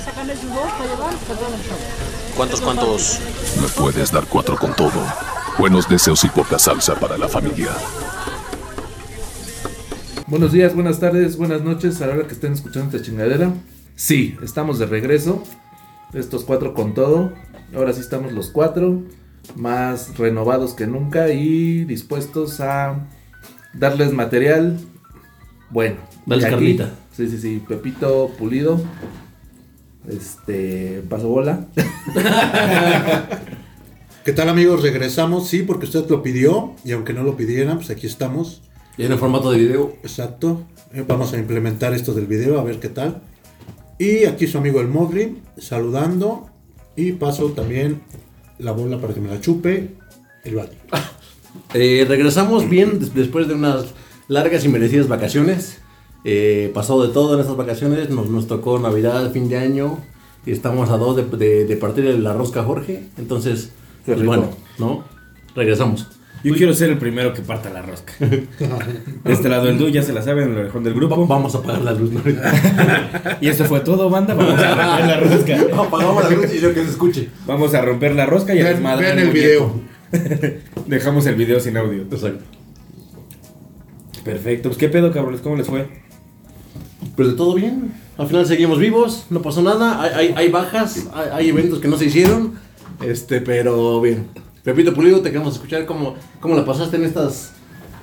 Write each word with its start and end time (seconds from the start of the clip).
sácale 0.00 0.34
sus 0.36 0.48
dos 0.50 0.70
para 0.78 0.84
llevar, 0.94 1.14
perdón 1.28 1.52
el 1.54 1.60
show. 1.68 1.76
¿Cuántos, 2.36 2.60
cuántos? 2.60 3.20
Me 3.60 3.68
puedes 3.68 4.10
dar 4.12 4.24
cuatro 4.26 4.56
con 4.56 4.74
todo. 4.74 5.00
Buenos 5.58 5.88
deseos 5.88 6.24
y 6.24 6.28
poca 6.28 6.58
salsa 6.58 6.94
para 6.94 7.18
la 7.18 7.28
familia. 7.28 7.68
Buenos 10.26 10.52
días, 10.52 10.74
buenas 10.74 10.98
tardes, 10.98 11.36
buenas 11.36 11.62
noches 11.62 12.00
a 12.00 12.06
la 12.06 12.14
hora 12.14 12.26
que 12.26 12.32
estén 12.32 12.52
escuchando 12.54 12.96
esta 12.96 13.06
chingadera. 13.06 13.52
Sí, 13.96 14.36
estamos 14.42 14.78
de 14.78 14.86
regreso. 14.86 15.42
Estos 16.14 16.44
cuatro 16.44 16.72
con 16.74 16.94
todo. 16.94 17.32
Ahora 17.74 17.92
sí 17.92 18.00
estamos 18.00 18.32
los 18.32 18.50
cuatro. 18.50 19.02
Más 19.56 20.16
renovados 20.16 20.72
que 20.74 20.86
nunca 20.86 21.28
y 21.30 21.84
dispuestos 21.84 22.60
a 22.60 23.06
darles 23.74 24.12
material 24.12 24.78
bueno. 25.70 25.96
Aquí- 26.30 26.40
carnita. 26.40 26.90
Sí, 27.14 27.28
sí, 27.28 27.38
sí. 27.38 27.62
Pepito 27.68 28.30
pulido. 28.38 28.80
Este. 30.08 31.02
Paso 31.08 31.28
bola. 31.28 31.66
¿Qué 34.24 34.32
tal 34.32 34.48
amigos? 34.48 34.82
Regresamos, 34.82 35.48
sí, 35.48 35.62
porque 35.62 35.86
usted 35.86 36.08
lo 36.08 36.22
pidió 36.22 36.74
y 36.84 36.92
aunque 36.92 37.12
no 37.12 37.22
lo 37.24 37.36
pidieran, 37.36 37.78
pues 37.78 37.90
aquí 37.90 38.06
estamos. 38.06 38.62
Y 38.96 39.04
en 39.04 39.12
el 39.12 39.18
formato 39.18 39.50
de 39.50 39.58
video. 39.58 39.94
Exacto. 40.02 40.62
Eh, 40.92 41.04
Vamos 41.06 41.32
a 41.32 41.38
implementar 41.38 41.92
esto 41.94 42.12
del 42.14 42.26
video, 42.26 42.60
a 42.60 42.64
ver 42.64 42.78
qué 42.78 42.88
tal. 42.88 43.22
Y 43.98 44.24
aquí 44.24 44.46
su 44.46 44.58
amigo 44.58 44.80
el 44.80 44.88
Mogri, 44.88 45.42
saludando. 45.58 46.48
Y 46.94 47.12
paso 47.12 47.46
también 47.52 48.02
la 48.58 48.72
bola 48.72 49.00
para 49.00 49.14
que 49.14 49.20
me 49.20 49.28
la 49.30 49.40
chupe 49.40 49.90
el 50.44 50.54
Badi. 50.56 50.76
Eh, 51.74 52.06
regresamos 52.08 52.66
bien 52.70 52.98
des- 52.98 53.12
después 53.14 53.46
de 53.46 53.52
unas 53.52 53.84
largas 54.26 54.64
y 54.64 54.68
merecidas 54.70 55.06
vacaciones. 55.06 55.81
Eh, 56.24 56.70
pasó 56.74 57.02
de 57.06 57.12
todo 57.12 57.34
en 57.34 57.40
estas 57.40 57.56
vacaciones. 57.56 58.10
Nos, 58.10 58.28
nos 58.28 58.46
tocó 58.46 58.78
Navidad, 58.78 59.30
fin 59.32 59.48
de 59.48 59.58
año. 59.58 59.98
Y 60.46 60.50
estamos 60.52 60.90
a 60.90 60.96
dos 60.96 61.16
de, 61.16 61.24
de- 61.36 61.64
de 61.66 61.76
partir 61.76 62.04
de 62.04 62.18
la 62.18 62.32
rosca 62.34 62.62
Jorge. 62.64 63.04
Entonces, 63.18 63.72
Qué 64.04 64.14
pues 64.14 64.26
bueno, 64.26 64.50
¿no? 64.78 65.04
Regresamos. 65.54 66.08
Yo 66.44 66.54
quiero 66.56 66.74
ser 66.74 66.90
el 66.90 66.98
primero 66.98 67.32
que 67.32 67.42
parta 67.42 67.70
la 67.70 67.82
rosca. 67.82 68.14
De 68.18 69.32
este 69.32 69.48
lado 69.48 69.68
el 69.68 69.78
Du, 69.78 69.88
ya 69.88 70.02
se 70.02 70.12
la 70.12 70.22
saben, 70.22 70.50
el 70.50 70.58
orejón 70.58 70.82
del 70.82 70.92
Va- 70.94 70.96
grupo. 70.98 71.24
vamos 71.28 71.54
a 71.54 71.58
apagar 71.58 71.82
la 71.82 71.92
luz. 71.92 72.10
¿no? 72.10 72.20
Y 73.40 73.46
eso 73.46 73.64
fue 73.66 73.78
todo, 73.80 74.10
banda. 74.10 74.34
Vamos 74.34 74.58
a 74.60 74.74
romper 74.74 75.06
la 75.06 75.20
rosca. 75.20 75.60
Apagamos 75.86 76.24
la 76.24 76.30
luz 76.30 76.52
y 76.52 76.58
yo 76.60 76.74
que 76.74 76.82
se 76.84 76.90
escuche. 76.90 77.28
Vamos 77.46 77.72
a 77.74 77.82
romper 77.82 78.16
la 78.16 78.26
rosca 78.26 78.54
y 78.56 78.58
a 78.60 78.64
Vean, 78.64 78.74
desmadrar 78.74 79.14
vean 79.14 79.18
el 79.28 79.32
video. 79.32 79.72
Dejamos 80.88 81.26
el 81.26 81.36
video 81.36 81.60
sin 81.60 81.76
audio. 81.76 82.02
Exacto. 82.02 82.42
Perfecto. 84.24 84.68
Pues 84.68 84.78
qué 84.78 84.88
pedo, 84.88 85.12
cabrones, 85.12 85.40
¿cómo 85.40 85.54
les 85.56 85.66
fue? 85.68 85.86
Pues 87.16 87.28
de 87.28 87.34
todo 87.34 87.54
bien. 87.54 87.92
Al 88.18 88.26
final 88.26 88.46
seguimos 88.46 88.78
vivos, 88.78 89.26
no 89.30 89.42
pasó 89.42 89.62
nada. 89.62 90.02
Hay, 90.02 90.12
hay, 90.14 90.34
hay 90.36 90.48
bajas, 90.50 91.06
hay, 91.14 91.28
hay 91.32 91.48
eventos 91.48 91.78
que 91.80 91.88
no 91.88 91.96
se 91.96 92.06
hicieron. 92.06 92.54
Este, 93.02 93.40
pero 93.40 94.00
bien. 94.00 94.28
Pepito 94.64 94.94
Pulido, 94.94 95.20
te 95.20 95.30
queremos 95.30 95.54
escuchar 95.54 95.86
cómo, 95.86 96.14
cómo 96.40 96.54
la 96.54 96.64
pasaste 96.64 96.96
en 96.96 97.04
estas 97.04 97.52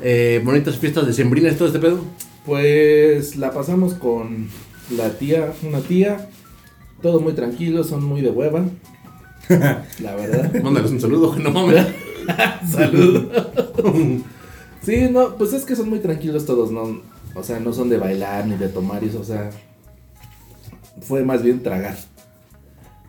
eh, 0.02 0.42
bonitas 0.44 0.78
fiestas 0.78 1.08
de 1.08 1.14
sembrinas, 1.14 1.56
todo 1.56 1.68
este 1.68 1.80
pedo. 1.80 2.02
Pues 2.46 3.38
la 3.38 3.52
pasamos 3.54 3.94
con 3.94 4.50
la 4.96 5.10
tía, 5.12 5.54
una 5.64 5.80
tía. 5.80 6.30
Todo 7.02 7.22
muy 7.22 7.34
tranquilo, 7.34 7.84
son 7.86 8.04
muy 8.04 8.22
de 8.22 8.30
hueva. 8.30 8.66
La 10.00 10.16
verdad. 10.16 10.54
Mándales 10.62 10.92
un 10.92 11.00
saludo, 11.00 11.36
no 11.38 11.52
mames. 11.52 11.88
Salud. 12.70 13.30
sí, 14.84 15.08
no, 15.10 15.36
pues 15.38 15.54
es 15.54 15.64
que 15.64 15.76
son 15.76 15.90
muy 15.90 16.00
tranquilos 16.00 16.46
todos, 16.46 16.72
¿no? 16.72 17.02
O 17.36 17.44
sea, 17.44 17.60
no 17.60 17.74
son 17.74 17.90
de 17.90 17.98
bailar 17.98 18.46
ni 18.48 18.56
de 18.56 18.70
tomar 18.70 19.04
y 19.04 19.08
eso, 19.08 19.22
o 19.22 19.24
sea. 19.24 19.50
Fue 21.02 21.24
más 21.24 21.44
bien 21.44 21.64
tragar. 21.64 21.96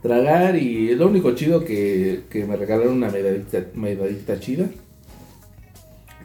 Tragar 0.02 0.56
y 0.56 0.94
lo 0.94 1.08
único 1.08 1.34
chido 1.34 1.64
que, 1.64 2.24
que 2.30 2.44
me 2.44 2.56
regalaron 2.56 2.94
una 2.94 3.10
medallita, 3.10 3.66
medallita 3.74 4.38
chida. 4.38 4.66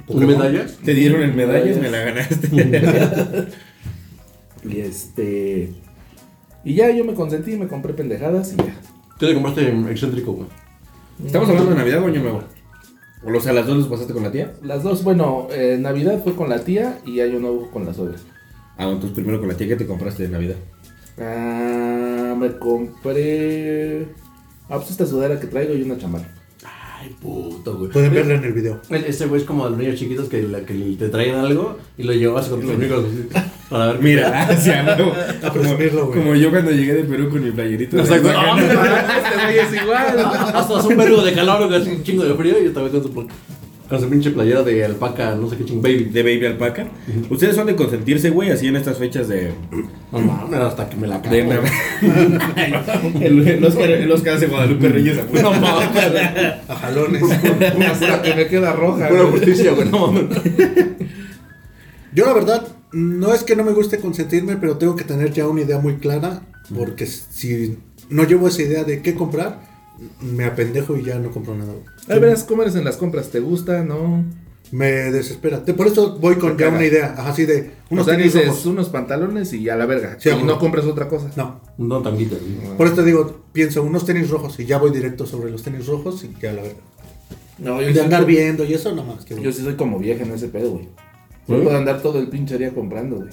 ¿Un 0.07 0.25
medallas? 0.25 0.77
Te 0.83 0.93
dieron 0.93 1.23
el 1.23 1.33
medallas, 1.33 1.77
me 1.77 1.89
la 1.89 1.99
ganaste. 1.99 3.47
Y 4.69 4.79
este. 4.79 5.69
Y 6.63 6.73
ya 6.73 6.89
yo 6.89 7.05
me 7.05 7.13
consentí, 7.13 7.55
me 7.55 7.67
compré 7.67 7.93
pendejadas 7.93 8.53
y 8.53 8.57
ya. 8.57 8.75
Tú 9.19 9.27
te 9.27 9.33
compraste 9.33 9.69
excéntrico, 9.91 10.33
güey. 10.33 10.47
¿Estamos 11.23 11.47
hablando 11.49 11.71
de 11.71 11.77
Navidad 11.77 12.03
o 12.03 12.07
Año 12.07 12.21
Nuevo? 12.21 12.43
O 13.25 13.39
sea, 13.41 13.53
las 13.53 13.65
dos 13.67 13.77
los 13.77 13.87
pasaste 13.87 14.13
con 14.13 14.23
la 14.23 14.31
tía. 14.31 14.53
Las 14.61 14.83
dos, 14.83 15.03
bueno, 15.03 15.47
eh, 15.51 15.77
Navidad 15.79 16.21
fue 16.23 16.35
con 16.35 16.47
la 16.49 16.59
tía 16.59 16.99
y 17.05 17.19
Año 17.21 17.39
Nuevo 17.39 17.69
con 17.71 17.85
la 17.85 17.93
suegra. 17.93 18.17
Ah, 18.77 18.83
entonces 18.85 19.11
primero 19.11 19.39
con 19.39 19.47
la 19.47 19.55
tía, 19.55 19.67
¿qué 19.69 19.75
te 19.75 19.87
compraste 19.87 20.23
de 20.23 20.29
Navidad? 20.29 20.55
Ah, 21.19 22.35
me 22.37 22.57
compré. 22.57 24.03
Ah, 24.69 24.77
pues 24.77 24.91
esta 24.91 25.05
sudadera 25.05 25.39
que 25.39 25.47
traigo 25.47 25.73
y 25.73 25.81
una 25.83 25.97
chamarra. 25.97 26.27
Ay, 26.99 27.15
puto, 27.21 27.77
güey. 27.77 27.91
Pueden 27.91 28.13
verlo 28.13 28.35
en 28.35 28.43
el 28.43 28.53
video. 28.53 28.81
Ese 28.89 29.25
güey 29.27 29.41
es 29.41 29.47
como 29.47 29.63
de 29.65 29.71
los 29.71 29.79
niños 29.79 29.95
chiquitos 29.99 30.27
que, 30.29 30.41
la- 30.43 30.61
que 30.65 30.73
te 30.97 31.09
traen 31.09 31.35
algo 31.35 31.77
y 31.97 32.03
lo 32.03 32.13
llevas 32.13 32.47
con 32.47 32.61
tus 32.61 32.71
amigos 32.71 33.05
para 33.69 33.87
ver. 33.93 34.01
Mira, 34.01 34.43
hacia 34.43 34.83
güey. 34.95 35.89
Como 35.91 36.35
yo 36.35 36.49
cuando 36.51 36.71
llegué 36.71 36.93
de 36.93 37.03
Perú 37.03 37.29
con 37.29 37.43
mi 37.43 37.51
playerito. 37.51 37.97
de- 37.97 38.03
Exacto. 38.03 38.29
Ah, 38.35 38.57
este 38.59 39.45
güey 39.45 39.59
es 39.59 39.83
igual. 39.83 40.19
Hasta 40.55 40.77
hace 40.79 40.87
un 40.87 40.97
vergo 40.97 41.21
de 41.23 41.33
calor, 41.33 41.67
güey, 41.67 41.81
así 41.81 41.89
un 41.91 42.03
chingo 42.03 42.23
de 42.23 42.33
frío 42.35 42.55
y 42.61 42.65
yo 42.65 42.71
también 42.73 42.93
con 42.93 43.03
su, 43.03 43.27
con 43.89 43.99
su 44.01 44.09
pinche 44.09 44.31
playera 44.31 44.63
de 44.63 44.83
alpaca, 44.83 45.35
no 45.35 45.47
sé 45.49 45.57
qué 45.57 45.65
ching 45.65 45.81
baby. 45.81 46.05
de 46.05 46.23
Baby 46.23 46.45
Alpaca. 46.47 46.87
Ustedes 47.29 47.55
son 47.55 47.67
de 47.67 47.75
consentirse, 47.75 48.29
güey, 48.31 48.49
así 48.51 48.67
en 48.67 48.75
estas 48.77 48.97
fechas 48.97 49.27
de. 49.27 49.51
No 50.11 50.19
mames, 50.19 50.59
hasta 50.59 50.89
que 50.89 50.95
me 50.97 51.07
la 51.07 51.19
de 51.19 51.47
cago. 51.47 51.61
el, 53.21 53.47
el 53.47 53.63
Oscar, 53.65 53.89
el 53.91 54.11
Oscar 54.11 54.35
hace 54.37 54.47
Guadalupe 54.47 54.89
Reyes. 54.89 55.19
a 55.19 55.41
No 55.41 55.51
mames. 55.51 55.89
A 56.67 56.75
jalones. 56.75 57.21
Una 57.21 57.93
pura 57.93 58.21
que 58.23 58.33
me 58.35 58.47
queda 58.47 58.73
roja. 58.73 59.07
Pura 59.07 59.21
güey. 59.21 59.31
justicia, 59.33 59.71
güey, 59.73 59.89
no 59.89 60.07
mames. 60.07 60.25
Yo 62.13 62.25
la 62.25 62.33
verdad, 62.33 62.65
no 62.93 63.33
es 63.33 63.43
que 63.43 63.55
no 63.55 63.63
me 63.63 63.73
guste 63.73 63.99
consentirme, 63.99 64.57
pero 64.57 64.77
tengo 64.77 64.95
que 64.95 65.03
tener 65.03 65.31
ya 65.33 65.47
una 65.47 65.61
idea 65.61 65.79
muy 65.79 65.95
clara, 65.97 66.41
porque 66.75 67.05
si 67.05 67.77
no 68.09 68.23
llevo 68.23 68.47
esa 68.47 68.61
idea 68.61 68.83
de 68.83 69.01
qué 69.01 69.15
comprar, 69.15 69.61
me 70.21 70.45
apendejo 70.45 70.95
y 70.97 71.03
ya 71.03 71.17
no 71.19 71.31
compro 71.31 71.55
nada. 71.55 71.73
Ahí 72.07 72.19
verás 72.19 72.43
cómo 72.43 72.61
eres 72.63 72.75
en 72.75 72.83
las 72.85 72.97
compras. 72.97 73.29
¿Te 73.29 73.39
gusta? 73.39 73.83
¿No? 73.83 74.23
Me 74.71 74.87
desespera. 75.11 75.63
Te- 75.63 75.73
Por 75.73 75.87
eso 75.87 76.17
voy 76.19 76.35
con 76.35 76.57
ya 76.57 76.69
una 76.69 76.83
idea, 76.85 77.13
ajá, 77.17 77.29
así 77.29 77.45
de 77.45 77.71
O 77.89 77.93
unos 77.93 78.05
sea, 78.05 78.17
tenis 78.17 78.33
dices 78.33 78.47
rojos. 78.49 78.65
unos 78.65 78.89
pantalones 78.89 79.53
y 79.53 79.69
a 79.69 79.75
la 79.75 79.85
verga. 79.85 80.17
Sí, 80.19 80.29
y 80.29 80.43
no 80.43 80.57
compras 80.59 80.85
otra 80.85 81.07
cosa. 81.07 81.29
No, 81.35 81.61
No, 81.77 82.01
tanguita, 82.01 82.35
güey. 82.35 82.75
por 82.77 82.87
eso 82.87 82.95
te 82.95 83.03
digo, 83.03 83.43
pienso 83.53 83.83
unos 83.83 84.05
tenis 84.05 84.29
rojos 84.29 84.59
y 84.59 84.65
ya 84.65 84.77
voy 84.79 84.91
directo 84.91 85.25
sobre 85.27 85.51
los 85.51 85.61
tenis 85.63 85.85
rojos 85.87 86.23
y 86.23 86.33
ya 86.41 86.51
la 86.53 86.63
verdad. 86.63 86.77
No, 87.59 87.79
yo 87.79 87.87
De 87.87 87.93
sí 87.93 87.99
andar 87.99 88.23
soy- 88.23 88.33
viendo 88.35 88.65
y 88.65 88.73
eso, 88.73 88.93
nada 88.93 89.07
más. 89.15 89.23
Que 89.23 89.39
Yo 89.41 89.51
sí 89.53 89.61
soy 89.61 89.75
como 89.75 89.97
vieja 89.99 90.23
en 90.23 90.31
ese 90.31 90.47
pedo, 90.49 90.71
güey. 90.71 90.89
No 91.47 91.57
¿Sí? 91.57 91.63
puedo 91.63 91.77
andar 91.77 92.01
todo 92.01 92.19
el 92.19 92.27
pinche 92.27 92.57
día 92.57 92.73
comprando, 92.73 93.17
güey. 93.17 93.29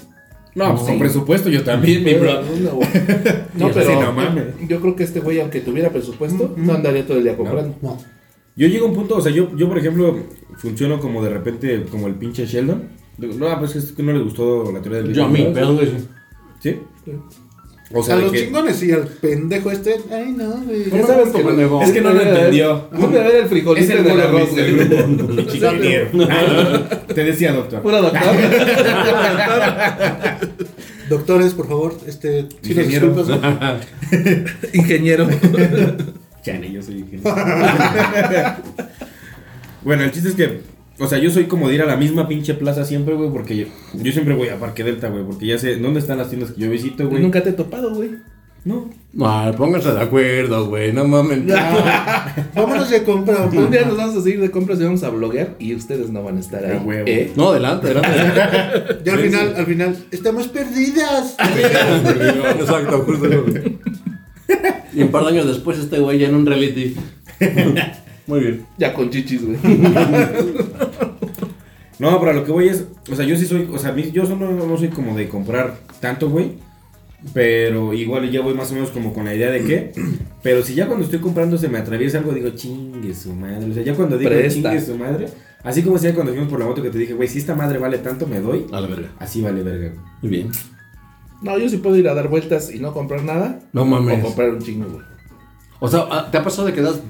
No, 0.55 0.75
pues 0.75 0.87
con 0.87 0.99
presupuesto 0.99 1.49
yo 1.49 1.63
también, 1.65 2.05
mi 2.05 2.15
bro. 2.15 2.43
No. 2.61 2.79
No, 3.55 3.69
Sí, 3.69 3.75
pero 3.75 4.03
no 4.03 4.13
mames. 4.13 4.45
yo 4.69 4.81
creo 4.81 4.95
que 4.97 5.05
este 5.05 5.21
güey, 5.21 5.41
aunque 5.41 5.61
tuviera 5.61 5.91
presupuesto, 5.91 6.53
no 6.57 6.75
andaría 6.75 7.07
todo 7.07 7.17
el 7.19 7.25
día 7.25 7.37
comprando. 7.37 7.75
No. 7.81 7.99
Yo 8.55 8.69
llego 8.69 8.85
a 8.85 8.89
un 8.91 8.95
punto, 8.95 9.17
o 9.17 9.21
sea, 9.23 9.33
yo, 9.33 9.57
yo 9.57 9.67
por 9.67 9.79
ejemplo, 9.79 10.15
funciono 10.59 11.01
como 11.01 11.25
de 11.25 11.31
repente, 11.31 11.85
como 11.91 12.07
el 12.07 12.15
pinche 12.17 12.45
Sheldon. 12.45 12.83
No, 13.17 13.59
pues 13.59 13.77
es 13.77 13.93
que 13.93 14.03
no 14.03 14.13
le 14.13 14.23
gustó 14.23 14.71
la 14.73 14.83
teoría 14.83 15.03
del 15.03 15.15
Yo 15.15 15.25
a 15.25 15.29
mí, 15.29 15.49
pero 15.55 15.79
sí. 15.81 15.87
¿Sí? 16.61 16.77
O 17.95 18.03
sea, 18.03 18.15
a 18.15 18.19
los 18.19 18.33
que- 18.33 18.45
chingones 18.47 18.83
y 18.83 18.93
al 18.93 19.07
pendejo 19.07 19.71
este, 19.71 19.97
ay 20.11 20.33
no, 20.37 20.51
güey. 20.65 20.91
Ya 20.91 21.07
sabes 21.07 21.29
que 21.31 21.43
pendejo. 21.43 21.83
Es 21.83 21.93
que 21.93 22.01
no 22.01 22.13
lo 22.13 22.21
entendió. 22.23 22.89
Ponme 22.91 23.19
a 23.19 23.23
ver 23.23 23.37
el 23.37 23.47
frijolito 23.49 23.85
Es 23.85 23.91
el 23.91 23.99
en 23.99 24.05
el 24.07 24.11
Golo 24.13 24.23
arroz, 24.25 24.55
del 24.55 24.77
grupo. 24.77 24.95
Ingeniero. 25.55 26.09
Te 27.15 27.25
decía, 27.25 27.53
doctor. 27.53 27.83
Pura 27.83 28.01
doctor. 28.01 28.23
Doctores, 31.09 31.53
por 31.53 31.69
favor, 31.69 31.95
este, 32.07 32.47
Ingeniero. 32.63 33.15
Ingeniero. 34.73 35.27
Ni 35.27 36.73
yo 36.73 36.83
soy 36.83 36.99
ingeniero. 37.01 37.37
bueno, 39.83 40.05
el 40.05 40.13
chiste 40.13 40.31
es 40.31 40.35
que, 40.35 40.61
o 40.99 41.07
sea, 41.07 41.19
yo 41.19 41.31
soy 41.31 41.45
como 41.45 41.69
de 41.69 41.75
ir 41.77 41.83
a 41.83 41.87
la 41.87 41.97
misma 41.97 42.29
pinche 42.29 42.55
plaza 42.55 42.85
siempre, 42.85 43.15
güey, 43.15 43.31
porque 43.31 43.57
yo, 43.57 43.67
yo 43.95 44.13
siempre 44.13 44.35
voy 44.35 44.49
a 44.49 44.59
Parque 44.59 44.85
Delta, 44.85 45.09
güey, 45.09 45.25
porque 45.25 45.47
ya 45.47 45.59
sé 45.59 45.77
dónde 45.77 46.01
están 46.01 46.19
las 46.19 46.29
tiendas 46.29 46.53
que 46.53 46.61
yo 46.61 46.71
visito, 46.71 47.09
güey. 47.09 47.23
Nunca 47.23 47.43
te 47.43 47.51
he 47.51 47.53
topado, 47.53 47.95
güey. 47.95 48.11
No. 48.65 48.89
No, 49.13 49.53
pónganse 49.57 49.93
de 49.93 50.01
acuerdo, 50.01 50.69
güey, 50.69 50.93
no 50.93 51.05
mames. 51.05 51.41
Vámonos 52.55 52.89
de 52.91 53.03
compra. 53.03 53.47
Un 53.53 53.71
día 53.71 53.85
nos 53.85 53.97
vamos 53.97 54.17
a 54.17 54.23
seguir 54.23 54.41
de 54.41 54.53
compras 54.53 54.81
y 54.81 54.85
vamos 54.85 55.03
a 55.03 55.11
bloguear 55.11 55.57
y 55.59 55.75
ustedes 55.75 56.11
no 56.11 56.23
van 56.23 56.37
a 56.37 56.41
estar 56.41 56.65
ahí. 56.65 56.79
Huevo. 56.79 57.05
¿Eh? 57.09 57.33
No, 57.35 57.51
adelante, 57.51 57.89
adelante. 57.89 59.01
Ya 59.05 59.15
al 59.15 59.19
final, 59.19 59.55
al 59.57 59.67
final, 59.67 59.97
estamos 60.13 60.47
perdidas. 60.49 61.37
Exacto, 62.61 63.01
justo. 63.01 63.29
Y 64.95 65.03
un 65.03 65.09
par 65.09 65.25
de 65.25 65.31
años 65.31 65.47
después 65.49 65.79
este 65.79 65.99
güey 65.99 66.21
ya 66.21 66.29
en 66.29 66.37
un 66.37 66.47
reality. 66.47 66.95
Muy 68.27 68.41
bien. 68.41 68.67
Ya 68.79 68.93
con 68.93 69.11
chichis, 69.11 69.45
güey. 69.45 69.59
No, 71.99 72.19
pero 72.19 72.33
a 72.33 72.35
lo 72.35 72.45
que 72.45 72.51
voy 72.51 72.69
es, 72.69 72.85
o 73.13 73.15
sea, 73.15 73.25
yo 73.25 73.37
sí 73.37 73.47
soy, 73.47 73.69
o 73.73 73.79
sea, 73.79 73.95
yo 73.95 74.25
no, 74.25 74.51
no 74.51 74.77
soy 74.77 74.89
como 74.89 75.17
de 75.17 75.29
comprar 75.29 75.77
tanto, 76.01 76.29
güey. 76.29 76.55
Pero 77.33 77.95
igual 77.95 78.29
ya 78.29 78.41
voy 78.41 78.55
más 78.55 78.73
o 78.73 78.75
menos 78.75 78.91
como 78.91 79.13
con 79.13 79.25
la 79.25 79.35
idea 79.35 79.53
de 79.53 79.63
qué. 79.65 79.93
Pero 80.43 80.63
si 80.63 80.75
ya 80.75 80.89
cuando 80.89 81.05
estoy 81.05 81.21
comprando 81.21 81.57
se 81.57 81.69
me 81.69 81.79
atraviesa 81.79 82.19
algo, 82.19 82.33
digo, 82.33 82.51
chingue 82.51 83.15
su 83.15 83.33
madre. 83.33 83.71
O 83.71 83.73
sea, 83.73 83.85
ya 83.85 83.95
cuando 83.95 84.19
digo 84.19 84.31
Presta. 84.31 84.71
chingue 84.71 84.81
su 84.85 84.99
madre, 84.99 85.29
así 85.63 85.83
como 85.83 85.95
decía 85.95 86.13
cuando 86.13 86.33
fuimos 86.33 86.51
por 86.51 86.59
la 86.59 86.67
moto 86.67 86.83
que 86.83 86.91
te 86.91 86.99
dije, 86.99 87.15
güey, 87.15 87.29
si 87.29 87.39
esta 87.39 87.55
madre 87.55 87.79
vale 87.79 87.99
tanto, 87.99 88.27
me 88.27 88.41
doy. 88.41 88.67
A 88.73 88.81
la 88.81 88.89
verga. 88.89 89.11
Así 89.21 89.41
vale 89.41 89.63
verga. 89.63 89.93
Muy 90.23 90.31
bien. 90.31 90.51
No, 91.41 91.57
yo 91.57 91.69
sí 91.69 91.77
puedo 91.77 91.97
ir 91.97 92.09
a 92.09 92.15
dar 92.15 92.27
vueltas 92.27 92.75
y 92.75 92.81
no 92.81 92.93
comprar 92.93 93.23
nada. 93.23 93.61
No 93.73 93.85
mames. 93.85 94.19
O 94.19 94.27
comprar 94.27 94.51
un 94.51 94.61
chingo, 94.61 94.89
güey. 94.91 95.05
O 95.79 95.89
sea, 95.89 96.07
¿ah, 96.11 96.29
¿te 96.31 96.39
ha 96.39 96.43
pasado 96.43 96.67
de 96.67 96.73
que 96.73 96.81
das, 96.81 97.01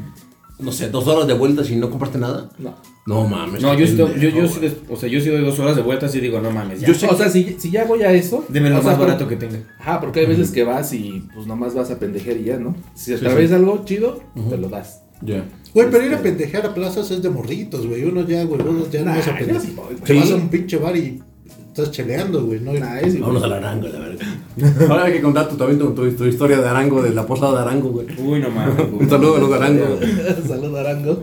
no 0.59 0.73
sé, 0.73 0.89
dos 0.91 1.07
horas 1.09 1.27
de 1.27 1.35
vueltas 1.35 1.71
y 1.71 1.77
no 1.77 1.91
compraste 1.91 2.19
nada? 2.19 2.51
No. 2.59 2.75
No 3.05 3.27
mames. 3.27 3.63
No, 3.63 3.75
yo 3.77 3.85
sí, 3.87 3.95
doy- 3.97 4.15
yo, 4.21 4.29
yo 4.29 4.47
sí 4.47 4.61
o 4.89 4.97
sea, 4.97 5.09
yo 5.09 5.21
sí 5.21 5.29
doy 5.29 5.43
dos 5.45 5.59
horas 5.59 5.75
de 5.75 5.83
vueltas 5.83 6.15
y 6.15 6.21
digo, 6.21 6.41
no 6.41 6.51
mames, 6.53 6.81
ya. 6.81 6.87
Yo 6.89 6.95
sé 6.95 7.07
O 7.09 7.17
sea, 7.17 7.29
si, 7.29 7.57
si 7.59 7.71
ya 7.71 7.85
voy 7.85 8.03
a 8.03 8.13
eso. 8.13 8.45
Deme 8.49 8.71
lo 8.71 8.77
sea, 8.77 8.85
más 8.91 8.95
por- 8.99 9.07
barato 9.09 9.27
que 9.27 9.37
tenga. 9.37 9.59
Ajá, 9.81 10.01
porque 10.01 10.21
hay 10.21 10.27
veces 10.27 10.51
que 10.53 10.63
vas 10.63 10.93
y 10.93 11.25
pues 11.35 11.47
nomás 11.47 11.75
vas 11.75 11.91
a 11.91 11.99
pendejer 11.99 12.37
y 12.37 12.45
ya, 12.45 12.59
¿no? 12.59 12.77
Si 12.95 13.13
atraviesas 13.13 13.59
algo 13.59 13.83
chido, 13.85 14.23
te 14.49 14.57
lo 14.57 14.69
das. 14.69 15.03
Ya. 15.21 15.45
Güey, 15.75 15.89
pero 15.91 16.05
ir 16.07 16.15
a 16.15 16.19
pendejear 16.23 16.67
a 16.67 16.75
plazas 16.75 17.11
es 17.11 17.23
de 17.23 17.31
morritos, 17.31 17.87
güey. 17.87 18.05
Uno 18.05 18.27
ya, 18.27 18.45
güey, 18.45 18.61
uno 18.61 18.87
ya 18.91 19.03
no 19.03 19.11
vas 19.17 19.27
a 19.29 19.37
pendejear. 19.37 19.61
sí. 19.63 19.77
Te 20.05 20.15
vas 20.15 20.31
a 20.31 20.35
un 20.37 20.49
pinche 20.49 20.77
bar 20.77 20.97
y 20.97 21.21
estás 21.69 21.91
cheleando, 21.91 22.45
güey. 22.45 22.61
No, 22.61 22.73
Nah, 22.73 22.99
es. 23.01 23.19
Vámonos 23.19 23.43
al 23.43 23.53
Arango, 23.55 23.89
la 23.89 23.99
verga. 23.99 24.27
Ahora 24.91 25.05
hay 25.05 25.13
que 25.15 25.23
contar 25.23 25.49
tu, 25.49 25.57
también 25.57 25.79
tu, 25.79 25.93
tu, 25.95 26.11
tu 26.13 26.25
historia 26.27 26.59
de 26.61 26.69
Arango, 26.69 27.03
de 27.03 27.11
la 27.15 27.25
posada 27.27 27.63
de 27.63 27.69
Arango, 27.71 27.89
güey. 27.91 28.07
Uy, 28.19 28.41
no 28.41 28.51
mames. 28.51 28.77
güey. 28.91 29.03
Un 29.03 29.09
saludo 29.11 29.37
a 29.37 29.39
los 29.41 29.49
de 29.51 29.57
Arango. 29.57 29.85
Salud, 30.49 30.77
Arango. 30.77 31.23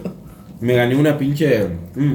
Me 0.61 0.73
gané 0.75 0.95
una 0.95 1.17
pinche. 1.17 1.67
mm, 1.95 2.13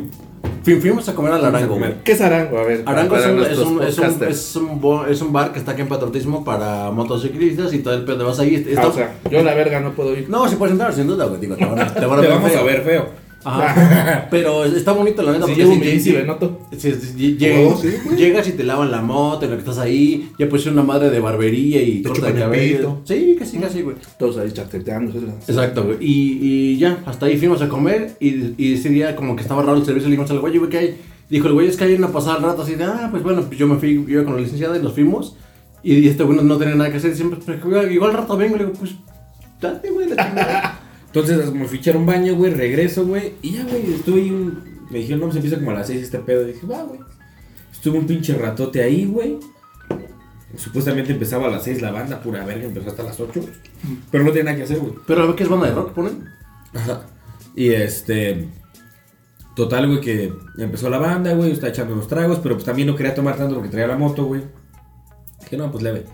Fui- 0.62 0.76
Fuimos 0.80 1.08
a 1.08 1.14
comer 1.14 1.32
al 1.32 1.44
Arango, 1.44 1.76
güey. 1.76 1.94
¿Qué 2.04 2.12
es 2.12 2.20
Arango? 2.20 2.58
A 2.58 2.64
ver. 2.64 2.82
Arango 2.84 3.16
es 3.16 3.26
un, 3.26 3.38
es, 3.42 3.58
un, 3.58 3.82
es, 3.82 3.98
un, 3.98 4.04
podcasters. 4.04 4.30
es, 4.36 4.56
un 4.56 4.80
bo- 4.80 5.06
es 5.06 5.20
un 5.22 5.32
bar 5.32 5.52
que 5.52 5.58
está 5.58 5.72
aquí 5.72 5.80
en 5.82 5.88
patriotismo 5.88 6.44
para 6.44 6.90
motociclistas 6.90 7.72
y 7.72 7.78
todo 7.78 7.94
el 7.94 8.04
pedo. 8.04 8.26
Vas 8.26 8.40
ahí. 8.40 8.56
está- 8.56 8.82
Ah, 8.82 8.86
o 8.88 8.92
sea, 8.92 9.14
yo 9.30 9.42
la 9.42 9.54
verga 9.54 9.80
no 9.80 9.92
puedo 9.92 10.12
ir. 10.16 10.28
No, 10.28 10.46
si 10.48 10.56
puedes 10.56 10.72
entrar, 10.72 10.92
sin 10.92 11.06
duda, 11.06 11.26
güey. 11.26 11.40
Digo, 11.40 11.56
te 11.56 11.64
van 11.64 11.78
a, 11.80 11.94
te 11.94 12.04
van 12.04 12.18
a 12.18 12.22
Te 12.22 12.28
ver 12.28 12.36
vamos 12.36 12.50
feo. 12.50 12.60
a 12.60 12.64
ver 12.64 12.82
feo. 12.82 13.06
Ajá. 13.44 14.26
Pero 14.30 14.64
está 14.64 14.92
bonito, 14.92 15.22
la 15.22 15.32
neta. 15.32 15.46
Si 15.46 15.54
porque 15.62 16.00
sí. 16.00 16.12
me 16.12 16.22
noto. 16.24 16.60
Lleg- 16.72 17.66
Oh, 17.72 17.76
sí, 17.76 17.88
llegas 18.16 18.48
y 18.48 18.52
te 18.52 18.64
lavan 18.64 18.90
la 18.90 19.02
moto 19.02 19.44
en 19.44 19.50
lo 19.52 19.56
que 19.56 19.60
estás 19.62 19.78
ahí. 19.78 20.30
Ya 20.38 20.48
pusieron 20.48 20.78
una 20.78 20.86
madre 20.86 21.10
de 21.10 21.20
barbería 21.20 21.82
y 21.82 22.00
Te 22.02 22.08
corta 22.08 22.26
de 22.26 22.32
el 22.32 22.38
cabello. 22.38 22.98
Sí, 23.04 23.36
casi, 23.38 23.58
casi, 23.58 23.82
güey. 23.82 23.96
Todos 24.18 24.38
ahí 24.38 24.50
chateteando. 24.52 25.12
Exacto, 25.46 25.84
güey. 25.84 25.96
Y, 26.00 26.38
y 26.72 26.78
ya, 26.78 27.02
hasta 27.06 27.26
ahí 27.26 27.36
fuimos 27.36 27.60
a 27.62 27.68
comer. 27.68 28.16
Y, 28.20 28.54
y 28.56 28.74
ese 28.74 28.88
día, 28.88 29.14
como 29.16 29.36
que 29.36 29.42
estaba 29.42 29.62
raro 29.62 29.76
el 29.78 29.84
servicio, 29.84 30.08
le 30.08 30.12
dijimos 30.16 30.30
al 30.30 30.40
güey, 30.40 30.56
güey, 30.58 30.70
¿qué 30.70 30.78
hay? 30.78 30.96
Dijo 31.30 31.46
el 31.48 31.54
güey, 31.54 31.68
es 31.68 31.76
que 31.76 31.84
hay 31.84 31.94
una 31.94 32.08
pasada 32.08 32.36
al 32.36 32.42
rato 32.42 32.62
así 32.62 32.74
de, 32.74 32.84
ah, 32.84 33.08
pues 33.10 33.22
bueno, 33.22 33.42
pues 33.42 33.58
yo 33.58 33.66
me 33.66 33.76
fui, 33.76 33.94
yo 34.06 34.10
iba 34.20 34.24
con 34.24 34.34
la 34.36 34.42
licenciada 34.42 34.76
y 34.78 34.82
nos 34.82 34.92
fuimos. 34.92 35.36
Y 35.82 36.06
este 36.08 36.22
güey 36.22 36.36
no, 36.36 36.42
no 36.42 36.56
tenía 36.56 36.74
nada 36.74 36.90
que 36.90 36.96
hacer. 36.96 37.14
Siempre, 37.14 37.38
pues, 37.44 37.92
igual 37.92 38.10
al 38.10 38.16
rato 38.16 38.36
vengo. 38.36 38.56
Le 38.56 38.64
digo, 38.64 38.76
pues, 38.78 38.92
date, 39.60 39.90
güey, 39.90 40.08
la 40.08 40.16
chingada. 40.28 40.73
Entonces 41.14 41.52
me 41.52 41.66
fui 41.68 41.78
a 41.78 41.80
echar 41.80 41.96
un 41.96 42.06
baño, 42.06 42.34
güey, 42.34 42.52
regreso, 42.52 43.06
güey. 43.06 43.34
Y 43.40 43.52
ya, 43.52 43.62
güey, 43.62 43.94
estuve 43.94 44.20
ahí 44.20 44.30
un. 44.30 44.84
Me 44.90 44.98
dijeron, 44.98 45.20
no, 45.20 45.26
pues 45.26 45.36
empieza 45.36 45.58
como 45.58 45.70
a 45.70 45.74
las 45.74 45.86
6 45.86 46.02
este 46.02 46.18
pedo. 46.18 46.42
Y 46.42 46.54
dije, 46.54 46.66
va, 46.66 46.82
güey. 46.82 46.98
Estuve 47.70 47.98
un 47.98 48.06
pinche 48.06 48.34
ratote 48.34 48.82
ahí, 48.82 49.06
güey. 49.06 49.38
Supuestamente 50.56 51.12
empezaba 51.12 51.46
a 51.46 51.50
las 51.50 51.62
6 51.62 51.82
la 51.82 51.92
banda, 51.92 52.20
pura 52.20 52.44
verga, 52.44 52.64
empezó 52.64 52.90
hasta 52.90 53.04
las 53.04 53.20
8. 53.20 53.40
Pero 54.10 54.24
no 54.24 54.30
tenía 54.30 54.44
nada 54.44 54.56
que 54.56 54.62
hacer, 54.64 54.80
güey. 54.80 54.94
Pero 55.06 55.22
a 55.22 55.26
ver 55.26 55.36
qué 55.36 55.44
es 55.44 55.48
banda 55.48 55.68
de 55.68 55.74
rock, 55.74 55.92
ponen. 55.92 56.24
Ajá. 56.74 57.06
Y 57.54 57.68
este. 57.68 58.48
Total, 59.54 59.86
güey, 59.86 60.00
que 60.00 60.32
empezó 60.58 60.90
la 60.90 60.98
banda, 60.98 61.32
güey. 61.34 61.52
Estaba 61.52 61.70
echando 61.70 61.94
unos 61.94 62.08
tragos, 62.08 62.40
pero 62.42 62.56
pues 62.56 62.64
también 62.64 62.88
no 62.88 62.96
quería 62.96 63.14
tomar 63.14 63.36
tanto 63.36 63.54
porque 63.54 63.70
traía 63.70 63.86
la 63.86 63.96
moto, 63.96 64.24
güey. 64.24 64.42
Dije, 65.42 65.56
no, 65.56 65.70
pues 65.70 65.84
leve. 65.84 66.06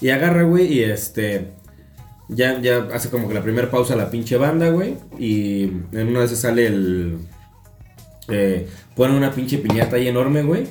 Y 0.00 0.10
agarra, 0.10 0.44
güey, 0.44 0.72
y 0.72 0.84
este. 0.84 1.54
Ya, 2.28 2.60
ya 2.60 2.88
hace 2.92 3.08
como 3.08 3.26
que 3.28 3.34
la 3.34 3.42
primera 3.42 3.70
pausa 3.70 3.96
la 3.96 4.10
pinche 4.10 4.36
banda, 4.36 4.68
güey. 4.70 4.96
Y 5.18 5.64
en 5.92 6.08
una 6.08 6.20
vez 6.20 6.30
sale 6.38 6.66
el. 6.66 7.18
Eh, 8.28 8.68
ponen 8.94 9.16
una 9.16 9.32
pinche 9.32 9.58
piñata 9.58 9.96
ahí 9.96 10.08
enorme, 10.08 10.42
güey. 10.42 10.66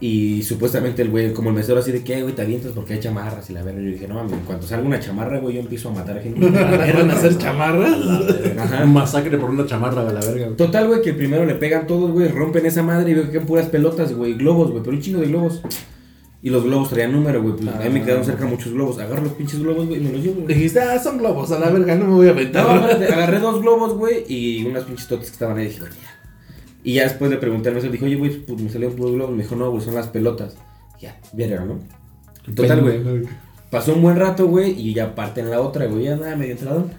Y 0.00 0.42
supuestamente 0.42 1.00
el 1.00 1.10
güey, 1.10 1.32
como 1.32 1.50
el 1.50 1.54
mesero 1.54 1.78
así 1.78 1.92
de 1.92 2.02
que, 2.02 2.22
güey, 2.22 2.34
te 2.34 2.42
avientas 2.42 2.72
porque 2.72 2.94
hay 2.94 2.98
chamarras 3.00 3.48
y 3.48 3.52
la 3.52 3.62
verga. 3.62 3.80
Yo 3.80 3.88
dije, 3.88 4.08
no 4.08 4.16
mames, 4.16 4.32
en 4.32 4.40
cuanto 4.40 4.66
salga 4.66 4.84
una 4.84 4.98
chamarra, 4.98 5.38
güey, 5.38 5.54
yo 5.54 5.60
empiezo 5.60 5.90
a 5.90 5.92
matar 5.92 6.20
gente. 6.20 6.44
¿Van 6.50 7.08
a 7.10 7.14
hacer 7.14 7.38
chamarras? 7.38 7.96
Ajá. 8.58 8.82
Un 8.82 8.92
masacre 8.92 9.38
por 9.38 9.50
una 9.50 9.64
chamarra, 9.64 10.02
güey, 10.02 10.14
la 10.14 10.20
verga. 10.20 10.44
güey. 10.46 10.56
Total, 10.56 10.88
güey, 10.88 11.02
que 11.02 11.10
el 11.10 11.16
primero 11.16 11.46
le 11.46 11.54
pegan 11.54 11.86
todos, 11.86 12.10
güey, 12.10 12.26
rompen 12.28 12.66
esa 12.66 12.82
madre 12.82 13.12
y 13.12 13.14
veo 13.14 13.24
que 13.26 13.30
quedan 13.30 13.46
puras 13.46 13.66
pelotas, 13.66 14.12
güey, 14.12 14.34
globos, 14.34 14.72
güey, 14.72 14.82
pero 14.82 14.96
un 14.96 15.02
chingo 15.02 15.20
de 15.20 15.28
globos. 15.28 15.62
Y 16.44 16.50
los 16.50 16.64
globos 16.64 16.90
traían 16.90 17.12
número, 17.12 17.40
güey, 17.40 17.54
pues 17.54 17.68
a 17.72 17.78
mí 17.78 17.88
me 17.88 18.02
quedaron 18.02 18.24
cerca 18.24 18.44
muchos 18.46 18.72
globos. 18.72 18.98
Agarro 18.98 19.22
los 19.22 19.32
pinches 19.34 19.60
globos, 19.60 19.86
güey, 19.86 20.00
y 20.00 20.04
me 20.04 20.12
los 20.12 20.22
llevo, 20.22 20.42
güey. 20.42 20.48
Dijiste, 20.48 20.80
ah, 20.80 20.98
son 20.98 21.18
globos, 21.18 21.52
a 21.52 21.58
la 21.60 21.70
verga, 21.70 21.94
no 21.94 22.06
me 22.06 22.14
voy 22.14 22.26
a 22.26 22.30
aventar. 22.30 22.66
agarré 22.66 23.38
dos 23.38 23.60
globos, 23.60 23.94
güey, 23.94 24.24
y 24.26 24.64
unas 24.64 24.84
pinches 24.84 25.06
totes 25.06 25.28
que 25.28 25.34
estaban 25.34 25.56
ahí, 25.56 25.66
dije, 25.66 25.80
"Bueno, 25.80 25.94
ya". 26.02 26.12
Y 26.84 26.94
ya 26.94 27.04
después 27.04 27.30
le 27.30 27.36
pregunté 27.36 27.68
al 27.68 27.76
mesero, 27.76 27.92
dijo, 27.92 28.06
oye, 28.06 28.16
güey, 28.16 28.38
pues 28.40 28.60
me 28.60 28.68
salieron 28.68 28.96
puros 28.96 29.12
globos. 29.12 29.36
Me 29.36 29.44
dijo, 29.44 29.54
no, 29.54 29.70
güey, 29.70 29.84
son 29.84 29.94
las 29.94 30.08
pelotas. 30.08 30.56
Ya, 31.00 31.16
verga, 31.32 31.64
¿no? 31.64 31.78
Total, 32.54 32.80
güey. 32.80 33.00
Pasó 33.70 33.94
un 33.94 34.02
buen 34.02 34.16
rato, 34.16 34.48
güey, 34.48 34.72
y 34.72 34.92
ya 34.94 35.14
parten 35.14 35.48
la 35.48 35.60
otra, 35.60 35.86
güey, 35.86 36.04
ya 36.04 36.16
nada, 36.16 36.36
medio 36.36 36.52
entradón. 36.52 36.90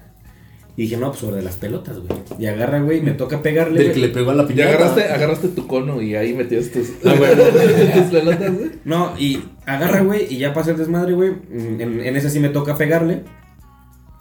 Y 0.76 0.82
dije, 0.82 0.96
no, 0.96 1.08
pues 1.08 1.20
sobre 1.20 1.40
las 1.42 1.56
pelotas, 1.56 1.98
güey. 2.00 2.20
Y 2.38 2.46
agarra, 2.46 2.80
güey, 2.80 3.00
me 3.00 3.12
toca 3.12 3.42
pegarle. 3.42 3.80
Del 3.84 3.92
que 3.92 4.00
le 4.00 4.08
pegó 4.08 4.32
a 4.32 4.34
la 4.34 4.42
Ya 4.42 4.48
piñata. 4.48 4.70
agarraste, 4.70 5.04
agarraste 5.04 5.48
tu 5.48 5.66
cono 5.68 6.02
y 6.02 6.16
ahí 6.16 6.32
metías 6.34 6.70
tus, 6.72 6.88
Ah, 7.04 7.14
tus 7.94 8.02
pelotas, 8.10 8.52
güey. 8.52 8.70
No, 8.84 9.12
y 9.18 9.44
agarra, 9.66 10.00
güey, 10.02 10.26
y 10.32 10.38
ya 10.38 10.52
pasa 10.52 10.72
el 10.72 10.76
desmadre, 10.76 11.12
güey. 11.14 11.30
Mm, 11.30 11.80
En, 11.80 12.00
en 12.00 12.16
ese 12.16 12.28
sí 12.28 12.40
me 12.40 12.48
toca 12.48 12.76
pegarle. 12.76 13.22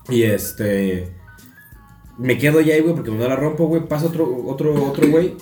Y 0.10 0.24
este. 0.24 1.12
Me 2.20 2.38
quedo 2.38 2.62
ya 2.62 2.76
ahí, 2.76 2.82
güey, 2.82 2.94
porque 2.94 3.10
no 3.10 3.28
la 3.28 3.36
rompo, 3.36 3.66
güey. 3.68 3.88
Pasa 3.88 4.06
otro, 4.06 4.44
otro, 4.46 4.74
otro, 4.86 5.08
güey. 5.10 5.36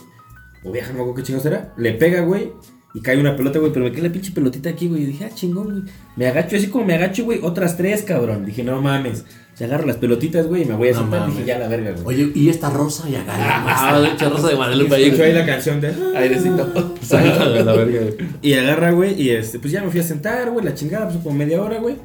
O 0.64 0.72
viaja, 0.72 0.90
no 0.92 0.96
me 0.96 1.02
acuerdo 1.02 1.16
qué 1.18 1.24
chingo 1.24 1.42
será. 1.42 1.74
Le 1.76 1.92
pega, 1.94 2.22
güey. 2.22 2.54
Y 2.94 3.02
cae 3.02 3.18
una 3.20 3.36
pelota, 3.36 3.60
güey. 3.60 3.72
Pero 3.72 3.86
me 3.86 3.92
queda 3.92 4.04
la 4.08 4.12
pinche 4.14 4.32
pelotita 4.32 4.70
aquí, 4.70 4.88
güey. 4.88 5.04
Y 5.04 5.06
dije, 5.06 5.26
ah, 5.26 5.32
chingón, 5.34 5.70
güey. 5.72 5.84
Me 6.18 6.28
agacho 6.28 6.56
así 6.58 6.68
como 6.68 6.86
me 6.86 6.96
agacho, 6.96 7.24
güey. 7.24 7.40
Otras 7.42 7.78
tres, 7.78 8.04
cabrón. 8.04 8.46
Dije, 8.46 8.64
no 8.64 8.82
mames. 8.82 9.26
Se 9.54 9.66
agarro 9.66 9.86
las 9.86 9.98
pelotitas, 9.98 10.48
güey, 10.48 10.64
y 10.64 10.66
me 10.66 10.76
voy 10.76 10.90
a 10.90 10.94
No 10.94 11.00
sentar. 11.02 11.20
mames. 11.22 11.36
Dije, 11.36 11.48
ya 11.48 11.60
la 11.60 11.68
verga, 11.68 11.92
güey. 12.02 12.18
Oye, 12.24 12.32
y 12.36 12.50
esta 12.50 12.70
rosa 12.70 13.08
y 13.10 13.16
acá. 13.16 13.34
Ah, 13.36 14.04
esta 14.12 14.30
rosa 14.30 14.48
de 14.50 14.56
Guadalupe 14.56 14.96
ahí. 14.96 15.12
Ahí 15.12 15.34
la 15.34 15.46
canción 15.46 15.80
de. 15.80 15.94
Airecito. 16.16 16.72
la 17.12 17.74
verga, 17.74 18.00
güey. 18.00 18.16
Y 18.42 18.54
agarra, 18.54 18.92
güey, 18.92 19.22
y 19.22 19.30
este, 19.30 19.60
pues 19.60 19.72
ya 19.72 19.84
me 19.84 19.92
fui 19.92 20.00
a 20.00 20.04
sentar, 20.04 20.50
güey, 20.52 20.66
la 20.66 20.74
chingada, 20.74 21.08
pues 21.10 21.20
como 21.24 21.36
media 21.36 21.62
hora, 21.62 21.80
güey. 21.80 21.96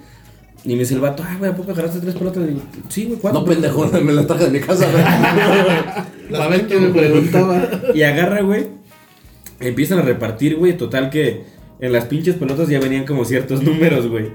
Y 0.65 0.73
me 0.75 0.81
dice 0.81 0.95
el 0.95 1.01
vato, 1.01 1.23
ah, 1.25 1.37
güey, 1.39 1.51
¿a 1.51 1.55
poco 1.55 1.71
agarraste 1.71 2.01
tres 2.01 2.15
pelotas? 2.17 2.43
Y 2.45 2.47
digo, 2.49 2.61
sí, 2.89 3.05
güey, 3.07 3.19
cuatro. 3.21 3.41
No, 3.41 3.47
pendejo, 3.47 3.87
me 4.03 4.13
la 4.13 4.27
traje 4.27 4.45
de 4.47 4.51
mi 4.51 4.61
casa, 4.61 4.87
güey. 4.91 6.41
A 6.43 6.49
ver 6.49 6.67
quién 6.67 6.83
me 6.83 6.89
preguntaba. 6.91 7.69
Y 7.95 8.03
agarra, 8.03 8.43
güey. 8.43 8.67
Empiezan 9.61 9.99
a 9.99 10.03
repartir, 10.03 10.57
güey. 10.57 10.77
Total 10.77 11.11
que 11.11 11.45
en 11.81 11.93
las 11.93 12.07
pinches 12.07 12.37
pelotas 12.37 12.69
ya 12.69 12.81
venían 12.81 13.05
como 13.05 13.25
ciertos 13.25 13.63
números, 13.65 14.09
güey. 14.09 14.27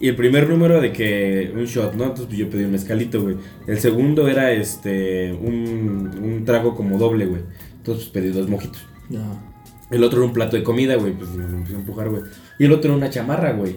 Y 0.00 0.08
el 0.08 0.16
primer 0.16 0.48
número 0.48 0.80
de 0.80 0.92
que 0.92 1.50
un 1.54 1.64
shot, 1.64 1.94
¿no? 1.94 2.04
Entonces 2.04 2.26
pues, 2.26 2.38
yo 2.38 2.50
pedí 2.50 2.64
un 2.64 2.72
mezcalito, 2.72 3.22
güey. 3.22 3.36
El 3.66 3.78
segundo 3.78 4.28
era 4.28 4.52
este 4.52 5.32
un, 5.32 6.10
un 6.22 6.44
trago 6.44 6.76
como 6.76 6.98
doble, 6.98 7.26
güey. 7.26 7.42
Entonces 7.78 8.04
pues, 8.04 8.24
pedí 8.24 8.32
dos 8.32 8.48
mojitos. 8.48 8.86
El 9.90 10.04
otro 10.04 10.18
era 10.18 10.26
un 10.26 10.34
plato 10.34 10.56
de 10.56 10.62
comida, 10.62 10.94
güey. 10.96 11.14
Pues 11.14 11.30
me 11.30 11.44
empezó 11.44 11.76
a 11.76 11.80
empujar, 11.80 12.10
güey. 12.10 12.22
Y 12.58 12.66
el 12.66 12.72
otro 12.72 12.90
era 12.90 12.98
una 12.98 13.10
chamarra, 13.10 13.52
güey. 13.52 13.76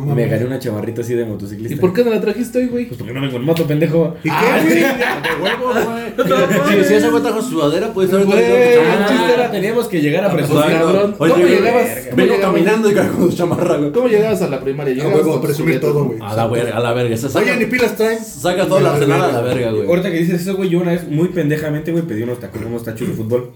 No 0.00 0.14
me 0.14 0.26
gané 0.26 0.44
una 0.46 0.58
chamarrita 0.58 1.02
así 1.02 1.14
de 1.14 1.24
motociclista. 1.24 1.74
¿Y 1.74 1.78
por 1.78 1.92
qué 1.92 2.02
no 2.04 2.10
la 2.10 2.20
trajiste 2.20 2.58
hoy, 2.58 2.66
güey? 2.68 2.84
Pues 2.86 2.98
porque 2.98 3.12
no 3.12 3.20
vengo 3.20 3.36
en 3.36 3.44
moto, 3.44 3.66
pendejo. 3.66 4.14
¿Y 4.24 4.28
Ah, 4.30 4.58
qué, 4.62 4.68
güey? 4.68 4.80
De 4.82 5.42
huevo, 5.42 5.72
güey. 5.72 6.82
Si, 6.82 6.88
si 6.88 6.94
ese 6.94 7.10
güey 7.10 7.22
trajo 7.22 7.42
su 7.42 7.50
sudadera, 7.50 7.92
puede 7.92 8.06
estar 8.08 8.24
Güey, 8.24 8.38
Ah, 8.44 9.30
era- 9.34 9.50
teníamos 9.50 9.88
que 9.88 10.00
llegar 10.00 10.24
a 10.24 10.28
Ah, 10.28 10.32
pues, 10.32 10.46
presumir. 10.46 10.78
cabrón. 10.78 11.14
¿Cómo 11.18 11.36
llegabas? 11.36 11.88
¿Cómo 12.10 12.16
Vengo 12.16 12.40
caminando 12.40 12.90
y 12.90 12.94
cargo 12.94 13.18
con 13.18 13.30
su 13.30 13.36
chamarra, 13.36 13.76
güey. 13.76 13.92
¿Cómo 13.92 14.08
llegabas 14.08 14.42
a 14.42 14.48
la 14.48 14.60
primaria? 14.60 14.92
A 14.92 14.96
Llegabas 14.96 15.16
huevo, 15.18 15.30
con 15.32 15.40
tu 15.40 15.46
presumir 15.46 15.80
todo, 15.80 16.04
güey. 16.06 16.18
A 16.22 16.34
la 16.34 16.46
verga, 16.46 16.76
a 16.76 16.80
la 16.80 16.92
verga. 16.92 17.16
Oye, 17.34 17.56
ni 17.56 17.66
pilas 17.66 17.96
traen. 17.96 18.18
saca 18.24 18.66
toda 18.66 18.80
la 18.80 18.92
arsenal 18.94 19.22
a 19.22 19.32
la 19.32 19.40
verga, 19.42 19.70
güey. 19.72 19.86
Ahorita 19.86 20.10
que 20.10 20.18
dices 20.18 20.40
eso, 20.42 20.56
güey, 20.56 20.70
yo 20.70 20.80
una 20.80 20.92
vez 20.92 21.06
muy 21.08 21.28
pendejamente, 21.28 21.92
güey, 21.92 22.04
pedí 22.04 22.22
unos 22.22 22.40
tacos, 22.40 22.62
unos 22.64 22.82
tachos 22.84 23.08
de 23.08 23.14
fútbol. 23.14 23.52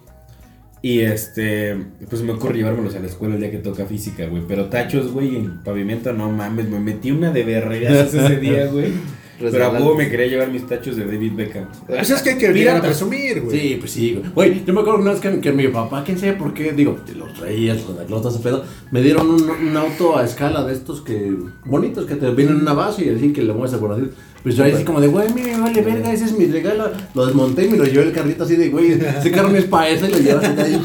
Y 0.82 1.00
este, 1.00 1.76
pues 2.08 2.22
me 2.22 2.32
ocurre 2.32 2.58
llevármelos 2.58 2.94
a 2.94 3.00
la 3.00 3.06
escuela 3.06 3.34
el 3.34 3.40
día 3.40 3.50
que 3.50 3.58
toca 3.58 3.86
física, 3.86 4.26
güey. 4.26 4.42
Pero 4.46 4.66
tachos, 4.66 5.10
güey, 5.10 5.36
en 5.36 5.62
pavimento, 5.64 6.12
no 6.12 6.30
mames, 6.30 6.68
me 6.68 6.78
metí 6.78 7.10
una 7.10 7.32
de 7.32 7.44
vergas 7.44 8.14
ese 8.14 8.36
día, 8.36 8.66
güey. 8.66 8.92
Pero 9.38 9.66
a 9.66 9.70
huevo 9.70 9.94
me 9.94 10.08
quería 10.08 10.26
llevar 10.26 10.50
mis 10.50 10.66
tachos 10.66 10.96
de 10.96 11.04
David 11.04 11.32
Beckham. 11.34 11.66
Pues 11.86 12.10
es 12.10 12.22
que 12.22 12.30
hay 12.30 12.38
que 12.38 12.52
llegar 12.52 12.76
a 12.78 12.82
presumir, 12.82 13.42
güey. 13.42 13.58
Sí, 13.58 13.76
pues 13.78 13.90
sí, 13.90 14.14
güey. 14.14 14.32
Güey, 14.32 14.64
yo 14.64 14.72
me 14.72 14.80
acuerdo 14.80 15.00
una 15.00 15.12
vez 15.12 15.20
que, 15.20 15.40
que 15.40 15.52
mi 15.52 15.68
papá, 15.68 16.02
quién 16.04 16.18
sabe 16.18 16.34
por 16.34 16.54
qué, 16.54 16.72
digo, 16.72 16.98
los 17.16 17.34
traías, 17.34 17.78
los 17.86 18.10
los 18.10 18.34
ese 18.34 18.42
pedo, 18.42 18.64
me 18.90 19.02
dieron 19.02 19.28
un, 19.28 19.48
un 19.48 19.76
auto 19.76 20.16
a 20.18 20.24
escala 20.24 20.64
de 20.64 20.72
estos 20.72 21.02
que, 21.02 21.34
bonitos, 21.64 22.06
que 22.06 22.14
te 22.14 22.30
vienen 22.30 22.56
en 22.56 22.62
una 22.62 22.72
base 22.72 23.04
y 23.04 23.08
así 23.10 23.32
que 23.32 23.42
le 23.42 23.52
mueves 23.52 23.74
a 23.74 23.78
conocer. 23.78 24.10
Pues 24.42 24.56
yo 24.56 24.64
ahí 24.64 24.72
así 24.72 24.84
como 24.84 25.00
de, 25.00 25.08
güey, 25.08 25.32
mire, 25.34 25.58
vale 25.58 25.82
verga, 25.82 26.12
ese 26.12 26.26
es 26.26 26.38
mi 26.38 26.46
regalo. 26.46 26.90
Lo 27.14 27.26
desmonté 27.26 27.66
y 27.66 27.68
me 27.68 27.78
lo 27.78 27.84
llevé 27.84 28.04
el 28.04 28.12
carrito 28.12 28.44
así 28.44 28.56
de, 28.56 28.68
güey, 28.68 28.92
ese 28.92 29.30
carro 29.30 29.48
no 29.48 29.56
es 29.56 29.64
para 29.64 29.88
eso 29.88 30.06
y 30.06 30.12
lo 30.12 30.18
llevas 30.18 30.44
ahí. 30.44 30.80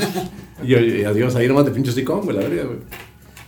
Y 0.64 0.74
y 0.76 1.04
adiós, 1.04 1.36
ahí 1.36 1.48
nomás 1.48 1.66
te 1.66 1.72
pincho 1.72 1.92
así 1.92 2.04
con, 2.04 2.22
güey, 2.22 2.36
la 2.36 2.44
verga, 2.44 2.64
güey. 2.64 2.80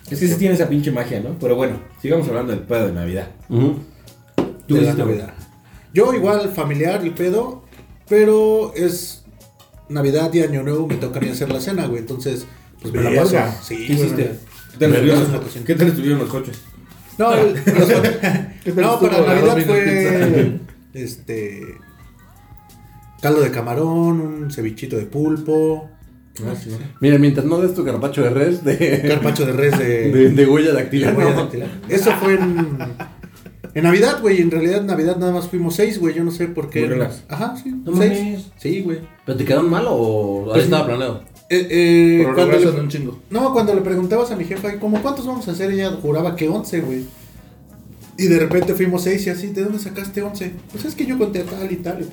Es 0.10 0.20
que 0.20 0.28
sí 0.28 0.36
tiene 0.38 0.54
esa 0.54 0.70
pinche 0.70 0.92
magia, 0.92 1.20
¿no? 1.22 1.36
Pero 1.40 1.56
bueno, 1.56 1.80
sigamos 2.02 2.28
hablando 2.28 2.52
del 2.52 2.62
pedo 2.62 2.88
de 2.88 2.94
Navidad. 2.94 3.32
Tú 4.74 4.86
de 4.86 4.94
la. 4.94 4.94
Navidad. 4.94 5.34
Yo 5.94 6.14
igual 6.14 6.50
familiar 6.54 7.02
el 7.04 7.12
pedo, 7.14 7.64
pero 8.10 8.74
es 8.76 9.24
Navidad 9.90 10.34
y 10.34 10.42
Año 10.42 10.64
Nuevo 10.64 10.88
me 10.88 10.96
toca 10.96 11.20
a 11.20 11.22
mí 11.22 11.30
hacer 11.30 11.50
la 11.52 11.60
cena, 11.62 11.86
güey. 11.88 12.00
Entonces, 12.00 12.46
pues 12.82 12.94
me 12.94 13.02
la 13.02 13.22
paso. 13.22 13.38
Sí, 13.64 13.86
¿Qué 13.88 13.94
hiciste? 13.94 14.32
¿Qué 14.80 14.88
tal. 14.88 15.42
¿Qué 15.66 15.76
tal 15.76 15.88
estuvieron 15.88 16.20
los 16.20 16.30
coches? 16.30 16.60
No, 17.18 17.34
el- 17.34 17.54
los- 17.78 17.88
tal 17.88 18.76
no, 18.76 19.00
para 19.00 19.22
la 19.22 19.36
Navidad 19.36 19.66
fue 19.66 20.60
este 20.94 21.62
caldo 23.22 23.42
de 23.42 23.52
camarón, 23.52 24.20
un 24.20 24.52
cevichito 24.52 24.98
de 24.98 25.06
pulpo, 25.06 25.90
Mira, 27.00 27.20
mientras 27.20 27.46
no 27.46 27.60
des 27.60 27.76
tu 27.76 27.86
carpacho 27.86 28.24
de 28.24 28.32
res 28.32 28.64
de, 28.64 29.04
carpacho 29.08 29.46
de 29.46 29.54
res 29.54 29.78
de, 29.78 29.86
de, 30.12 30.30
de 30.30 30.46
huella 30.48 30.74
dactilar, 30.74 31.16
Huella 31.16 31.30
¿no? 31.36 31.42
dactilar. 31.44 31.70
Eso 31.88 32.12
fue 32.14 32.34
en, 32.34 32.76
en 33.76 33.84
Navidad, 33.84 34.22
güey. 34.22 34.42
En 34.42 34.52
realidad, 34.52 34.80
en 34.82 34.88
Navidad 34.88 35.18
nada 35.18 35.32
más 35.32 35.48
fuimos 35.48 35.76
seis, 35.76 36.00
güey. 36.00 36.14
Yo 36.16 36.24
no 36.24 36.32
sé 36.32 36.48
por 36.48 36.70
qué. 36.70 36.82
Muy 36.82 36.90
relax. 36.90 37.24
Ajá, 37.30 37.56
sí. 37.62 37.72
No 37.86 37.96
seis. 37.98 38.20
mames. 38.20 38.46
Sí, 38.58 38.82
güey. 38.82 39.00
¿Pero 39.26 39.38
te 39.38 39.46
quedaron 39.46 39.70
mal 39.70 39.86
o 39.88 40.46
ahí 40.48 40.52
Pues 40.54 40.64
estaba 40.66 40.82
no. 40.84 40.88
planeado? 40.88 41.24
Eh, 41.50 41.68
eh, 41.70 42.28
cuando 42.34 42.58
le- 42.58 42.80
un 42.82 42.88
chingo. 42.90 43.20
no, 43.30 43.54
cuando 43.54 43.74
le 43.76 43.82
preguntabas 43.82 44.32
a 44.32 44.36
mi 44.36 44.46
jefa, 44.46 44.80
¿cómo 44.80 45.02
cuántos 45.02 45.26
vamos 45.28 45.48
a 45.48 45.52
hacer? 45.52 45.72
Ella 45.72 45.92
juraba 46.02 46.36
que 46.36 46.48
11, 46.50 46.82
güey. 46.82 47.04
Y 48.18 48.26
de 48.28 48.40
repente 48.40 48.74
fuimos 48.76 49.04
seis 49.04 49.26
y 49.28 49.30
así, 49.32 49.48
¿de 49.48 49.64
dónde 49.64 49.80
sacaste 49.80 50.22
11? 50.22 50.54
Pues 50.72 50.86
es 50.86 50.96
que 50.96 51.06
yo 51.06 51.18
conté 51.18 51.44
tal 51.44 51.72
y 51.72 51.76
tal. 51.78 52.08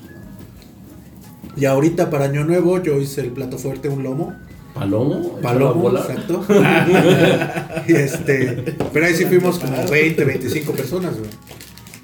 Y 1.57 1.65
ahorita 1.65 2.11
para 2.11 2.27
Año 2.27 2.45
Nuevo 2.45 2.83
yo 2.83 2.99
hice 3.01 3.21
el 3.23 3.31
plato 3.31 3.59
fuerte, 3.59 3.89
un 3.89 4.03
lomo. 4.03 4.35
¿Palomo? 4.75 5.39
Palomo, 5.43 5.91
exacto. 5.97 6.45
y 7.89 7.93
este, 7.93 8.77
pero 8.93 9.07
ahí 9.07 9.15
sí 9.15 9.25
fuimos 9.27 9.59
como 9.59 9.87
20, 9.89 10.25
25 10.25 10.73
personas, 10.73 11.19
güey. 11.19 11.31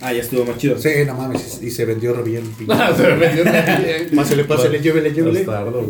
Ah, 0.00 0.12
ya 0.12 0.20
estuvo 0.20 0.44
más 0.44 0.58
chido. 0.58 0.78
Sí, 0.78 0.90
no 1.06 1.14
mames, 1.14 1.62
y 1.62 1.70
se 1.70 1.84
vendió 1.84 2.12
re 2.12 2.22
bien. 2.22 2.44
Ah, 2.68 2.92
se 2.96 3.02
me 3.02 3.16
metió 3.16 3.44
bien. 3.44 4.10
Pásele, 4.16 4.44
pásele, 4.44 4.80
llévele, 4.80 5.12
llévele. 5.12 5.46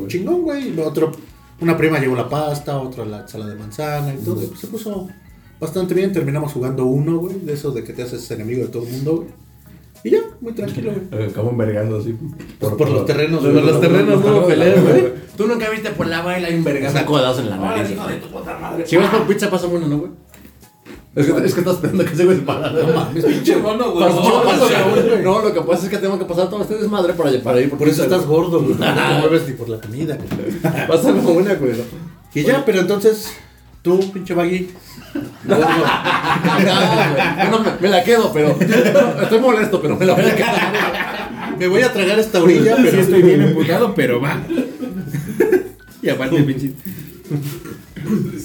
Chingón, 0.06 0.42
güey. 0.42 0.78
Otro, 0.78 1.12
una 1.61 1.76
prima 1.76 1.99
llevó 1.99 2.14
la 2.14 2.28
pasta, 2.28 2.78
otra 2.78 3.04
la 3.04 3.21
ensalada 3.23 3.52
de 3.52 3.59
manzana 3.59 4.14
y 4.14 4.25
todo. 4.25 4.37
pues 4.37 4.61
se 4.61 4.68
puso 4.68 5.09
bastante 5.59 5.95
bien. 5.95 6.12
Terminamos 6.12 6.52
jugando 6.52 6.85
uno, 6.85 7.18
güey. 7.18 7.40
De 7.40 7.54
esos 7.54 7.75
de 7.75 7.83
que 7.83 7.92
te 7.92 8.02
haces 8.02 8.30
enemigo 8.30 8.62
de 8.62 8.68
todo 8.68 8.85
el 8.85 8.92
mundo, 8.92 9.16
güey. 9.16 9.46
Y 10.05 10.11
ya, 10.11 10.19
muy 10.41 10.53
tranquilo, 10.53 10.93
güey. 11.11 11.31
Como 11.35 11.50
envergando 11.50 11.99
así. 11.99 12.17
Por 12.61 12.88
los 12.91 13.07
terrenos, 13.07 13.41
Por 13.43 13.53
güey. 13.53 13.65
los 13.65 13.81
terrenos, 13.81 14.25
no 14.25 14.37
hubo 14.38 14.47
pelea, 14.47 14.81
güey. 14.81 15.12
Tú 15.37 15.47
nunca 15.47 15.69
viste 15.71 15.91
por 15.91 16.07
la 16.07 16.23
baila 16.23 16.49
y 16.50 16.55
un 16.55 16.65
vergazo 16.65 17.05
codazo 17.07 17.41
en 17.41 17.50
la 17.50 17.57
nariz. 17.57 17.97
Si 18.85 18.97
vas 18.97 19.11
por 19.11 19.26
pizza 19.26 19.50
pasa 19.50 19.67
bueno, 19.67 19.87
¿no, 19.88 19.99
güey? 19.99 20.11
Es 21.15 21.25
que, 21.26 21.33
es 21.47 21.55
que 21.55 21.61
estás 21.61 21.76
esperando 21.76 22.05
que 22.05 22.12
ese 22.12 22.25
güey 22.26 22.37
se 22.37 22.43
para. 22.43 22.71
No 22.71 22.93
mames, 22.95 23.25
Pinche 23.25 23.57
mono, 23.57 23.91
güey. 23.93 24.07
Pasó, 24.07 24.23
No, 24.23 24.43
pasó, 24.43 24.67
güey. 24.91 25.09
güey. 25.09 25.23
No, 25.23 25.41
lo 25.41 25.55
que 25.55 25.61
pasa 25.62 25.85
es 25.85 25.88
que 25.91 25.97
tengo 25.97 26.19
que 26.19 26.26
pasar 26.26 26.50
todo 26.50 26.61
este 26.62 26.75
desmadre 26.76 27.15
para, 27.15 27.31
para 27.43 27.61
ir 27.61 27.71
por 27.71 27.79
Por 27.79 27.88
eso 27.88 28.03
estás 28.05 28.26
gordo, 28.26 28.61
güey. 28.62 28.75
No 28.79 28.85
te 28.95 29.19
mueves 29.21 29.49
ni 29.49 29.55
por 29.55 29.69
la 29.71 29.81
comida, 29.81 30.17
güey. 30.17 30.87
Pasa 30.87 31.12
como 31.12 31.31
una, 31.31 31.55
güey. 31.55 31.73
¿no? 31.73 31.85
Y 32.35 32.43
ya, 32.43 32.62
pero 32.67 32.81
entonces, 32.81 33.33
tú, 33.87 34.12
pinche 34.12 34.35
baggy. 34.35 34.69
No, 35.45 35.57
güey. 35.57 35.66
No, 37.50 37.59
me, 37.61 37.71
me 37.81 37.88
la 37.88 38.02
quedo, 38.02 38.33
pero. 38.33 38.57
Estoy 39.23 39.38
molesto, 39.40 39.81
pero 39.81 39.97
me 39.97 40.05
la 40.05 40.14
voy 40.14 40.25
a 40.25 40.35
quedar. 40.35 41.57
Me 41.59 41.69
voy 41.69 41.83
a 41.83 41.93
tragar 41.93 42.19
esta 42.19 42.43
orilla, 42.43 42.76
Sí 42.76 42.83
pero. 42.85 43.00
estoy 43.00 43.23
bien 43.23 43.43
emputado, 43.43 43.95
pero 43.95 44.21
va. 44.21 44.43
Y 46.02 46.09
aparte, 46.09 46.43
pinche. 46.43 46.73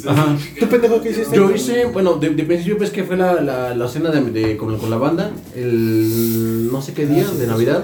Ajá. 0.08 0.38
¿Tú, 0.60 0.68
pendejo, 0.68 1.02
qué 1.02 1.10
hiciste? 1.12 1.36
Yo 1.36 1.52
hice, 1.52 1.86
bueno, 1.86 2.14
de, 2.14 2.30
de 2.32 2.44
principio 2.44 2.78
pues 2.78 2.90
que 2.90 3.04
fue 3.04 3.16
la, 3.18 3.42
la, 3.42 3.76
la 3.76 3.88
cena 3.88 4.10
de, 4.10 4.22
de- 4.32 4.58
con, 4.58 4.76
con 4.78 4.90
la 4.90 4.98
banda, 4.98 5.30
el 5.56 6.70
no 6.72 6.82
sé 6.82 6.94
qué 6.94 7.06
día 7.06 7.26
de 7.28 7.46
Navidad. 7.48 7.84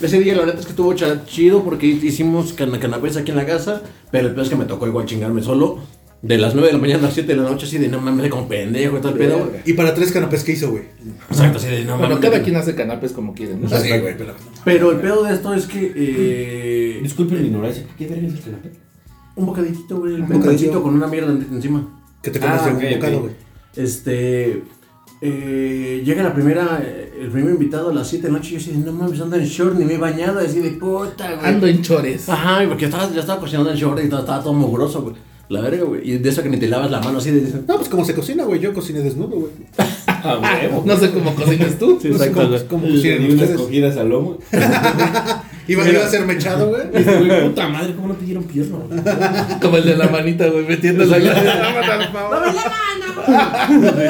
Ese 0.00 0.18
día 0.20 0.34
la 0.34 0.46
neta 0.46 0.58
es 0.58 0.64
que 0.66 0.70
estuvo 0.70 0.92
chido 1.26 1.62
porque 1.62 1.86
hicimos 1.86 2.52
can 2.54 2.76
canapés 2.80 3.16
aquí 3.16 3.30
en 3.30 3.36
la 3.36 3.46
casa, 3.46 3.82
pero 4.10 4.28
el 4.28 4.34
peor 4.34 4.44
es 4.46 4.50
que 4.50 4.56
me 4.56 4.64
tocó 4.64 4.86
igual 4.88 5.06
chingarme 5.06 5.42
solo. 5.42 5.78
De 6.22 6.38
las 6.38 6.54
9 6.54 6.68
de 6.68 6.72
la 6.74 6.78
mañana 6.78 7.00
a 7.00 7.02
las 7.06 7.14
7 7.14 7.34
de 7.34 7.42
la 7.42 7.50
noche, 7.50 7.66
así 7.66 7.78
de 7.78 7.88
no 7.88 8.00
mames, 8.00 8.30
como 8.30 8.46
pendejo 8.46 8.96
y 8.96 9.00
todo 9.00 9.12
el 9.12 9.18
pedo. 9.18 9.38
güey. 9.38 9.60
Y 9.64 9.72
para 9.72 9.92
tres 9.92 10.12
canapés, 10.12 10.44
¿qué 10.44 10.52
hizo, 10.52 10.70
güey? 10.70 10.84
Exacto, 11.28 11.58
así 11.58 11.66
de 11.66 11.84
no 11.84 11.98
Bueno, 11.98 12.14
mames. 12.14 12.30
cada 12.30 12.42
quien 12.44 12.54
hace 12.56 12.76
canapés 12.76 13.10
como 13.12 13.34
quiere, 13.34 13.56
¿no? 13.56 13.68
Sí, 13.68 13.88
güey, 13.88 14.16
pero. 14.16 14.34
Pero 14.64 14.92
el 14.92 14.98
pedo 15.00 15.24
de 15.24 15.34
esto 15.34 15.52
es 15.52 15.66
que. 15.66 15.92
Eh, 15.96 17.00
Disculpen 17.02 17.38
la 17.40 17.46
ignorancia. 17.46 17.84
¿Qué 17.98 18.06
verga 18.06 18.28
es 18.28 18.34
el 18.34 18.40
canapé? 18.40 18.70
un 19.34 19.46
bocadillito, 19.46 19.98
güey. 19.98 20.14
Un 20.14 20.28
bocadillito 20.28 20.82
con 20.82 20.94
una 20.94 21.06
mierda 21.08 21.32
en- 21.32 21.46
encima. 21.52 21.88
Que 22.22 22.30
te 22.30 22.38
comes 22.38 22.60
Ah, 22.62 22.68
un 22.68 22.90
bocado, 22.94 23.20
güey. 23.22 23.32
Este. 23.74 24.62
eh, 25.20 26.02
llega 26.04 26.22
la 26.22 26.34
primera, 26.34 26.80
eh, 26.84 27.12
el 27.22 27.30
primer 27.30 27.52
invitado 27.54 27.90
a 27.90 27.94
las 27.94 28.08
7 28.08 28.26
de 28.26 28.32
la 28.32 28.38
noche 28.38 28.50
y 28.50 28.52
yo 28.52 28.58
así 28.58 28.70
de 28.72 28.78
no 28.78 28.92
mames, 28.92 29.20
ando 29.20 29.36
en 29.36 29.44
short, 29.44 29.76
ni 29.76 29.84
me 29.84 29.94
he 29.94 29.98
bañado, 29.98 30.38
así 30.40 30.60
de 30.60 30.70
puta, 30.72 31.34
güey. 31.34 31.46
Ando 31.46 31.66
en 31.66 31.80
chores. 31.82 32.28
Ajá, 32.28 32.64
porque 32.68 32.84
estaba, 32.86 33.10
ya 33.12 33.20
estaba 33.20 33.40
cocinando 33.40 33.70
en 33.70 33.76
short 33.76 34.00
y 34.04 34.08
todo, 34.08 34.20
estaba 34.20 34.42
todo 34.42 34.52
mugroso, 34.52 35.02
güey. 35.02 35.14
La 35.48 35.60
verga, 35.60 35.84
güey. 35.84 36.08
Y 36.08 36.18
de 36.18 36.28
eso 36.30 36.42
que 36.42 36.48
ni 36.48 36.56
te 36.56 36.66
lavas 36.66 36.90
la 36.90 37.00
mano 37.00 37.18
así 37.18 37.30
de. 37.30 37.42
No, 37.68 37.76
pues 37.76 37.88
como 37.88 38.04
se 38.04 38.14
cocina, 38.14 38.44
güey. 38.44 38.58
Yo 38.60 38.72
cociné 38.72 39.00
desnudo, 39.00 39.36
güey. 39.36 39.52
Ah, 40.24 40.38
huevo. 40.62 40.84
No 40.86 40.96
sé 40.96 41.10
cómo 41.10 41.34
cocinas 41.34 41.76
tú. 41.80 41.98
No 42.04 42.16
sé 42.18 42.30
cómo, 42.30 42.48
cómo 42.70 42.86
Y 42.86 42.92
cocinan 42.94 43.32
unas 43.32 43.50
cogidas 43.50 43.96
al 43.96 44.08
lomo. 44.08 44.38
Iba, 45.68 45.88
iba 45.88 46.04
a 46.04 46.08
ser 46.08 46.24
mechado, 46.26 46.68
güey. 46.68 46.82
Güey, 47.04 47.48
puta 47.48 47.68
madre, 47.68 47.94
¿cómo 47.94 48.08
no 48.08 48.14
te 48.14 48.24
dieron 48.24 48.44
pierna, 48.44 48.78
güey? 48.88 49.00
Como 49.60 49.76
el 49.78 49.84
de 49.84 49.96
la 49.96 50.08
manita, 50.08 50.46
güey, 50.48 50.64
metiendo 50.66 51.04
la 51.04 51.18
Sí, 51.18 51.26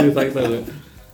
exacto, 0.06 0.40
güey. 0.40 0.60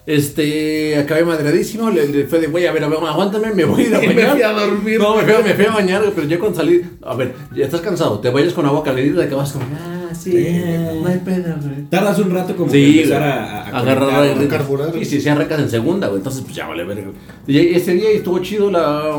Este, 0.06 0.96
acabé 0.96 1.22
madreadísimo, 1.24 1.90
le, 1.90 2.08
le 2.08 2.26
fue 2.26 2.40
de, 2.40 2.46
güey, 2.46 2.66
a 2.66 2.72
ver, 2.72 2.82
a 2.82 2.88
ver, 2.88 2.98
aguántame, 2.98 3.52
me 3.52 3.64
voy 3.66 3.84
a 3.84 3.88
ir 3.88 3.94
a 3.94 4.02
Y 4.04 4.08
me 4.08 4.14
bañar. 4.14 4.32
fui 4.32 4.42
a 4.42 4.52
dormir. 4.52 4.98
No, 4.98 5.16
me 5.16 5.22
fui, 5.22 5.32
a- 5.34 5.40
me 5.40 5.54
fui 5.54 5.64
a 5.66 5.70
bañar, 5.70 6.00
güey, 6.00 6.12
pero 6.14 6.26
yo 6.26 6.38
cuando 6.40 6.58
salí, 6.58 6.80
a 7.02 7.14
ver, 7.14 7.34
ya 7.54 7.66
estás 7.66 7.82
cansado, 7.82 8.18
te 8.20 8.30
vayas 8.30 8.54
con 8.54 8.64
agua 8.64 8.82
caliente 8.82 9.20
y 9.20 9.22
acabas 9.22 9.52
como, 9.52 9.66
ah, 9.66 9.97
sí, 10.18 10.62
no 11.02 11.08
hay 11.08 11.18
pedo, 11.18 11.54
güey. 11.62 11.84
Tardas 11.90 12.18
un 12.18 12.30
rato 12.30 12.56
como 12.56 12.70
Sí, 12.70 12.92
que 12.92 13.02
empezar 13.02 13.20
güey. 13.20 13.30
a, 13.32 13.78
agarrar 13.78 14.48
carburar. 14.48 14.96
Y 14.96 15.04
si 15.04 15.20
se 15.20 15.30
arrancas 15.30 15.60
en 15.60 15.70
segunda, 15.70 16.08
güey. 16.08 16.18
Entonces, 16.18 16.42
pues 16.42 16.54
ya 16.54 16.66
vale 16.66 16.84
verga. 16.84 17.08
Y 17.46 17.58
ese 17.58 17.94
día 17.94 18.10
estuvo 18.10 18.38
chido, 18.40 18.70
la, 18.70 19.14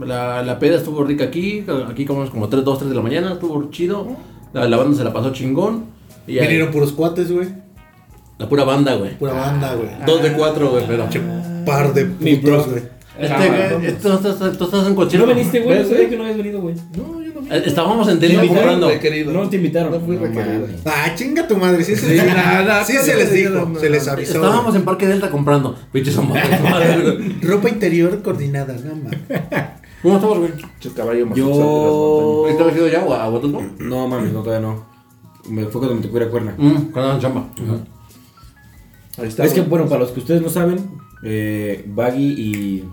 la, 0.00 0.42
la 0.42 0.58
peda 0.58 0.76
estuvo 0.76 1.04
rica 1.04 1.24
aquí. 1.24 1.64
Aquí 1.88 2.04
comimos 2.04 2.30
como 2.30 2.48
3, 2.48 2.64
2, 2.64 2.78
3 2.78 2.90
de 2.90 2.96
la 2.96 3.02
mañana, 3.02 3.32
estuvo 3.32 3.70
chido. 3.70 4.08
La, 4.52 4.68
la 4.68 4.76
banda 4.76 4.96
se 4.96 5.04
la 5.04 5.12
pasó 5.12 5.32
chingón. 5.32 5.84
Y 6.26 6.38
ahí- 6.38 6.46
Vinieron 6.48 6.70
puros 6.72 6.92
cuates, 6.92 7.30
güey. 7.32 7.48
la 8.38 8.48
pura 8.48 8.64
banda, 8.64 8.94
güey. 8.96 9.16
Pura 9.18 9.32
banda, 9.34 9.74
güey. 9.74 9.88
Dos 10.06 10.22
de 10.22 10.32
cuatro, 10.32 10.70
güey, 10.70 10.84
pero. 10.86 11.06
Par 11.66 11.92
de 11.94 12.04
putos, 12.06 12.68
güey. 12.68 12.82
Este, 13.18 13.34
Ah, 13.34 13.76
güey, 13.78 13.98
tú 13.98 14.08
estás, 14.12 14.56
tú 14.56 14.64
estás 14.64 14.86
en 14.86 14.94
concierto. 14.94 15.26
No 15.26 15.34
viniste, 15.34 15.60
güey. 15.60 15.78
¿Ves, 15.78 15.88
Yo 15.90 15.94
sabía 15.94 16.08
que 16.08 16.16
no 16.16 16.22
habías 16.22 16.38
venido, 16.38 16.60
güey. 16.62 16.74
No, 16.96 17.12
no 17.12 17.19
Estábamos 17.50 18.06
en 18.08 18.14
invitaron, 18.14 18.48
comprando. 18.48 18.90
No 19.32 19.48
te 19.48 19.56
invitaron. 19.56 19.92
No 19.92 20.00
fui 20.00 20.16
No 20.16 20.22
requerido. 20.22 20.66
Ah, 20.84 21.12
chinga 21.16 21.48
tu 21.48 21.56
madre. 21.56 21.82
Sí, 21.82 21.96
se, 21.96 22.20
Sí, 22.20 22.26
nada, 22.26 22.84
sí 22.84 22.92
se 22.92 23.16
les 23.16 23.32
dijo. 23.32 23.72
se 23.78 23.90
les 23.90 24.06
avisó. 24.06 24.34
Estábamos 24.34 24.74
en 24.76 24.82
Parque 24.82 25.06
Delta 25.06 25.30
comprando. 25.30 25.76
Pinches. 25.92 26.16
Ropa 27.42 27.68
interior 27.68 28.22
coordinada, 28.22 28.74
no 28.84 28.94
mames. 28.94 29.18
¿Cómo 30.02 30.14
estamos, 30.14 30.38
güey? 30.38 30.52
Caballo 30.94 31.26
más 31.26 31.36
Yo- 31.36 32.46
¿Ahorita 32.46 32.66
has 32.68 32.76
ido 32.76 32.88
ya 32.88 33.04
o 33.04 33.12
a 33.12 33.28
Huatulco? 33.28 33.62
No 33.80 34.08
mames, 34.08 34.32
no, 34.32 34.42
todavía 34.42 34.66
no. 34.66 34.86
Me 35.48 35.64
fue 35.66 35.80
cuando 35.80 35.96
me 35.96 36.02
tocó 36.02 36.16
ir 36.18 36.22
a 36.22 36.28
Cuerna. 36.30 36.54
Mm, 36.56 36.92
cuando 36.92 37.14
en 37.14 37.20
chamba. 37.20 37.48
Ahí 39.18 39.28
está. 39.28 39.44
Es 39.44 39.52
que, 39.52 39.62
bueno, 39.62 39.86
para 39.86 40.00
los 40.02 40.12
que 40.12 40.20
ustedes 40.20 40.40
no 40.40 40.48
saben, 40.48 40.78
eh, 41.24 41.84
Baggy 41.88 42.24
y 42.38 42.84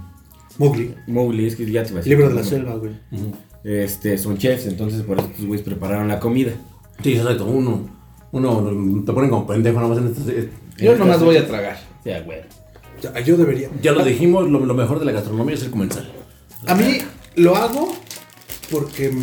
Mowgli. 0.58 0.96
Mowgli, 1.08 1.46
es 1.48 1.56
que 1.56 1.70
ya 1.72 1.84
te 1.84 1.90
iba 1.90 2.00
a 2.00 2.04
decir. 2.04 2.10
Libro 2.14 2.30
de 2.30 2.36
la 2.36 2.44
selva, 2.44 2.74
güey. 2.76 2.94
Este, 3.68 4.18
son 4.18 4.38
chefs, 4.38 4.66
entonces 4.66 5.02
por 5.02 5.18
eso 5.18 5.28
estos 5.28 5.46
güeyes 5.46 5.66
prepararon 5.66 6.08
la 6.08 6.22
comida. 6.22 6.54
Sí, 7.04 7.16
exacto. 7.16 7.46
Uno, 7.46 7.86
uno 8.32 9.04
te 9.06 9.12
ponen 9.12 9.30
como 9.30 9.46
pendejo 9.46 9.82
nada 9.82 9.90
más 9.90 9.98
en 9.98 10.08
este. 10.08 10.50
Yo 10.78 10.96
nomás 10.96 11.22
voy 11.22 11.36
a 11.36 11.46
tragar. 11.46 11.78
Ya, 12.06 12.22
güey. 12.22 12.40
O 12.98 13.02
sea, 13.02 13.20
yo 13.20 13.36
debería. 13.36 13.70
Ya 13.82 13.92
lo 13.92 14.06
dijimos, 14.06 14.50
lo, 14.50 14.66
lo 14.66 14.74
mejor 14.74 15.00
de 15.00 15.06
la 15.06 15.12
gastronomía 15.12 15.56
es 15.56 15.64
el 15.64 15.72
comensal. 15.72 16.10
A 16.66 16.76
mí 16.76 17.00
lo 17.36 17.58
hago 17.58 17.94
porque, 18.72 19.14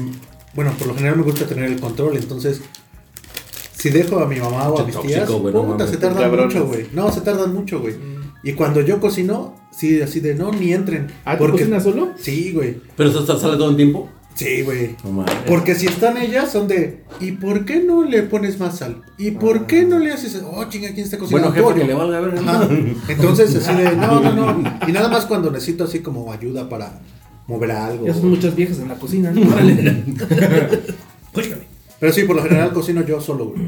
bueno, 0.55 0.73
por 0.79 0.89
lo 0.89 0.95
general 0.95 1.17
me 1.17 1.23
gusta 1.23 1.47
tener 1.47 1.65
el 1.65 1.81
control, 1.81 2.19
entonces 2.19 2.61
si 3.73 3.89
dejo 3.89 4.19
a 4.19 4.27
mi 4.27 4.37
mamá 4.41 4.69
o 4.69 4.79
a 4.79 4.85
mis 4.85 4.95
Tóxico, 4.95 5.15
tías, 5.15 5.31
güey, 5.31 5.55
no 5.55 5.65
puta, 5.65 5.87
se 5.87 5.97
tardan 5.97 6.23
cabrones. 6.23 6.55
mucho, 6.55 6.67
güey. 6.67 6.87
No, 6.93 7.11
se 7.11 7.21
tardan 7.23 7.55
mucho, 7.55 7.81
güey. 7.81 7.95
Y 8.43 8.53
cuando 8.53 8.83
yo 8.83 9.01
cocino, 9.01 9.57
sí, 9.73 10.03
así 10.03 10.21
de 10.21 10.35
no, 10.35 10.53
ni 10.53 10.75
entren. 10.75 11.09
¿Ah, 11.25 11.39
tú 11.39 11.51
cocinas 11.51 11.83
solo? 11.83 12.11
Sí, 12.17 12.53
güey. 12.53 12.77
Pero 12.95 13.09
eso 13.09 13.27
sale 13.39 13.57
todo 13.57 13.71
el 13.71 13.77
tiempo. 13.77 14.11
Sí, 14.35 14.63
güey. 14.63 14.97
No. 15.05 15.25
Porque 15.47 15.75
si 15.77 15.87
están 15.87 16.17
ellas, 16.17 16.51
son 16.51 16.67
de, 16.67 17.05
¿y 17.21 17.33
por 17.33 17.65
qué 17.65 17.81
no 17.81 18.03
le 18.03 18.23
pones 18.25 18.59
más 18.59 18.79
sal? 18.79 19.03
¿Y 19.17 19.31
por 19.33 19.67
qué 19.67 19.85
no 19.85 19.99
le 20.01 20.11
haces, 20.13 20.43
oh, 20.45 20.65
chinga, 20.69 20.89
¿quién 20.93 21.05
está 21.05 21.19
cocinando? 21.19 21.51
Bueno, 21.51 21.53
jefe, 21.55 21.63
pollo?" 21.63 21.77
que 21.81 21.87
le 21.87 21.95
valga 21.95 22.21
ver. 22.21 22.39
Ajá. 22.39 22.69
Entonces, 23.09 23.55
así 23.55 23.75
de, 23.81 23.95
no, 23.97 24.21
no, 24.21 24.33
no. 24.35 24.79
Y 24.89 24.93
nada 24.93 25.09
más 25.09 25.27
cuando 25.27 25.51
necesito 25.53 25.85
así 25.85 26.01
como 26.01 26.33
ayuda 26.33 26.69
para 26.69 27.01
mover 27.47 27.71
algo. 27.71 28.07
Ya 28.07 28.15
son 28.15 28.31
muchas 28.31 28.57
viejas 28.57 28.79
en 28.81 28.89
la 28.89 28.95
cocina, 28.97 29.31
¿no? 29.31 29.41
Vale. 29.51 30.03
Pero 32.01 32.13
sí, 32.13 32.25
por 32.25 32.37
lo 32.37 32.43
general 32.43 32.73
cocino 32.73 33.05
yo 33.05 33.21
solo, 33.21 33.47
güey. 33.47 33.63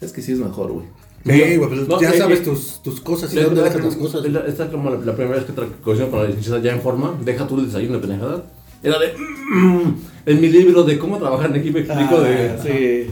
Es 0.00 0.12
que 0.12 0.22
sí 0.22 0.32
es 0.32 0.38
mejor, 0.38 0.72
güey. 0.72 0.86
Sí, 1.24 1.56
güey, 1.56 1.68
pues 1.68 1.88
No, 1.88 2.00
ya 2.00 2.10
eh, 2.10 2.18
sabes 2.18 2.40
eh, 2.40 2.42
tus, 2.42 2.82
tus 2.82 3.00
cosas 3.00 3.32
y 3.32 3.36
La- 3.36 3.42
dónde 3.44 3.60
la- 3.60 3.68
dejas 3.68 3.84
las 3.84 3.96
cosas. 3.96 4.24
la- 4.30 4.46
Esta 4.46 4.64
es 4.64 4.70
como 4.70 4.88
la, 4.90 4.98
la 4.98 5.14
primera 5.14 5.36
vez 5.36 5.44
que 5.44 5.52
cocino 5.82 6.08
con 6.10 6.20
la 6.22 6.28
licenciada 6.28 6.60
ya 6.62 6.72
en 6.72 6.80
forma. 6.80 7.14
Deja 7.22 7.46
tú 7.46 7.58
el 7.58 7.66
desayuno 7.66 7.94
de 7.94 8.00
pendejada. 8.06 8.44
Era 8.82 8.98
de. 8.98 9.12
mm, 9.16 9.94
en 10.26 10.40
mi 10.40 10.48
libro 10.48 10.82
de 10.84 10.98
cómo 10.98 11.18
trabajar 11.18 11.50
en 11.50 11.56
equipo 11.56 11.78
explico 11.78 12.20
de. 12.20 12.50
Ah, 12.50 12.56
sí. 12.62 13.10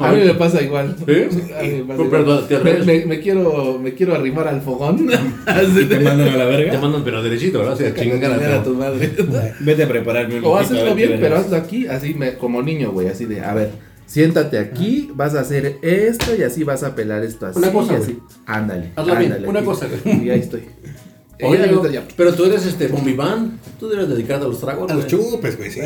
A 0.00 0.12
mí 0.12 0.20
me 0.22 0.34
pasa 0.34 0.60
igual. 0.60 0.94
Mí 1.06 1.14
me 1.14 1.24
pasa 1.24 1.64
igual. 1.64 2.08
pero, 2.10 2.40
¿te 2.40 2.58
me, 2.58 2.74
me- 2.84 3.06
me 3.06 3.20
quiero, 3.20 3.78
me 3.82 3.94
quiero 3.94 4.14
arrimar 4.14 4.46
al 4.46 4.60
fogón. 4.60 5.08
Y 5.80 5.84
te 5.86 6.00
mandan 6.00 6.28
a 6.28 6.36
la 6.36 6.44
Te 6.44 6.56
verga. 6.56 6.78
mandan 6.80 7.02
pero 7.04 7.22
derechito, 7.22 7.58
¿verdad? 7.60 7.72
O 7.74 7.76
sea, 7.78 7.94
chingan 7.94 8.32
a 8.32 8.62
tu 8.62 8.74
madre. 8.74 9.10
Vete 9.60 9.84
a 9.84 9.88
prepararme 9.88 10.38
un 10.40 10.44
O 10.44 10.54
ver 10.56 10.94
bien, 10.94 11.16
pero 11.18 11.36
hazlo 11.38 11.56
aquí, 11.56 11.86
así 11.86 12.12
me, 12.12 12.34
como 12.34 12.60
niño, 12.62 12.92
güey, 12.92 13.08
así 13.08 13.24
de, 13.24 13.40
a 13.40 13.54
ver, 13.54 13.70
siéntate 14.04 14.58
aquí, 14.58 15.10
vas 15.14 15.34
a 15.34 15.40
hacer 15.40 15.78
esto 15.80 16.36
y 16.38 16.42
así 16.42 16.64
vas 16.64 16.82
a 16.82 16.94
pelar 16.94 17.24
esto 17.24 17.46
así. 17.46 17.58
Una 17.58 17.72
cosa, 17.72 17.94
y 17.94 17.96
así. 17.96 18.18
Ándale. 18.44 18.90
Hazlo 18.94 19.16
bien, 19.16 19.32
ándale, 19.32 19.48
una 19.48 19.60
aquí. 19.60 19.66
cosa, 19.68 19.86
güey. 20.04 20.26
Y 20.26 20.30
ahí 20.30 20.40
estoy. 20.40 20.64
Oye, 21.40 21.92
ya- 21.92 22.04
pero 22.16 22.34
tú 22.34 22.44
eres 22.46 22.66
este 22.66 22.88
bombiván. 22.88 23.60
Tú 23.78 23.88
debes 23.88 24.08
dedicarte 24.08 24.44
a 24.44 24.48
los 24.48 24.60
tragos. 24.60 24.90
A 24.90 24.94
los 24.94 25.06
chupes, 25.06 25.56
güey, 25.56 25.70
sí. 25.70 25.80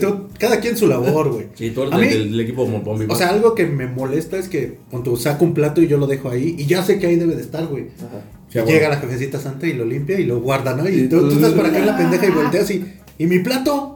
tú- 0.00 0.26
cada 0.38 0.58
quien 0.60 0.76
su 0.76 0.86
labor, 0.88 1.30
güey. 1.32 1.46
Y 1.58 1.70
tú 1.70 1.82
eres 1.82 1.94
A 1.94 1.98
del, 1.98 2.06
mí- 2.08 2.12
del- 2.14 2.30
del 2.32 2.40
equipo 2.40 2.66
bombiván. 2.66 3.10
O 3.10 3.14
sea, 3.16 3.28
algo 3.28 3.54
que 3.54 3.66
me 3.66 3.86
molesta 3.86 4.36
es 4.36 4.48
que 4.48 4.78
cuando 4.90 5.16
saco 5.16 5.44
un 5.44 5.54
plato 5.54 5.80
y 5.80 5.86
yo 5.86 5.96
lo 5.98 6.06
dejo 6.06 6.28
ahí 6.30 6.56
y 6.58 6.66
ya 6.66 6.82
sé 6.82 6.98
que 6.98 7.06
ahí 7.06 7.16
debe 7.16 7.36
de 7.36 7.42
estar, 7.42 7.66
güey. 7.66 7.84
Ajá. 7.98 8.20
Sí, 8.48 8.58
bueno. 8.60 8.66
Llega 8.72 8.88
la 8.88 8.96
jefecita 8.96 9.38
santa 9.40 9.66
y 9.66 9.72
lo 9.74 9.84
limpia 9.84 10.18
y 10.18 10.24
lo 10.24 10.40
guarda, 10.40 10.74
¿no? 10.74 10.88
Y 10.88 11.08
tú, 11.08 11.20
tú 11.28 11.34
estás 11.34 11.52
por 11.52 11.66
acá 11.66 11.78
en 11.78 11.86
la 11.86 11.96
pendeja 11.96 12.26
y 12.26 12.30
volteas 12.30 12.70
y, 12.70 12.84
¿y 13.18 13.26
mi 13.26 13.40
plato? 13.40 13.92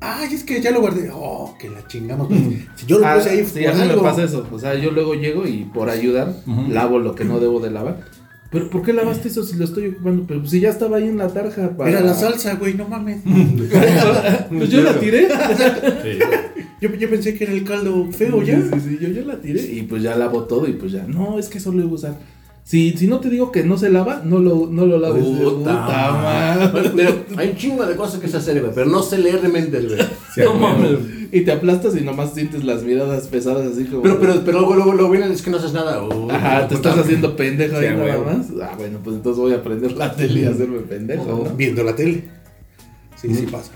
Ay, 0.00 0.32
es 0.32 0.44
que 0.44 0.60
ya 0.60 0.70
lo 0.70 0.80
guardé. 0.80 1.10
Oh, 1.12 1.56
que 1.58 1.68
la 1.68 1.84
chingamos. 1.88 2.28
pues. 2.28 2.40
Si 2.76 2.86
yo 2.86 3.00
lo 3.00 3.06
Ah, 3.06 3.16
puse 3.16 3.30
ahí 3.30 3.44
sí, 3.44 3.64
por 3.64 3.72
a 3.72 3.74
mí 3.74 3.88
me 3.88 3.96
pasa 3.96 4.22
eso. 4.22 4.46
O 4.52 4.58
sea, 4.58 4.74
yo 4.76 4.92
luego 4.92 5.14
llego 5.14 5.44
y 5.46 5.64
por 5.74 5.90
ayudar 5.90 6.34
lavo 6.68 6.98
lo 7.00 7.14
que 7.16 7.24
no 7.24 7.40
debo 7.40 7.58
de 7.60 7.70
lavar. 7.70 8.00
Pero 8.50 8.70
¿por 8.70 8.82
qué 8.82 8.92
lavaste 8.94 9.28
eso 9.28 9.42
si 9.44 9.56
lo 9.56 9.64
estoy 9.66 9.88
ocupando? 9.88 10.24
Pero 10.26 10.46
si 10.46 10.60
ya 10.60 10.70
estaba 10.70 10.96
ahí 10.96 11.04
en 11.08 11.18
la 11.18 11.28
tarja. 11.28 11.76
para- 11.76 11.90
Era 11.90 12.00
la 12.00 12.14
salsa, 12.14 12.54
güey, 12.54 12.74
no 12.74 12.88
mames. 12.88 13.20
pues 14.48 14.70
yo 14.70 14.80
la 14.82 14.98
tiré. 14.98 15.28
Sí. 15.28 16.18
Yo, 16.80 16.94
yo 16.94 17.10
pensé 17.10 17.34
que 17.34 17.44
era 17.44 17.52
el 17.52 17.64
caldo 17.64 18.08
feo 18.12 18.42
ya. 18.42 18.56
Sí, 18.60 18.68
sí, 18.74 18.80
sí, 18.90 18.98
yo, 19.00 19.08
yo 19.08 19.24
la 19.24 19.40
tiré 19.40 19.60
y 19.62 19.82
pues 19.82 20.02
ya 20.02 20.14
lavo 20.16 20.44
todo 20.44 20.68
y 20.68 20.72
pues 20.74 20.92
ya. 20.92 21.04
No, 21.06 21.38
es 21.38 21.48
que 21.48 21.58
eso 21.58 21.72
lo 21.72 21.80
iba 21.82 21.90
a 21.90 21.94
usar. 21.94 22.18
Si, 22.68 22.92
si 22.98 23.06
no 23.06 23.18
te 23.18 23.30
digo 23.30 23.50
que 23.50 23.64
no 23.64 23.78
se 23.78 23.88
lava, 23.88 24.20
no 24.26 24.40
lo, 24.40 24.66
no 24.70 24.84
lo 24.84 24.98
laves. 24.98 25.24
Puta 25.24 25.72
madre. 25.72 26.90
Mira, 26.94 27.14
hay 27.38 27.48
un 27.48 27.56
chingo 27.56 27.86
de 27.86 27.96
cosas 27.96 28.20
que 28.20 28.28
se 28.28 28.36
hacen, 28.36 28.60
güey, 28.60 28.72
pero 28.74 28.90
no 28.90 29.02
sé 29.02 29.16
leer 29.16 29.40
de 29.40 29.48
mente, 29.48 29.80
güey. 29.80 29.98
Sí, 30.34 30.42
no 30.44 30.52
mames. 30.52 30.98
Y 31.32 31.40
te 31.40 31.52
aplastas 31.52 31.96
y 31.96 32.02
nomás 32.02 32.34
sientes 32.34 32.62
las 32.64 32.82
miradas 32.82 33.26
pesadas 33.28 33.72
así 33.72 33.86
como. 33.86 34.02
Pero, 34.02 34.20
pero, 34.20 34.34
pero 34.44 34.58
luego, 34.60 34.74
luego, 34.76 34.92
luego 34.92 35.10
vienen, 35.10 35.32
es 35.32 35.40
que 35.40 35.50
no 35.50 35.56
haces 35.56 35.72
nada. 35.72 36.02
Ajá, 36.30 36.68
te 36.68 36.76
puta. 36.76 36.90
estás 36.90 37.04
haciendo 37.06 37.34
pendejo 37.36 37.78
Sí, 37.78 37.86
ahí 37.86 37.96
nada 37.96 38.16
güey. 38.16 38.36
más. 38.36 38.46
Ah, 38.62 38.74
bueno, 38.76 38.98
pues 39.02 39.16
entonces 39.16 39.40
voy 39.40 39.52
a 39.54 39.62
prender 39.62 39.92
la 39.92 40.14
tele 40.14 40.40
y 40.40 40.44
hacerme 40.44 40.80
pendejo, 40.80 41.24
¿no? 41.48 41.56
Viendo 41.56 41.82
la 41.82 41.96
tele. 41.96 42.24
Sí, 43.16 43.34
sí 43.34 43.46
pasa. 43.50 43.72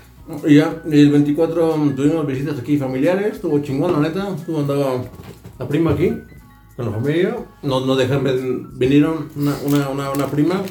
Y 0.47 0.55
ya, 0.57 0.83
el 0.89 1.09
24 1.11 1.93
tuvimos 1.95 2.27
visitas 2.27 2.59
aquí 2.59 2.77
familiares, 2.77 3.33
estuvo 3.33 3.57
chingón, 3.59 3.91
la 3.91 3.99
neta. 4.07 4.35
Estuvo 4.37 4.59
andaba 4.59 5.03
la 5.57 5.67
prima 5.67 5.91
aquí, 5.93 6.13
con 6.75 6.85
la 6.85 6.91
familia. 6.91 7.35
No, 7.61 7.85
no 7.85 7.95
dejan, 7.95 8.23
ven- 8.23 8.77
vinieron 8.77 9.29
una, 9.35 9.55
una, 9.65 9.89
una, 9.89 10.09
una 10.11 10.27
prima, 10.27 10.61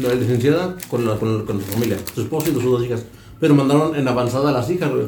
la 0.00 0.14
licenciada, 0.14 0.76
con, 0.88 1.06
la, 1.06 1.16
con, 1.16 1.44
con 1.46 1.58
su 1.60 1.66
familia, 1.72 1.96
su 2.14 2.22
esposo 2.22 2.50
y 2.50 2.54
sus 2.54 2.64
dos 2.64 2.84
hijas. 2.84 3.04
Pero 3.40 3.54
mandaron 3.54 3.94
en 3.96 4.06
avanzada 4.08 4.50
a 4.50 4.52
las 4.52 4.70
hijas, 4.70 4.90
güey. 4.90 5.06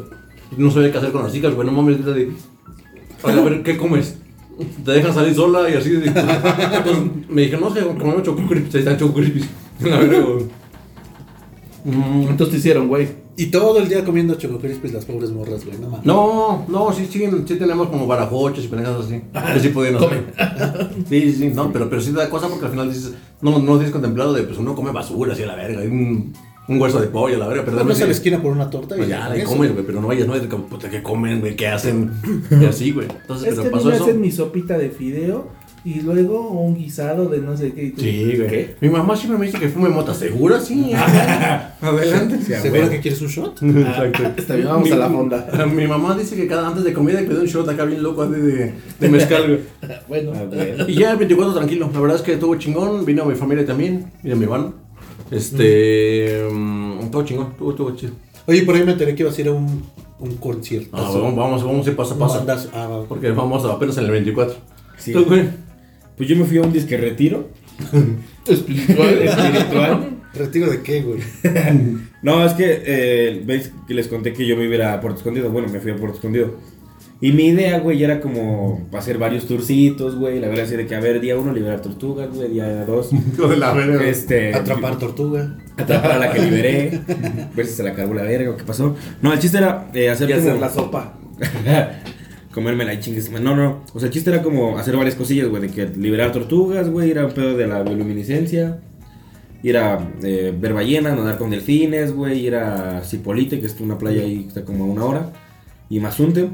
No 0.56 0.70
sabía 0.70 0.90
qué 0.92 0.98
hacer 0.98 1.12
con 1.12 1.22
las 1.24 1.34
hijas, 1.34 1.54
güey. 1.54 1.66
No 1.66 1.72
mames, 1.72 2.04
de. 2.04 2.32
"Oiga, 3.22 3.40
A 3.40 3.44
ver, 3.44 3.62
¿qué 3.62 3.76
comes? 3.76 4.16
Te 4.84 4.90
dejan 4.92 5.14
salir 5.14 5.34
sola 5.34 5.68
y 5.70 5.74
así. 5.74 5.90
de- 5.90 6.10
me 7.28 7.42
dije, 7.42 7.56
no 7.58 7.72
sé, 7.72 7.80
comemos 7.86 8.22
choco 8.22 8.42
crispis. 8.48 8.74
Ahí 8.74 8.80
están 8.80 8.96
choco 8.98 9.14
crispis. 9.14 9.46
La 9.80 9.98
verga, 10.00 10.20
güey. 10.20 10.44
Mm, 11.84 12.22
Entonces 12.28 12.50
te 12.50 12.56
hicieron, 12.58 12.88
güey. 12.88 13.08
Y 13.38 13.46
todo 13.46 13.78
el 13.78 13.88
día 13.88 14.04
comiendo 14.04 14.34
choco 14.34 14.58
crispis 14.58 14.92
las 14.92 15.04
pobres 15.04 15.30
morras, 15.30 15.64
güey, 15.64 15.78
no 15.78 15.88
mames. 15.90 16.04
No, 16.04 16.64
no, 16.68 16.92
sí, 16.92 17.06
sí, 17.08 17.24
sí 17.46 17.54
tenemos 17.54 17.88
como 17.88 18.04
barajoches 18.08 18.64
y 18.64 18.68
pendejas 18.68 19.04
así. 19.06 19.22
Que 19.54 19.60
sí 19.60 19.68
podían 19.68 19.94
hacer. 19.94 20.24
Sí, 21.08 21.20
sí, 21.20 21.32
sí, 21.34 21.48
no, 21.54 21.72
pero, 21.72 21.88
pero 21.88 22.02
sí 22.02 22.10
da 22.10 22.28
cosa 22.28 22.48
porque 22.48 22.64
al 22.66 22.72
final 22.72 22.92
dices, 22.92 23.14
no, 23.40 23.60
no 23.60 23.74
tienes 23.76 23.92
contemplado 23.92 24.32
de, 24.32 24.42
pues 24.42 24.58
uno 24.58 24.74
come 24.74 24.90
basura 24.90 25.34
así 25.34 25.44
a 25.44 25.46
la 25.46 25.54
verga, 25.54 25.80
hay 25.82 25.86
un, 25.86 26.32
un 26.66 26.80
hueso 26.82 27.00
de 27.00 27.06
pollo 27.06 27.36
a 27.36 27.38
la 27.38 27.46
verga, 27.46 27.62
pero 27.64 27.84
no 27.84 27.94
sí, 27.94 28.02
a 28.02 28.06
la 28.06 28.12
esquina 28.12 28.42
por 28.42 28.50
una 28.50 28.68
torta 28.70 28.96
y 28.96 28.98
pues 28.98 29.08
ya, 29.08 29.32
eso. 29.36 29.48
comes, 29.48 29.72
güey, 29.72 29.86
pero 29.86 30.00
no 30.00 30.08
vayas, 30.08 30.26
no 30.26 30.32
vayas, 30.32 30.48
como, 30.48 30.66
puta, 30.66 30.90
¿qué 30.90 31.00
comen, 31.00 31.38
güey? 31.38 31.54
¿Qué 31.54 31.68
hacen? 31.68 32.10
Y 32.60 32.64
así, 32.64 32.90
güey. 32.90 33.06
Entonces, 33.08 33.50
Es 33.50 33.54
pero 33.54 33.62
que 33.62 33.68
a 33.68 33.70
mí 33.70 33.76
pasó 33.76 33.88
me 33.88 33.94
eso. 33.94 34.04
hacen 34.04 34.20
mi 34.20 34.32
sopita 34.32 34.76
de 34.76 34.90
fideo 34.90 35.48
y 35.94 36.00
luego 36.02 36.48
un 36.50 36.74
guisado 36.74 37.28
de 37.28 37.38
no 37.38 37.56
sé 37.56 37.72
qué. 37.72 37.90
tú, 37.90 38.02
Sí, 38.02 38.34
güey. 38.36 38.48
¿Qué? 38.48 38.76
Mi 38.80 38.88
mamá 38.90 39.16
siempre 39.16 39.38
me 39.38 39.46
dice 39.46 39.58
que 39.58 39.68
fume 39.68 39.88
mota, 39.88 40.12
¿segura? 40.14 40.60
Sí. 40.60 40.92
Adelante. 41.80 42.38
¿Seguro 42.60 42.90
que 42.90 43.00
quieres 43.00 43.20
un 43.22 43.28
shot? 43.28 43.58
Exacto. 43.62 44.22
Está 44.36 44.54
bien, 44.56 44.68
vamos 44.68 44.84
Mi- 44.88 44.92
a 44.92 44.96
la 44.96 45.08
fonda. 45.08 45.66
Mi 45.74 45.86
mamá 45.86 46.16
dice 46.16 46.36
que 46.36 46.46
cada 46.46 46.68
antes 46.68 46.84
de 46.84 46.92
comida 46.92 47.20
que 47.20 47.28
dé 47.28 47.40
un 47.40 47.46
shot 47.46 47.68
acá 47.68 47.84
bien 47.84 48.02
loco 48.02 48.22
así 48.22 48.32
de, 48.40 48.72
de 49.00 49.08
mezcal, 49.08 49.46
güey. 49.46 49.60
Bueno. 50.08 50.32
Y 50.88 50.94
ya 50.94 51.12
el 51.12 51.18
24 51.18 51.54
tranquilo, 51.54 51.90
la 51.92 52.00
verdad 52.00 52.16
es 52.16 52.22
que 52.22 52.32
estuvo 52.34 52.54
chingón, 52.56 53.04
vino 53.04 53.24
mi 53.24 53.34
familia 53.34 53.64
también, 53.64 54.06
vino 54.22 54.36
mi 54.36 54.44
hermano. 54.44 54.74
Este. 55.30 56.46
mm, 56.50 57.10
todo 57.10 57.24
chingón, 57.24 57.48
estuvo, 57.52 57.70
estuvo 57.70 57.90
chido. 57.96 58.12
Oye, 58.46 58.62
por 58.62 58.74
ahí 58.74 58.84
me 58.84 58.92
enteré 58.92 59.14
que 59.14 59.22
ibas 59.22 59.36
a 59.36 59.40
ir 59.42 59.48
a 59.48 59.52
un, 59.52 59.82
un 60.18 60.36
concierto. 60.36 60.88
Ah, 60.92 61.10
vamos, 61.12 61.36
vamos, 61.36 61.64
vamos 61.64 61.86
a 61.86 61.90
ir 61.90 61.96
paso 61.96 62.14
a 62.14 62.18
paso. 62.18 62.70
Ah. 62.74 63.02
Porque 63.08 63.30
vamos 63.30 63.64
apenas 63.64 63.96
en 63.98 64.04
el 64.04 64.10
24. 64.10 64.54
Sí. 64.96 65.12
¿Tú, 65.12 65.24
güey? 65.26 65.48
Pues 66.18 66.28
yo 66.28 66.36
me 66.36 66.44
fui 66.44 66.58
a 66.58 66.62
un 66.62 66.72
disque 66.72 66.96
retiro 66.98 67.48
espiritual. 68.46 69.22
espiritual. 69.22 70.10
¿Retiro 70.34 70.70
de 70.70 70.82
qué, 70.82 71.02
güey? 71.02 71.20
No, 72.20 72.44
es 72.44 72.52
que 72.54 72.82
eh, 72.84 73.42
veis 73.46 73.72
que 73.86 73.94
les 73.94 74.08
conté 74.08 74.32
que 74.32 74.44
yo 74.44 74.56
me 74.56 74.64
iba 74.64 74.92
a 74.92 75.00
Puerto 75.00 75.18
Escondido. 75.18 75.50
Bueno, 75.50 75.68
me 75.68 75.78
fui 75.78 75.92
a 75.92 75.96
Puerto 75.96 76.16
Escondido. 76.16 76.56
Y 77.20 77.32
mi 77.32 77.46
idea, 77.46 77.78
güey, 77.78 78.02
era 78.02 78.20
como 78.20 78.88
hacer 78.92 79.18
varios 79.18 79.46
tourcitos, 79.46 80.16
güey. 80.16 80.40
La 80.40 80.48
verdad 80.48 80.64
es 80.64 80.70
de 80.70 80.86
que, 80.86 80.94
a 80.96 81.00
ver, 81.00 81.20
día 81.20 81.36
uno 81.36 81.52
liberar 81.52 81.80
tortugas, 81.80 82.28
güey. 82.34 82.50
Día 82.50 82.84
dos, 82.84 83.10
Lo 83.38 83.48
de 83.48 83.56
la 83.56 83.72
verga. 83.72 84.04
este... 84.08 84.52
Atrapar 84.54 84.98
tortuga. 84.98 85.56
Atrapar 85.76 86.12
a 86.12 86.18
la 86.18 86.32
que 86.32 86.42
liberé. 86.42 87.00
Ver 87.54 87.66
si 87.66 87.74
se 87.74 87.82
la 87.84 87.94
cargó 87.94 88.14
la 88.14 88.22
verga 88.22 88.50
o 88.50 88.56
qué 88.56 88.64
pasó. 88.64 88.96
No, 89.22 89.32
el 89.32 89.38
chiste 89.38 89.58
era 89.58 89.88
eh, 89.94 90.10
hacer 90.10 90.28
Y 90.28 90.32
hacer 90.32 90.58
la 90.58 90.68
sopa. 90.70 91.14
Comérmela 92.58 92.92
y 92.92 92.98
chingues. 92.98 93.30
No, 93.30 93.54
no. 93.54 93.84
O 93.94 94.00
sea, 94.00 94.08
el 94.08 94.12
chiste 94.12 94.30
era 94.30 94.42
como 94.42 94.78
hacer 94.78 94.96
varias 94.96 95.14
cosillas, 95.14 95.46
güey. 95.46 95.62
De 95.62 95.68
que 95.68 95.86
liberar 95.86 96.32
tortugas, 96.32 96.90
güey. 96.90 97.10
Ir 97.10 97.20
a 97.20 97.26
un 97.26 97.32
pedo 97.32 97.56
de 97.56 97.68
la 97.68 97.84
bioluminiscencia. 97.84 98.80
Ir 99.62 99.76
a 99.76 100.10
eh, 100.24 100.52
ver 100.58 100.74
ballenas, 100.74 101.16
nadar 101.16 101.38
con 101.38 101.50
delfines, 101.50 102.12
güey. 102.12 102.46
Ir 102.46 102.56
a 102.56 103.04
Cipolite, 103.04 103.60
que 103.60 103.66
es 103.66 103.78
una 103.78 103.96
playa 103.96 104.22
ahí 104.22 104.42
que 104.42 104.48
está 104.48 104.64
como 104.64 104.82
a 104.82 104.86
una 104.88 105.04
hora. 105.04 105.32
Y 105.88 106.00
Mazunte. 106.00 106.48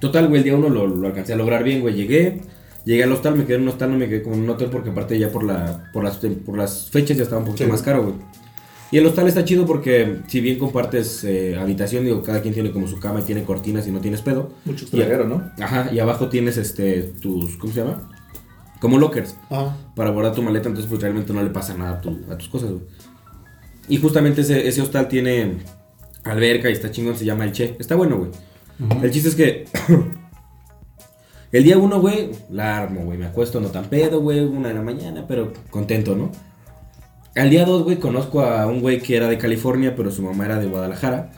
Total, 0.00 0.28
güey, 0.28 0.38
el 0.38 0.44
día 0.44 0.56
uno 0.56 0.70
lo, 0.70 0.86
lo 0.86 1.08
alcancé 1.08 1.34
a 1.34 1.36
lograr 1.36 1.62
bien, 1.62 1.82
güey. 1.82 1.94
Llegué. 1.94 2.40
Llegué 2.86 3.04
al 3.04 3.12
hostal, 3.12 3.36
me 3.36 3.44
quedé 3.44 3.56
en 3.56 3.62
un 3.64 3.68
hostal, 3.68 3.90
no 3.90 3.98
me 3.98 4.08
quedé 4.08 4.22
con 4.22 4.32
un 4.32 4.48
hotel 4.48 4.70
porque 4.70 4.88
aparte 4.88 5.18
ya 5.18 5.28
por, 5.28 5.44
la, 5.44 5.90
por, 5.92 6.04
las, 6.04 6.16
por 6.16 6.56
las 6.56 6.88
fechas 6.88 7.18
ya 7.18 7.24
estaba 7.24 7.40
un 7.42 7.48
poquito 7.48 7.64
Sí. 7.66 7.70
más 7.70 7.82
caro, 7.82 8.02
güey. 8.02 8.14
Y 8.90 8.96
el 8.98 9.06
hostal 9.06 9.28
está 9.28 9.44
chido 9.44 9.66
porque 9.66 10.20
si 10.28 10.40
bien 10.40 10.58
compartes 10.58 11.22
eh, 11.24 11.56
habitación, 11.58 12.04
digo, 12.04 12.22
cada 12.22 12.40
quien 12.40 12.54
tiene 12.54 12.70
como 12.72 12.86
su 12.88 12.98
cama 12.98 13.20
y 13.20 13.24
tiene 13.24 13.44
cortinas 13.44 13.86
y 13.86 13.90
no 13.90 14.00
tienes 14.00 14.22
pedo. 14.22 14.50
Mucho 14.64 14.84
extranjero, 14.84 15.26
¿no? 15.28 15.50
Ajá, 15.62 15.90
y 15.92 15.98
abajo 15.98 16.28
tienes 16.30 16.56
este 16.56 17.02
tus, 17.02 17.56
¿cómo 17.58 17.72
se 17.72 17.80
llama? 17.80 18.08
Como 18.80 18.96
lockers 18.98 19.36
Ah, 19.50 19.76
para 19.94 20.10
guardar 20.10 20.32
tu 20.34 20.42
maleta, 20.42 20.68
entonces 20.68 20.88
pues 20.88 21.02
realmente 21.02 21.32
no 21.34 21.42
le 21.42 21.50
pasa 21.50 21.74
nada 21.74 21.98
a, 21.98 22.00
tu- 22.00 22.20
a 22.30 22.38
tus 22.38 22.48
cosas, 22.48 22.70
güey. 22.70 22.82
Y 23.88 23.96
justamente 23.98 24.40
ese, 24.42 24.66
ese 24.68 24.80
hostal 24.80 25.08
tiene 25.08 25.58
alberca 26.24 26.70
y 26.70 26.72
está 26.72 26.90
chingón, 26.90 27.16
se 27.16 27.24
llama 27.24 27.44
el 27.44 27.52
Che. 27.52 27.76
Está 27.78 27.94
bueno, 27.96 28.16
güey. 28.18 28.30
El 29.02 29.10
chiste 29.10 29.28
es 29.30 29.34
que 29.34 29.64
el 31.52 31.64
día 31.64 31.78
uno, 31.78 32.00
güey, 32.00 32.30
la 32.50 32.78
armo, 32.78 33.04
güey. 33.04 33.18
Me 33.18 33.26
acuesto 33.26 33.60
no 33.60 33.68
tan 33.68 33.86
pedo, 33.86 34.20
güey, 34.20 34.40
una 34.40 34.68
de 34.68 34.74
la 34.74 34.82
mañana, 34.82 35.24
pero 35.26 35.52
contento, 35.70 36.14
¿no? 36.14 36.30
Al 37.38 37.50
día 37.50 37.64
dos, 37.64 37.84
güey, 37.84 37.98
conozco 37.98 38.40
a 38.42 38.66
un 38.66 38.80
güey 38.80 39.00
que 39.00 39.16
era 39.16 39.28
de 39.28 39.38
California, 39.38 39.94
pero 39.96 40.10
su 40.10 40.22
mamá 40.22 40.44
era 40.46 40.58
de 40.58 40.66
Guadalajara. 40.66 41.32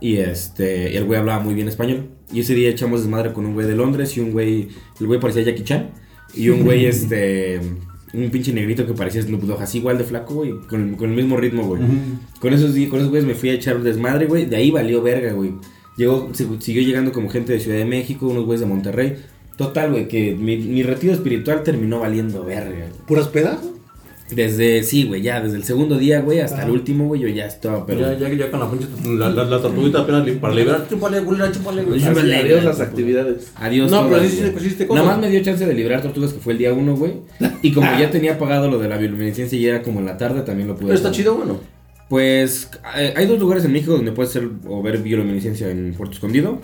Y 0.00 0.16
este, 0.16 0.92
y 0.92 0.96
el 0.96 1.04
güey 1.04 1.18
hablaba 1.18 1.42
muy 1.42 1.54
bien 1.54 1.68
español. 1.68 2.08
Y 2.32 2.40
ese 2.40 2.54
día 2.54 2.68
echamos 2.68 3.00
desmadre 3.02 3.32
con 3.32 3.46
un 3.46 3.54
güey 3.54 3.66
de 3.66 3.74
Londres 3.74 4.16
y 4.16 4.20
un 4.20 4.32
güey, 4.32 4.68
el 5.00 5.06
güey 5.06 5.20
parecía 5.20 5.42
Jackie 5.42 5.64
Chan. 5.64 5.90
Y 6.34 6.48
un 6.48 6.62
güey, 6.64 6.86
este, 6.86 7.60
un 8.12 8.30
pinche 8.30 8.52
negrito 8.52 8.86
que 8.86 8.92
parecía 8.92 9.22
Snoop 9.22 9.42
Dogg, 9.42 9.62
así 9.62 9.78
igual 9.78 9.98
de 9.98 10.04
flaco, 10.04 10.34
güey, 10.34 10.52
con, 10.68 10.94
con 10.96 11.10
el 11.10 11.16
mismo 11.16 11.36
ritmo, 11.36 11.64
güey. 11.66 11.82
Con 12.40 12.52
esos, 12.52 12.70
con 12.88 12.98
esos 12.98 13.08
güeyes 13.10 13.26
me 13.26 13.34
fui 13.34 13.50
a 13.50 13.54
echar 13.54 13.76
un 13.76 13.84
desmadre, 13.84 14.26
güey. 14.26 14.46
De 14.46 14.56
ahí 14.56 14.70
valió 14.70 15.02
verga, 15.02 15.32
güey. 15.32 15.52
Llegó, 15.96 16.28
se- 16.32 16.46
siguió 16.60 16.82
llegando 16.82 17.12
como 17.12 17.28
gente 17.28 17.52
de 17.52 17.60
Ciudad 17.60 17.78
de 17.78 17.84
México, 17.84 18.26
unos 18.26 18.44
güeyes 18.44 18.60
de 18.60 18.66
Monterrey. 18.66 19.16
Total, 19.56 19.90
güey, 19.92 20.08
que 20.08 20.34
mi, 20.34 20.56
mi 20.56 20.82
retiro 20.82 21.12
espiritual 21.12 21.62
terminó 21.62 22.00
valiendo 22.00 22.44
verga. 22.44 22.86
¿Puras 23.06 23.28
pedas? 23.28 23.58
Desde, 24.34 24.82
sí, 24.82 25.04
güey, 25.04 25.22
ya, 25.22 25.40
desde 25.40 25.56
el 25.56 25.64
segundo 25.64 25.96
día, 25.96 26.20
güey, 26.20 26.40
hasta 26.40 26.64
el 26.64 26.70
último, 26.70 27.06
güey, 27.06 27.20
yo 27.20 27.28
ya 27.28 27.46
estaba, 27.46 27.86
pero... 27.86 28.00
Ya, 28.00 28.18
ya, 28.18 28.34
ya 28.34 28.50
con 28.50 28.60
la 28.60 28.70
pinche 28.70 28.86
la, 29.16 29.30
la, 29.30 29.44
la 29.44 29.60
tortuguita 29.62 30.00
apenas 30.00 30.24
li- 30.26 30.32
para 30.36 30.54
liberar. 30.54 30.86
Chúpale, 30.88 31.22
culera, 31.22 31.52
chúpale, 31.52 31.84
güey. 31.84 32.02
Adiós 32.04 32.64
las 32.64 32.80
actividades. 32.80 33.52
Adiós. 33.56 33.90
No, 33.90 34.08
pero 34.08 34.22
sí, 34.22 34.28
sí, 34.30 34.36
güey. 34.40 34.52
pues, 34.52 34.64
cosas. 34.74 34.88
Nada 34.90 35.04
más 35.06 35.18
me 35.18 35.30
dio 35.30 35.42
chance 35.42 35.64
de 35.66 35.74
librar 35.74 36.02
tortugas, 36.02 36.32
que 36.32 36.40
fue 36.40 36.54
el 36.54 36.58
día 36.58 36.72
uno, 36.72 36.96
güey. 36.96 37.14
Y 37.62 37.72
como 37.72 37.86
ya 37.98 38.10
tenía 38.12 38.38
pagado 38.38 38.70
lo 38.70 38.78
de 38.78 38.88
la 38.88 38.96
bioluminescencia 38.98 39.58
y 39.58 39.66
era 39.66 39.82
como 39.82 40.00
en 40.00 40.06
la 40.06 40.16
tarde, 40.16 40.42
también 40.42 40.68
lo 40.68 40.74
pude 40.74 40.86
Pero 40.86 40.96
está 40.96 41.10
chido, 41.10 41.34
bueno. 41.36 41.60
Pues 42.08 42.70
eh, 42.96 43.14
hay 43.16 43.26
dos 43.26 43.38
lugares 43.38 43.64
en 43.64 43.72
México 43.72 43.92
donde 43.92 44.12
puedes 44.12 44.30
hacer 44.30 44.48
o 44.68 44.82
ver 44.82 44.98
bioluminescencia 44.98 45.70
en 45.70 45.94
Puerto 45.96 46.14
Escondido 46.14 46.60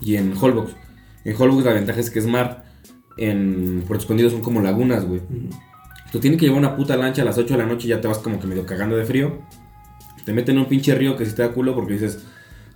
y 0.00 0.16
en 0.16 0.32
Holbox. 0.40 0.72
En 1.24 1.34
Holbox 1.36 1.64
la 1.64 1.72
ventaja 1.74 2.00
es 2.00 2.10
que 2.10 2.18
es 2.18 2.26
mar. 2.26 2.64
En 3.16 3.82
Puerto 3.86 4.02
Escondido 4.02 4.30
son 4.30 4.40
como 4.40 4.60
lagunas, 4.62 5.04
güey. 5.06 5.20
Tú 6.14 6.20
tienes 6.20 6.38
que 6.38 6.46
llevar 6.46 6.60
una 6.60 6.76
puta 6.76 6.96
lancha 6.96 7.22
a 7.22 7.24
las 7.24 7.36
8 7.36 7.54
de 7.54 7.58
la 7.58 7.66
noche 7.66 7.88
y 7.88 7.90
ya 7.90 8.00
te 8.00 8.06
vas 8.06 8.18
como 8.18 8.38
que 8.38 8.46
medio 8.46 8.64
cagando 8.64 8.96
de 8.96 9.04
frío. 9.04 9.40
Te 10.24 10.32
meten 10.32 10.54
en 10.54 10.60
un 10.62 10.68
pinche 10.68 10.94
río 10.94 11.16
que 11.16 11.26
si 11.26 11.34
te 11.34 11.42
da 11.42 11.48
culo 11.50 11.74
porque 11.74 11.94
dices, 11.94 12.24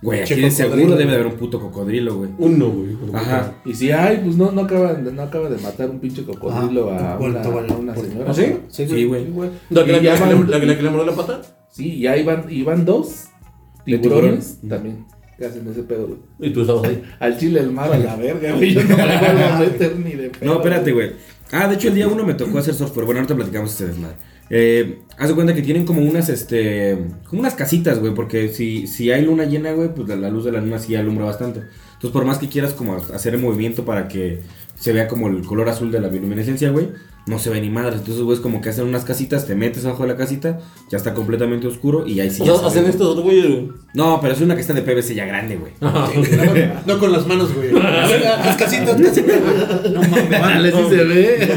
güey, 0.01 0.19
aquí 0.23 0.35
de 0.35 0.51
seguro 0.51 0.97
debe 0.97 1.11
de 1.11 1.15
haber 1.15 1.27
un 1.27 1.37
puto 1.39 1.57
cocodrilo, 1.57 2.17
güey. 2.17 2.31
Uno, 2.37 2.69
güey. 2.69 2.89
Ajá. 3.13 3.53
Y 3.63 3.73
si 3.75 3.91
hay, 3.91 4.17
pues 4.25 4.35
no, 4.35 4.51
no 4.51 4.59
acaba, 4.63 4.93
de- 4.93 5.13
no 5.13 5.21
acaba 5.21 5.49
de 5.49 5.57
matar 5.57 5.89
un 5.89 5.99
pinche 6.01 6.25
cocodrilo 6.25 6.91
Ah, 6.91 7.13
a, 7.13 7.17
una, 7.17 7.41
bueno. 7.47 7.73
a 7.73 7.77
una 7.77 7.95
señora. 7.95 8.25
¿Ah, 8.29 8.33
sí? 8.33 8.57
Sí, 8.67 8.85
Sí, 8.89 9.05
güey. 9.05 9.25
¿La 9.69 9.85
que 9.85 9.91
Y 9.91 9.93
la, 9.93 10.01
ya 10.01 10.15
que 10.59 10.75
le- 10.75 10.89
mordió 10.89 11.05
la 11.05 11.15
pata? 11.15 11.41
Sí, 11.71 11.93
y 11.95 12.07
ahí 12.07 12.23
van, 12.23 12.43
y 12.49 12.63
van 12.63 12.83
dos 12.83 13.27
¿De 13.85 13.97
tiburones 13.99 14.59
también 14.67 15.05
que 15.37 15.45
hacen 15.45 15.65
ese 15.69 15.83
pedo, 15.83 16.07
güey. 16.07 16.19
Y 16.41 16.49
tú 16.51 16.61
estabas 16.61 16.83
ahí. 16.89 17.01
Al 17.21 17.37
chile 17.39 17.61
el 17.61 17.71
mar 17.71 17.89
a 17.93 17.97
la 17.97 18.17
verga, 18.17 18.51
güey. 18.53 18.73
Yo 18.73 18.83
no 18.83 18.97
me 18.97 19.05
vuelvo 19.05 19.45
a 19.45 19.59
meter 19.61 19.95
ni 19.97 20.11
de 20.11 20.29
pedo. 20.29 20.45
No, 20.53 20.57
espérate, 20.59 20.91
güey. 20.91 21.11
Ah, 21.51 21.67
de 21.67 21.75
hecho, 21.75 21.87
el 21.87 21.95
día 21.95 22.07
uno 22.07 22.23
me 22.23 22.33
tocó 22.35 22.59
hacer 22.59 22.73
software. 22.73 23.05
Bueno, 23.05 23.19
ahorita 23.19 23.35
platicamos 23.35 23.71
este 23.71 23.87
desmadre. 23.87 24.15
Eh, 24.51 25.01
haz 25.17 25.29
de 25.29 25.35
cuenta 25.35 25.53
que 25.53 25.61
tienen 25.61 25.85
como 25.85 26.01
unas, 26.01 26.29
este. 26.29 26.97
Como 27.27 27.41
unas 27.41 27.55
casitas, 27.55 27.99
güey. 27.99 28.13
Porque 28.13 28.49
si, 28.49 28.87
si 28.87 29.11
hay 29.11 29.23
luna 29.23 29.45
llena, 29.45 29.71
güey, 29.71 29.93
pues 29.93 30.07
la, 30.07 30.29
luz 30.29 30.45
de 30.45 30.51
la 30.51 30.61
luna 30.61 30.79
sí 30.79 30.95
alumbra 30.95 31.25
bastante. 31.25 31.61
Entonces, 31.93 32.11
por 32.11 32.25
más 32.25 32.37
que 32.37 32.49
quieras 32.49 32.73
como 32.73 32.95
hacer 32.95 33.33
el 33.33 33.41
movimiento 33.41 33.83
para 33.83 34.07
que 34.07 34.41
se 34.75 34.93
vea 34.93 35.07
como 35.07 35.27
el 35.27 35.43
color 35.43 35.69
azul 35.69 35.91
de 35.91 35.99
la 35.99 36.07
bioluminescencia, 36.07 36.69
güey, 36.69 36.89
no 37.27 37.39
se 37.39 37.49
ve 37.49 37.61
ni 37.61 37.69
madre. 37.69 37.95
Entonces, 37.97 38.21
güey, 38.23 38.35
es 38.35 38.41
como 38.41 38.61
que 38.61 38.69
hacen 38.69 38.85
unas 38.85 39.05
casitas, 39.05 39.45
te 39.45 39.55
metes 39.55 39.85
abajo 39.85 40.03
de 40.03 40.09
la 40.09 40.17
casita, 40.17 40.59
ya 40.89 40.97
está 40.97 41.13
completamente 41.13 41.67
oscuro 41.67 42.07
y 42.07 42.19
ahí 42.19 42.29
sí. 42.29 42.41
O 42.41 42.45
ya 42.45 42.53
sea, 42.53 42.61
se 42.61 42.79
hacen 42.79 42.89
estos 42.89 43.21
güey. 43.21 43.41
güey. 43.41 43.71
No, 43.93 44.19
pero 44.21 44.33
es 44.33 44.41
una 44.41 44.55
que 44.55 44.61
está 44.61 44.73
de 44.73 44.81
PVC 44.81 45.13
ya 45.15 45.25
grande, 45.25 45.57
güey. 45.57 45.73
No 46.85 46.99
con 46.99 47.11
las 47.11 47.27
manos, 47.27 47.53
güey. 47.53 47.71
Las 47.71 48.57
casitas, 48.57 48.99
casitas. 48.99 49.39
No 49.91 50.01
mames. 50.01 50.29
Vale, 50.29 50.71
sí 50.71 50.77
se 50.89 51.03
ve. 51.03 51.47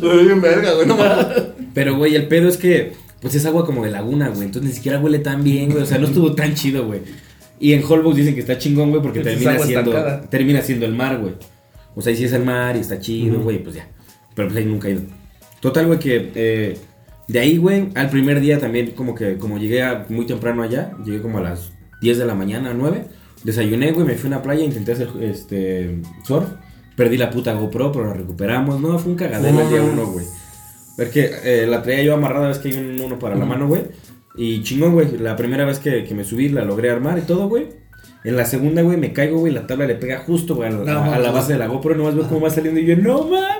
Se 0.00 0.06
ve 0.06 0.22
bien 0.24 0.40
verga, 0.40 0.72
güey. 0.72 0.86
No 0.86 0.96
mames. 0.96 1.26
Pero, 1.74 1.96
güey, 1.96 2.14
el 2.16 2.26
pedo 2.28 2.48
es 2.48 2.56
que, 2.56 2.94
pues 3.20 3.34
es 3.34 3.44
agua 3.44 3.66
como 3.66 3.84
de 3.84 3.90
laguna, 3.90 4.28
güey. 4.28 4.44
Entonces 4.44 4.70
ni 4.70 4.74
siquiera 4.74 4.98
huele 4.98 5.18
tan 5.18 5.44
bien, 5.44 5.70
güey. 5.70 5.82
O 5.82 5.86
sea, 5.86 5.98
no 5.98 6.06
estuvo 6.06 6.34
tan 6.34 6.54
chido, 6.54 6.86
güey. 6.86 7.00
Y 7.60 7.72
en 7.72 7.82
Holbox 7.84 8.16
dicen 8.16 8.34
que 8.34 8.40
está 8.40 8.56
chingón, 8.56 8.90
güey, 8.90 9.02
porque 9.02 9.20
termina 9.20 9.58
siendo, 9.58 9.90
estancada. 9.90 10.20
termina 10.30 10.62
siendo 10.62 10.86
el 10.86 10.94
mar, 10.94 11.18
güey. 11.18 11.34
O 11.94 12.00
sea, 12.02 12.10
ahí 12.10 12.16
sí 12.16 12.24
es 12.24 12.32
el 12.32 12.44
mar 12.44 12.76
y 12.76 12.80
está 12.80 13.00
chido, 13.00 13.40
güey, 13.40 13.62
pues 13.62 13.76
ya. 13.76 13.88
Pero 14.38 14.48
pues 14.50 14.58
ahí 14.60 14.64
nunca 14.64 14.86
he 14.86 14.92
ido. 14.92 15.02
Total, 15.58 15.86
güey, 15.86 15.98
que 15.98 16.30
eh, 16.36 16.78
de 17.26 17.38
ahí, 17.40 17.56
güey, 17.56 17.88
al 17.96 18.08
primer 18.08 18.38
día 18.40 18.60
también, 18.60 18.92
como 18.92 19.16
que, 19.16 19.36
como 19.36 19.58
llegué 19.58 19.82
a- 19.82 20.06
muy 20.10 20.26
temprano 20.26 20.62
allá, 20.62 20.92
llegué 21.04 21.20
como 21.20 21.38
a 21.38 21.40
las 21.42 21.72
10 22.00 22.18
de 22.18 22.24
la 22.24 22.34
mañana, 22.36 22.72
9. 22.72 23.04
Desayuné, 23.42 23.90
güey, 23.90 24.06
me 24.06 24.14
fui 24.14 24.28
a 24.30 24.34
una 24.34 24.42
playa, 24.42 24.62
intenté 24.64 24.92
hacer 24.92 25.08
este 25.20 26.00
surf. 26.24 26.46
Perdí 26.94 27.16
la 27.16 27.30
puta 27.30 27.52
GoPro, 27.54 27.90
pero 27.90 28.06
la 28.06 28.12
recuperamos. 28.14 28.80
No, 28.80 28.96
fue 29.00 29.10
un 29.12 29.18
cagadero 29.18 29.60
el 29.60 29.68
día 29.68 29.82
uno, 29.82 30.06
güey. 30.06 30.24
Es 30.98 31.08
que 31.10 31.30
eh, 31.44 31.66
la 31.66 31.82
traía 31.82 32.02
yo 32.04 32.14
amarrada, 32.14 32.48
ves 32.48 32.58
que 32.58 32.68
hay 32.68 32.74
un 32.76 33.00
uno 33.00 33.18
para 33.18 33.34
la 33.36 33.44
mano, 33.44 33.66
güey. 33.68 33.82
Y 34.36 34.62
chingón, 34.62 34.92
güey. 34.94 35.18
La 35.18 35.34
primera 35.36 35.64
vez 35.64 35.78
que, 35.80 36.04
que 36.04 36.14
me 36.14 36.22
subí 36.24 36.48
la 36.48 36.64
logré 36.64 36.90
armar 36.90 37.18
y 37.18 37.22
todo, 37.22 37.48
güey. 37.48 37.68
En 38.24 38.36
la 38.36 38.44
segunda, 38.44 38.82
güey, 38.82 38.96
me 38.96 39.12
caigo, 39.12 39.38
güey. 39.38 39.52
La 39.52 39.66
tabla 39.66 39.86
le 39.86 39.94
pega 39.94 40.18
justo, 40.20 40.56
güey, 40.56 40.68
a, 40.68 40.72
la- 40.72 40.92
No, 40.92 41.00
a- 41.00 41.04
a 41.04 41.18
la 41.18 41.28
mames. 41.28 41.32
base 41.34 41.52
de 41.52 41.58
la 41.60 41.66
GoPro. 41.68 41.94
Nomás 41.96 42.14
veo 42.16 42.28
cómo 42.28 42.40
va 42.40 42.50
saliendo 42.50 42.80
y 42.80 42.86
yo, 42.86 42.96
no 42.96 43.22
mames. 43.24 43.57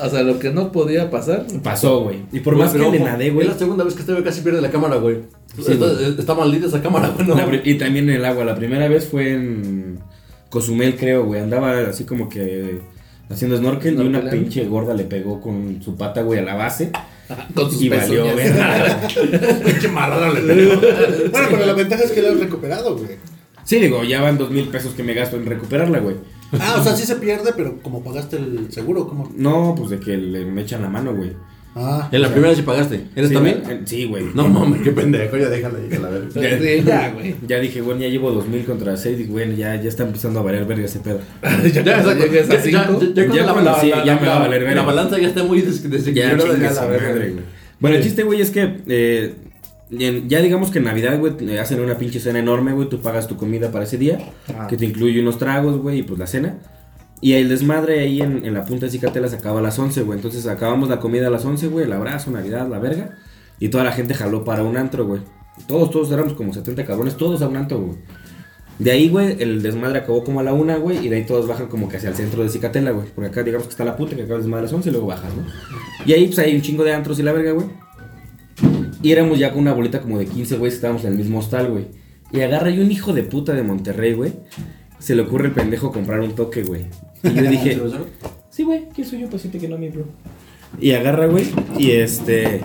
O 0.00 0.08
sea, 0.08 0.22
lo 0.22 0.38
que 0.38 0.50
no 0.50 0.72
podía 0.72 1.10
pasar. 1.10 1.46
Pasó, 1.62 2.00
güey. 2.00 2.18
Y 2.32 2.40
por 2.40 2.56
más 2.56 2.72
que 2.72 2.78
le 2.78 3.00
nadé, 3.00 3.30
güey. 3.30 3.46
Es 3.46 3.52
la 3.52 3.58
segunda 3.58 3.84
vez 3.84 3.94
que 3.94 4.00
este 4.00 4.12
güey 4.12 4.24
casi 4.24 4.42
pierde 4.42 4.60
la 4.60 4.70
cámara, 4.70 4.96
güey. 4.96 5.18
Sí, 5.56 5.72
está, 5.72 5.86
está 6.18 6.34
maldita 6.34 6.66
esa 6.66 6.80
cámara, 6.82 7.08
güey. 7.08 7.26
No. 7.26 7.36
Y 7.64 7.74
también 7.74 8.08
en 8.08 8.16
el 8.16 8.24
agua. 8.24 8.44
La 8.44 8.54
primera 8.54 8.88
vez 8.88 9.06
fue 9.06 9.32
en 9.32 9.98
Cozumel, 10.50 10.96
creo, 10.96 11.24
güey. 11.24 11.40
Andaba 11.40 11.78
así 11.88 12.04
como 12.04 12.28
que 12.28 12.80
haciendo 13.30 13.56
snorkel 13.56 13.94
y 13.94 14.06
una 14.06 14.28
pinche 14.30 14.64
gorda 14.66 14.94
le 14.94 15.04
pegó 15.04 15.40
con 15.40 15.82
su 15.82 15.96
pata, 15.96 16.22
güey, 16.22 16.38
a 16.38 16.42
la 16.42 16.54
base. 16.54 16.90
Con 17.54 17.70
sus 17.70 17.82
Y 17.82 17.90
valió, 17.90 18.24
güey. 18.32 18.46
Pinche 19.64 19.88
marrana 19.88 20.32
le 20.32 20.40
pegó. 20.40 20.80
Bueno, 21.30 21.48
pero 21.50 21.66
la 21.66 21.74
ventaja 21.74 22.04
es 22.04 22.12
que 22.12 22.22
la 22.22 22.30
has 22.30 22.40
recuperado, 22.40 22.96
güey. 22.96 23.16
Sí, 23.64 23.78
digo, 23.80 24.02
ya 24.02 24.22
van 24.22 24.38
dos 24.38 24.50
mil 24.50 24.68
pesos 24.68 24.94
que 24.94 25.02
me 25.02 25.12
gasto 25.12 25.36
en 25.36 25.44
recuperarla, 25.44 25.98
güey. 25.98 26.16
Ah, 26.60 26.76
o 26.80 26.82
sea, 26.84 26.96
sí 26.96 27.04
se 27.06 27.16
pierde, 27.16 27.52
pero 27.56 27.78
como 27.82 28.02
pagaste 28.02 28.36
el 28.36 28.72
seguro, 28.72 29.06
¿cómo? 29.06 29.30
No, 29.36 29.74
pues 29.76 29.90
de 29.90 29.98
que 30.00 30.16
le, 30.16 30.44
me 30.46 30.62
echan 30.62 30.82
la 30.82 30.88
mano, 30.88 31.14
güey. 31.14 31.32
Ah, 31.76 32.08
En 32.10 32.22
la 32.22 32.28
primera 32.30 32.54
sí 32.56 32.62
pagaste. 32.62 33.04
¿Eres 33.14 33.28
Sí, 33.28 33.34
también? 33.34 33.62
eh, 33.68 33.82
Sí, 33.84 34.04
güey. 34.06 34.24
No 34.34 34.48
mames, 34.48 34.80
qué 34.82 34.90
pendejo. 34.90 35.36
Ya 35.36 35.48
déjala, 35.48 35.78
déjala 35.78 36.08
ver. 36.08 36.24
Sí, 36.32 36.82
ya, 36.84 37.10
güey. 37.12 37.36
Ya 37.46 37.60
dije, 37.60 37.80
bueno, 37.82 38.00
ya 38.00 38.08
llevo 38.08 38.32
2000 38.32 38.64
contra 38.64 38.96
6 38.96 39.20
y 39.20 39.24
bueno, 39.24 39.52
ya, 39.54 39.76
ya 39.80 39.88
está 39.88 40.02
empezando 40.04 40.40
a 40.40 40.42
valer 40.42 40.64
verga 40.64 40.86
ese 40.86 40.98
pedo. 41.00 41.20
Ya, 41.42 41.82
Ya, 41.82 41.82
Ya, 41.82 42.02
ya, 42.02 42.26
ya, 42.26 42.44
Ya 43.82 44.04
ya 44.04 44.16
me 44.16 44.26
va 44.26 44.36
a 44.36 44.38
la- 44.38 44.38
valer 44.46 44.60
verga. 44.64 44.74
La 44.76 44.82
balanza 44.82 45.18
ya 45.18 45.28
está 45.28 45.44
muy 45.44 45.60
des- 45.60 45.82
Ya, 45.82 45.88
desequilibrada. 45.90 46.52
ya 46.58 46.86
verga. 46.86 47.08
madre, 47.10 47.30
güey. 47.30 47.44
Bueno, 47.80 47.96
el 47.96 48.02
chiste, 48.02 48.22
güey, 48.24 48.40
es 48.40 48.50
que 48.50 48.76
eh, 48.88 49.34
ya 49.90 50.40
digamos 50.42 50.70
que 50.70 50.78
en 50.78 50.84
Navidad, 50.84 51.18
güey, 51.18 51.36
te 51.36 51.58
hacen 51.58 51.80
una 51.80 51.96
pinche 51.96 52.20
cena 52.20 52.38
enorme, 52.38 52.72
güey. 52.72 52.88
Tú 52.88 53.00
pagas 53.00 53.26
tu 53.26 53.36
comida 53.36 53.70
para 53.70 53.84
ese 53.84 53.96
día, 53.98 54.18
Ah. 54.56 54.66
que 54.68 54.76
te 54.76 54.84
incluye 54.84 55.20
unos 55.20 55.38
tragos, 55.38 55.78
güey, 55.78 55.98
y 56.00 56.02
pues 56.02 56.18
la 56.18 56.26
cena. 56.26 56.58
Y 57.20 57.32
el 57.32 57.48
desmadre 57.48 58.00
ahí 58.00 58.20
en, 58.20 58.44
en 58.44 58.54
la 58.54 58.64
punta 58.64 58.86
de 58.86 58.92
Cicatela 58.92 59.26
se 59.28 59.36
acaba 59.36 59.58
a 59.60 59.62
las 59.62 59.78
11, 59.78 60.02
güey. 60.02 60.18
Entonces 60.18 60.46
acabamos 60.46 60.88
la 60.88 61.00
comida 61.00 61.26
a 61.26 61.30
las 61.30 61.44
11, 61.44 61.66
güey, 61.68 61.84
el 61.86 61.92
abrazo, 61.92 62.30
Navidad, 62.30 62.68
la 62.68 62.78
verga. 62.78 63.16
Y 63.58 63.70
toda 63.70 63.82
la 63.82 63.92
gente 63.92 64.14
jaló 64.14 64.44
para 64.44 64.62
un 64.62 64.76
antro, 64.76 65.04
güey. 65.06 65.20
Todos, 65.66 65.90
todos 65.90 66.12
éramos 66.12 66.34
como 66.34 66.52
70 66.54 66.84
cabrones, 66.84 67.16
todos 67.16 67.42
a 67.42 67.48
un 67.48 67.56
antro, 67.56 67.80
güey. 67.80 67.98
De 68.78 68.92
ahí, 68.92 69.08
güey, 69.08 69.34
el 69.42 69.60
desmadre 69.60 69.98
acabó 69.98 70.22
como 70.22 70.38
a 70.38 70.44
la 70.44 70.52
una, 70.52 70.76
güey, 70.76 71.04
y 71.04 71.08
de 71.08 71.16
ahí 71.16 71.24
todos 71.26 71.48
bajan 71.48 71.66
como 71.66 71.88
que 71.88 71.96
hacia 71.96 72.10
el 72.10 72.14
centro 72.14 72.44
de 72.44 72.48
Cicatela, 72.48 72.92
güey. 72.92 73.08
Porque 73.12 73.30
acá 73.30 73.42
digamos 73.42 73.66
que 73.66 73.72
está 73.72 73.84
la 73.84 73.96
puta, 73.96 74.14
que 74.14 74.22
acaba 74.22 74.36
el 74.36 74.42
desmadre 74.42 74.60
a 74.60 74.62
las 74.66 74.72
11 74.72 74.88
y 74.88 74.92
luego 74.92 75.08
bajas, 75.08 75.32
¿no? 75.34 75.44
Y 76.06 76.12
ahí, 76.12 76.26
pues 76.26 76.38
hay 76.38 76.54
un 76.54 76.62
chingo 76.62 76.84
de 76.84 76.92
antros 76.92 77.18
y 77.18 77.24
la 77.24 77.32
verga, 77.32 77.50
güey. 77.50 77.66
Y 79.02 79.12
éramos 79.12 79.38
ya 79.38 79.50
con 79.50 79.60
una 79.60 79.72
bolita 79.72 80.00
como 80.00 80.18
de 80.18 80.26
15, 80.26 80.56
güey, 80.56 80.72
estábamos 80.72 81.04
en 81.04 81.12
el 81.12 81.18
mismo 81.18 81.38
hostal, 81.38 81.70
güey. 81.70 81.86
Y 82.32 82.40
agarra 82.40 82.70
y 82.70 82.80
un 82.80 82.90
hijo 82.90 83.12
de 83.12 83.22
puta 83.22 83.54
de 83.54 83.62
Monterrey, 83.62 84.12
güey. 84.12 84.32
Se 84.98 85.14
le 85.14 85.22
ocurre 85.22 85.46
el 85.46 85.52
pendejo 85.52 85.92
comprar 85.92 86.20
un 86.20 86.34
toque, 86.34 86.62
güey. 86.62 86.86
Y 87.22 87.34
yo 87.34 87.42
dije, 87.50 87.80
sí, 88.50 88.64
güey, 88.64 88.88
¿quién 88.94 89.06
soy 89.06 89.20
yo? 89.20 89.30
Paciente 89.30 89.58
que 89.58 89.68
no 89.68 89.78
me 89.78 89.90
bro. 89.90 90.04
Y 90.80 90.92
agarra, 90.92 91.26
güey, 91.26 91.46
y 91.78 91.92
este. 91.92 92.60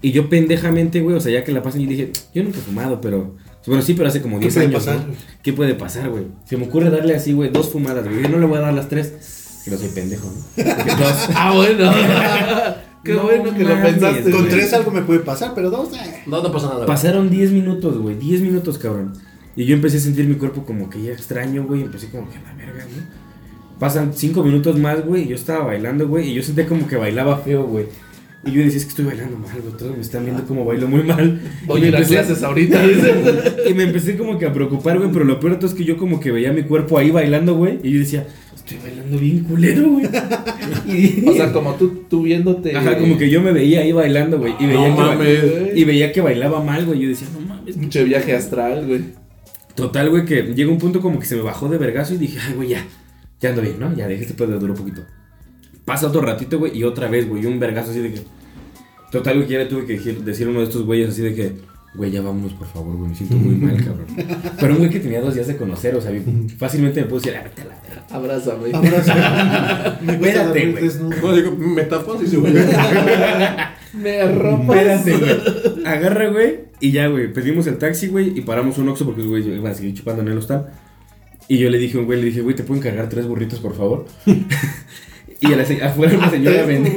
Y 0.00 0.10
yo 0.10 0.28
pendejamente, 0.28 1.00
güey, 1.00 1.16
o 1.16 1.20
sea, 1.20 1.32
ya 1.32 1.44
que 1.44 1.52
la 1.52 1.62
pasan, 1.62 1.82
y 1.82 1.86
dije, 1.86 2.10
yo 2.34 2.42
nunca 2.42 2.58
he 2.58 2.62
fumado, 2.62 3.00
pero. 3.00 3.36
Bueno, 3.64 3.82
sí, 3.82 3.94
pero 3.94 4.08
hace 4.08 4.20
como 4.20 4.38
¿Qué 4.40 4.46
10 4.46 4.54
puede 4.54 4.66
años. 4.66 4.84
pasar? 4.84 5.06
¿no? 5.06 5.14
¿Qué 5.40 5.52
puede 5.52 5.74
pasar, 5.74 6.10
güey? 6.10 6.24
Se 6.44 6.56
me 6.56 6.66
ocurre 6.66 6.90
darle 6.90 7.14
así, 7.14 7.32
güey, 7.32 7.50
dos 7.50 7.68
fumadas, 7.70 8.08
güey. 8.08 8.22
Yo 8.22 8.28
no 8.28 8.38
le 8.40 8.46
voy 8.46 8.58
a 8.58 8.62
dar 8.62 8.74
las 8.74 8.88
tres. 8.88 9.60
Que 9.64 9.70
no 9.70 9.76
soy 9.76 9.90
pendejo, 9.90 10.26
¿no? 10.26 10.64
Dos. 10.64 11.28
Ah, 11.36 11.52
bueno. 11.54 11.92
Qué 13.04 13.14
No 13.14 13.22
bueno 13.24 13.52
que 13.54 13.64
lo 13.64 13.82
pensaste. 13.82 14.22
con 14.30 14.40
güey. 14.42 14.48
tres 14.48 14.72
algo 14.74 14.90
me 14.92 15.02
puede 15.02 15.20
pasar, 15.20 15.52
pero 15.54 15.70
dos, 15.70 15.92
eh. 15.94 16.22
No, 16.26 16.42
no 16.42 16.52
pasa 16.52 16.66
nada. 16.66 16.76
güey. 16.78 16.86
Pasaron 16.88 17.30
10 17.30 17.50
minutos, 17.50 17.98
güey. 17.98 18.16
10 18.16 18.42
minutos, 18.42 18.78
cabrón. 18.78 19.12
Y 19.56 19.64
yo 19.64 19.74
empecé 19.74 19.96
a 19.96 20.00
sentir 20.00 20.26
mi 20.26 20.36
cuerpo 20.36 20.64
como 20.64 20.88
que 20.88 21.02
ya 21.02 21.12
extraño, 21.12 21.64
güey. 21.64 21.82
Empecé 21.82 22.08
como 22.10 22.30
que 22.30 22.38
a 22.38 22.42
la 22.42 22.54
verga, 22.54 22.84
¿no? 22.84 23.22
Pasan 23.78 24.12
5 24.14 24.44
minutos 24.44 24.78
más, 24.78 25.04
güey. 25.04 25.24
Y 25.24 25.28
yo 25.28 25.34
estaba 25.34 25.64
bailando, 25.66 26.06
güey. 26.06 26.30
Y 26.30 26.34
yo 26.34 26.42
sentía 26.42 26.66
como 26.66 26.86
que 26.86 26.96
bailaba 26.96 27.38
feo, 27.38 27.64
güey. 27.64 27.86
Y 28.44 28.50
yo 28.52 28.62
decía, 28.62 28.78
es 28.78 28.84
que 28.84 28.90
estoy 28.90 29.04
bailando 29.04 29.36
mal, 29.38 29.60
güey. 29.60 29.76
Todos 29.76 29.96
me 29.96 30.02
están 30.02 30.24
viendo 30.24 30.44
como 30.44 30.64
bailo 30.64 30.88
muy 30.88 31.02
mal. 31.02 31.40
A 31.68 31.72
empecé, 31.78 32.14
clases 32.14 32.42
ahorita. 32.42 32.80
y 33.68 33.74
me 33.74 33.84
empecé 33.84 34.16
como 34.16 34.38
que 34.38 34.46
a 34.46 34.52
preocupar, 34.52 34.98
güey. 34.98 35.10
Pero 35.12 35.24
lo 35.24 35.40
peor 35.40 35.52
de 35.52 35.58
todo 35.58 35.68
es 35.68 35.74
que 35.74 35.84
yo 35.84 35.96
como 35.96 36.20
que 36.20 36.30
veía 36.30 36.52
mi 36.52 36.62
cuerpo 36.62 36.98
ahí 36.98 37.10
bailando, 37.10 37.54
güey. 37.54 37.80
Y 37.82 37.92
yo 37.92 37.98
decía, 37.98 38.26
estoy 38.64 38.78
bailando 38.82 39.18
bien 39.18 39.44
culero, 39.44 39.88
güey. 39.90 40.06
Y- 40.86 41.28
O 41.28 41.32
sea, 41.34 41.52
como 41.52 41.74
tú, 41.74 42.04
tú 42.08 42.22
viéndote. 42.22 42.76
Ajá, 42.76 42.96
como 42.98 43.16
que 43.18 43.28
yo 43.30 43.40
me 43.42 43.52
veía 43.52 43.80
ahí 43.80 43.92
bailando, 43.92 44.38
güey. 44.38 44.54
Y 44.58 44.66
veía 44.66 44.88
No 44.88 44.96
que 44.96 45.00
ba- 45.02 45.06
mames. 45.14 45.40
Y 45.74 45.84
veía 45.84 46.12
que 46.12 46.20
bailaba 46.20 46.62
mal, 46.62 46.84
güey. 46.86 47.00
Yo 47.00 47.08
decía, 47.08 47.28
no 47.32 47.40
mames, 47.40 47.76
Mucho 47.76 48.04
viaje 48.04 48.34
astral, 48.34 48.86
güey. 48.86 49.00
Total, 49.74 50.10
güey, 50.10 50.24
que 50.24 50.42
llega 50.54 50.70
un 50.70 50.78
punto 50.78 51.00
como 51.00 51.18
que 51.18 51.26
se 51.26 51.36
me 51.36 51.42
bajó 51.42 51.68
de 51.68 51.78
vergazo 51.78 52.14
y 52.14 52.18
dije, 52.18 52.38
ay, 52.46 52.54
güey, 52.54 52.68
ya, 52.70 52.84
ya 53.40 53.50
ando 53.50 53.62
bien, 53.62 53.76
¿no? 53.80 53.94
Ya 53.96 54.06
dejé 54.06 54.22
este 54.22 54.34
pedo 54.34 54.48
de 54.52 54.58
duro 54.58 54.72
un 54.74 54.78
poquito. 54.78 55.02
Pasa 55.84 56.06
otro 56.08 56.20
ratito, 56.20 56.58
güey, 56.58 56.76
y 56.76 56.84
otra 56.84 57.08
vez, 57.08 57.28
güey, 57.28 57.46
un 57.46 57.58
vergazo 57.58 57.90
así 57.90 58.00
de 58.00 58.12
que. 58.12 58.20
Total, 59.10 59.34
güey, 59.36 59.46
que 59.46 59.52
ya 59.54 59.58
le 59.60 59.66
tuve 59.66 59.86
que 59.86 59.94
decir, 59.94 60.22
decir 60.24 60.46
a 60.46 60.50
uno 60.50 60.60
de 60.60 60.66
estos 60.66 60.84
güeyes 60.84 61.08
así 61.10 61.22
de 61.22 61.34
que, 61.34 61.52
güey, 61.94 62.10
ya 62.10 62.22
vámonos, 62.22 62.52
por 62.54 62.66
favor, 62.68 62.96
güey, 62.96 63.10
me 63.10 63.14
siento 63.16 63.36
muy 63.36 63.54
mal, 63.56 63.76
cabrón. 63.84 64.06
Pero 64.58 64.72
un 64.72 64.78
güey 64.78 64.90
que 64.90 65.00
tenía 65.00 65.20
dos 65.20 65.34
días 65.34 65.46
de 65.46 65.56
conocer, 65.56 65.94
o 65.94 66.00
sea, 66.00 66.10
fácilmente 66.58 67.00
me 67.02 67.06
pudo 67.06 67.20
decir, 67.20 67.34
ah, 67.38 67.42
vete 67.44 67.62
a 67.62 67.64
la 67.66 67.80
verga. 67.82 68.06
Abrázame. 68.10 68.70
Abrazo. 68.74 69.12
Me 70.02 70.18
cuesta 70.18 70.40
Espérate, 70.42 70.70
güey. 70.72 70.82
desnudo. 70.84 71.16
No, 71.22 71.32
digo, 71.36 71.52
me 71.56 71.82
tapas 71.84 72.22
y 72.22 72.26
se 72.26 72.36
güey. 72.38 72.52
Me. 73.94 74.20
Espérate, 74.20 75.16
güey. 75.16 75.84
Agarra, 75.86 76.28
güey, 76.30 76.60
y 76.80 76.92
ya, 76.92 77.08
güey, 77.08 77.32
pedimos 77.32 77.66
el 77.66 77.76
taxi, 77.78 78.08
güey, 78.08 78.36
y 78.38 78.42
paramos 78.42 78.78
un 78.78 78.88
Oxxo 78.88 79.04
porque, 79.04 79.22
güey, 79.22 79.46
iba 79.56 79.70
a 79.70 79.74
seguir 79.74 79.94
chupando 79.94 80.22
en 80.22 80.28
el 80.28 80.38
hostal. 80.38 80.68
Y 81.48 81.58
yo 81.58 81.68
le 81.68 81.78
dije 81.78 81.98
a 81.98 82.00
un 82.00 82.06
güey, 82.06 82.18
le 82.20 82.26
dije, 82.26 82.40
güey, 82.40 82.56
¿te 82.56 82.62
pueden 82.62 82.82
cargar 82.82 83.08
tres 83.08 83.26
burritos, 83.26 83.58
por 83.58 83.74
favor? 83.76 84.06
y 85.40 85.52
a 85.52 85.56
la 85.56 85.64
se- 85.66 85.82
afuera 85.82 86.16
una 86.16 86.30
señora 86.30 86.64
vendía... 86.64 86.92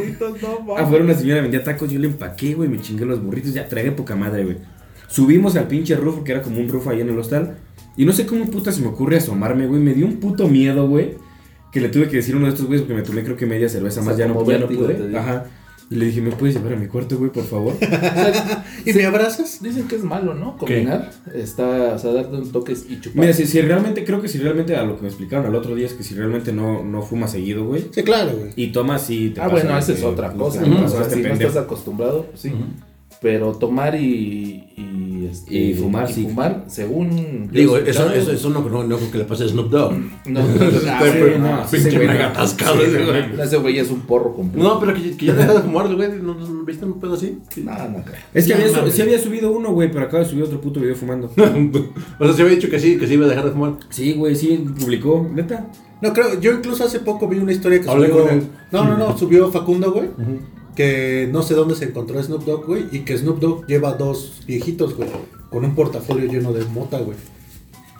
No. 0.67 0.77
Afuera 0.77 1.03
una 1.03 1.15
señora 1.15 1.41
vendía 1.41 1.63
tacos, 1.63 1.91
yo 1.91 1.99
le 1.99 2.07
empaqué, 2.07 2.53
güey, 2.53 2.69
me 2.69 2.79
chingué 2.79 3.05
los 3.05 3.21
burritos, 3.21 3.53
ya 3.53 3.67
tragué 3.67 3.91
poca 3.91 4.15
madre, 4.15 4.43
güey. 4.45 4.57
Subimos 5.07 5.55
al 5.55 5.67
pinche 5.67 5.95
roof, 5.95 6.23
que 6.23 6.31
era 6.31 6.41
como 6.41 6.59
un 6.59 6.69
roof 6.69 6.87
ahí 6.87 7.01
en 7.01 7.09
el 7.09 7.17
hostal. 7.19 7.57
Y 7.97 8.05
no 8.05 8.11
sé 8.11 8.25
cómo 8.25 8.45
puta 8.45 8.71
se 8.71 8.81
me 8.81 8.87
ocurre 8.87 9.17
asomarme, 9.17 9.67
güey. 9.67 9.81
Me 9.81 9.93
dio 9.93 10.05
un 10.05 10.17
puto 10.17 10.47
miedo, 10.47 10.87
güey. 10.87 11.13
Que 11.71 11.81
le 11.81 11.89
tuve 11.89 12.07
que 12.07 12.17
decir 12.17 12.35
a 12.35 12.37
uno 12.37 12.47
de 12.47 12.53
estos 12.53 12.67
güeyes 12.67 12.81
porque 12.85 13.01
me 13.01 13.05
tomé 13.05 13.23
creo 13.23 13.35
que 13.35 13.45
media 13.45 13.67
cerveza 13.67 13.99
O 13.99 14.03
sea, 14.03 14.11
más, 14.11 14.17
ya 14.17 14.27
no, 14.27 14.45
ya 14.49 14.57
no 14.59 14.67
pude. 14.67 15.17
Ajá. 15.17 15.45
Y 15.89 15.95
le 15.95 16.05
dije, 16.05 16.19
¿me 16.19 16.31
puedes 16.31 16.55
llevar 16.55 16.73
a 16.73 16.77
mi 16.77 16.87
cuarto, 16.87 17.15
güey, 17.15 17.29
por 17.31 17.43
favor? 17.43 17.75
¿Y 18.85 18.93
me 18.93 19.05
abrazas? 19.05 19.61
Dicen 19.61 19.87
que 19.87 19.97
es 19.97 20.03
malo, 20.03 20.33
¿no? 20.33 20.57
Combinar. 20.57 21.11
Está, 21.31 21.93
o 21.93 21.99
sea, 21.99 22.11
darte 22.11 22.35
un 22.35 22.51
toque 22.51 22.71
y 22.73 22.99
chupar. 22.99 23.21
Mira, 23.21 23.33
si, 23.33 23.45
si 23.45 23.61
realmente, 23.61 24.03
creo 24.03 24.19
que 24.19 24.27
si 24.27 24.39
realmente 24.39 24.75
a 24.75 24.83
lo 24.83 24.95
que 24.95 25.03
me 25.03 25.09
explicaron 25.09 25.45
al 25.45 25.53
otro 25.53 25.75
día 25.75 25.85
es 25.85 25.93
que 25.93 26.03
si 26.03 26.15
realmente 26.15 26.51
no, 26.51 26.83
no 26.83 27.03
fumas 27.03 27.31
seguido, 27.31 27.65
güey. 27.65 27.85
Sí, 27.91 28.01
claro, 28.01 28.31
güey. 28.35 28.51
Y 28.55 28.71
tomas 28.71 29.07
y 29.11 29.29
te 29.29 29.41
Ah, 29.41 29.43
pasa 29.43 29.53
bueno, 29.63 29.77
esa 29.77 29.93
es 29.93 30.03
otra 30.03 30.33
cosa. 30.33 30.61
¿no? 30.61 30.85
O 30.85 30.89
sea, 30.89 31.01
este 31.01 31.15
si 31.17 31.21
no 31.21 31.33
estás 31.33 31.57
acostumbrado, 31.57 32.25
pues 32.31 32.39
sí. 32.41 32.51
Pero 33.21 33.53
tomar 33.53 33.95
y. 33.95 34.63
Y, 34.77 35.27
este, 35.31 35.55
Y 35.55 35.73
fumar, 35.73 36.11
sí. 36.11 36.23
fumar, 36.23 36.65
según. 36.67 37.49
Digo, 37.51 37.77
eso, 37.77 38.11
eso, 38.13 38.31
eso 38.31 38.49
no, 38.49 38.61
no, 38.61 38.83
no 38.83 38.97
creo 38.97 39.11
que 39.11 39.17
le 39.19 39.23
pase 39.23 39.45
a 39.45 39.47
Snoop 39.47 39.69
Dogg. 39.71 39.93
No, 40.27 40.41
no, 40.41 40.47
no, 40.47 41.65
pinche 41.71 41.77
ese 41.89 41.95
güey 41.95 42.07
mega 42.07 42.27
atascado 42.27 42.81
ese 42.81 43.03
güey. 43.03 43.41
Ese 43.41 43.57
güey 43.57 43.79
es 43.79 43.89
un 43.89 44.01
porro 44.01 44.35
completo. 44.35 44.67
No, 44.67 44.79
pero 44.79 44.93
que, 44.93 45.15
que 45.17 45.25
ya 45.27 45.33
deja 45.33 45.53
de 45.53 45.61
fumar, 45.61 45.93
güey. 45.95 46.09
¿No, 46.21 46.33
no, 46.35 46.63
¿Viste 46.65 46.85
un 46.85 46.99
pedo 46.99 47.13
así? 47.13 47.39
No, 47.63 47.71
no, 47.71 48.03
creo. 48.03 48.17
Es 48.33 48.45
que 48.47 48.53
había, 48.53 48.67
su- 48.69 48.91
sí 48.91 49.01
había 49.01 49.17
subido 49.19 49.51
uno, 49.51 49.71
güey, 49.71 49.91
pero 49.91 50.05
acaba 50.05 50.23
de 50.23 50.29
subir 50.29 50.43
otro 50.43 50.59
puto 50.61 50.79
video 50.79 50.95
fumando. 50.95 51.31
o 52.19 52.25
sea, 52.25 52.33
se 52.33 52.41
había 52.41 52.55
dicho 52.55 52.69
que 52.69 52.79
sí, 52.79 52.97
que 52.97 53.07
sí 53.07 53.13
iba 53.13 53.25
a 53.25 53.29
dejar 53.29 53.45
de 53.45 53.51
fumar. 53.51 53.73
Sí, 53.89 54.13
güey, 54.13 54.35
sí, 54.35 54.63
publicó, 54.79 55.27
neta. 55.33 55.67
No, 56.01 56.11
creo, 56.13 56.39
yo 56.39 56.51
incluso 56.51 56.83
hace 56.83 56.99
poco 56.99 57.27
vi 57.27 57.37
una 57.37 57.53
historia 57.53 57.79
que 57.81 57.89
Hablé 57.89 58.09
subió. 58.09 58.23
con 58.25 58.33
él. 58.33 58.43
No, 58.71 58.83
no, 58.85 58.97
no, 58.97 59.17
subió 59.17 59.49
Facundo, 59.51 59.91
güey. 59.93 60.09
Que 60.75 61.29
no 61.31 61.41
sé 61.41 61.53
dónde 61.53 61.75
se 61.75 61.85
encontró 61.85 62.21
Snoop 62.21 62.43
Dogg, 62.43 62.65
güey. 62.65 62.85
Y 62.91 62.99
que 62.99 63.17
Snoop 63.17 63.39
Dogg 63.39 63.65
lleva 63.67 63.93
dos 63.93 64.41
viejitos, 64.45 64.95
güey. 64.95 65.09
Con 65.49 65.63
un 65.63 65.73
portafolio 65.75 66.29
lleno 66.29 66.51
de 66.53 66.65
mota, 66.65 66.99
güey. 66.99 67.17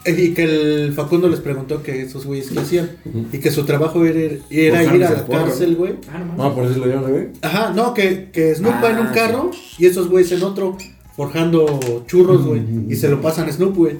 Eh, 0.06 0.16
Y 0.22 0.34
que 0.34 0.44
el 0.44 0.94
Facundo 0.94 1.30
les 1.30 1.40
preguntó 1.40 1.82
que 1.82 2.02
esos 2.02 2.26
güeyes 2.26 2.50
qué 2.52 2.60
hacían. 2.60 2.92
Y 3.32 3.38
que 3.40 3.50
su 3.50 3.64
trabajo 3.66 4.04
era, 4.06 4.36
era 4.50 4.84
ir 4.96 5.04
a 5.06 5.12
la 5.12 5.26
cárcel, 5.26 5.76
güey. 5.76 5.96
No, 6.38 6.54
por 6.54 6.66
eso 6.66 6.80
lo 6.80 6.86
dieron, 6.86 7.10
güey. 7.10 7.28
Ajá, 7.42 7.72
no, 7.74 7.94
que, 7.94 8.30
que 8.32 8.54
Snoop 8.54 8.74
Ah, 8.76 8.82
va 8.84 8.90
en 8.92 9.00
un 9.00 9.08
sí. 9.08 9.14
carro 9.14 9.52
y 9.80 9.86
esos 9.86 10.10
güeyes 10.10 10.32
en 10.34 10.44
otro 10.44 10.78
forjando 11.16 12.04
churros, 12.08 12.46
güey. 12.46 12.62
Y 12.90 12.96
se 12.96 13.08
lo 13.10 13.22
pasan 13.22 13.48
a 13.48 13.52
Snoop, 13.54 13.76
güey. 13.76 13.98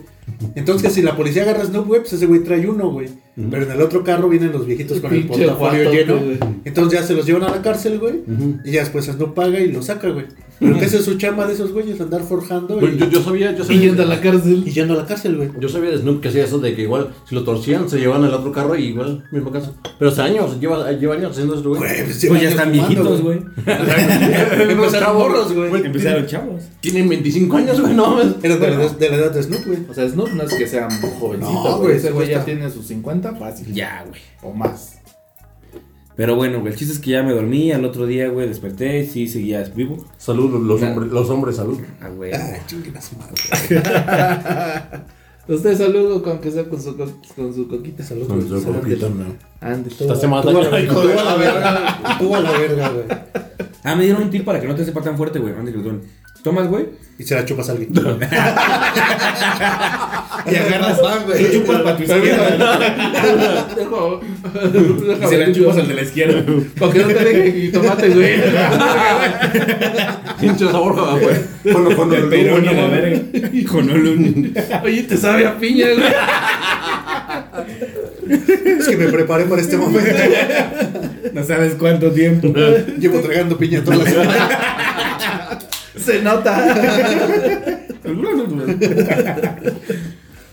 Entonces, 0.56 0.92
si 0.94 1.02
la 1.02 1.16
policía 1.16 1.44
agarra 1.44 1.64
a 1.64 1.66
Snoop, 1.66 1.88
güey, 1.88 2.02
pues 2.02 2.14
ese 2.14 2.26
güey 2.26 2.44
trae 2.44 2.68
uno, 2.68 2.92
güey. 2.92 3.08
Pero 3.36 3.64
en 3.64 3.72
el 3.72 3.82
otro 3.82 4.02
carro 4.04 4.30
vienen 4.30 4.54
los 4.54 4.66
viejitos 4.66 5.02
con 5.02 5.14
el 5.14 5.28
portafolio 5.28 5.92
lleno. 5.92 6.18
güey. 6.18 6.38
Entonces 6.64 7.00
ya 7.02 7.06
se 7.06 7.14
los 7.14 7.26
llevan 7.26 7.44
a 7.44 7.50
la 7.52 7.62
cárcel, 7.62 8.00
güey. 8.00 8.22
Y 8.64 8.72
ya 8.72 8.80
después 8.82 9.06
Snoop 9.06 9.34
paga 9.34 9.60
y 9.60 9.72
lo 9.72 9.82
saca, 9.82 10.10
güey. 10.10 10.26
Pero 10.58 10.80
que 10.80 10.86
esa 10.86 11.00
es 11.00 11.04
su 11.04 11.16
chamba 11.18 11.46
de 11.46 11.54
esos 11.54 11.74
güeyes, 11.74 12.00
andar 12.00 12.22
forjando 12.24 12.80
y, 12.88 12.96
yo, 12.98 13.10
yo 13.10 13.22
sabía, 13.22 13.52
yo 13.52 13.64
Y 13.66 13.68
sabía. 13.68 13.82
yendo 13.82 14.04
a 14.04 14.06
la 14.06 14.22
cárcel. 14.22 14.64
y 14.66 14.72
yendo 14.72 14.94
a 14.94 14.98
la 14.98 15.06
cárcel, 15.06 15.36
güey. 15.36 15.50
Yo 15.60 15.68
sabía 15.68 15.90
de 15.90 15.98
Snoop 15.98 16.22
que 16.22 16.30
hacía 16.30 16.46
eso 16.46 16.60
de 16.60 16.74
que 16.74 16.84
igual 16.84 17.10
si 17.28 17.36
lo 17.36 17.44
torcían 17.44 17.90
se 17.90 18.00
llevaban 18.00 18.24
al 18.24 18.34
otro 18.34 18.54
carro 18.54 18.74
y 18.78 18.86
igual, 18.86 19.26
mismo 19.32 19.52
caso. 19.52 19.76
Pero 20.00 20.12
hace 20.12 20.22
años, 20.22 20.58
lleva, 20.62 20.90
lleva 20.94 21.16
años 21.16 21.32
haciendo 21.32 21.56
eso, 21.56 21.68
güey. 21.68 21.82
Güey, 21.82 22.06
pues, 22.06 22.26
Pues 22.30 22.42
ya 22.42 22.50
están 22.52 22.72
viejitos, 22.72 23.22
güey. 23.22 23.42
Empezaron 24.70 25.18
morros, 25.18 25.54
güey. 25.54 25.86
Empezaron 25.86 26.26
chavos. 26.26 26.64
Tienen 26.80 27.10
25 27.10 27.58
años, 27.58 27.82
güey, 27.82 27.94
no. 27.94 28.22
Eran 28.22 28.40
de 28.42 28.70
la, 28.70 28.76
edad- 28.76 28.98
de 28.98 29.10
la 29.10 29.16
edad 29.18 29.32
de 29.32 29.44
Snoop, 29.44 29.66
güey. 29.66 29.80
O 29.90 29.94
sea, 29.94 30.08
Snoop 30.08 30.30
no 30.32 30.44
es 30.44 30.54
que 30.54 30.68
sea 30.68 30.88
jovencito, 31.20 31.52
No, 31.52 31.78
güey. 31.80 31.98
Ese 31.98 32.12
güey 32.12 32.30
ya 32.30 32.46
tiene 32.46 32.70
sus 32.70 32.86
50 32.88 33.25
fácil. 33.34 33.74
Ya, 33.74 34.04
güey. 34.08 34.22
O 34.44 34.52
más. 34.54 35.00
Pero 36.16 36.36
bueno, 36.38 36.62
güey, 36.62 36.72
el 36.72 36.80
chiste 36.80 36.94
es 36.94 37.00
que 37.00 37.12
ya 37.12 37.24
me 37.24 37.34
dormí, 37.34 37.72
al 37.74 37.84
otro 37.84 38.06
día, 38.06 38.30
güey, 38.30 38.48
desperté, 38.48 39.06
sí, 39.06 39.28
seguía 39.28 39.64
vivo. 39.76 39.98
Salud, 40.18 40.50
los, 40.66 40.82
hombres, 40.82 41.12
los 41.12 41.30
hombres, 41.30 41.58
salud. 41.58 41.78
Ah, 42.02 42.08
güey. 42.08 42.32
Ah, 42.34 42.58
chinguen 42.68 42.96
a 42.96 43.02
su 43.02 43.16
madre. 43.18 43.36
Usted 45.48 45.78
saludo 45.78 46.24
con 46.24 46.40
que 46.40 46.50
sea 46.52 46.68
con 46.68 46.82
su, 46.82 46.98
co- 46.98 47.12
con 47.36 47.54
su 47.54 47.68
coquita. 47.68 48.04
Salud. 48.04 48.28
Con 48.28 48.42
su 48.50 48.64
coquita, 48.74 49.10
no. 49.10 49.26
Ande. 49.62 49.90
Esta 49.90 50.16
semana 50.16 50.42
Tú 50.42 50.50
a 50.50 50.54
la- 50.64 50.70
verga, 50.70 50.94
tú 52.20 52.36
a 52.36 52.40
la 52.40 52.52
verga, 52.52 52.90
güey. 52.90 53.06
Ah, 53.84 53.96
me 53.96 54.06
dieron 54.06 54.24
un 54.24 54.30
tip 54.32 54.44
para 54.44 54.60
que 54.60 54.68
no 54.68 54.74
te 54.74 54.84
sepa 54.86 55.02
tan 55.02 55.16
fuerte, 55.18 55.38
güey. 55.38 55.54
Antes 55.54 55.76
que 55.76 55.82
lo. 55.82 56.00
Tomas, 56.44 56.68
güey. 56.68 56.88
Y 57.18 57.24
se 57.24 57.34
la 57.36 57.46
chupas 57.46 57.70
a 57.70 57.72
alguien. 57.74 57.90
Y 60.52 60.56
agarras 60.56 61.00
pan, 61.00 61.20
güey. 61.26 61.52
chupas 61.52 61.82
para 61.82 61.98
tu 61.98 62.04
izquierda. 62.04 63.66
Dejo. 63.76 64.22
Y 65.24 65.28
se 65.28 65.38
la 65.38 65.52
chupas 65.52 65.78
al 65.78 65.88
de 65.88 65.94
la 65.96 66.02
izquierda. 66.04 66.44
Para 66.80 66.92
que 66.94 67.00
no 67.00 67.08
te 67.08 67.14
deje 67.14 67.58
y 67.60 67.72
tomate, 67.72 68.10
güey. 68.10 68.36
Pinche 70.40 70.66
sabor, 70.66 70.94
güey. 71.20 71.36
Con, 71.74 71.96
con 71.96 72.14
el 72.14 72.26
bueno, 72.26 72.60
ni 72.60 72.68
la 72.68 72.88
verga. 72.88 73.22
Con 73.72 73.90
Olun. 73.90 74.54
Oye, 74.84 75.04
te 75.04 75.18
sabe 75.18 75.48
a 75.48 75.58
piña, 75.58 75.88
güey. 75.94 76.14
Es 78.80 78.88
que 78.88 78.98
me 78.98 79.08
preparé 79.08 79.46
para 79.46 79.62
este 79.62 79.78
momento. 79.78 80.10
No 81.34 81.44
sabes 81.44 81.74
cuánto 81.76 82.12
tiempo. 82.12 82.54
Llevo 83.00 83.20
tragando 83.22 83.58
piña 83.58 83.84
toda 83.84 83.98
la 83.98 84.06
semana. 84.10 84.95
Se 85.98 86.22
nota. 86.22 86.76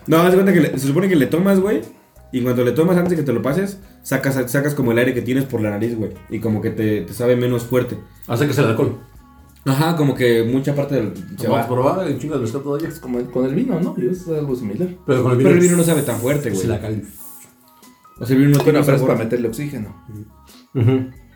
No, 0.07 0.19
haz 0.19 0.31
de 0.31 0.35
cuenta 0.35 0.53
que 0.53 0.61
le- 0.61 0.79
se 0.79 0.87
supone 0.87 1.09
que 1.09 1.17
le 1.17 1.27
tomas, 1.27 1.61
güey. 1.61 1.83
Y 2.33 2.41
cuando 2.43 2.65
le 2.65 2.73
tomas 2.73 2.97
antes 2.97 3.11
de 3.11 3.17
que 3.17 3.23
te 3.23 3.33
lo 3.33 3.43
pases, 3.43 3.79
sacas, 4.03 4.51
sacas 4.51 4.75
como 4.75 4.93
el 4.93 4.99
aire 4.99 5.13
que 5.15 5.23
tienes 5.23 5.45
por 5.45 5.61
la 5.61 5.71
nariz, 5.71 5.97
güey. 5.97 6.13
Y 6.31 6.41
como 6.41 6.61
que 6.63 6.71
te, 6.71 7.03
te 7.03 7.13
sabe 7.13 7.37
menos 7.37 7.65
fuerte. 7.65 7.99
Hace 8.27 8.47
que 8.47 8.55
se 8.55 8.63
el 8.63 8.69
alcohol. 8.69 8.99
Ajá, 9.65 9.95
como 9.97 10.15
que 10.15 10.43
mucha 10.43 10.75
parte 10.75 10.97
del, 10.97 11.13
se 11.39 11.47
Vamos 11.47 11.59
va. 11.61 11.63
a 11.65 11.69
probar 11.69 12.07
el 12.09 12.19
chingo 12.19 12.35
de 12.35 12.41
pescado 12.41 12.65
todavía. 12.65 12.89
Es 12.89 12.99
como 12.99 13.19
el- 13.19 13.27
con 13.31 13.45
el 13.45 13.55
vino, 13.55 13.79
¿no? 13.81 13.95
Y 13.99 14.09
es 14.09 14.27
algo 14.29 14.57
similar. 14.57 14.89
Pero 15.07 15.23
con 15.23 15.33
el 15.33 15.39
vino. 15.39 15.49
Pero 15.51 15.61
el 15.61 15.65
vino 15.67 15.77
no 15.77 15.85
sabe 15.85 16.03
tan 16.03 16.19
fuerte, 16.19 16.49
güey. 16.51 16.63
Se 16.63 16.69
la 16.69 16.81
cal. 16.81 17.03
O 18.19 18.27
sea, 18.27 18.35
el 18.37 18.43
vino 18.43 18.57
no 18.59 18.65
tiene 18.65 18.79
Bueno, 18.81 18.87
pero 18.87 18.97
es 18.97 19.03
para 19.03 19.19
meterle 19.19 19.49
oxígeno. 19.49 19.95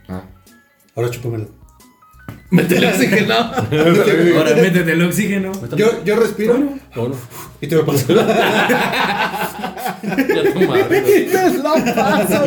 Ah. 0.09 0.23
Ahora 0.97 1.11
chúpamelo. 2.51 2.51
Meterle 2.51 2.89
oxígeno. 2.89 3.35
Ahora 4.39 4.55
métete 4.57 4.93
el 4.93 5.03
oxígeno. 5.03 5.53
Yo, 5.77 6.05
yo 6.05 6.17
respiro 6.17 6.55
Bueno, 6.95 7.17
y 7.61 7.67
te 7.67 7.75
lo 7.77 7.85
paso. 7.87 8.07
ya 8.15 8.25
tu 10.53 10.61
madre. 10.61 11.03
Es 11.47 11.59
la 11.63 11.75
paso, 11.95 12.45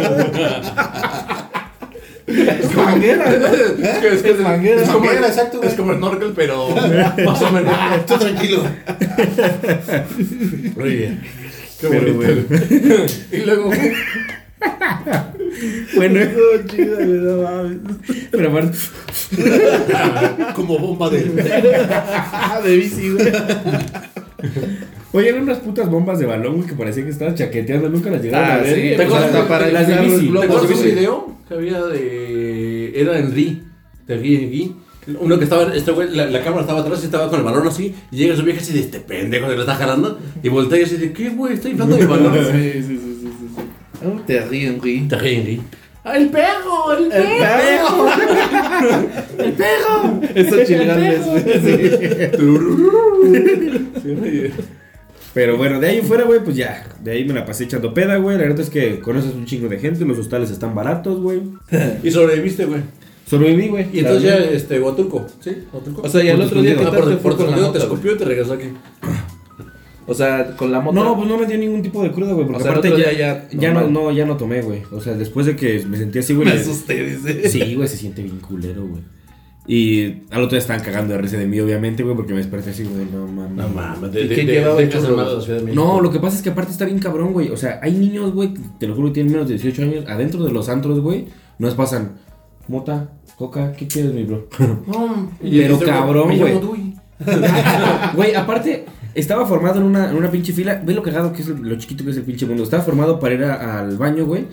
Es 2.28 2.76
manguera, 2.76 3.26
¿no? 3.26 3.48
Es 3.48 3.98
que 3.98 4.08
es, 4.14 4.22
que 4.22 4.32
es 4.32 4.40
manguera. 4.40 4.82
Es 4.84 4.90
como, 4.90 5.00
Manguera, 5.06 5.28
exacto, 5.28 5.58
güey. 5.58 5.70
es 5.70 5.76
como 5.76 5.92
el 5.94 5.98
snorkel, 5.98 6.34
pero 6.36 6.70
más 7.26 7.42
o 7.42 7.52
menos. 7.52 8.06
Tú 8.06 8.18
tranquilo. 8.20 8.64
Muy 10.76 10.90
bien. 10.96 11.22
Qué 11.82 11.88
Pero, 11.88 12.14
bonito. 12.14 12.56
y 13.32 13.38
luego, 13.38 13.72
Bueno, 15.96 16.20
chido, 16.68 16.96
güey, 16.98 17.08
no 17.08 17.42
mames. 17.42 17.78
pero 18.32 18.50
aparte. 18.50 18.78
Como 20.56 20.80
bomba 20.80 21.10
de. 21.10 21.20
De 22.64 22.76
bici, 22.76 23.10
güey. 23.12 23.28
Oye, 25.12 25.30
eran 25.30 25.44
unas 25.44 25.58
putas 25.60 25.90
bombas 25.90 26.20
de 26.20 26.26
balón, 26.26 26.58
güey, 26.58 26.68
que 26.68 26.76
parecía 26.76 27.04
que 27.04 27.10
estabas 27.10 27.36
chaqueteando. 27.36 27.90
Nunca 27.90 28.10
las 28.12 28.22
llegaron 28.22 28.50
Ah, 28.50 28.54
a 28.56 28.58
ver. 28.60 28.76
sí, 28.76 28.82
de- 28.82 28.98
las 29.72 29.88
de 29.88 29.98
bici. 30.02 30.28
¿te 30.32 30.44
acuerdas 30.44 30.72
güey. 30.72 30.92
video 30.92 31.36
que 31.48 31.54
había 31.54 31.82
de. 31.84 33.02
Era 33.02 33.18
en 33.20 33.34
Ri. 33.34 33.64
De 34.08 34.18
Ri 34.18 34.36
en 34.36 34.50
Ri. 34.52 34.76
Uno 35.20 35.38
que 35.40 35.46
estaba, 35.46 35.74
este 35.74 35.92
güey, 35.92 36.10
la, 36.16 36.26
la 36.28 36.42
cámara 36.44 36.62
estaba 36.62 36.82
atrás 36.82 37.00
y 37.02 37.06
estaba 37.06 37.30
con 37.30 37.40
el 37.40 37.46
balón 37.46 37.68
así. 37.68 37.96
Y 38.12 38.18
llega 38.18 38.36
su 38.36 38.44
vieja 38.44 38.60
así 38.62 38.74
de 38.74 38.82
este 38.82 39.00
pendejo 39.00 39.48
que 39.48 39.56
le 39.56 39.62
está 39.62 39.74
jalando. 39.76 40.20
Y 40.44 40.50
voltea 40.50 40.80
y 40.80 40.84
así 40.84 40.98
de, 40.98 41.12
¿qué 41.12 41.30
güey? 41.30 41.54
Está 41.54 41.70
inflando 41.70 41.98
mi 41.98 42.06
balón. 42.06 42.34
Sí, 42.52 42.72
sí, 42.74 42.82
sí, 42.84 42.98
sí, 43.22 43.32
sí. 43.56 43.62
Oh, 44.06 44.20
te 44.28 44.40
ríen, 44.42 44.78
güey. 44.78 45.08
Te 45.08 45.16
ríen, 45.18 45.46
Ri. 45.46 45.62
¡Ah, 45.62 45.89
el 46.06 46.30
perro! 46.30 46.94
¡El 46.98 47.12
El 47.12 47.12
perro! 47.12 48.08
¡El 49.38 49.54
perro! 49.54 50.22
Eso 50.36 50.56
güey. 54.16 54.52
Pero 55.34 55.58
bueno, 55.58 55.80
de 55.80 55.88
ahí 55.88 56.00
en 56.00 56.06
fuera, 56.06 56.24
güey, 56.24 56.44
pues 56.44 56.56
ya. 56.56 56.86
De 57.04 57.12
ahí 57.12 57.26
me 57.26 57.34
la 57.34 57.46
pasé 57.46 57.66
echando 57.66 57.94
peda, 57.94 58.18
güey. 58.18 58.38
La 58.38 58.44
verdad 58.44 58.62
es 58.62 58.70
que 58.70 59.00
conoces 59.00 59.34
un 59.34 59.46
chingo 59.46 59.70
de 59.70 59.78
gente. 59.78 60.06
Los 60.06 60.18
hostales 60.18 60.50
están 60.50 60.74
baratos, 60.74 61.22
güey. 61.22 61.42
Y 62.04 62.12
sobreviviste, 62.12 62.66
güey. 62.66 62.82
Sobreviví, 63.26 63.68
güey. 63.68 63.88
Y 63.94 64.00
entonces 64.00 64.24
ya, 64.24 64.38
este, 64.38 64.80
Huatulco. 64.80 65.28
¿Sí? 65.40 65.66
Huatulco. 65.72 66.02
O 66.02 66.10
sea, 66.10 66.24
y 66.24 66.30
al 66.30 66.38
Por 66.38 66.46
otro 66.48 66.62
día, 66.62 66.76
¿qué 66.76 66.84
Ah, 66.84 66.92
por, 66.92 67.10
te 67.10 67.16
por 67.18 67.34
la 67.34 67.40
escondido 67.40 67.72
te 67.72 67.78
escupió 67.78 68.14
y 68.14 68.18
te 68.18 68.26
regresó 68.26 68.54
aquí. 68.54 68.70
O 70.10 70.14
sea, 70.14 70.56
con 70.56 70.72
la 70.72 70.80
moto. 70.80 70.96
No, 70.96 71.16
pues 71.16 71.28
no 71.30 71.38
me 71.38 71.46
dio 71.46 71.58
ningún 71.58 71.82
tipo 71.82 72.02
de 72.02 72.12
cruda, 72.12 72.34
güey. 72.34 72.48
Porque 72.48 72.62
O 72.62 72.64
sea, 72.64 72.74
el 72.74 72.80
aparte 72.80 73.02
ya, 73.02 73.12
ya 73.12 73.48
ya, 73.52 73.74
no, 73.74 73.88
no, 73.88 74.12
ya 74.12 74.26
no 74.26 74.38
tomé, 74.38 74.62
güey. 74.62 74.82
O 74.92 75.00
sea, 75.00 75.14
después 75.14 75.46
de 75.46 75.56
que 75.56 75.86
me 75.86 75.98
sentí 75.98 76.20
así, 76.20 76.34
güey. 76.34 76.48
me 76.48 76.54
asusté, 76.54 77.04
dice. 77.04 77.50
Sí, 77.50 77.76
güey, 77.76 77.88
se 77.88 77.98
siente 77.98 78.24
bien 78.24 78.40
culero, 78.40 78.88
güey. 78.88 79.04
Y 79.68 80.24
al 80.32 80.42
otro 80.42 80.50
día 80.50 80.60
estaban 80.60 80.84
cagando 80.84 81.14
de 81.14 81.20
risa 81.22 81.38
de 81.38 81.46
mí, 81.46 81.60
obviamente, 81.60 82.02
güey, 82.02 82.16
porque 82.16 82.34
me 82.34 82.40
desperté 82.40 82.72
así, 82.72 82.84
güey, 82.86 83.06
no 83.06 83.28
mames. 83.28 83.56
No 83.56 83.70
mames. 83.70 84.16
Armada 84.16 85.30
de 85.30 85.36
la 85.36 85.42
Ciudad 85.42 85.60
de 85.60 85.66
México. 85.66 85.76
No, 85.76 86.02
lo 86.02 86.10
que 86.10 86.20
pasa 86.20 86.38
es 86.38 86.42
que 86.42 86.50
aparte 86.50 86.72
está 86.72 86.86
bien 86.86 86.98
cabrón, 86.98 87.34
güey. 87.34 87.50
O 87.50 87.58
sea, 87.58 87.80
hay 87.84 87.92
niños, 87.92 88.34
güey, 88.34 88.56
que 88.56 88.62
te 88.80 88.88
lo 88.88 88.96
juro 88.96 89.10
que 89.10 89.14
tienen 89.14 89.32
menos 89.32 89.48
de 89.48 89.54
18 89.54 89.84
años, 89.84 90.06
adentro 90.08 90.44
de 90.44 90.52
los 90.52 90.70
antros, 90.70 91.00
güey, 91.02 91.28
nos 91.60 91.76
pasan 91.76 92.14
mota, 92.68 93.12
coca, 93.36 93.74
¿qué 93.74 93.88
quieres, 93.88 94.12
mi 94.12 94.24
bro? 94.24 94.48
No, 94.88 95.32
Pero 95.40 95.80
cabrón, 95.80 96.36
güey. 96.36 96.54
Güey, 98.16 98.34
aparte, 98.34 98.86
estaba 99.16 99.46
formado 99.46 99.80
en 99.80 99.86
una, 99.86 100.10
en 100.10 100.16
una 100.16 100.30
pinche 100.32 100.54
fila. 100.54 100.82
Ve 100.86 100.94
lo 100.94 101.02
cagado 101.04 101.34
que 101.34 101.42
es 101.42 101.48
el- 101.48 101.62
lo 101.62 101.76
chiquito 101.78 102.04
que 102.04 102.12
es 102.12 102.18
el 102.18 102.24
pinche 102.24 102.46
mundo. 102.46 102.64
Estaba 102.64 102.84
formado 102.84 103.20
para 103.20 103.34
ir 103.36 103.44
a- 103.44 103.80
al 103.80 103.98
baño, 103.98 104.26
güey. 104.26 104.46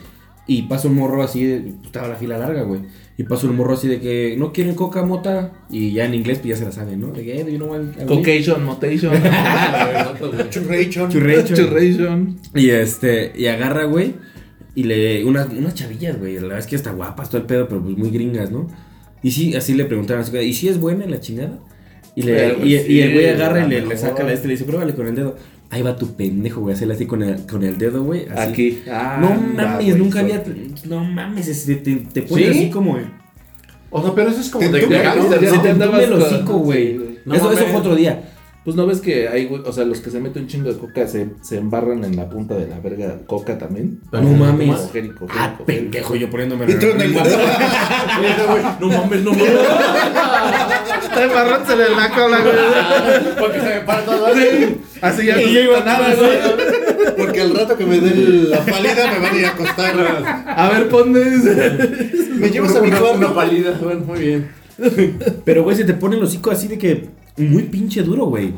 Y 0.49 0.63
pasa 0.63 0.87
un 0.89 0.95
morro 0.95 1.23
así 1.25 1.45
de. 1.45 1.73
Estaba 1.85 2.07
la 2.09 2.15
fila 2.17 2.39
larga, 2.39 2.63
güey. 2.63 2.81
Y 3.19 3.25
pasa 3.25 3.47
un 3.49 3.57
morro 3.57 3.75
así 3.75 3.89
de 3.89 3.99
que 4.01 4.37
no 4.39 4.53
quieren 4.53 4.75
coca, 4.77 5.03
mota. 5.05 5.53
Y 5.71 5.93
ya 5.93 6.05
en 6.05 6.15
inglés, 6.15 6.39
pues 6.39 6.51
ya 6.51 6.57
se 6.57 6.65
la 6.67 6.73
saben, 6.73 7.01
¿no? 7.01 7.09
De 7.09 7.25
que, 7.25 7.41
eh, 7.41 7.47
you 7.51 7.57
know? 7.57 7.71
Cocation, 8.07 8.63
motation. 8.65 9.13
Churration. 10.51 11.11
Churration. 11.11 11.57
Churration. 11.57 12.39
Y 12.55 12.71
este, 12.71 13.33
y 13.37 13.47
agarra, 13.47 13.85
güey. 13.85 14.15
Y 14.75 14.85
le. 14.85 15.25
Unas, 15.25 15.49
unas 15.49 15.75
chavillas, 15.75 16.19
güey. 16.19 16.35
La 16.37 16.43
verdad 16.43 16.59
es 16.59 16.67
que 16.67 16.77
está 16.77 16.93
guapas, 16.93 17.29
todo 17.31 17.41
el 17.41 17.47
pedo, 17.47 17.69
pero 17.69 17.83
pues 17.83 17.97
muy 17.97 18.11
gringas, 18.11 18.51
¿no? 18.51 18.69
Y 19.23 19.31
sí, 19.33 19.55
así 19.57 19.75
le 19.75 19.85
preguntaron, 19.87 20.25
¿y 20.43 20.53
si 20.53 20.69
es 20.69 20.79
buena 20.79 21.05
en 21.05 21.11
la 21.11 21.19
chingada? 21.21 21.59
Y, 22.17 22.23
le, 22.23 22.35
Pero, 22.35 22.67
y, 22.67 22.75
y 22.75 23.01
el 23.03 23.13
güey 23.13 23.29
agarra 23.29 23.65
y 23.67 23.69
le, 23.69 23.97
saca 23.97 24.25
la 24.25 24.33
este 24.33 24.47
y 24.47 24.49
le 24.49 24.55
dice, 24.55 24.65
pruébale 24.65 24.95
con 24.95 25.07
el 25.07 25.15
dedo. 25.15 25.37
Ahí 25.71 25.83
va 25.83 25.97
tu 25.97 26.15
pendejo, 26.15 26.61
güey, 26.63 26.75
hacerle 26.75 26.95
así 26.95 27.07
con 27.07 27.23
el, 27.23 27.47
con 27.47 27.63
el 27.63 27.77
dedo, 27.77 28.03
güey. 28.05 28.27
así. 28.29 28.41
Aquí. 28.51 28.83
Ah, 28.91 29.19
no 29.21 29.35
mames, 29.35 29.97
nunca 29.97 30.21
había. 30.21 30.43
No 30.89 31.05
mames, 31.05 31.47
es- 31.49 31.67
te, 31.67 31.75
te, 31.77 31.95
te 31.97 32.23
pone 32.23 32.45
¿Sí? 32.45 32.49
así 32.51 32.71
como. 32.71 32.97
O 33.91 34.03
sea, 34.03 34.15
pero 34.15 34.31
eso 34.31 34.41
es 34.41 34.49
como 34.49 34.67
Te 34.67 34.73
de, 34.73 34.79
de 34.79 34.85
entume, 34.85 34.99
¿no? 34.99 35.05
gángster, 35.05 35.41
Ya 35.43 35.51
Se 35.51 35.57
¿no? 35.57 35.63
te 35.63 35.69
te 35.69 35.73
andabas 35.73 36.01
Pues 38.67 38.75
no 38.75 38.85
ves 38.85 39.01
que 39.01 39.29
hay, 39.29 39.47
güey, 39.47 39.63
o 39.65 39.73
sea, 39.73 39.85
los 39.85 40.01
que 40.01 40.11
se 40.11 40.19
meten 40.19 40.43
un 40.43 40.49
chingo 40.49 40.69
de 40.73 40.77
coca 40.77 41.07
se, 41.07 41.29
se 41.41 41.57
embarran 41.57 42.03
en 42.05 42.17
la 42.17 42.29
punta 42.29 42.57
de 42.57 42.67
la 42.67 42.81
verga 42.81 43.17
coca 43.25 43.57
también. 43.57 44.01
Pero 44.11 44.25
no 44.25 44.31
mames. 44.33 44.77
Cogénico, 44.81 45.21
cogénico, 45.21 45.27
Ah, 45.39 45.55
cogénico. 45.57 45.65
pendejo, 45.93 46.17
yo 46.17 46.29
poniéndome 46.29 46.65
Entró 46.65 46.91
en 46.91 47.01
el 47.01 47.15
No 48.81 48.89
mames, 48.89 49.23
no 49.23 49.31
mames. 49.31 49.51
Está 51.01 51.23
embarrándose 51.25 51.73
en 51.75 51.97
la 51.97 52.11
cola, 52.11 52.39
güey. 52.41 53.35
Porque 53.39 53.61
se 53.61 53.67
me 53.67 53.81
para 53.83 54.05
todo. 54.05 54.27
Así 54.27 55.27
ya 55.27 55.37
no 55.37 55.43
siento 55.43 55.85
nada, 55.85 56.15
güey. 56.17 57.15
Porque 57.17 57.41
al 57.43 57.55
rato 57.57 57.77
que 57.77 57.87
me 57.87 58.01
den 58.01 58.51
la 58.51 58.65
pálida 58.65 59.13
me 59.13 59.19
van 59.21 59.33
a 59.35 59.39
ir 59.39 59.47
a 59.47 59.51
acostar. 59.51 60.45
A 60.45 60.69
ver, 60.71 60.89
ponme. 60.89 61.21
¿Me 61.21 62.51
llevas 62.51 62.75
a 62.75 62.81
mi 62.81 62.91
cuarto? 62.91 63.13
Una 63.13 63.33
pálida. 63.33 63.79
Bueno, 63.81 64.01
muy 64.01 64.19
bien. 64.19 64.51
Pero, 65.45 65.63
güey, 65.63 65.77
se 65.77 65.85
te 65.85 65.95
pone 65.95 66.17
el 66.17 66.23
hocico 66.25 66.51
así 66.51 66.67
de 66.67 66.79
que. 66.79 67.26
Muy 67.37 67.65
pinche 67.65 68.03
duro, 68.03 68.27
güey. 68.27 68.55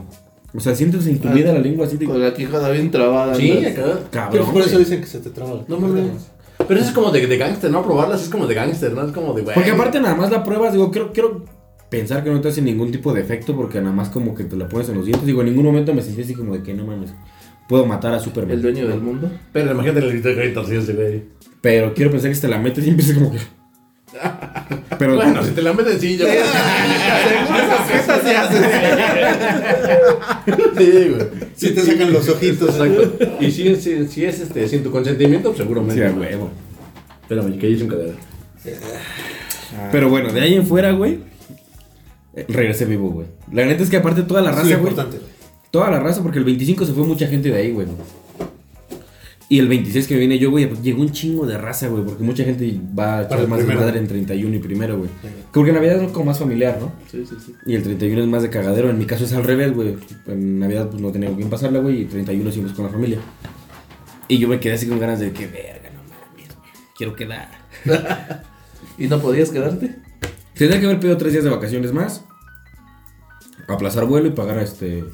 O 0.54 0.60
sea, 0.60 0.74
sientes 0.74 1.06
incluida 1.06 1.52
la 1.52 1.60
lengua 1.60 1.86
así 1.86 1.96
de. 1.96 2.06
Con 2.06 2.20
la 2.20 2.32
quijada 2.32 2.70
bien 2.70 2.90
trabada. 2.90 3.34
Sí, 3.34 3.60
¿no? 3.60 3.68
acá. 3.68 4.00
Cabrón. 4.10 4.46
que 4.46 4.52
por 4.52 4.62
eso 4.62 4.78
dicen 4.78 5.00
que 5.00 5.06
se 5.06 5.20
te 5.20 5.30
traba 5.30 5.54
la 5.54 5.64
No 5.68 5.78
mames. 5.78 6.30
Pero 6.66 6.80
eso 6.80 6.88
es 6.88 6.94
como 6.94 7.10
de, 7.10 7.26
de 7.26 7.36
gángster, 7.36 7.70
¿no? 7.70 7.84
Probarlas 7.84 8.22
es 8.22 8.28
como 8.28 8.46
de 8.46 8.54
gángster, 8.54 8.92
¿no? 8.92 9.04
Es 9.04 9.12
como 9.12 9.32
de, 9.32 9.42
güey. 9.42 9.54
Porque 9.54 9.70
aparte 9.70 10.00
nada 10.00 10.16
más 10.16 10.30
la 10.30 10.42
pruebas, 10.42 10.72
digo, 10.72 10.90
quiero, 10.90 11.12
quiero 11.12 11.44
pensar 11.88 12.24
que 12.24 12.30
no 12.30 12.40
te 12.40 12.48
hace 12.48 12.62
ningún 12.62 12.90
tipo 12.90 13.12
de 13.12 13.20
efecto 13.20 13.54
porque 13.54 13.80
nada 13.80 13.94
más 13.94 14.08
como 14.08 14.34
que 14.34 14.44
te 14.44 14.56
la 14.56 14.68
pones 14.68 14.88
en 14.88 14.96
los 14.96 15.06
dientes. 15.06 15.26
Digo, 15.26 15.40
en 15.40 15.48
ningún 15.48 15.64
momento 15.64 15.94
me 15.94 16.02
sentí 16.02 16.22
así 16.22 16.34
como 16.34 16.54
de 16.54 16.62
que 16.62 16.74
no 16.74 16.84
mames, 16.84 17.10
puedo 17.68 17.86
matar 17.86 18.14
a 18.14 18.20
Superman. 18.20 18.52
El 18.52 18.62
dueño 18.62 18.88
del 18.88 19.00
mundo. 19.00 19.30
Pero 19.52 19.70
imagínate 19.70 20.00
el 20.00 20.10
grito 20.10 20.28
de 20.28 20.34
gritos, 20.34 20.68
sí, 20.68 20.76
ese 20.76 20.94
güey. 20.94 21.24
Pero 21.60 21.94
quiero 21.94 22.10
pensar 22.10 22.30
que 22.30 22.34
si 22.34 22.40
te 22.40 22.48
la 22.48 22.58
metes 22.58 22.86
y 22.86 22.90
empiezas 22.90 23.16
como 23.16 23.32
que... 23.32 23.38
Pero 24.98 25.16
Bueno, 25.16 25.44
si 25.44 25.50
te 25.52 25.62
la 25.62 25.72
meten, 25.72 26.00
sí, 26.00 26.16
ya. 26.18 26.26
Sí, 30.76 31.08
güey. 31.10 31.26
Si 31.54 31.70
te 31.70 31.82
sacan 31.82 32.12
los 32.12 32.28
ojitos. 32.28 32.70
Exacto. 32.70 33.26
Y 33.40 33.50
si 33.50 33.68
es, 33.68 33.82
si, 33.82 34.06
si 34.08 34.24
es 34.24 34.40
este, 34.40 34.68
sin 34.68 34.82
tu 34.82 34.90
consentimiento, 34.90 35.50
pues, 35.50 35.58
seguramente. 35.58 35.94
Sí, 35.94 36.02
a 36.02 36.10
huevo. 36.18 36.50
Espérame, 37.22 37.58
que 37.58 37.68
hice 37.68 37.84
un 37.84 37.90
cadáver. 37.90 38.14
Pero 39.92 40.08
bueno, 40.08 40.32
de 40.32 40.40
ahí 40.40 40.54
en 40.54 40.66
fuera, 40.66 40.92
güey, 40.92 41.20
eh, 42.34 42.46
regresé 42.48 42.84
vivo, 42.86 43.10
güey. 43.10 43.26
La 43.52 43.66
neta 43.66 43.82
es 43.82 43.90
que 43.90 43.98
aparte 43.98 44.22
toda 44.22 44.40
la 44.40 44.50
raza, 44.50 44.62
güey, 44.62 44.74
importante. 44.74 45.18
toda 45.70 45.90
la 45.90 46.00
raza, 46.00 46.22
porque 46.22 46.38
el 46.38 46.44
25 46.44 46.86
se 46.86 46.92
fue 46.92 47.04
mucha 47.04 47.26
gente 47.26 47.50
de 47.50 47.58
ahí, 47.58 47.70
güey. 47.72 47.86
Y 49.50 49.58
el 49.60 49.68
26 49.68 50.06
que 50.06 50.14
me 50.14 50.20
vine 50.20 50.38
yo, 50.38 50.50
güey, 50.50 50.68
pues, 50.68 50.82
llegó 50.82 51.00
un 51.00 51.10
chingo 51.10 51.46
de 51.46 51.56
raza, 51.56 51.88
güey, 51.88 52.04
porque 52.04 52.22
mucha 52.22 52.44
gente 52.44 52.78
va 52.96 53.18
a 53.18 53.22
echar 53.22 53.48
más 53.48 53.66
de 53.66 53.74
madre 53.74 53.98
en 53.98 54.06
31 54.06 54.54
y 54.54 54.58
primero, 54.58 54.98
güey. 54.98 55.10
Porque 55.52 55.72
Navidad 55.72 56.02
es 56.02 56.12
como 56.12 56.26
más 56.26 56.38
familiar, 56.38 56.76
¿no? 56.78 56.92
Sí, 57.10 57.24
sí, 57.26 57.34
sí. 57.44 57.54
Y 57.64 57.74
el 57.74 57.82
31 57.82 58.22
es 58.22 58.28
más 58.28 58.42
de 58.42 58.50
cagadero. 58.50 58.90
En 58.90 58.98
mi 58.98 59.06
caso 59.06 59.24
es 59.24 59.32
al 59.32 59.44
revés, 59.44 59.72
güey. 59.72 59.96
En 60.26 60.58
Navidad 60.58 60.90
pues 60.90 61.00
no 61.00 61.10
tenía 61.10 61.30
con 61.30 61.38
quién 61.38 61.48
pasarla, 61.48 61.78
güey. 61.78 62.02
Y 62.02 62.04
31 62.04 62.50
siempre 62.50 62.72
es 62.72 62.76
con 62.76 62.84
la 62.84 62.92
familia. 62.92 63.18
Y 64.28 64.36
yo 64.36 64.48
me 64.48 64.60
quedé 64.60 64.74
así 64.74 64.86
con 64.86 65.00
ganas 65.00 65.18
de 65.18 65.32
que, 65.32 65.46
verga, 65.46 65.90
no 65.94 66.02
mames. 66.02 66.48
Quiero 66.94 67.16
quedar. 67.16 67.48
¿Y 68.98 69.06
no 69.06 69.18
podías 69.18 69.48
quedarte? 69.48 69.94
Tendría 70.54 70.78
que 70.78 70.86
haber 70.86 71.00
pedido 71.00 71.16
tres 71.16 71.32
días 71.32 71.44
de 71.44 71.50
vacaciones 71.50 71.94
más. 71.94 72.22
Aplazar 73.66 74.04
vuelo 74.04 74.26
y 74.26 74.32
pagar 74.32 74.58
este 74.58 75.04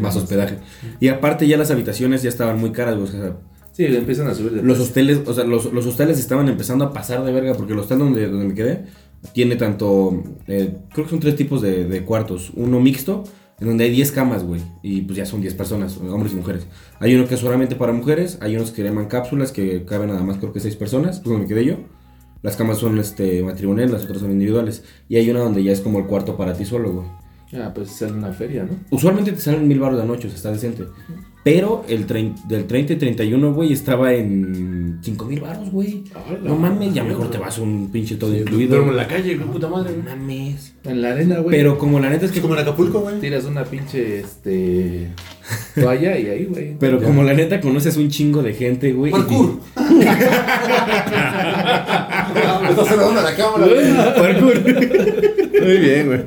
más 0.00 0.16
hospedaje. 0.16 0.58
Y 1.00 1.08
aparte 1.08 1.46
ya 1.46 1.56
las 1.56 1.70
habitaciones 1.70 2.22
ya 2.22 2.28
estaban 2.28 2.58
muy 2.58 2.72
caras, 2.72 2.96
güey. 2.96 3.08
O 3.08 3.10
sea, 3.10 3.36
Sí, 3.72 3.86
empiezan 3.86 4.28
a 4.28 4.34
subir 4.34 4.52
de 4.52 4.62
los 4.62 4.78
hosteles, 4.78 5.20
o 5.26 5.32
sea, 5.32 5.44
los, 5.44 5.72
los 5.72 5.86
hosteles 5.86 6.18
estaban 6.18 6.46
empezando 6.48 6.84
a 6.84 6.92
pasar 6.92 7.24
de 7.24 7.32
verga. 7.32 7.54
Porque 7.54 7.72
el 7.72 7.78
hostel 7.78 7.98
donde, 8.00 8.28
donde 8.28 8.46
me 8.48 8.54
quedé 8.54 8.84
tiene 9.32 9.56
tanto. 9.56 10.22
eh, 10.46 10.76
creo 10.92 11.06
que 11.06 11.10
son 11.10 11.20
tres 11.20 11.36
tipos 11.36 11.62
de, 11.62 11.86
de 11.86 12.04
cuartos. 12.04 12.52
Uno 12.54 12.80
mixto, 12.80 13.24
en 13.60 13.68
donde 13.68 13.84
hay 13.84 13.90
10 13.90 14.12
camas, 14.12 14.44
güey. 14.44 14.60
Y 14.82 15.00
pues 15.02 15.16
ya 15.16 15.24
son 15.24 15.40
10 15.40 15.54
personas, 15.54 15.96
hombres 15.96 16.34
y 16.34 16.36
mujeres. 16.36 16.66
Hay 17.00 17.14
uno 17.14 17.26
que 17.26 17.34
es 17.34 17.40
solamente 17.40 17.74
para 17.74 17.92
mujeres. 17.94 18.36
Hay 18.42 18.56
unos 18.56 18.72
que 18.72 18.82
llaman 18.82 19.06
cápsulas 19.06 19.52
que 19.52 19.86
caben 19.86 20.08
nada 20.08 20.22
más, 20.22 20.36
creo 20.36 20.52
que 20.52 20.60
6 20.60 20.76
personas. 20.76 21.20
Pues 21.20 21.30
donde 21.32 21.44
me 21.44 21.48
quedé 21.48 21.64
yo. 21.64 21.76
Las 22.42 22.56
camas 22.56 22.76
son 22.78 22.98
este, 22.98 23.42
matrimoniales, 23.42 23.92
las 23.92 24.04
otras 24.04 24.18
son 24.20 24.32
individuales. 24.32 24.84
Y 25.08 25.16
hay 25.16 25.30
una 25.30 25.40
donde 25.40 25.62
ya 25.62 25.72
es 25.72 25.80
como 25.80 25.98
el 25.98 26.06
cuarto 26.06 26.36
para 26.36 26.52
ti 26.52 26.66
solo, 26.66 26.92
güey. 26.92 27.06
Ah, 27.54 27.70
pues 27.74 27.90
es 27.90 28.02
en 28.02 28.16
una 28.16 28.32
feria, 28.32 28.64
¿no? 28.64 28.76
Usualmente 28.90 29.32
te 29.32 29.40
salen 29.40 29.68
mil 29.68 29.78
baros 29.78 30.00
de 30.00 30.06
noche, 30.06 30.26
o 30.26 30.30
sea, 30.30 30.36
está 30.36 30.52
decente. 30.52 30.84
Pero 31.44 31.84
el 31.88 32.06
del 32.06 32.66
30 32.66 32.92
y 32.92 32.96
31, 32.96 33.52
güey, 33.52 33.72
estaba 33.72 34.14
en 34.14 35.00
5 35.02 35.24
mil 35.24 35.40
baros, 35.40 35.70
güey. 35.72 36.04
No 36.40 36.54
mames, 36.54 36.94
ya 36.94 37.02
mejor 37.02 37.32
te 37.32 37.38
vas 37.38 37.58
un 37.58 37.90
pinche 37.90 38.14
todo 38.14 38.32
incluido. 38.36 38.76
Duermo 38.76 38.92
en 38.92 38.96
la 38.96 39.08
calle, 39.08 39.34
güey, 39.34 39.48
puta 39.48 39.66
madre. 39.66 39.92
No 39.96 40.04
mames. 40.04 40.74
En 40.84 41.02
la 41.02 41.10
arena, 41.10 41.40
güey. 41.40 41.56
Pero 41.56 41.78
como 41.78 41.98
la 41.98 42.10
neta 42.10 42.26
es 42.26 42.30
Es 42.30 42.36
que. 42.36 42.40
como 42.42 42.54
en 42.54 42.60
Acapulco, 42.60 43.00
güey. 43.00 43.18
Tiras 43.18 43.44
una 43.44 43.64
pinche, 43.64 44.20
este... 44.20 45.08
Toalla 45.74 46.16
y 46.16 46.26
ahí, 46.28 46.44
güey. 46.44 46.76
Pero 46.78 47.02
como 47.02 47.24
la 47.24 47.34
neta 47.34 47.60
conoces 47.60 47.96
un 47.96 48.08
chingo 48.08 48.40
de 48.44 48.54
gente, 48.54 48.92
güey. 48.92 49.10
Parkour. 49.10 49.58
Estás 52.70 52.88
cerrando 52.88 53.20
la 53.20 53.34
cámara, 53.34 53.66
güey. 53.66 53.94
Parkour. 54.14 54.60
Muy 55.60 55.78
bien, 55.78 56.06
güey. 56.06 56.20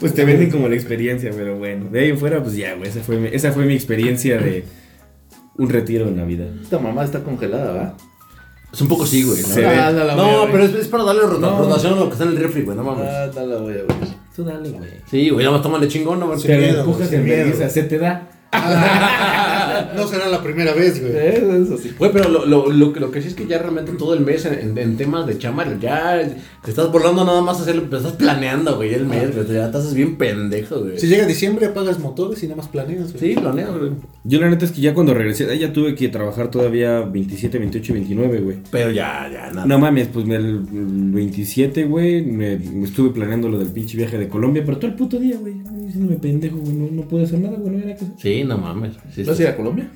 Pues 0.00 0.14
te 0.14 0.24
venden 0.24 0.50
como 0.50 0.66
la 0.68 0.74
experiencia, 0.74 1.30
pero 1.36 1.56
bueno. 1.58 1.86
De 1.90 2.00
ahí 2.00 2.08
en 2.10 2.18
fuera, 2.18 2.42
pues 2.42 2.56
ya, 2.56 2.74
güey. 2.74 2.88
Esa 2.88 3.00
fue 3.00 3.18
mi, 3.18 3.28
esa 3.30 3.52
fue 3.52 3.64
mi 3.66 3.74
experiencia 3.74 4.38
de 4.38 4.64
un 5.58 5.68
retiro 5.68 6.08
en 6.08 6.16
Navidad. 6.16 6.48
Esta 6.62 6.78
mamá 6.78 7.04
está 7.04 7.22
congelada, 7.22 7.72
¿va? 7.72 7.94
Es 8.72 8.80
un 8.80 8.88
poco 8.88 9.04
sí, 9.04 9.24
güey. 9.24 9.36
Se. 9.42 9.66
Ah, 9.66 9.90
no 9.92 10.46
pero 10.50 10.64
es, 10.64 10.72
es 10.74 10.88
para 10.88 11.02
darle 11.04 11.22
rota- 11.22 11.40
No. 11.50 11.58
rotación 11.64 11.94
a 11.94 11.96
lo 11.96 12.06
que 12.06 12.12
está 12.12 12.24
en 12.24 12.30
el 12.30 12.36
refri, 12.38 12.62
güey, 12.62 12.76
no 12.76 12.84
mames. 12.84 13.06
Ah, 13.08 13.28
voy 13.34 13.72
a 13.72 13.76
ver. 13.76 13.86
Tú 14.34 14.44
dale, 14.44 14.70
güey. 14.70 14.88
Sí, 15.10 15.28
güey, 15.28 15.44
nada 15.44 15.56
más 15.56 15.62
tómale 15.62 15.88
chingón, 15.88 16.20
no 16.20 16.26
mames. 16.28 16.42
Te 16.44 16.56
miedo, 16.56 16.80
empujas 16.80 17.08
sin 17.08 17.18
en 17.20 17.24
miedo. 17.24 17.68
se 17.68 17.82
te 17.82 17.98
da. 17.98 18.28
No 19.94 20.06
será 20.06 20.28
la 20.28 20.42
primera 20.42 20.72
vez, 20.74 21.00
güey. 21.00 21.12
Eh, 21.14 21.62
Eso 21.62 21.76
sí. 21.78 21.92
Güey, 21.98 22.10
pero 22.12 22.28
lo, 22.28 22.46
lo, 22.46 22.70
lo, 22.70 22.92
que- 22.92 23.00
lo 23.00 23.10
que 23.10 23.20
sí 23.22 23.28
es 23.28 23.34
que 23.34 23.46
ya 23.46 23.58
realmente 23.58 23.92
todo 23.92 24.14
el 24.14 24.20
mes 24.20 24.44
en, 24.46 24.54
en- 24.54 24.78
en 24.78 24.96
temas 24.96 25.26
de 25.26 25.38
chamba, 25.38 25.64
ya 25.80 26.20
te 26.64 26.70
estás 26.70 26.90
volando 26.92 27.24
nada 27.24 27.40
más 27.42 27.60
hacerlo, 27.60 27.82
pero 27.84 27.98
estás 27.98 28.12
planeando, 28.14 28.76
güey, 28.76 28.94
el 28.94 29.06
mes, 29.06 29.34
güey, 29.34 29.46
ya 29.52 29.66
estás 29.66 29.92
bien 29.94 30.16
pendejo, 30.16 30.80
güey. 30.80 30.98
Si 30.98 31.06
llega 31.06 31.26
diciembre, 31.26 31.66
apagas 31.66 31.98
motores 31.98 32.42
y 32.42 32.46
nada 32.46 32.56
más 32.56 32.68
planeas, 32.68 33.12
güey. 33.12 33.34
Sí, 33.34 33.40
planeas, 33.40 33.70
güey. 33.76 33.90
Yo 34.24 34.40
la 34.40 34.50
neta 34.50 34.64
es 34.64 34.72
que 34.72 34.80
ya 34.80 34.94
cuando 34.94 35.14
regresé, 35.14 35.50
ahí 35.50 35.58
ya 35.60 35.72
tuve 35.72 35.94
que 35.94 36.08
trabajar 36.08 36.50
todavía 36.50 37.00
27, 37.00 37.58
28 37.58 37.92
y 37.92 37.94
29, 37.94 38.40
güey. 38.40 38.56
Pero 38.70 38.90
ya, 38.90 39.28
ya, 39.32 39.50
nada. 39.50 39.66
No 39.66 39.78
mames, 39.78 40.08
pues 40.08 40.26
me- 40.26 40.36
el, 40.36 40.44
el 40.72 41.10
27, 41.12 41.84
güey, 41.84 42.22
me, 42.22 42.56
me 42.58 42.84
estuve 42.84 43.10
planeando 43.10 43.48
lo 43.48 43.58
del 43.58 43.68
pinche 43.68 43.96
viaje 43.96 44.18
de 44.18 44.28
Colombia, 44.28 44.62
pero 44.64 44.78
todo 44.78 44.90
el 44.90 44.96
puto 44.96 45.18
día, 45.18 45.36
güey, 45.38 45.54
diciéndome 45.86 46.16
pendejo, 46.16 46.56
güey, 46.58 46.72
no, 46.74 46.88
no 46.90 47.02
puede 47.08 47.24
hacer 47.24 47.38
nada, 47.40 47.56
güey, 47.56 47.72
no 47.76 47.82
era 47.82 47.96
cosa. 47.96 48.12
Sí, 48.18 48.44
no 48.44 48.58
mames. 48.58 48.92
Sí, 49.14 49.22
¿Vas 49.22 49.30
a 49.34 49.36
sí. 49.36 49.42
ir 49.42 49.48
a 49.48 49.56
Colombia? 49.70 49.90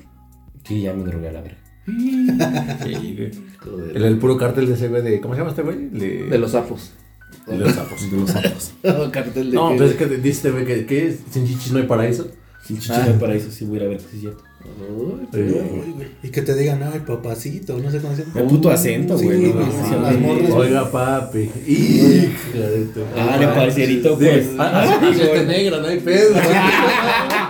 Sí, 0.63 0.81
ya 0.81 0.93
me 0.93 1.03
drogué 1.03 1.29
a 1.29 1.31
la 1.33 1.41
verga. 1.41 1.57
Sí, 2.83 3.15
güey. 3.15 3.31
El, 3.95 4.03
el 4.05 4.17
puro 4.17 4.37
cartel 4.37 4.67
de 4.67 4.73
ese 4.73 4.87
güey 4.87 5.01
de. 5.03 5.21
¿Cómo 5.21 5.33
se 5.35 5.39
llama 5.41 5.51
este 5.51 5.61
güey? 5.61 5.89
Le- 5.91 6.23
De 6.29 6.37
los 6.37 6.51
sapos. 6.51 6.91
de 7.47 7.57
los 7.57 7.73
sapos. 7.73 8.11
De 8.11 8.17
los 8.17 8.29
sapos. 8.31 8.73
Cartel 9.11 9.51
de 9.51 9.55
No, 9.55 9.71
que- 9.71 9.77
pues 9.77 9.91
es 9.91 9.97
que 9.97 10.05
dice 10.07 10.29
este 10.29 10.51
güey 10.51 10.65
que, 10.65 10.85
que 10.85 11.15
sin 11.31 11.45
chichis 11.45 11.71
no 11.71 11.79
hay 11.79 11.85
paraíso. 11.85 12.27
Sin 12.65 12.79
chichis 12.79 12.97
no 13.07 13.19
para 13.19 13.35
eso, 13.35 13.51
sí 13.51 13.65
voy 13.65 13.77
a 13.77 13.81
ir 13.81 13.85
a 13.85 13.89
ver 13.89 13.99
si 14.01 14.15
es 14.15 14.21
cierto. 14.21 14.43
Y 16.23 16.29
que 16.29 16.41
te 16.41 16.55
digan, 16.55 16.81
ay, 16.91 17.01
papacito, 17.05 17.77
no 17.77 17.91
sé 17.91 17.99
cómo 17.99 18.15
se 18.15 18.23
llama. 18.25 18.39
El 18.41 18.47
puto 18.47 18.71
acento, 18.71 19.15
Sí, 19.19 19.25
güey. 19.25 19.53
no 19.53 19.63
sí. 19.65 20.51
Oiga, 20.51 20.89
papi. 20.91 21.51
Hija 21.67 22.59
de 22.67 22.85
tu. 22.85 23.01
Ah, 23.15 23.37
de 23.37 23.47
parcerito, 23.49 24.17
pues. 24.17 24.47
Ah, 24.57 24.97
Así 24.99 25.21
este 25.21 25.45
negro, 25.45 25.79
no 25.81 25.87
hay 25.87 25.99
pedo. 25.99 26.33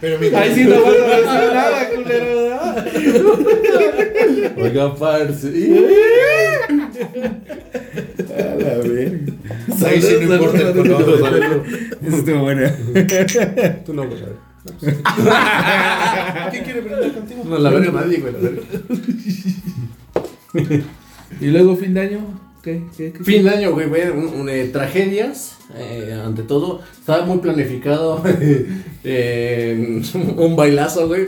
Pero 0.00 0.18
mira, 0.18 0.40
Ay, 0.40 0.54
sí, 0.54 0.64
no 0.64 0.82
vas 0.82 0.94
a 0.94 1.16
decir 1.16 1.52
nada, 1.54 1.88
culero. 1.94 2.46
Oiga, 4.58 4.94
parce. 4.94 5.48
A 8.36 8.54
la 8.54 8.74
verga. 8.78 9.32
ahí 9.86 10.02
sí 10.02 10.14
no 10.20 10.34
importa 10.34 10.60
el 10.60 10.72
color. 10.74 11.64
Eso 12.06 12.16
estuvo 12.16 12.40
bueno. 12.40 12.70
Tú 13.84 13.94
no, 13.94 14.06
güey. 14.06 14.20
¿Quién 16.50 16.64
quiere 16.64 16.80
brindar 16.80 17.12
contigo? 17.12 17.42
No, 17.44 17.58
la 17.58 17.70
verga 17.70 17.92
nadie, 17.92 18.18
güey. 18.18 18.32
La 18.32 18.38
verga. 18.38 18.62
Y 21.40 21.46
luego 21.48 21.76
fin 21.76 21.92
de 21.92 22.00
año, 22.00 22.20
¿qué? 22.66 22.82
¿Qué? 22.96 23.12
qué? 23.12 23.24
Fin 23.24 23.44
de 23.44 23.50
año, 23.50 23.72
güey, 23.72 23.86
güey, 23.88 24.08
un- 24.10 24.40
un, 24.40 24.48
eh, 24.48 24.64
tragedias, 24.72 25.56
eh, 25.76 26.20
ante 26.24 26.42
todo, 26.42 26.80
estaba 26.98 27.24
muy 27.24 27.38
planificado 27.38 28.22
eh, 29.04 30.02
un 30.36 30.56
bailazo, 30.56 31.06
güey, 31.08 31.26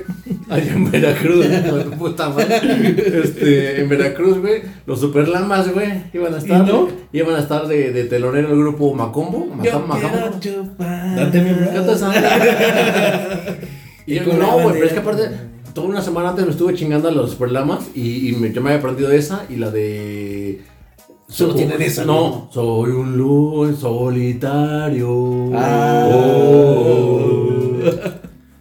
allá 0.51 0.73
en 0.73 0.91
Veracruz, 0.91 1.47
tu 1.85 1.91
puta 1.93 2.29
madre. 2.31 3.21
este, 3.25 3.81
en 3.81 3.89
Veracruz, 3.89 4.39
güey, 4.41 4.63
los 4.87 5.01
superlamas, 5.01 5.73
güey, 5.73 5.89
iban 6.13 6.35
a 6.35 6.39
estar, 6.39 6.69
¿Y 6.69 6.73
no? 6.73 6.89
iban 7.13 7.37
a 7.37 7.41
estar 7.41 7.67
de, 7.69 7.93
de 7.93 8.05
telonero 8.05 8.53
el 8.53 8.59
grupo 8.59 8.93
Macombo, 8.95 9.47
Yo 9.63 9.81
Macam- 9.81 9.87
Macambo. 9.87 10.41
chupar. 10.41 11.17
Date 11.17 11.41
mi 11.41 11.51
y 14.07 14.17
Y 14.17 14.21
no, 14.21 14.53
güey, 14.61 14.73
pero 14.75 14.87
es 14.87 14.93
que 14.93 14.99
aparte, 14.99 15.23
toda 15.75 15.89
una 15.89 16.03
semana 16.03 16.31
antes 16.31 16.45
me 16.47 16.51
estuve 16.53 16.75
chingando 16.75 17.09
a 17.09 17.13
los 17.13 17.31
Superlamas 17.33 17.89
y, 17.95 18.29
y 18.29 18.33
me, 18.33 18.53
yo 18.53 18.61
me 18.63 18.71
había 18.71 18.81
aprendido 18.81 19.11
esa 19.13 19.45
y 19.49 19.57
la 19.57 19.71
de. 19.71 20.61
Solo 21.29 21.55
tienen 21.55 21.81
esa, 21.83 22.05
No, 22.05 22.49
soy 22.53 22.91
un 22.91 23.17
luz 23.17 23.79
solitario. 23.81 25.51
Ah. 25.55 26.09
Oh. 26.11 27.79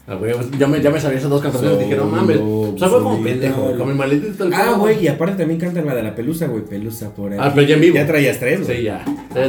Ah, 0.10 0.16
güey, 0.16 0.34
pues, 0.34 0.48
ya, 0.58 0.68
me, 0.68 0.82
ya 0.82 0.90
me 0.90 1.02
sabía 1.02 1.18
esas 1.18 1.30
dos 1.30 1.42
canciones 1.42 1.80
y 1.82 1.84
dije, 1.84 1.98
no 1.98 2.06
mames. 2.06 2.38
O 2.42 2.76
sea, 2.78 2.88
fue 2.88 3.04
como 3.04 3.22
pendejo, 3.22 3.74
con 3.78 3.88
mi 3.90 3.94
maletita 3.94 4.46
Ah, 4.54 4.76
güey, 4.80 5.04
y 5.04 5.08
aparte 5.10 5.36
también 5.38 5.60
cantan 5.60 5.86
la 5.86 5.96
de 5.96 6.04
la 6.04 6.16
pelusa, 6.16 6.48
güey. 6.48 6.64
Pelusa 6.64 7.14
por 7.14 7.34
ahí. 7.34 7.38
Ah, 7.42 7.52
pero 7.54 7.68
ya 7.68 7.76
en 7.76 7.82
vivo. 7.82 7.96
Ya 7.96 8.08
traías 8.08 8.40
tres, 8.40 8.64
güey. 8.66 8.78
Sí, 8.78 8.84
ya. 8.84 9.04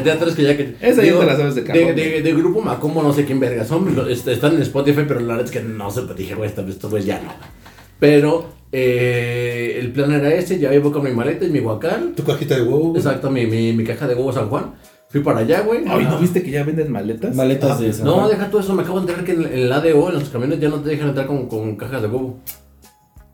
Ya, 0.04 0.18
tres 0.18 0.34
que 0.34 0.42
ya 0.42 0.56
que. 0.56 0.74
Esa 0.80 1.04
ya 1.04 1.16
te 1.18 1.26
la 1.26 1.36
sabes 1.36 1.54
de 1.54 1.62
cajón, 1.62 1.80
De, 1.80 1.94
de, 1.94 2.22
de 2.22 2.32
grupo 2.34 2.60
Macombo, 2.60 3.02
no 3.04 3.12
sé 3.12 3.24
quién 3.24 3.38
verga 3.38 3.64
son. 3.64 3.94
lo- 3.94 4.08
est- 4.08 4.26
Están 4.26 4.54
en 4.56 4.62
Spotify, 4.62 5.02
pero 5.06 5.20
la 5.20 5.36
verdad 5.36 5.44
es 5.44 5.50
que 5.52 5.60
no 5.62 5.90
sé. 5.92 6.00
Dije, 6.16 6.34
güey, 6.34 6.48
esto, 6.48 6.66
esto 6.66 6.88
pues 6.90 7.04
ya 7.04 7.20
no. 7.22 7.30
Pero 8.00 8.46
eh, 8.72 9.76
el 9.80 9.92
plan 9.92 10.12
era 10.12 10.32
ese. 10.34 10.58
Ya 10.58 10.72
iba 10.74 10.90
con 10.92 11.02
mi 11.04 11.10
maleta 11.10 11.44
y 11.44 11.50
mi 11.50 11.60
guacal. 11.60 12.12
Tu 12.16 12.24
cajita 12.24 12.56
de 12.56 12.62
huevo. 12.62 12.78
güey. 12.90 12.96
Exacto, 12.96 13.30
mi, 13.30 13.46
mi, 13.46 13.72
mi 13.72 13.84
caja 13.84 14.06
de 14.06 14.14
huevo 14.14 14.32
San 14.32 14.48
Juan. 14.48 14.74
Fui 15.10 15.20
para 15.22 15.40
allá, 15.40 15.60
güey. 15.62 15.84
Ay, 15.88 16.04
¿no 16.04 16.18
viste 16.18 16.42
que 16.42 16.50
ya 16.50 16.64
venden 16.64 16.92
maletas? 16.92 17.34
Maletas 17.34 17.80
de 17.80 17.88
esa. 17.88 18.04
No, 18.04 18.28
deja 18.28 18.50
todo 18.50 18.60
eso. 18.60 18.74
Me 18.74 18.82
acabo 18.82 19.00
de 19.00 19.10
enterar 19.12 19.24
que 19.24 19.32
en, 19.32 19.42
en 19.46 19.52
el 19.64 19.72
ADO, 19.72 20.08
en 20.10 20.14
los 20.18 20.28
camiones, 20.28 20.60
ya 20.60 20.68
no 20.68 20.80
te 20.80 20.90
dejan 20.90 21.08
entrar 21.08 21.26
con, 21.26 21.48
con 21.48 21.76
cajas 21.76 22.02
de 22.02 22.08
huevo. 22.08 22.40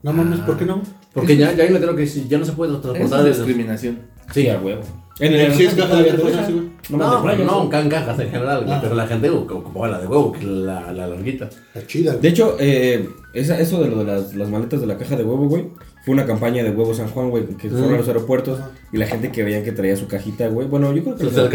No 0.03 0.13
mames, 0.13 0.39
¿por 0.41 0.57
qué 0.57 0.65
no? 0.65 0.81
Porque 1.13 1.35
ya, 1.35 1.51
ya 1.53 1.63
hay 1.63 1.69
un 1.69 1.73
letrero 1.73 1.95
que 1.95 2.03
dice, 2.03 2.23
ya 2.29 2.37
no 2.37 2.45
se 2.45 2.51
puede 2.53 2.73
Es 2.75 2.81
transportar. 2.81 3.19
una 3.21 3.27
el- 3.29 3.35
discriminación. 3.35 3.99
Sí, 4.33 4.47
a 4.47 4.59
huevo. 4.59 4.81
En 5.19 5.33
el 5.33 5.53
Si 5.53 5.65
es 5.65 5.73
caja 5.73 5.95
de 5.95 6.11
dejan. 6.11 6.45
sí, 6.45 6.53
güey. 6.53 6.65
No, 6.89 6.97
No, 6.97 7.11
no, 7.19 7.23
pero 7.23 7.43
no, 7.45 7.63
no, 7.63 7.69
can 7.69 7.89
cajas 7.89 8.19
en 8.19 8.29
general, 8.29 8.61
güey, 8.63 8.73
Ah. 8.73 8.79
pero 8.81 8.95
la 8.95 9.07
gente 9.07 9.29
ocupaba 9.29 9.87
la 9.87 9.99
de 9.99 10.07
huevo, 10.07 10.31
que 10.31 10.45
la, 10.45 10.91
la 10.91 11.07
larguita. 11.07 11.45
Está 11.45 11.87
chida, 11.87 12.11
güey. 12.11 12.21
De 12.21 12.27
hecho, 12.29 12.55
eh, 12.59 13.09
esa, 13.33 13.59
eso 13.59 13.81
de 13.81 13.89
lo 13.89 14.03
de 14.03 14.05
las, 14.05 14.35
las 14.35 14.49
maletas 14.49 14.81
de 14.81 14.87
la 14.87 14.97
caja 14.97 15.15
de 15.15 15.23
huevo, 15.23 15.47
güey, 15.47 15.65
fue 16.05 16.13
una 16.13 16.27
campaña 16.27 16.63
de 16.63 16.69
huevo 16.69 16.93
San 16.93 17.07
Juan, 17.09 17.31
güey, 17.31 17.45
que 17.57 17.67
fueron 17.67 17.95
a 17.95 17.97
los 17.97 18.07
aeropuertos 18.07 18.59
y 18.93 18.97
la 18.97 19.07
gente 19.07 19.31
que 19.31 19.41
veían 19.43 19.63
que 19.63 19.71
traía 19.71 19.95
su 19.97 20.07
cajita, 20.07 20.47
güey. 20.49 20.67
Bueno, 20.67 20.93
yo 20.93 21.01
creo 21.03 21.15
que 21.15 21.25
Se 21.25 21.31
la. 21.31 21.47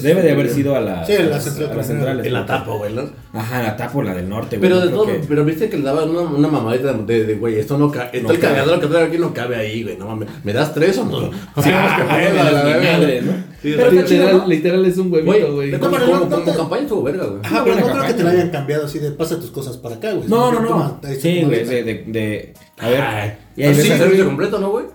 Debe 0.00 0.22
de 0.22 0.32
haber 0.32 0.48
sido 0.48 0.74
a, 0.74 0.80
la, 0.80 1.04
Sí, 1.04 1.12
a 1.12 1.20
la 1.24 1.26
las- 1.28 1.44
central 1.44 1.70
a 1.72 1.74
las 1.76 1.86
centrales. 1.86 2.26
En 2.26 2.32
la 2.32 2.46
tapa, 2.46 2.72
güey, 2.74 2.94
¿no? 2.94 3.02
Ajá, 3.34 3.62
la 3.62 3.76
tapa 3.76 3.98
o 3.98 4.02
la 4.02 4.14
del 4.14 4.30
norte, 4.30 4.56
güey. 4.56 4.70
Pero 4.70 4.80
de 4.80 4.88
todo, 4.90 5.04
que- 5.06 5.20
pero 5.28 5.44
viste 5.44 5.68
que 5.68 5.76
le 5.76 5.82
daban 5.84 6.08
una, 6.08 6.22
una 6.22 6.48
mamadita 6.48 6.94
de, 6.94 7.24
de, 7.26 7.34
güey, 7.34 7.58
esto 7.58 7.76
no 7.76 7.90
cabe, 7.92 8.22
No 8.22 8.30
el 8.30 8.38
cabe. 8.40 8.54
cagadero 8.54 8.80
que 8.80 8.86
traigo 8.86 9.08
aquí 9.08 9.18
no 9.18 9.34
cabe 9.34 9.56
ahí, 9.56 9.82
güey, 9.82 9.98
no 9.98 10.06
mames, 10.06 10.28
¿me 10.42 10.54
das 10.54 10.72
tres 10.72 10.96
o 10.96 11.04
no? 11.04 11.30
Sí, 11.30 11.64
que 11.64 11.70
la- 11.70 12.32
la- 12.32 12.52
la- 12.52 12.92
madre, 12.98 13.20
¿no? 13.20 13.32
Sí, 13.66 13.74
Pero 13.76 13.90
está 13.90 14.04
chido, 14.04 14.20
literal, 14.22 14.38
¿no? 14.38 14.46
literal 14.46 14.84
es 14.86 14.98
un 14.98 15.12
huevito, 15.12 15.54
güey. 15.54 15.70
No, 15.72 15.80
como, 15.80 15.96
como, 15.98 16.06
no 16.18 16.30
como 16.30 16.44
te- 16.44 16.52
campaña 16.54 16.82
estuvo 16.82 17.02
verga, 17.02 17.24
güey. 17.26 17.40
Ajá, 17.42 17.64
pero 17.64 17.80
no 17.80 17.86
creo 17.92 18.06
que 18.06 18.14
te 18.14 18.22
la 18.22 18.30
hayan 18.30 18.50
cambiado 18.50 18.84
así 18.86 18.98
de 19.00 19.10
pasa 19.10 19.40
tus 19.40 19.50
cosas 19.50 19.76
para 19.76 19.96
acá, 19.96 20.12
güey. 20.12 20.28
No, 20.28 20.52
no, 20.52 20.60
no. 20.60 20.68
toma, 20.68 21.00
Sí, 21.20 21.42
güey, 21.42 21.64
de, 21.64 21.82
de, 21.82 22.04
de- 22.06 22.54
A 22.78 22.88
ver. 22.88 23.00
Ay, 23.00 23.32
y 23.56 23.62
sí, 23.62 23.68
veces- 23.82 23.98
servicio 23.98 24.24
completo, 24.26 24.58
¿no, 24.60 24.70
güey? 24.70 24.86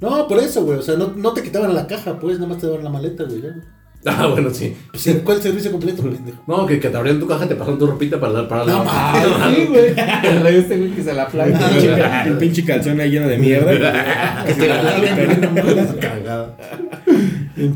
No, 0.00 0.26
por 0.28 0.38
eso, 0.38 0.64
güey. 0.64 0.78
O 0.78 0.82
sea, 0.82 0.96
no, 0.96 1.12
no 1.14 1.32
te 1.32 1.42
quitaban 1.42 1.74
la 1.74 1.86
caja, 1.86 2.18
pues, 2.18 2.38
nada 2.38 2.48
más 2.52 2.58
te 2.58 2.66
daban 2.66 2.84
la 2.84 2.90
maleta, 2.90 3.24
güey. 3.24 3.42
Ah, 4.18 4.26
bueno, 4.26 4.50
sí. 4.52 4.74
Pues, 4.90 5.02
¿sí? 5.02 5.20
¿cuál 5.24 5.40
servicio 5.42 5.70
completo, 5.70 6.02
pendejo? 6.02 6.38
No, 6.46 6.66
que, 6.66 6.80
que 6.80 6.88
te 6.88 6.96
abrían 6.96 7.20
tu 7.20 7.26
caja, 7.26 7.46
te 7.46 7.54
pasaron 7.54 7.78
tu 7.78 7.86
ropita 7.86 8.18
para 8.18 8.32
dar 8.32 8.48
para 8.48 8.64
la. 8.64 8.72
No, 8.72 8.84
sí, 9.54 9.66
güey. 9.68 9.94
Pero 10.22 10.48
este 10.48 10.76
güey 10.78 10.90
que 10.92 11.02
se 11.02 11.14
la. 11.14 11.24
El 11.24 11.54
pinche- 11.54 12.26
el 12.26 12.38
pinche 12.38 12.64
calzón 12.64 13.00
ahí 13.00 13.10
lleno 13.10 13.28
de 13.28 13.38
mierda. 13.38 14.44
Que 14.46 14.54
te 14.54 14.68
la. 14.68 15.96
Cagada. 16.00 16.56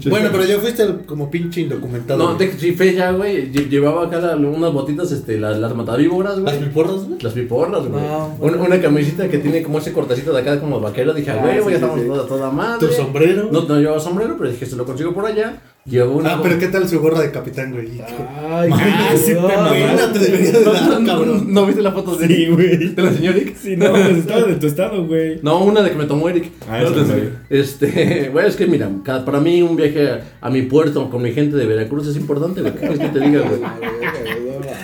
Bueno, 0.08 0.28
pero 0.30 0.44
ya 0.44 0.58
fuiste 0.58 0.84
como 1.06 1.28
pinche 1.28 1.62
indocumentado. 1.62 2.32
No, 2.34 2.38
sí, 2.58 2.72
fe 2.72 2.94
ya, 2.94 3.10
güey. 3.10 3.50
lle- 3.52 3.68
Llevaba 3.68 4.06
acá 4.06 4.36
unas 4.36 4.72
botitas, 4.72 5.10
este, 5.10 5.38
las, 5.38 5.58
las 5.58 5.74
matavíboras, 5.74 6.38
¿Las 6.38 6.54
güey. 6.56 6.68
piporras, 6.68 7.04
güey? 7.08 7.20
Las 7.20 7.32
piporras, 7.32 7.86
güey. 7.86 8.00
No, 8.02 8.36
una, 8.38 8.56
una 8.58 8.80
camisita 8.80 9.28
que 9.28 9.38
tiene 9.38 9.60
como 9.62 9.78
ese 9.78 9.92
cortecito 9.92 10.32
de 10.32 10.40
acá 10.40 10.60
como 10.60 10.78
vaquero. 10.80 11.12
Dije, 11.12 11.32
Ah, 11.32 11.38
güey, 11.40 11.54
sí, 11.56 11.60
güey, 11.62 11.74
ya 11.74 11.78
sí, 11.80 11.84
estamos 11.84 12.00
sí. 12.00 12.06
toda, 12.06 12.26
toda 12.28 12.50
madre. 12.50 12.86
¿Tu 12.86 12.92
sombrero? 12.94 13.48
No, 13.50 13.62
no 13.62 13.80
llevaba 13.80 13.98
sombrero, 13.98 14.36
pero 14.38 14.50
dije, 14.50 14.66
se 14.66 14.76
lo 14.76 14.84
consigo 14.84 15.12
por 15.12 15.26
allá. 15.26 15.56
Llevo 15.84 16.18
una. 16.18 16.34
Ah, 16.34 16.40
pero 16.40 16.60
¿qué 16.60 16.68
tal 16.68 16.88
su 16.88 17.00
gorra 17.00 17.20
de 17.22 17.32
capitán, 17.32 17.72
güey? 17.72 18.00
Ay, 18.00 18.70
Ah, 18.72 19.10
sí 19.16 19.32
te 19.34 20.12
te 20.12 20.18
debería 20.24 20.52
de 20.52 20.64
No, 20.64 20.72
dar, 20.72 21.00
no, 21.00 21.06
cabrón. 21.06 21.52
¿no 21.52 21.66
viste 21.66 21.82
la 21.82 21.90
foto 21.90 22.14
de, 22.16 22.28
Sí, 22.28 22.46
güey. 22.46 22.94
de 22.94 23.02
la 23.02 23.12
señora 23.12 23.36
Eric? 23.36 23.56
Sí, 23.56 23.76
no, 23.76 23.86
pues 23.90 24.18
estaba 24.18 24.42
de 24.44 24.54
tu 24.54 24.66
estado, 24.68 25.04
güey. 25.06 25.40
No, 25.42 25.64
una 25.64 25.82
de 25.82 25.90
que 25.90 25.96
me 25.96 26.04
tomó 26.04 26.28
Eric. 26.28 26.52
Ah, 26.68 26.84
vi. 26.84 27.30
este, 27.50 28.28
güey, 28.32 28.46
es 28.46 28.54
que 28.54 28.68
mira, 28.68 28.88
cada- 29.04 29.24
para 29.24 29.40
mí 29.40 29.60
un 29.62 29.74
viaje 29.74 30.08
a, 30.08 30.20
a 30.40 30.50
mi 30.50 30.62
puerto 30.62 31.10
con 31.10 31.20
mi 31.20 31.32
gente 31.32 31.56
de 31.56 31.66
Veracruz 31.66 32.06
es 32.06 32.16
importante, 32.16 32.60
güey. 32.60 32.74
¿Qué 32.74 32.78
quieres 32.78 32.98
que 33.00 33.08
te 33.08 33.18
diga, 33.20 33.40
güey? 33.40 33.60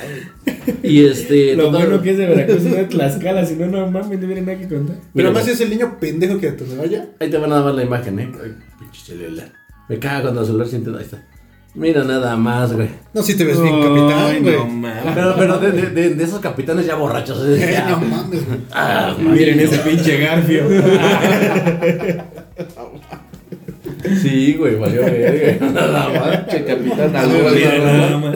Y 0.83 1.05
este. 1.05 1.55
Lo 1.57 1.67
total- 1.67 1.87
bueno 1.87 2.03
que 2.03 2.11
es 2.11 2.19
de 2.19 2.27
Veracruz, 2.27 2.63
no 2.65 2.75
de 2.75 2.85
Tlaxcala, 2.85 3.45
si 3.47 3.55
no, 3.55 3.67
no 3.67 3.91
mames, 3.91 4.19
no 4.21 4.27
viene 4.27 4.43
nada 4.43 4.59
que 4.59 4.69
contar. 4.69 4.97
Pero 4.97 5.11
Mira, 5.15 5.29
además 5.31 5.49
es 5.49 5.61
el 5.61 5.71
niño 5.71 5.97
pendejo 6.01 6.39
que 6.39 6.49
a 6.49 6.53
donde 6.53 6.77
vaya. 6.77 7.07
Ahí 7.21 7.31
te 7.31 7.39
van 7.39 7.53
a 7.53 7.61
dar 7.61 7.75
la 7.75 7.83
imagen, 7.85 8.19
¿eh? 8.19 8.31
Ay, 8.43 8.55
pinche 8.79 9.01
celular. 9.05 9.49
Me 9.89 9.99
cago 9.99 10.23
cuando 10.23 10.41
el 10.41 10.47
celular 10.47 10.69
siente. 10.69 10.91
Ahí 10.91 11.03
está. 11.03 11.23
Mira 11.75 12.03
nada 12.03 12.35
más, 12.37 12.73
güey. 12.73 12.89
No, 13.13 13.23
si 13.23 13.37
te 13.37 13.45
ves 13.45 13.61
bien 13.61 13.81
capitán, 13.81 14.43
güey. 14.43 14.57
no 14.57 14.67
mames. 14.67 15.15
Pero, 15.15 15.35
pero 15.39 15.59
de, 15.59 15.73
de, 15.73 15.91
de, 15.91 16.15
de 16.15 16.25
esos 16.25 16.41
capitanes 16.41 16.87
ya 16.87 16.95
borrachos. 16.97 17.39
Ya. 17.59 17.89
no 17.91 17.99
mames, 17.99 18.47
güey. 18.47 18.59
Ah, 18.73 19.15
Miren 19.19 19.61
ese 19.61 19.79
pinche 19.79 20.19
garfio. 20.19 20.65
Sí, 24.23 24.55
güey, 24.55 24.77
valió 24.77 25.03
verga. 25.03 25.67
Nada 25.73 26.09
más. 26.09 26.47
Che, 26.47 26.65
capitán, 26.65 27.13
nada 27.13 27.27
más. 28.19 28.35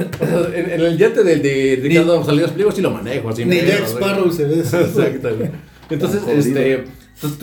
En, 0.55 0.71
en 0.71 0.81
el 0.81 0.99
yate 0.99 1.23
de, 1.23 1.37
de 1.37 1.81
Ricardo 1.83 2.25
Salinas 2.25 2.51
Pliego 2.51 2.73
sí 2.73 2.83
lo 2.83 2.91
manejo. 2.91 3.29
Así 3.31 3.45
Ni 3.45 3.61
Jack 3.61 3.87
Sparrow 3.87 4.31
se 4.31 4.45
ve. 4.45 4.59
Exacto, 4.59 5.37
güey. 5.37 5.51
Entonces, 5.89 6.23
este. 6.29 6.85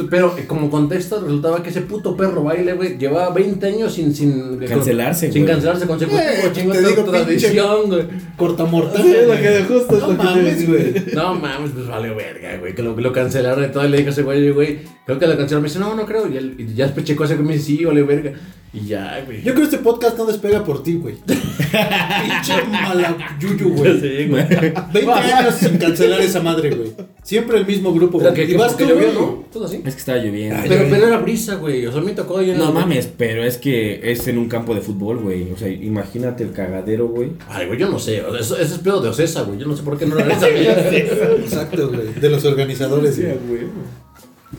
Pero 0.09 0.37
eh, 0.37 0.45
como 0.45 0.69
contexto 0.69 1.21
resultaba 1.21 1.63
que 1.63 1.69
ese 1.69 1.81
puto 1.81 2.17
perro 2.17 2.43
baile, 2.43 2.73
güey, 2.73 2.97
llevaba 2.97 3.33
20 3.33 3.65
años 3.65 3.93
sin, 3.93 4.13
sin 4.13 4.57
Cancelarse, 4.59 5.31
Sin 5.31 5.45
cancelarse 5.45 5.87
consecutivo, 5.87 6.21
Eh, 6.21 6.51
chingo 6.53 6.71
te 6.73 6.79
esta 6.79 6.89
digo, 6.89 7.03
tradición, 7.03 7.87
güey. 7.87 8.03
Cortamortal. 8.35 9.01
Sí, 9.01 9.13
lo 9.25 9.33
que 9.33 9.65
justo 9.67 9.95
es 9.95 10.01
No 10.01 10.07
lo 10.07 10.17
que 10.17 10.17
te 10.17 10.23
mames, 10.23 10.59
digo, 10.59 10.73
güey. 10.73 11.05
No 11.13 11.35
mames, 11.35 11.71
pues 11.71 11.87
valió 11.87 12.15
verga, 12.15 12.57
güey. 12.57 12.75
Que 12.75 12.83
lo, 12.83 12.95
que 12.95 13.01
lo 13.01 13.13
cancelaron 13.13 13.63
y 13.63 13.67
todo. 13.71 13.85
Y 13.85 13.89
le 13.89 13.97
dije 13.97 14.09
a 14.09 14.11
ese 14.11 14.23
güey, 14.23 14.49
güey, 14.51 14.79
creo 15.05 15.17
que 15.17 15.27
lo 15.27 15.37
cancelaron. 15.37 15.63
Me 15.63 15.69
dice, 15.69 15.79
no, 15.79 15.95
no 15.95 16.05
creo. 16.05 16.27
Y, 16.27 16.37
él, 16.37 16.55
y 16.57 16.73
ya 16.73 16.85
después 16.85 17.05
checó 17.05 17.23
ese 17.23 17.37
que 17.37 17.43
me 17.43 17.53
dice, 17.53 17.65
sí, 17.65 17.85
valió 17.85 18.05
verga. 18.05 18.33
Y 18.71 18.85
ya, 18.85 19.23
güey. 19.25 19.39
Yo 19.39 19.53
creo 19.55 19.67
que 19.67 19.75
este 19.75 19.77
podcast 19.79 20.15
no 20.17 20.25
despega 20.25 20.63
por 20.63 20.83
ti, 20.83 20.93
güey. 20.93 21.15
Pinche 21.25 22.53
malayuyu, 22.71 23.69
güey. 23.75 23.99
Sí, 23.99 24.27
güey. 24.27 24.45
20 24.93 25.11
años 25.11 25.55
sin 25.55 25.77
cancelar 25.77 26.21
esa 26.21 26.39
madre, 26.41 26.69
güey. 26.71 26.91
Siempre 27.23 27.57
el 27.57 27.65
mismo 27.65 27.91
grupo, 27.93 28.19
güey. 28.19 28.33
que, 28.33 28.43
Y 28.43 28.47
que 28.49 28.57
vas 28.57 28.77
tú, 28.77 28.85
llovió. 28.85 29.11
¿no? 29.13 29.43
Todo 29.51 29.65
así. 29.65 29.81
Es 29.85 29.93
que 29.95 29.99
estaba 29.99 30.19
lloviendo. 30.19 30.55
Pero, 30.67 30.85
pero 30.89 31.07
era 31.07 31.17
brisa, 31.17 31.55
güey. 31.55 31.85
O 31.87 31.91
sea, 31.91 32.01
me 32.01 32.11
tocó 32.11 32.39
en 32.41 32.57
No 32.59 32.67
el- 32.67 32.73
mames, 32.73 33.09
pero 33.17 33.43
es 33.43 33.57
que 33.57 34.11
es 34.11 34.27
en 34.27 34.37
un 34.37 34.47
campo 34.47 34.75
de 34.75 34.81
fútbol, 34.81 35.17
güey. 35.17 35.51
O 35.51 35.57
sea, 35.57 35.67
imagínate 35.69 36.43
el 36.43 36.51
cagadero, 36.51 37.07
güey. 37.07 37.31
Ay, 37.49 37.65
güey, 37.67 37.79
yo 37.79 37.89
no 37.89 37.97
sé. 37.97 38.21
o 38.21 38.31
sea, 38.31 38.39
Eso, 38.41 38.55
ese 38.57 38.75
es 38.75 38.79
pedo 38.81 39.01
de 39.01 39.09
Ocesa, 39.09 39.41
güey. 39.43 39.57
Yo 39.59 39.65
no 39.65 39.75
sé 39.75 39.81
por 39.83 39.97
qué 39.97 40.05
no 40.05 40.13
lo 40.15 40.21
esa 40.31 40.47
Exacto, 40.47 41.89
güey. 41.89 42.13
De 42.19 42.29
los 42.29 42.45
organizadores, 42.45 43.17
güey. 43.19 43.61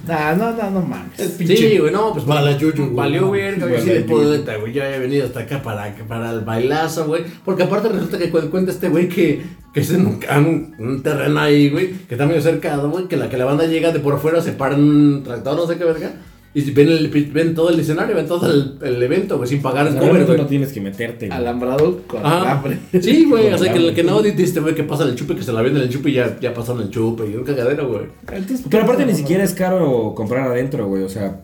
Nah, 0.07 0.35
no, 0.35 0.53
no, 0.53 0.71
no 0.71 0.81
mames. 0.83 1.21
Pinche 1.37 1.57
Sí, 1.57 1.79
güey, 1.79 1.93
no, 1.93 2.13
pues 2.13 2.25
bala 2.25 2.57
yuyu, 2.57 2.85
güey. 2.85 2.95
Valió 2.95 3.31
verga, 3.33 3.67
güey, 3.67 3.85
yuyu. 3.85 4.07
poeta, 4.07 4.57
güey. 4.57 4.73
Yo 4.73 4.85
había 4.85 4.99
venido 4.99 5.27
hasta 5.27 5.41
acá 5.41 5.61
para, 5.63 5.93
para 6.07 6.31
el 6.31 6.41
bailazo, 6.41 7.07
güey. 7.07 7.25
Porque 7.45 7.65
aparte 7.65 7.89
resulta 7.89 8.17
que 8.17 8.31
cu- 8.31 8.51
cuenta 8.51 8.71
este 8.71 8.89
güey 8.89 9.09
que, 9.09 9.43
que 9.75 9.81
es 9.81 9.91
en 9.91 10.07
un, 10.07 10.21
en 10.29 10.47
un, 10.47 10.75
un 10.79 11.03
terreno 11.03 11.41
ahí, 11.41 11.71
güey, 11.71 11.93
que 12.09 12.15
está 12.15 12.25
medio 12.27 12.41
cercado, 12.41 12.89
güey, 12.89 13.09
que 13.09 13.17
la, 13.17 13.29
que 13.29 13.37
la 13.37 13.45
banda 13.45 13.67
llega 13.67 13.91
de 13.93 13.99
por 13.99 14.21
fuera, 14.21 14.41
se 14.41 14.53
para 14.53 14.77
en 14.77 14.83
un 14.85 15.23
tractor, 15.25 15.57
no 15.57 15.67
sé 15.67 15.77
qué 15.77 15.85
verga. 15.85 16.13
Y 16.53 16.69
ven, 16.73 16.89
el, 16.89 17.09
ven 17.09 17.55
todo 17.55 17.71
el 17.71 17.79
escenario, 17.79 18.17
ven 18.17 18.27
todo 18.27 18.51
el, 18.51 18.77
el 18.83 19.01
evento, 19.01 19.37
güey, 19.37 19.49
sin 19.49 19.63
pagar 19.63 19.87
el 19.87 19.95
cover, 19.97 20.27
güey. 20.27 20.37
no 20.37 20.47
tienes 20.47 20.73
que 20.73 20.81
meterte, 20.81 21.29
güey. 21.29 21.39
Alambrado 21.39 22.03
con 22.09 22.27
alambre. 22.27 22.77
Sí, 23.01 23.25
güey, 23.25 23.53
o 23.53 23.59
sea, 23.59 23.73
que, 23.73 23.95
que 23.95 24.03
no 24.03 24.21
sí. 24.21 24.33
dijiste, 24.33 24.59
güey, 24.59 24.75
que 24.75 24.83
pasa 24.83 25.05
el 25.05 25.15
chupe, 25.15 25.37
que 25.37 25.45
se 25.45 25.53
la 25.53 25.63
venden 25.63 25.85
el 25.85 25.89
chupe 25.89 26.11
y 26.11 26.15
ya, 26.15 26.41
ya 26.41 26.53
pasaron 26.53 26.83
el 26.83 26.91
chupe 26.91 27.25
y 27.31 27.37
un 27.37 27.45
cagadero, 27.45 27.87
güey. 27.89 28.07
Entonces, 28.33 28.67
Pero 28.69 28.83
aparte 28.83 29.07
ni 29.07 29.15
siquiera 29.15 29.45
es 29.45 29.55
caro 29.55 30.13
comprar 30.17 30.49
adentro, 30.49 30.89
güey. 30.89 31.05
O 31.05 31.09
sea, 31.09 31.43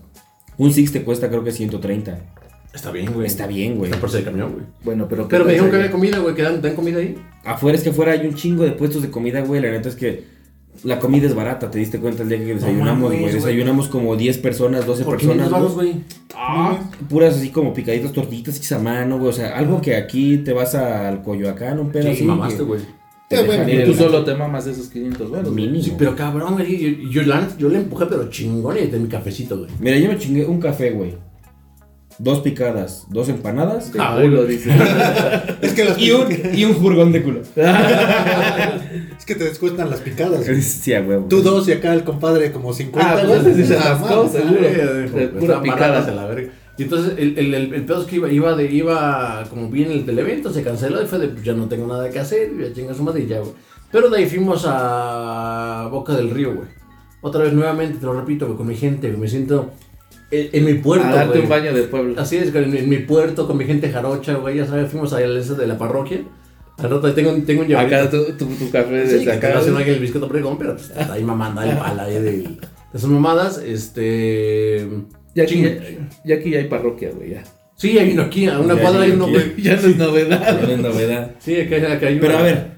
un 0.58 0.72
Six 0.72 0.90
te 0.90 1.02
cuesta 1.02 1.28
creo 1.28 1.44
que 1.44 1.52
130. 1.52 2.18
Está 2.74 2.90
bien, 2.90 3.12
güey. 3.12 3.26
Está 3.28 3.46
bien, 3.46 3.76
güey. 3.78 3.90
Está 3.90 4.00
por 4.00 4.10
ser 4.10 4.24
camión, 4.24 4.52
güey. 4.54 4.64
Bueno, 4.82 5.06
pero. 5.08 5.28
¿qué 5.28 5.30
Pero 5.30 5.44
me 5.44 5.52
dijeron 5.52 5.70
que 5.70 5.76
había 5.76 5.90
comida, 5.92 6.18
güey, 6.18 6.34
que 6.34 6.42
dan, 6.42 6.60
dan 6.60 6.74
comida 6.74 6.98
ahí. 6.98 7.16
Afuera 7.44 7.78
es 7.78 7.84
que 7.84 7.90
afuera 7.90 8.12
hay 8.12 8.26
un 8.26 8.34
chingo 8.34 8.64
de 8.64 8.72
puestos 8.72 9.02
de 9.02 9.10
comida, 9.10 9.40
güey. 9.42 9.62
La 9.62 9.70
neta 9.70 9.88
es 9.88 9.94
que 9.94 10.35
la 10.84 10.98
comida 10.98 11.26
es 11.26 11.34
barata. 11.34 11.70
Te 11.70 11.78
diste 11.78 11.98
cuenta 11.98 12.22
el 12.22 12.28
día 12.28 12.38
que 12.38 12.54
desayunamos, 12.54 13.12
güey. 13.12 13.32
Desayunamos 13.32 13.88
como 13.88 14.16
10 14.16 14.38
personas, 14.38 14.86
12 14.86 15.04
Por 15.04 15.14
personas. 15.18 15.48
500 15.48 15.52
varos, 15.52 15.74
güey. 15.74 15.94
Ah, 16.34 16.78
Puras 17.08 17.36
así 17.36 17.50
como 17.50 17.72
picaditas, 17.74 18.12
tortillitas 18.12 18.56
hechas 18.56 18.72
a 18.72 18.78
mano, 18.78 19.18
güey. 19.18 19.30
O 19.30 19.32
sea, 19.32 19.56
algo 19.56 19.80
que 19.80 19.96
aquí 19.96 20.38
te 20.38 20.52
vas 20.52 20.74
al 20.74 21.22
Coyoacán, 21.22 21.78
un 21.78 21.90
pedo 21.90 22.04
Sí, 22.04 22.08
así. 22.10 22.24
mamaste, 22.24 22.62
güey. 22.62 22.80
te 23.28 23.40
Eh, 23.40 23.42
bueno, 23.44 23.64
tú 23.84 23.90
la- 23.90 23.96
solo 23.98 24.24
te 24.24 24.34
mamas 24.34 24.66
esos 24.68 24.88
500 24.88 25.30
baros. 25.30 25.52
Mínimo. 25.52 25.82
Sí, 25.82 25.92
pero 25.98 26.14
cabrón, 26.14 26.54
güey. 26.54 27.10
Yo, 27.10 27.22
yo, 27.22 27.34
neta, 27.34 27.56
yo 27.58 27.68
le 27.68 27.78
empujé, 27.78 28.06
pero 28.06 28.30
chingón 28.30 28.76
y 28.78 28.86
de 28.86 28.98
mi 29.00 29.08
cafecito, 29.08 29.58
güey. 29.58 29.70
Mira, 29.80 29.98
yo 29.98 30.08
me 30.08 30.16
chingué 30.18 30.44
un 30.46 30.60
café, 30.60 30.90
güey. 30.92 31.14
Dos 32.18 32.40
picadas, 32.40 33.04
dos 33.10 33.28
empanadas. 33.28 33.92
De 33.92 34.00
Ah, 34.00 34.18
culo, 34.20 34.44
dice. 34.46 34.70
Es 35.60 35.72
que, 35.74 35.84
las, 35.84 35.98
Y 35.98 36.12
un, 36.12 36.26
y 36.54 36.64
un 36.64 36.74
furgón 36.76 37.12
de 37.12 37.22
culo. 37.22 37.40
es 39.18 39.24
que 39.26 39.34
te 39.34 39.44
descuentan 39.44 39.90
las 39.90 40.00
picadas. 40.00 40.46
güey. 40.46 40.62
Sí, 40.62 40.94
a 40.94 41.02
huevo. 41.02 41.26
Tú 41.28 41.42
dos 41.42 41.68
y 41.68 41.72
acá 41.72 41.92
el 41.92 42.04
compadre 42.04 42.52
como 42.52 42.72
50. 42.72 43.10
Ah, 43.10 43.22
pues 43.42 43.56
sí 43.56 43.64
se 43.66 43.76
mames. 43.78 44.32
seguro. 44.32 44.60
Pues, 45.12 45.28
pura 45.28 45.62
picada. 45.62 46.06
a 46.06 46.10
la 46.10 46.26
verga. 46.26 46.52
Y 46.78 46.82
entonces 46.84 47.14
el, 47.18 47.38
el, 47.38 47.54
el, 47.54 47.74
el 47.74 47.84
pedo 47.86 48.02
es 48.02 48.06
que 48.06 48.16
iba, 48.16 48.30
iba, 48.30 48.54
de, 48.54 48.70
iba 48.70 49.44
como 49.48 49.68
bien 49.70 49.90
el 49.90 50.04
del 50.04 50.18
evento, 50.18 50.52
se 50.52 50.62
canceló 50.62 51.02
y 51.02 51.06
fue 51.06 51.18
de 51.18 51.28
pues 51.28 51.42
ya 51.42 51.54
no 51.54 51.68
tengo 51.68 51.86
nada 51.86 52.10
que 52.10 52.18
hacer, 52.18 52.50
ya 52.58 52.70
chinga 52.74 52.92
su 52.92 53.02
madre 53.02 53.22
y 53.22 53.26
ya, 53.26 53.38
güey. 53.38 53.52
Pero 53.90 54.10
de 54.10 54.18
ahí 54.18 54.26
fuimos 54.26 54.64
a 54.66 55.88
Boca 55.90 56.14
del 56.14 56.28
Río, 56.30 56.54
güey. 56.54 56.68
Otra 57.22 57.44
vez 57.44 57.54
nuevamente, 57.54 57.98
te 57.98 58.04
lo 58.04 58.12
repito, 58.12 58.44
güey, 58.46 58.58
con 58.58 58.66
mi 58.66 58.74
gente, 58.76 59.08
güey. 59.08 59.20
Me 59.20 59.28
siento 59.28 59.70
en, 60.30 60.48
en 60.52 60.64
mi 60.64 60.74
puerto, 60.74 61.06
A 61.06 61.14
darte 61.14 61.30
güey. 61.32 61.42
un 61.42 61.48
baño 61.48 61.72
de 61.74 61.82
pueblo. 61.84 62.20
Así 62.20 62.36
es, 62.36 62.54
en, 62.54 62.76
en 62.76 62.88
mi 62.88 62.98
puerto, 62.98 63.46
con 63.46 63.56
mi 63.56 63.64
gente 63.64 63.90
jarocha, 63.90 64.34
güey. 64.34 64.56
Ya 64.56 64.66
sabes, 64.66 64.90
fuimos 64.90 65.12
al 65.12 65.36
ese 65.36 65.54
de 65.54 65.66
la 65.66 65.78
parroquia. 65.78 66.20
Al 66.78 66.90
rato 66.90 67.12
tengo, 67.14 67.30
un- 67.32 67.44
tengo 67.46 67.62
un 67.62 67.68
llaverito. 67.68 67.96
Acá 67.96 68.10
tu, 68.10 68.24
tu, 68.36 68.46
tu 68.54 68.70
café 68.70 69.06
Sí, 69.06 69.12
desde 69.14 69.24
que 69.24 69.32
acá. 69.32 69.54
no 69.54 69.62
se 69.62 69.90
el 69.90 69.98
biscoto 70.00 70.28
pregón, 70.28 70.58
pero 70.58 70.74
pues, 70.76 70.90
está 70.90 71.14
ahí 71.14 71.24
mamando 71.24 71.60
ahí 71.62 71.70
bala 71.78 72.02
ahí 72.04 72.14
de, 72.20 72.32
de 72.92 72.98
sus 72.98 73.08
mamadas. 73.08 73.58
Este. 73.64 74.86
Ya 75.34 75.42
aquí, 75.44 75.62
ya, 75.62 75.70
ya 76.24 76.34
aquí 76.36 76.50
ya 76.50 76.58
hay 76.58 76.64
parroquia, 76.68 77.10
güey, 77.14 77.30
ya. 77.30 77.44
Sí, 77.76 77.98
hay 77.98 78.12
uno 78.12 78.22
aquí, 78.22 78.46
a 78.46 78.58
una 78.58 78.74
Ya, 78.74 78.80
cuadra 78.80 79.00
ya, 79.00 79.04
hay 79.06 79.10
uno, 79.12 79.28
güey. 79.28 79.54
Ya 79.62 79.76
no 79.76 79.82
es 79.88 79.96
novedad. 79.96 80.60
No 80.62 80.68
es 80.70 80.78
novedad. 80.78 81.30
Sí, 81.38 81.60
acá, 81.60 81.76
acá 81.92 82.06
hay 82.06 82.14
uno. 82.14 82.22
Pero 82.22 82.38
a 82.38 82.42
ver, 82.42 82.70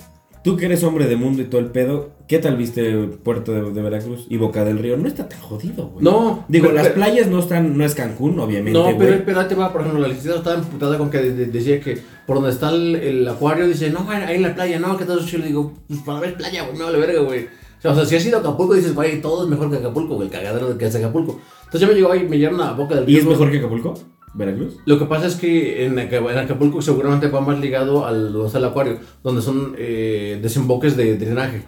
tú 0.42 0.56
que 0.56 0.66
eres 0.66 0.82
hombre 0.82 1.06
de 1.06 1.16
mundo 1.16 1.40
y 1.42 1.44
todo 1.46 1.60
el 1.60 1.68
pedo, 1.70 2.10
¿qué 2.28 2.38
tal 2.38 2.56
viste 2.56 2.94
Puerto 3.24 3.52
de, 3.52 3.72
de 3.72 3.82
Veracruz 3.82 4.26
y 4.28 4.36
Boca 4.36 4.64
del 4.64 4.78
Río? 4.78 4.96
No 4.96 5.08
está 5.08 5.28
tan 5.28 5.40
jodido, 5.40 5.88
güey. 5.88 6.04
No, 6.04 6.44
Digo, 6.48 6.66
pero- 6.66 6.74
las 6.76 6.82
pero- 6.88 6.94
playas 6.94 7.26
no 7.26 7.40
están, 7.40 7.76
no 7.76 7.84
es 7.84 7.94
Cancún, 7.94 8.38
obviamente, 8.38 8.78
No, 8.78 8.96
pero 8.96 9.14
espérate, 9.14 9.54
va, 9.56 9.72
por 9.72 9.80
ejemplo, 9.80 10.00
la 10.00 10.08
licenciada 10.08 10.38
estaba 10.38 10.56
emputada 10.58 10.96
con 10.98 11.10
que 11.10 11.18
de- 11.18 11.32
de- 11.34 11.46
decía 11.46 11.80
que 11.80 11.98
por 12.26 12.36
donde 12.36 12.50
está 12.50 12.70
el, 12.70 12.94
el 12.96 13.26
acuario, 13.28 13.66
dice, 13.66 13.90
no, 13.90 14.04
güey, 14.04 14.18
ahí 14.18 14.36
en 14.36 14.42
la 14.42 14.54
playa, 14.54 14.78
no, 14.78 14.96
que 14.96 15.04
todo 15.04 15.18
eso 15.18 15.26
chido. 15.26 15.40
Le 15.40 15.48
digo, 15.48 15.72
pues 15.88 16.00
para 16.02 16.20
ver 16.20 16.34
playa, 16.36 16.64
güey, 16.64 16.76
me 16.78 16.84
vale 16.84 16.98
verga, 16.98 17.20
güey. 17.22 17.44
O 17.78 17.80
sea, 17.80 17.92
o 17.92 17.94
sea, 17.94 18.04
si 18.04 18.16
has 18.16 18.26
ido 18.26 18.36
a 18.38 18.40
Acapulco, 18.40 18.74
dices, 18.74 18.94
güey, 18.94 19.20
todo 19.22 19.44
es 19.44 19.48
mejor 19.50 19.70
que 19.70 19.76
Acapulco, 19.78 20.14
güey, 20.16 20.28
el 20.28 20.32
cagadero 20.32 20.76
que 20.76 20.86
es 20.86 20.94
Acapulco. 20.94 21.40
Entonces 21.64 21.80
yo 21.80 21.88
me 21.88 21.94
llegó 21.94 22.12
ahí, 22.12 22.28
me 22.28 22.38
llevaron 22.38 22.60
a 22.60 22.72
Boca 22.72 22.94
del 22.94 23.06
Río. 23.06 23.16
¿Y 23.16 23.20
es 23.20 23.26
mejor 23.26 23.50
que 23.50 23.58
Acapulco? 23.58 23.94
¿Veracruz? 24.34 24.76
Lo 24.84 24.98
que 24.98 25.06
pasa 25.06 25.26
es 25.26 25.36
que 25.36 25.86
en 25.86 25.98
Acapulco 25.98 26.82
seguramente 26.82 27.28
va 27.28 27.40
más 27.40 27.58
ligado 27.60 28.04
al 28.06 28.32
donde 28.32 28.46
está 28.48 28.58
el 28.58 28.64
acuario, 28.66 28.98
donde 29.24 29.40
son 29.42 29.74
eh, 29.78 30.38
desemboques 30.42 30.96
de 30.96 31.16
drenaje. 31.16 31.62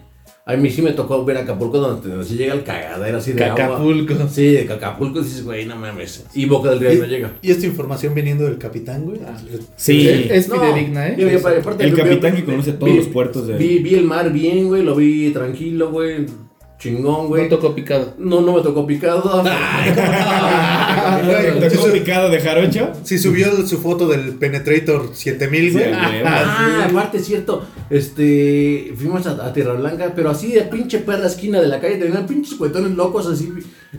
A 0.47 0.57
mí 0.57 0.70
sí 0.70 0.82
me 0.82 0.93
tocó 0.93 1.24
ver 1.24 1.36
Acapulco 1.36 1.78
donde, 1.78 2.09
donde 2.09 2.24
sí 2.24 2.34
llega 2.36 2.55
el 2.55 2.64
cagadero 2.64 3.18
así 3.18 3.32
de 3.32 3.45
agua. 3.45 3.57
Cacapulco. 3.57 4.14
Sí, 4.28 4.47
de 4.53 4.62
Acapulco 4.72 5.20
dices, 5.22 5.45
güey, 5.45 5.66
no 5.66 5.76
mames. 5.76 6.24
Y 6.34 6.47
Boca 6.47 6.70
del 6.70 6.80
Río 6.80 6.95
no 7.01 7.07
llega. 7.07 7.32
Y, 7.43 7.51
esta 7.51 7.66
información 7.66 8.14
viniendo 8.14 8.45
del 8.45 8.59
capitán, 8.59 9.05
güey. 9.05 9.20
Sí. 9.76 10.09
Es, 10.09 10.30
es 10.30 10.49
No, 10.49 10.57
fidedigna, 10.61 11.09
¿eh? 11.09 11.16
yo- 11.18 11.28
yo- 11.28 11.38
aparte, 11.38 11.84
El 11.84 11.95
capitán 11.95 12.32
vi- 12.32 12.38
que 12.41 12.45
conoce 12.47 12.72
todos 12.72 12.91
vi- 12.93 12.99
los 12.99 13.07
puertos 13.09 13.47
de- 13.47 13.57
Vi, 13.59 13.78
vi 13.80 13.95
el 13.95 14.05
mar 14.05 14.32
bien, 14.32 14.68
güey, 14.68 14.82
lo 14.82 14.97
vi 14.97 15.30
tranquilo, 15.30 15.91
güey. 15.91 16.26
Chingón, 16.80 17.28
güey. 17.28 17.42
No 17.44 17.48
tocó 17.50 17.74
picado. 17.74 18.14
No, 18.18 18.40
no 18.40 18.54
me 18.56 18.62
tocó 18.62 18.86
picado. 18.86 19.22
Güey, 21.24 21.60
¿Te 21.60 21.70
si, 21.70 21.76
su- 21.76 21.92
picado 21.92 22.30
de 22.30 22.40
jarocho? 22.40 22.92
si 23.02 23.18
subió 23.18 23.66
su 23.66 23.78
foto 23.78 24.08
del 24.08 24.34
Penetrator 24.34 25.10
7000, 25.14 25.72
güey. 25.72 25.84
Sí, 25.84 25.90
güey. 25.90 26.22
Ah, 26.24 26.86
aparte 26.90 27.18
es 27.18 27.26
cierto, 27.26 27.64
este, 27.90 28.92
fuimos 28.96 29.26
a, 29.26 29.32
a 29.46 29.52
Tierra 29.52 29.74
Blanca, 29.74 30.12
pero 30.14 30.30
así 30.30 30.52
de 30.52 30.62
pinche 30.62 30.98
perra 31.00 31.26
esquina 31.26 31.60
de 31.60 31.68
la 31.68 31.80
calle, 31.80 31.96
tenían 31.96 32.26
pinches 32.26 32.54
cuetones 32.54 32.92
locos 32.92 33.26
así, 33.26 33.52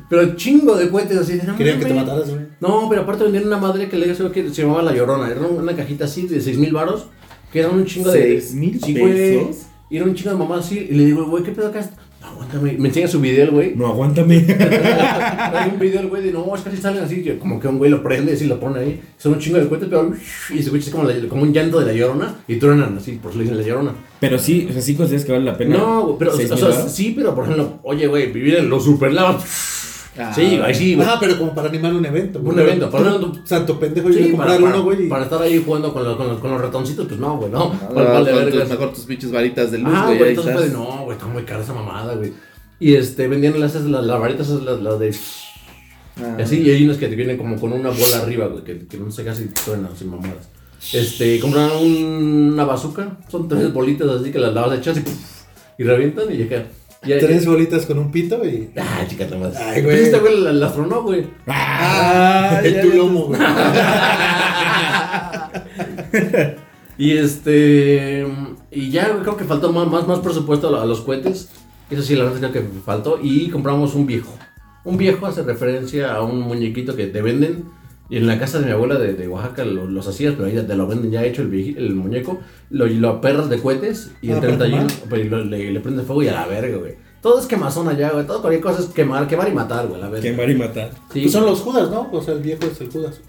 pero 0.09 0.35
chingo 0.35 0.75
de 0.75 0.89
cohetes 0.89 1.17
así. 1.17 1.39
No 1.45 1.55
Querían 1.55 1.79
que 1.79 1.85
te 1.85 1.93
mataras, 1.93 2.29
güey. 2.29 2.41
No, 2.59 2.87
pero 2.89 3.01
aparte 3.03 3.23
vendían 3.25 3.45
una 3.47 3.57
madre 3.57 3.87
que 3.89 3.97
le 3.97 4.07
digo 4.11 4.31
que 4.31 4.49
se 4.49 4.61
llamaba 4.63 4.81
La 4.81 4.93
Llorona, 4.93 5.29
era 5.29 5.41
una 5.41 5.75
cajita 5.75 6.05
así 6.05 6.27
de 6.27 6.41
seis 6.41 6.57
mil 6.57 6.73
varos, 6.73 7.05
que 7.51 7.59
era 7.59 7.69
un 7.69 7.85
chingo 7.85 8.11
de... 8.11 8.21
¿Seis 8.41 8.53
mil 8.53 8.79
Sí, 8.81 8.97
güey. 8.97 9.13
pesos? 9.39 9.57
Y 9.89 9.97
era 9.97 10.05
un 10.05 10.15
chingo 10.15 10.31
de 10.31 10.37
mamá 10.37 10.57
así, 10.59 10.87
y 10.89 10.93
le 10.95 11.05
digo, 11.05 11.25
güey, 11.25 11.43
¿qué 11.43 11.51
pedo 11.51 11.67
acá? 11.67 11.87
No, 12.21 12.27
aguántame, 12.27 12.73
me 12.77 12.87
enseña 12.89 13.07
su 13.07 13.19
video 13.19 13.45
el 13.45 13.51
güey. 13.51 13.75
No, 13.75 13.87
aguántame. 13.87 14.45
Hay 15.53 15.71
un 15.73 15.79
video 15.79 16.01
el 16.01 16.07
güey 16.07 16.21
de 16.23 16.31
no, 16.31 16.55
es 16.55 16.61
que 16.61 16.69
así 16.69 16.77
salen 16.79 17.03
así, 17.03 17.23
que 17.23 17.37
como 17.39 17.59
que 17.59 17.67
un 17.67 17.79
güey 17.79 17.89
lo 17.89 18.03
prende 18.03 18.37
y 18.39 18.43
lo 18.45 18.59
pone 18.59 18.79
ahí. 18.79 19.01
Son 19.17 19.33
un 19.33 19.39
chingo 19.39 19.57
de 19.57 19.67
cohetes, 19.67 19.89
pero 19.89 20.11
y 20.53 20.59
ese 20.59 20.69
güey 20.69 20.81
es 20.81 20.89
como, 20.91 21.03
la- 21.05 21.27
como 21.27 21.41
un 21.41 21.51
llanto 21.51 21.79
de 21.79 21.87
la 21.87 21.93
llorona 21.93 22.35
y 22.47 22.57
truenan 22.57 22.95
así, 22.97 23.13
por 23.13 23.31
eso 23.31 23.39
le 23.39 23.45
dicen 23.45 23.57
la 23.59 23.65
llorona. 23.65 23.91
Pero 24.19 24.37
sí, 24.37 24.67
o 24.69 24.73
sea, 24.73 24.81
sí 24.83 24.93
consideras 24.95 25.25
que 25.25 25.31
vale 25.31 25.45
la 25.45 25.57
pena. 25.57 25.77
No, 25.77 26.03
güey, 26.03 26.15
pero, 26.19 26.31
o 26.31 26.35
¿Seis 26.37 26.49
sea, 26.49 26.87
sí, 26.89 27.13
pero 27.15 27.33
por 27.33 27.43
ejemplo, 27.45 27.79
oye, 27.83 28.05
güey, 28.05 28.31
vivir 28.31 28.55
en 28.55 28.69
los 28.69 28.83
superlavos. 28.83 29.43
Ah, 30.19 30.33
sí, 30.35 30.57
güey, 30.57 30.75
sí, 30.75 30.95
güey. 30.95 31.07
Ajá, 31.07 31.17
pero 31.21 31.37
como 31.37 31.55
para 31.55 31.69
animar 31.69 31.93
un 31.93 32.05
evento. 32.05 32.39
Un 32.39 32.45
güey. 32.45 32.59
evento, 32.59 32.89
para 32.89 33.17
Tú, 33.17 33.25
un- 33.27 33.47
Santo 33.47 33.79
pendejo, 33.79 34.09
yo 34.09 34.15
Sí, 34.15 34.19
iba 34.27 34.33
a 34.33 34.37
para, 34.45 34.51
comprar 34.57 34.71
para- 34.71 34.75
uno, 34.75 34.83
güey. 34.83 35.07
para 35.09 35.23
estar 35.23 35.41
ahí 35.41 35.63
jugando 35.65 35.93
con 35.93 36.03
los, 36.03 36.17
con 36.17 36.27
los, 36.27 36.39
con 36.39 36.51
los 36.51 36.61
ratoncitos, 36.61 37.07
pues 37.07 37.19
no, 37.19 37.37
güey, 37.37 37.49
no. 37.51 37.59
No, 37.73 37.79
Para- 37.93 38.07
no, 38.09 38.13
vale, 38.15 38.31
con 38.31 38.39
verga. 38.45 38.59
tus- 38.61 38.69
mejor 38.69 38.93
tus 38.93 39.05
pinches 39.05 39.31
varitas 39.31 39.71
de 39.71 39.77
luz, 39.77 39.93
Ah, 39.95 40.05
güey. 40.07 40.17
güey, 40.17 40.29
ahí 40.31 40.35
entonces 40.35 40.55
estás. 40.65 40.71
no, 40.73 41.03
güey, 41.05 41.17
está 41.17 41.27
muy 41.27 41.43
cara 41.43 41.63
esa 41.63 41.73
mamada, 41.73 42.15
güey. 42.15 42.33
Y 42.79 42.95
este, 42.95 43.27
vendían 43.27 43.57
las, 43.59 43.73
las, 43.75 44.03
las 44.03 44.19
varitas, 44.19 44.49
las, 44.49 44.81
las 44.81 44.99
de. 44.99 45.15
Ah. 46.17 46.35
Y 46.39 46.41
así, 46.41 46.59
y 46.61 46.69
hay 46.71 46.83
unas 46.83 46.97
que 46.97 47.07
te 47.07 47.15
vienen 47.15 47.37
como 47.37 47.57
con 47.57 47.71
una 47.71 47.89
bola 47.89 48.17
arriba, 48.21 48.47
güey, 48.47 48.63
que, 48.65 48.85
que 48.87 48.97
no 48.97 49.09
sé 49.11 49.23
casi 49.23 49.49
suenan 49.63 49.95
sin 49.97 50.09
mamadas. 50.09 50.49
Este, 50.91 51.39
compraron 51.39 51.77
un- 51.83 52.51
una 52.53 52.65
bazooka, 52.65 53.17
son 53.29 53.47
tres 53.47 53.71
bolitas 53.71 54.09
así 54.09 54.31
que 54.31 54.39
las 54.39 54.53
lavas 54.53 54.77
echas 54.79 54.97
y, 54.97 55.81
y 55.81 55.85
revientan 55.85 56.25
y 56.33 56.37
ya 56.37 56.65
ya, 57.03 57.19
Tres 57.19 57.45
bolitas 57.45 57.85
con 57.85 57.97
un 57.97 58.11
pito 58.11 58.45
y. 58.45 58.69
Ah, 58.77 59.03
chica, 59.07 59.25
nada 59.25 59.37
más. 59.37 59.55
Ay, 59.57 59.81
güey. 59.81 60.03
Este 60.03 60.19
güey 60.19 60.39
la, 60.39 60.53
la 60.53 60.71
tronó, 60.71 61.03
güey. 61.03 61.27
Ah, 61.47 62.61
en 62.63 62.81
tu 62.81 62.97
lomo, 62.97 63.27
güey. 63.27 63.39
Y 66.97 67.17
este. 67.17 68.27
Y 68.69 68.91
ya 68.91 69.09
güey, 69.09 69.23
creo 69.23 69.35
que 69.35 69.45
faltó 69.45 69.71
más, 69.71 69.87
más, 69.87 70.07
más 70.07 70.19
presupuesto 70.19 70.79
a 70.79 70.85
los 70.85 71.01
cohetes. 71.01 71.49
Eso 71.89 72.03
sí, 72.03 72.15
la 72.15 72.25
verdad 72.25 72.51
creo 72.51 72.53
que 72.53 72.63
faltó. 72.85 73.17
Y 73.19 73.49
compramos 73.49 73.95
un 73.95 74.05
viejo. 74.05 74.31
Un 74.83 74.97
viejo 74.97 75.25
hace 75.25 75.41
referencia 75.41 76.13
a 76.13 76.21
un 76.21 76.41
muñequito 76.41 76.95
que 76.95 77.07
te 77.07 77.23
venden. 77.23 77.65
Y 78.11 78.17
en 78.17 78.27
la 78.27 78.37
casa 78.37 78.59
de 78.59 78.65
mi 78.67 78.71
abuela 78.73 78.95
de, 78.99 79.13
de 79.13 79.27
Oaxaca 79.27 79.63
lo- 79.65 79.87
los 79.87 80.05
hacías, 80.07 80.33
pero 80.35 80.47
ahí 80.47 80.53
ya 80.55 80.67
te 80.67 80.75
lo 80.75 80.85
venden 80.85 81.09
ya 81.11 81.23
hecho 81.23 81.41
el, 81.41 81.49
vieji- 81.49 81.77
el 81.77 81.95
muñeco. 81.95 82.39
Lo, 82.69 82.85
lo 82.85 83.09
aperras 83.09 83.49
de 83.49 83.57
cohetes 83.59 84.11
y 84.21 84.29
Ah, 84.31 84.35
el 84.35 84.39
para 84.41 84.57
taller 84.59 84.79
quemar. 84.87 85.09
pues, 85.09 85.29
lo- 85.31 85.43
le, 85.45 85.71
le 85.71 85.79
prende 85.79 86.03
fuego 86.03 86.21
y 86.21 86.27
a 86.27 86.33
la 86.33 86.45
verga, 86.45 86.77
güey. 86.77 86.95
Todo 87.21 87.39
es 87.39 87.45
quemazón 87.47 87.87
allá, 87.87 88.09
güey. 88.11 88.27
Todo 88.27 88.41
cualquier 88.41 88.61
cosa 88.61 88.81
es 88.81 88.87
quemar, 88.87 89.27
quemar 89.27 89.47
y 89.47 89.53
matar, 89.53 89.87
güey, 89.87 89.99
a 90.01 90.05
la 90.05 90.09
verga. 90.09 90.29
Quemar 90.29 90.49
y 90.49 90.55
matar. 90.55 90.89
Sí. 91.13 91.21
Pues 91.21 91.31
son 91.31 91.45
los 91.45 91.61
Judas, 91.61 91.89
¿no? 91.89 92.09
O 92.11 92.21
sea, 92.21 92.33
el 92.33 92.41
viejo 92.41 92.65
es 92.65 92.81
el 92.81 92.91
Judas. 92.91 93.21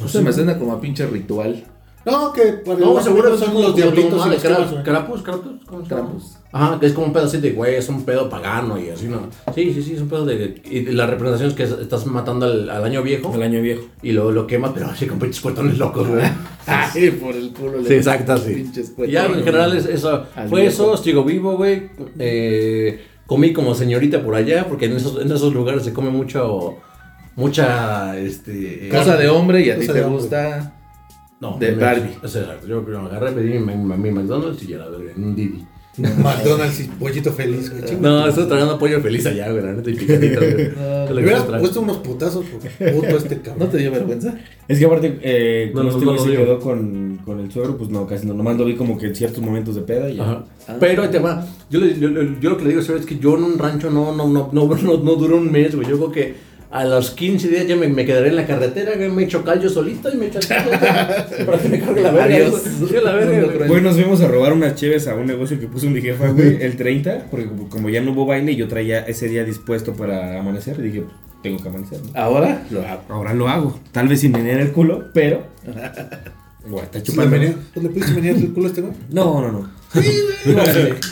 No 0.00 0.08
se 0.08 0.20
me 0.20 0.32
suena 0.32 0.58
como 0.58 0.72
a 0.72 0.80
pinche 0.80 1.06
ritual. 1.06 1.64
No, 2.04 2.32
que 2.32 2.42
para 2.64 2.78
No, 2.78 3.00
seguro 3.00 3.28
amigos 3.28 3.40
son 3.40 3.62
los 3.62 3.74
diablitos 3.76 4.26
y 4.26 4.30
los 4.30 4.82
Krampus, 4.82 6.36
Ajá, 6.56 6.80
que 6.80 6.86
es 6.86 6.92
como 6.92 7.08
un 7.08 7.12
pedo 7.12 7.24
así 7.26 7.38
de 7.38 7.52
güey, 7.52 7.74
es 7.74 7.88
un 7.88 8.04
pedo 8.04 8.30
pagano 8.30 8.78
y 8.78 8.88
así, 8.88 9.08
¿no? 9.08 9.28
Sí, 9.54 9.72
sí, 9.74 9.82
sí, 9.82 9.94
es 9.94 10.00
un 10.00 10.08
pedo 10.08 10.24
de... 10.24 10.62
Y 10.70 10.82
la 10.92 11.06
representación 11.06 11.50
es 11.50 11.54
que 11.56 11.64
es- 11.64 11.80
estás 11.82 12.06
matando 12.06 12.46
al, 12.46 12.70
al 12.70 12.84
año 12.84 13.02
viejo 13.02 13.34
El 13.34 13.42
año 13.42 13.60
viejo. 13.60 13.82
y 14.02 14.12
lo, 14.12 14.30
lo 14.32 14.46
quemas, 14.46 14.70
pero 14.74 14.86
así 14.86 15.06
con 15.06 15.18
pinches 15.18 15.40
cuetones 15.42 15.76
locos, 15.76 16.08
güey. 16.08 16.22
Ay, 16.66 17.10
por 17.10 17.34
el 17.34 17.52
culo. 17.52 17.78
le 17.80 17.88
Sí, 17.88 17.94
exacto, 17.94 18.36
sí. 18.38 18.54
Pinches 18.54 18.92
Y 19.06 19.10
ya, 19.10 19.26
en 19.26 19.34
general, 19.44 19.76
es- 19.76 19.86
eso, 19.86 20.24
Al 20.34 20.48
fue 20.48 20.62
viejo. 20.62 20.94
eso, 20.94 20.96
sigo 21.02 21.24
vivo, 21.24 21.56
güey. 21.56 21.90
Eh, 22.18 23.04
comí 23.26 23.52
como 23.52 23.74
señorita 23.74 24.22
por 24.22 24.34
allá, 24.34 24.66
porque 24.68 24.86
en 24.86 24.92
esos, 24.96 25.20
en 25.20 25.30
esos 25.30 25.52
lugares 25.52 25.82
se 25.84 25.92
come 25.92 26.10
mucho, 26.10 26.76
mucha, 27.34 28.16
este... 28.18 28.88
Cosa 28.90 29.16
de 29.16 29.28
hombre 29.28 29.60
y 29.66 29.70
a 29.70 29.78
ti 29.78 29.86
te 29.86 30.02
gusta. 30.02 30.72
No, 31.38 31.58
de 31.58 31.72
Barbie. 31.74 32.16
o 32.22 32.28
sea, 32.28 32.58
yo 32.66 32.82
creo 32.82 32.98
que 32.98 33.02
me 33.02 33.08
agarré, 33.08 33.32
pedí 33.32 33.58
mi, 33.58 33.74
mi, 33.76 33.96
mi 33.98 34.10
McDonald's 34.10 34.62
y 34.62 34.68
ya 34.68 34.78
la 34.78 34.88
verga, 34.88 35.12
en 35.14 35.22
un 35.22 35.36
Didi. 35.36 35.66
McDonald's 35.98 36.80
y 36.80 36.84
pollito 36.84 37.32
feliz, 37.32 37.70
güey. 37.70 37.96
No, 38.00 38.26
estoy 38.28 38.46
tragando 38.46 38.78
pollo 38.78 39.00
feliz 39.00 39.24
allá, 39.26 39.50
güey, 39.50 39.64
la 39.64 39.72
neta, 39.72 39.90
y 39.90 39.94
picadito, 39.94 40.40
güey. 40.40 40.70
Es 41.06 41.10
lo 41.10 41.16
Me 41.16 41.20
que 41.22 41.26
hubiera 41.26 41.38
estoy 41.38 41.46
tragando. 41.46 41.58
puesto 41.60 41.80
unos 41.82 41.96
putazos 41.98 42.44
por 42.46 42.60
puto 42.60 43.16
este 43.16 43.36
¿No 43.36 43.42
cabrón. 43.42 43.70
te 43.70 43.78
dio 43.78 43.90
vergüenza? 43.92 44.34
Es 44.66 44.78
que 44.78 44.84
aparte, 44.84 45.18
eh, 45.22 45.70
No, 45.72 45.78
como 45.80 45.84
no, 45.84 45.90
este 45.90 46.04
no 46.04 46.12
güey 46.12 46.24
se 46.24 46.30
digo. 46.30 46.42
quedó 46.44 46.58
con, 46.60 47.20
con 47.24 47.40
el 47.40 47.50
suegro, 47.52 47.78
pues 47.78 47.90
no, 47.90 48.06
casi 48.06 48.26
no. 48.26 48.34
Nomás 48.34 48.56
lo 48.58 48.64
vi 48.64 48.74
como 48.74 48.98
que 48.98 49.06
en 49.06 49.14
ciertos 49.14 49.40
momentos 49.42 49.76
de 49.76 49.82
peda 49.82 50.10
y 50.10 50.16
ya. 50.16 50.22
Ajá. 50.24 50.44
Pero 50.80 51.02
ahí 51.04 51.08
te 51.10 51.18
va. 51.20 51.46
Yo, 51.70 51.78
le- 51.80 51.98
yo, 51.98 52.08
yo 52.10 52.50
lo 52.50 52.56
que 52.56 52.64
le 52.64 52.70
digo 52.70 52.80
es 52.80 53.06
que 53.06 53.18
yo 53.18 53.36
en 53.36 53.44
un 53.44 53.58
rancho 53.58 53.88
no, 53.90 54.14
no, 54.14 54.26
no, 54.28 54.50
no, 54.52 54.66
no, 54.66 54.96
no 54.98 55.14
duro 55.14 55.36
un 55.36 55.50
mes, 55.52 55.76
güey. 55.76 55.88
Yo 55.88 55.96
creo 55.96 56.10
que 56.12 56.34
a 56.78 56.84
los 56.84 57.10
15 57.12 57.48
días 57.48 57.66
ya 57.66 57.76
me, 57.76 57.88
me 57.88 58.04
quedaré 58.04 58.28
en 58.28 58.36
la 58.36 58.46
carretera, 58.46 58.92
güey. 58.96 59.08
Me 59.10 59.24
echo 59.24 59.44
cal 59.44 59.60
yo 59.60 59.68
solito 59.68 60.12
y 60.12 60.16
me 60.16 60.26
echo 60.26 60.40
cal 60.46 60.68
para 61.46 61.58
que 61.58 61.68
me 61.68 61.80
cargue 61.80 62.02
la 62.02 62.10
verga. 62.12 62.24
Adiós. 62.36 62.62
Sí, 62.64 62.94
la 63.02 63.12
verga, 63.12 63.52
güey. 63.56 63.68
Güey, 63.68 63.82
nos 63.82 63.94
fuimos 63.96 64.20
a 64.20 64.28
robar 64.28 64.52
unas 64.52 64.74
cheves 64.74 65.08
a 65.08 65.14
un 65.14 65.26
negocio 65.26 65.58
que 65.58 65.66
puso 65.68 65.88
mi 65.88 66.00
jefa, 66.00 66.28
güey, 66.28 66.58
el 66.62 66.76
30, 66.76 67.26
porque 67.30 67.48
como- 67.70 67.88
ya 67.90 68.00
no 68.00 68.12
hubo 68.12 68.26
baile, 68.26 68.54
yo 68.56 68.68
traía 68.68 69.00
ese 69.00 69.28
día 69.28 69.44
dispuesto 69.44 69.94
para 69.94 70.38
amanecer. 70.40 70.76
Y 70.80 70.82
dije, 70.82 71.04
tengo 71.42 71.62
que 71.62 71.68
amanecer. 71.68 72.00
¿no? 72.02 72.10
Ahora 72.20 72.62
lo 72.70 72.80
hago. 72.86 73.02
Ahora 73.08 73.34
lo 73.34 73.48
hago. 73.48 73.80
Tal 73.92 74.08
vez 74.08 74.20
sin 74.20 74.32
venir 74.32 74.54
el 74.58 74.72
culo, 74.72 75.06
pero. 75.14 75.46
Güey, 76.68 76.82
está 76.84 76.98
¿Le, 76.98 77.04
chupando. 77.04 77.30
venía- 77.30 77.54
pues, 77.72 77.84
¿Le 77.84 77.90
pudiste 77.90 78.12
venir 78.14 78.30
el 78.36 78.52
culo 78.52 78.66
a 78.66 78.68
este 78.70 78.80
güey? 78.80 78.92
No, 79.10 79.40
no, 79.40 79.52
no. 79.52 79.70
Iba, 80.50 80.62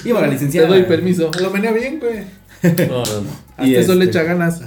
iba 0.04 0.20
la 0.20 0.26
Te 0.26 0.32
licenciada. 0.32 0.68
doy 0.68 0.82
permiso. 0.82 1.30
Lo 1.40 1.50
venía 1.50 1.72
bien, 1.72 2.00
güey. 2.00 2.24
No, 2.88 3.04
no, 3.04 3.20
no. 3.20 3.30
Hasta 3.56 3.66
Y 3.66 3.76
eso 3.76 3.94
le 3.94 4.06
este- 4.06 4.18
echa 4.18 4.26
ganas. 4.26 4.60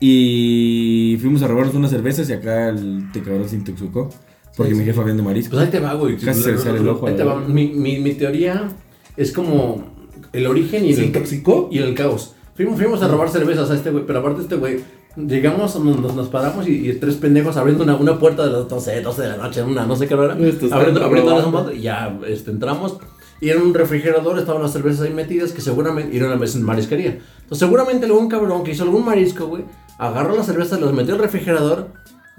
Y 0.00 1.16
fuimos 1.20 1.42
a 1.42 1.48
robarnos 1.48 1.74
unas 1.74 1.90
cervezas 1.90 2.28
y 2.28 2.32
acá 2.32 2.68
el 2.68 3.10
te 3.12 3.22
cabrón 3.22 3.48
se 3.48 3.56
intoxicó. 3.56 4.10
Porque 4.56 4.74
mi 4.74 4.84
jefa 4.84 5.02
vende 5.02 5.22
marisco. 5.22 5.52
Pues 5.52 5.64
ahí 5.64 5.70
te 5.70 5.80
va, 5.80 5.94
güey. 5.94 6.16
Casi 6.16 6.42
se 6.42 6.52
le 6.52 6.58
sale 6.58 6.78
el 6.78 6.88
ojo 6.88 7.06
Ahí 7.06 7.14
te 7.14 7.24
va. 7.24 7.38
Mi, 7.40 7.68
mi, 7.68 7.98
mi 7.98 8.14
teoría 8.14 8.68
es 9.16 9.32
como 9.32 9.84
el 10.32 10.46
origen 10.46 10.84
y 10.84 10.94
¿Se 10.94 11.00
el 11.00 11.06
intoxicó? 11.08 11.68
y 11.70 11.78
el 11.78 11.94
caos. 11.94 12.34
Fuimos, 12.54 12.76
fuimos 12.76 13.02
a 13.02 13.08
robar 13.08 13.28
cervezas 13.28 13.70
a 13.70 13.74
este 13.74 13.90
güey, 13.90 14.06
pero 14.06 14.20
aparte 14.20 14.40
este 14.40 14.56
güey, 14.56 14.80
llegamos, 15.16 15.78
nos, 15.78 16.14
nos, 16.14 16.28
paramos 16.28 16.66
y, 16.66 16.88
y 16.88 16.92
tres 16.94 17.16
pendejos 17.16 17.56
abriendo 17.58 17.84
una, 17.84 17.96
una 17.96 18.18
puerta 18.18 18.46
de 18.46 18.52
las, 18.52 18.70
no 18.70 18.80
sé, 18.80 19.02
12 19.02 19.22
de 19.22 19.28
la 19.28 19.36
noche, 19.36 19.62
una, 19.62 19.84
no 19.84 19.94
sé 19.94 20.06
qué 20.06 20.14
hora 20.14 20.32
abriendo, 20.32 21.04
abriendo 21.04 21.34
las 21.34 21.74
y 21.74 21.82
ya 21.82 22.18
este, 22.26 22.50
entramos. 22.50 22.96
Y 23.40 23.50
en 23.50 23.60
un 23.60 23.74
refrigerador 23.74 24.38
estaban 24.38 24.62
las 24.62 24.72
cervezas 24.72 25.02
ahí 25.02 25.12
metidas 25.12 25.52
que 25.52 25.60
seguramente, 25.60 26.14
y 26.14 26.18
era 26.18 26.26
una 26.26 26.36
vez 26.36 26.54
en 26.54 26.62
marisquería. 26.62 27.18
Entonces 27.42 27.58
seguramente 27.58 28.06
algún 28.06 28.28
cabrón 28.28 28.64
que 28.64 28.72
hizo 28.72 28.84
algún 28.84 29.04
marisco, 29.04 29.46
güey, 29.46 29.64
agarró 29.98 30.36
las 30.36 30.46
cervezas, 30.46 30.80
los 30.80 30.92
metió 30.92 31.14
al 31.14 31.20
refrigerador, 31.20 31.88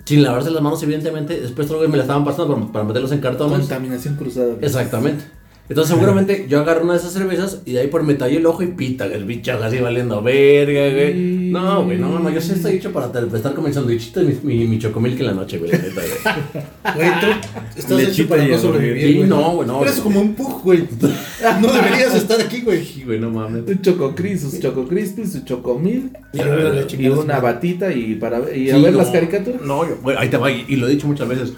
sin 0.06 0.24
lavarse 0.24 0.52
las 0.52 0.62
manos 0.62 0.82
evidentemente, 0.84 1.40
después 1.40 1.68
güey 1.70 1.88
me 1.88 1.98
la 1.98 2.04
estaban 2.04 2.26
pasando 2.26 2.56
para, 2.56 2.72
para 2.72 2.86
meterlos 2.86 3.12
en 3.12 3.20
cartones. 3.20 3.60
Contaminación 3.60 4.16
cruzada. 4.16 4.56
Exactamente. 4.62 5.26
Entonces 5.70 5.94
seguramente 5.94 6.46
yo 6.48 6.62
agarro 6.62 6.84
una 6.86 6.94
de 6.94 7.00
esas 7.00 7.12
cervezas 7.12 7.62
y 7.66 7.74
de 7.74 7.82
ahí 7.82 7.88
por 7.88 8.02
me 8.02 8.14
tallé 8.14 8.38
el 8.38 8.46
ojo 8.46 8.64
y 8.64 8.68
pita, 8.68 9.06
el 9.06 9.26
bichas 9.26 9.62
así 9.62 9.80
valiendo 9.80 10.22
verga, 10.22 10.90
güey. 10.94 11.14
No, 11.52 11.84
güey, 11.84 11.98
no, 11.98 12.20
no, 12.20 12.30
yo 12.30 12.40
sí 12.40 12.54
estoy 12.54 12.76
hecho 12.76 12.94
para 12.94 13.08
estar 13.08 13.54
comiendo 13.54 13.82
sandwichito 13.82 14.22
y 14.22 14.28
mi, 14.28 14.56
mi, 14.60 14.66
mi 14.68 14.80
chocomilk 14.80 15.20
en 15.20 15.26
la 15.26 15.34
noche, 15.34 15.58
güey, 15.58 15.72
la 15.72 15.78
neta, 15.80 16.02
güey. 16.02 16.66
Güey, 16.96 17.10
tú 17.20 17.28
estás 17.76 18.00
hecho 18.02 18.28
para 18.30 18.46
y 18.48 18.52
no 18.52 18.58
sobrevivir, 18.58 19.08
Sí, 19.08 19.18
güey. 19.18 19.30
no, 19.30 19.52
güey, 19.56 19.68
no. 19.68 19.82
Eres 19.82 19.96
güey. 19.96 20.04
como 20.04 20.22
un 20.22 20.36
pug, 20.36 20.64
güey. 20.64 20.88
No 21.62 21.74
deberías 21.74 22.16
estar 22.16 22.40
aquí, 22.40 22.62
güey. 22.62 22.86
Sí, 22.86 23.04
güey, 23.04 23.20
no 23.20 23.30
mames. 23.30 23.64
Un 23.68 23.82
choco 23.82 24.16
cris, 24.16 24.42
sus 24.42 24.60
choco 24.62 24.88
crispy, 24.88 25.28
su 25.28 25.42
chocomil 25.44 26.12
Y 26.34 26.38
luego 26.38 26.82
y 26.98 27.08
una 27.10 27.40
batita 27.42 27.92
y 27.92 28.16
para 28.16 28.40
ver- 28.40 28.56
y 28.58 28.70
a 28.72 28.76
Sí, 28.78 28.82
ver 28.82 28.94
no. 28.94 29.00
las 29.00 29.10
caricaturas. 29.10 29.62
No, 29.62 29.88
yo, 29.88 29.98
güey, 30.02 30.16
ahí 30.18 30.30
te 30.30 30.38
va, 30.38 30.50
y, 30.50 30.64
y 30.70 30.78
lo 30.78 30.88
he 30.88 30.92
dicho 30.92 31.08
muchas 31.08 31.28
veces. 31.28 31.54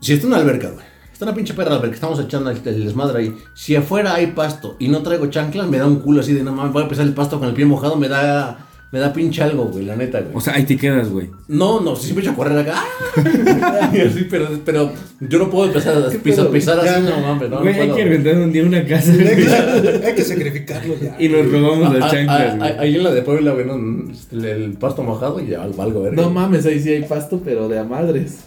Si 0.00 0.12
está 0.12 0.26
una 0.26 0.36
alberca, 0.38 0.70
güey. 0.70 0.84
Está 1.16 1.24
una 1.24 1.34
pinche 1.34 1.54
perra 1.54 1.76
alberca, 1.76 1.94
estamos 1.94 2.20
echando 2.20 2.50
el, 2.50 2.58
el 2.62 2.84
desmadre 2.84 3.20
ahí. 3.20 3.34
Si 3.54 3.74
afuera 3.74 4.12
hay 4.16 4.26
pasto 4.32 4.76
y 4.78 4.88
no 4.88 5.02
traigo 5.02 5.28
chanclas, 5.28 5.66
me 5.66 5.78
da 5.78 5.86
un 5.86 6.00
culo 6.00 6.20
así 6.20 6.34
de 6.34 6.42
no 6.42 6.52
mames, 6.52 6.74
voy 6.74 6.82
a 6.82 6.84
empezar 6.84 7.06
el 7.06 7.14
pasto 7.14 7.38
con 7.38 7.48
el 7.48 7.54
pie 7.54 7.64
mojado, 7.64 7.96
me 7.96 8.06
da. 8.06 8.66
Me 8.92 9.00
da 9.00 9.12
pinche 9.12 9.42
algo, 9.42 9.64
güey, 9.64 9.84
la 9.84 9.96
neta, 9.96 10.20
güey. 10.20 10.36
O 10.36 10.40
sea, 10.40 10.54
ahí 10.54 10.64
te 10.64 10.76
quedas, 10.76 11.08
güey. 11.10 11.28
No, 11.48 11.80
no, 11.80 11.96
siempre 11.96 12.22
he 12.22 12.26
hecho 12.26 12.34
a 12.34 12.36
correr 12.36 12.58
acá. 12.58 12.84
¡Ah! 13.62 13.90
Así, 13.92 14.26
pero, 14.30 14.46
pero 14.64 14.92
yo 15.20 15.38
no 15.38 15.50
puedo 15.50 15.66
empezar 15.68 15.96
a 15.96 16.10
¿Qué 16.10 16.18
pisar, 16.18 16.48
pisar 16.50 16.78
así, 16.78 16.86
Ya, 16.86 17.00
no 17.00 17.20
mames, 17.20 17.50
no. 17.50 17.60
Güey, 17.62 17.74
no 17.74 17.82
hay 17.82 17.90
que 17.90 18.02
inventar 18.02 18.36
un 18.36 18.52
día 18.52 18.62
una 18.62 18.84
casa. 18.86 19.10
Hay 19.10 19.18
que, 19.18 20.02
hay 20.06 20.14
que 20.14 20.22
sacrificarlo 20.22 20.94
ya. 21.00 21.16
y 21.18 21.28
nos 21.30 21.50
robamos 21.50 21.86
Ah, 21.88 21.94
las 21.94 22.02
ah, 22.04 22.10
chanclas, 22.14 22.52
ah, 22.52 22.56
güey. 22.58 22.78
Ahí 22.78 22.94
en 22.94 23.02
la 23.02 23.10
de 23.12 23.22
Puebla, 23.22 23.52
güey, 23.54 23.66
no, 23.66 24.12
este, 24.12 24.36
el, 24.36 24.74
pasto 24.74 25.02
mojado 25.02 25.40
y 25.40 25.46
ya 25.46 25.62
algo, 25.62 26.02
verga. 26.02 26.22
No 26.22 26.30
mames, 26.30 26.66
ahí 26.66 26.78
sí 26.78 26.90
hay 26.90 27.02
pasto, 27.04 27.40
pero 27.42 27.68
de 27.68 27.78
a 27.78 27.84
madres. 27.84 28.44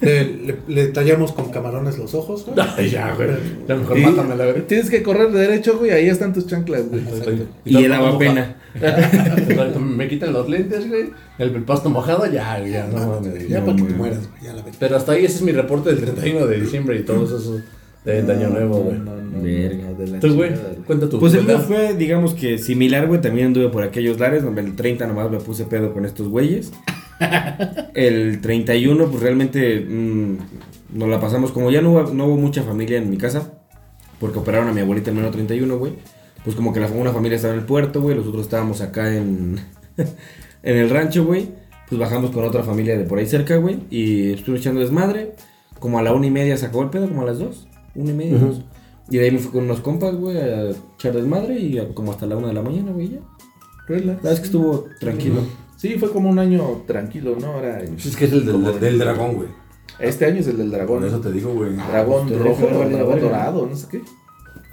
Le, 0.00 0.24
le- 0.24 0.56
le 0.68 0.86
tallamos 0.88 1.32
con 1.32 1.50
camarones 1.50 1.98
los 1.98 2.14
ojos, 2.14 2.44
güey. 2.46 2.56
Ay, 2.76 2.90
ya, 2.90 3.14
güey. 3.14 3.28
Ya 3.68 3.74
mejor 3.76 3.98
Y 3.98 4.02
mátame 4.02 4.36
la 4.36 4.44
verga. 4.46 4.66
Tienes 4.66 4.90
que 4.90 5.02
correr 5.02 5.30
derecho, 5.30 5.78
güey, 5.78 5.90
ahí 5.92 6.08
están 6.08 6.32
tus 6.32 6.46
chanclas, 6.46 6.84
güey. 6.88 7.02
Y 7.64 7.84
el 7.84 7.92
agua 7.92 8.18
pena. 8.18 8.56
Me 9.80 10.08
quitan 10.08 10.32
los 10.32 10.48
lentes, 10.48 10.88
güey. 10.88 11.10
El, 11.38 11.54
el 11.54 11.62
pasto 11.62 11.90
mojado, 11.90 12.30
ya, 12.30 12.58
güey, 12.60 12.72
ya, 12.72 12.86
no 12.86 13.06
mames. 13.06 13.48
Ya 13.48 13.60
No, 13.60 13.66
para 13.66 13.76
que 13.78 13.82
te 13.84 13.94
mueras, 13.94 14.18
güey. 14.28 14.42
Ya 14.42 14.52
la 14.52 14.62
verga. 14.62 14.76
Pero 14.78 14.96
hasta 14.96 15.12
ahí 15.12 15.24
ese 15.24 15.36
es 15.36 15.42
mi 15.42 15.52
reporte 15.52 15.90
del 15.94 16.00
31 16.00 16.46
de 16.46 16.60
diciembre 16.60 16.96
y 16.98 17.02
todos 17.04 17.30
esos 17.30 17.60
de, 18.04 18.22
de 18.22 18.32
Año 18.32 18.48
Nuevo, 18.50 18.78
güey. 18.80 18.98
No, 18.98 19.14
no, 19.16 19.22
no, 19.22 19.42
Verga. 19.42 19.84
no, 19.90 19.94
de 19.94 20.06
la 20.08 20.20
Tú, 20.20 20.34
güey, 20.34 20.50
cuenta 20.86 21.08
tu 21.08 21.18
Pues 21.18 21.34
el 21.34 21.44
mío 21.44 21.54
verdad. 21.58 21.66
fue, 21.66 21.94
digamos 21.94 22.34
que 22.34 22.58
similar, 22.58 23.06
güey. 23.06 23.20
También 23.20 23.48
anduve 23.48 23.68
por 23.70 23.82
aquellos 23.82 24.18
lares, 24.20 24.42
donde 24.42 24.60
el 24.60 24.76
30 24.76 25.06
nomás 25.06 25.30
me 25.30 25.38
puse 25.38 25.64
pedo 25.64 25.92
con 25.92 26.04
estos 26.04 26.28
güeyes. 26.28 26.72
El 27.94 28.40
31, 28.40 29.06
pues 29.08 29.22
realmente 29.22 29.80
mm, 29.80 30.36
nos 30.94 31.08
la 31.08 31.20
pasamos. 31.20 31.52
Como 31.52 31.70
ya 31.70 31.80
no 31.80 31.92
hubo, 31.92 32.02
no 32.12 32.26
hubo 32.26 32.36
mucha 32.36 32.62
familia 32.62 32.98
en 32.98 33.10
mi 33.10 33.16
casa, 33.16 33.52
porque 34.20 34.38
operaron 34.38 34.68
a 34.68 34.72
mi 34.72 34.80
abuelita 34.80 35.10
el 35.10 35.16
menos 35.16 35.32
31, 35.32 35.78
güey. 35.78 35.92
Pues 36.44 36.56
como 36.56 36.72
que 36.72 36.80
la, 36.80 36.88
una 36.88 37.12
familia 37.12 37.36
estaba 37.36 37.54
en 37.54 37.60
el 37.60 37.66
puerto, 37.66 38.00
güey. 38.02 38.16
Los 38.16 38.26
otros 38.26 38.42
estábamos 38.42 38.80
acá 38.80 39.14
en, 39.16 39.60
en 40.62 40.76
el 40.76 40.90
rancho, 40.90 41.24
güey. 41.24 41.48
Pues 41.88 41.98
bajamos 42.00 42.30
con 42.32 42.44
otra 42.44 42.62
familia 42.62 42.96
de 42.98 43.04
por 43.04 43.18
ahí 43.18 43.26
cerca, 43.26 43.56
güey. 43.56 43.78
Y 43.90 44.32
estuve 44.32 44.58
echando 44.58 44.80
desmadre. 44.80 45.34
Como 45.78 45.98
a 45.98 46.02
la 46.02 46.12
una 46.12 46.26
y 46.26 46.30
media 46.30 46.56
se 46.56 46.66
acabó 46.66 46.82
el 46.82 46.90
pedo, 46.90 47.08
como 47.08 47.22
a 47.22 47.26
las 47.26 47.38
dos. 47.38 47.66
Una 47.94 48.10
y 48.10 48.14
media, 48.14 48.36
Ujú. 48.36 48.46
dos. 48.46 48.62
Y 49.10 49.18
de 49.18 49.24
ahí 49.26 49.30
me 49.30 49.38
fui 49.38 49.52
con 49.52 49.64
unos 49.64 49.80
compas, 49.80 50.14
güey, 50.14 50.38
a 50.38 50.70
echar 50.70 51.12
desmadre 51.12 51.58
y 51.58 51.78
a- 51.78 51.88
como 51.94 52.10
hasta 52.12 52.26
la 52.26 52.36
una 52.36 52.48
de 52.48 52.54
la 52.54 52.62
mañana, 52.62 52.90
güey, 52.92 53.10
ya. 53.10 53.18
Relax. 53.86 54.06
La 54.06 54.14
verdad 54.14 54.32
es 54.32 54.40
que 54.40 54.46
estuvo 54.46 54.86
tranquilo. 54.98 55.42
Sí, 55.84 55.98
fue 55.98 56.10
como 56.10 56.30
un 56.30 56.38
año 56.38 56.82
tranquilo, 56.86 57.36
¿no? 57.38 57.48
Ahora, 57.48 57.80
en- 57.82 57.96
Es 57.98 58.16
que 58.16 58.24
es 58.24 58.32
el 58.32 58.46
del, 58.46 58.80
del 58.80 58.98
dragón, 58.98 59.34
güey. 59.34 59.48
este 59.98 60.24
año 60.24 60.40
es 60.40 60.46
el 60.46 60.56
del 60.56 60.70
dragón. 60.70 61.00
Por 61.00 61.08
eso 61.08 61.20
te 61.20 61.30
digo, 61.30 61.52
güey. 61.52 61.76
Dragón 61.76 62.26
rojo, 62.42 62.66
de 62.66 62.88
dragón 62.94 63.20
dorado, 63.20 63.66
no 63.66 63.76
sé 63.76 63.86
qué. 63.90 64.00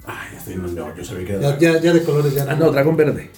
Ay, 0.06 0.36
estoy, 0.38 0.56
no, 0.56 0.68
no, 0.68 0.96
yo 0.96 1.04
sabía 1.04 1.26
que 1.26 1.32
era 1.34 1.58
Ya, 1.58 1.74
ya, 1.74 1.80
ya 1.82 1.92
de 1.92 2.02
colores 2.02 2.34
ya 2.34 2.46
Ah, 2.48 2.56
no, 2.56 2.70
dragón 2.72 2.96
verde. 2.96 3.28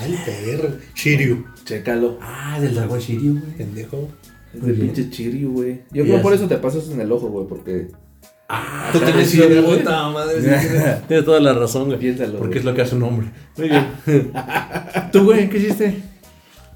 Ay, 0.00 0.14
perro. 0.26 0.68
Shiryu. 0.94 1.44
Chécalo. 1.64 2.18
Ah, 2.20 2.58
del 2.60 2.74
dragón 2.74 2.98
Shiryu, 2.98 3.40
güey. 3.40 3.52
Pendejo. 3.56 4.08
Es 4.54 4.62
del 4.62 4.74
pinche 4.76 5.08
Chiryu, 5.08 5.50
güey. 5.52 5.82
Yo 5.90 6.04
creo 6.04 6.20
por 6.20 6.34
eso 6.34 6.46
te 6.48 6.58
pasas 6.58 6.88
en 6.90 7.00
el 7.00 7.10
ojo, 7.10 7.28
güey, 7.28 7.46
porque 7.48 7.88
Ah, 8.50 8.90
Tú 8.92 8.98
tienes 9.00 9.32
Shiryu, 9.32 9.62
güey. 9.62 9.78
puta 9.78 10.08
madre. 10.10 10.34
sí, 10.42 10.48
Tienes 10.68 11.06
tienes 11.08 11.24
toda 11.24 11.40
la 11.40 11.54
razón, 11.54 11.86
güey. 11.86 11.98
Piénsalo, 11.98 12.32
Porque 12.40 12.46
güey. 12.48 12.58
es 12.58 12.64
lo 12.66 12.74
que 12.74 12.82
hace 12.82 12.94
un 12.94 13.02
hombre. 13.04 13.28
Muy 13.56 13.68
bien. 13.70 13.86
¿Tú, 15.12 15.24
güey, 15.24 15.48
qué 15.48 15.56
hiciste? 15.58 16.02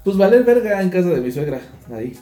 Pues 0.03 0.17
valer 0.17 0.43
verga 0.43 0.81
en 0.81 0.89
casa 0.89 1.09
de 1.09 1.21
mi 1.21 1.31
suegra, 1.31 1.61
ahí. 1.93 2.13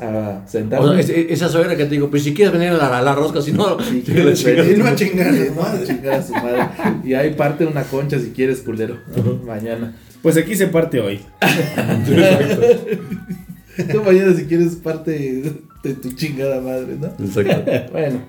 A 0.00 0.42
sentarme. 0.46 0.86
O 0.86 0.90
sea, 0.92 1.00
es- 1.00 1.08
es- 1.10 1.26
esa 1.30 1.48
suegra 1.48 1.76
que 1.76 1.84
te 1.84 1.90
digo, 1.90 2.10
pues 2.10 2.22
si 2.24 2.34
quieres 2.34 2.52
venir 2.52 2.68
a 2.70 2.74
la, 2.76 2.98
a 2.98 3.02
la 3.02 3.14
rosca, 3.14 3.40
si 3.40 3.52
no, 3.52 3.80
Si 3.82 4.00
te 4.00 4.12
quieres 4.12 4.42
la 4.44 4.50
chingas. 4.52 4.68
Y 4.68 4.76
no 4.76 4.86
a 4.86 4.94
chingar, 4.94 5.32
No, 5.32 5.62
madre. 5.62 5.82
a 5.82 5.86
chingar 5.86 6.14
a 6.14 6.22
su 6.22 6.32
madre. 6.34 6.62
Y 7.04 7.14
ahí 7.14 7.34
parte 7.34 7.64
una 7.66 7.82
concha 7.84 8.18
si 8.18 8.30
quieres, 8.30 8.60
culero. 8.60 8.98
Mañana. 9.46 9.94
Pues 10.22 10.36
aquí 10.36 10.54
se 10.56 10.66
parte 10.66 11.00
hoy. 11.00 11.20
Tú 13.92 14.02
mañana 14.02 14.34
si 14.34 14.44
quieres 14.46 14.74
parte 14.76 15.42
de 15.82 15.94
tu 15.94 16.12
chingada 16.12 16.60
madre, 16.60 16.96
¿no? 17.00 17.06
Exacto. 17.24 17.70
Bueno. 17.92 18.20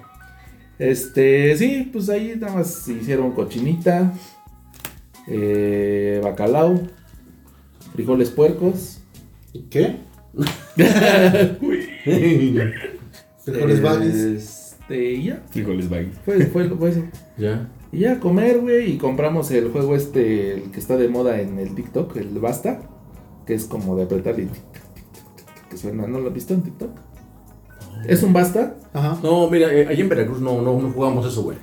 Este, 0.79 1.57
sí, 1.57 1.89
pues 1.91 2.07
ahí 2.09 2.35
nada 2.39 2.53
más 2.53 2.87
hicieron 2.87 3.31
cochinita, 3.31 4.13
eh, 5.27 6.21
bacalao, 6.23 6.79
frijoles 7.97 8.29
puercos, 8.29 8.99
¿Qué? 9.71 9.97
Frijoles 13.43 13.81
baggies. 13.81 14.15
Este, 14.15 15.13
y 15.13 15.23
ya, 15.23 15.43
Frijoles 15.49 15.89
baggy. 15.89 16.11
fue, 16.23 16.45
fue, 16.45 16.69
fue 16.69 16.89
eso. 16.91 17.01
Ya. 17.39 17.71
Y 17.91 18.01
ya 18.01 18.11
a 18.13 18.19
comer, 18.19 18.59
güey, 18.59 18.91
y 18.91 18.97
compramos 18.99 19.49
el 19.49 19.71
juego 19.71 19.95
este, 19.95 20.53
el 20.53 20.69
que 20.69 20.79
está 20.79 20.95
de 20.95 21.09
moda 21.09 21.41
en 21.41 21.57
el 21.57 21.73
TikTok, 21.73 22.17
el 22.17 22.37
Basta, 22.37 22.81
que 23.47 23.55
es 23.55 23.65
como 23.65 23.95
de 23.95 24.03
apretar 24.03 24.39
y 24.39 24.47
que 25.71 25.77
suena, 25.77 26.05
¿no 26.05 26.19
lo 26.19 26.27
has 26.27 26.35
visto 26.35 26.53
en 26.53 26.61
TikTok? 26.61 26.91
Es 28.07 28.21
un 28.21 28.31
Basta. 28.31 28.77
Ajá. 28.93 29.17
No, 29.23 29.49
mira, 29.49 29.73
eh, 29.73 29.87
allí 29.87 30.01
en 30.01 30.09
Veracruz 30.09 30.39
no, 30.39 30.61
no, 30.61 30.79
no 30.79 30.91
jugamos 30.91 31.25
eso, 31.25 31.41
güey. 31.41 31.57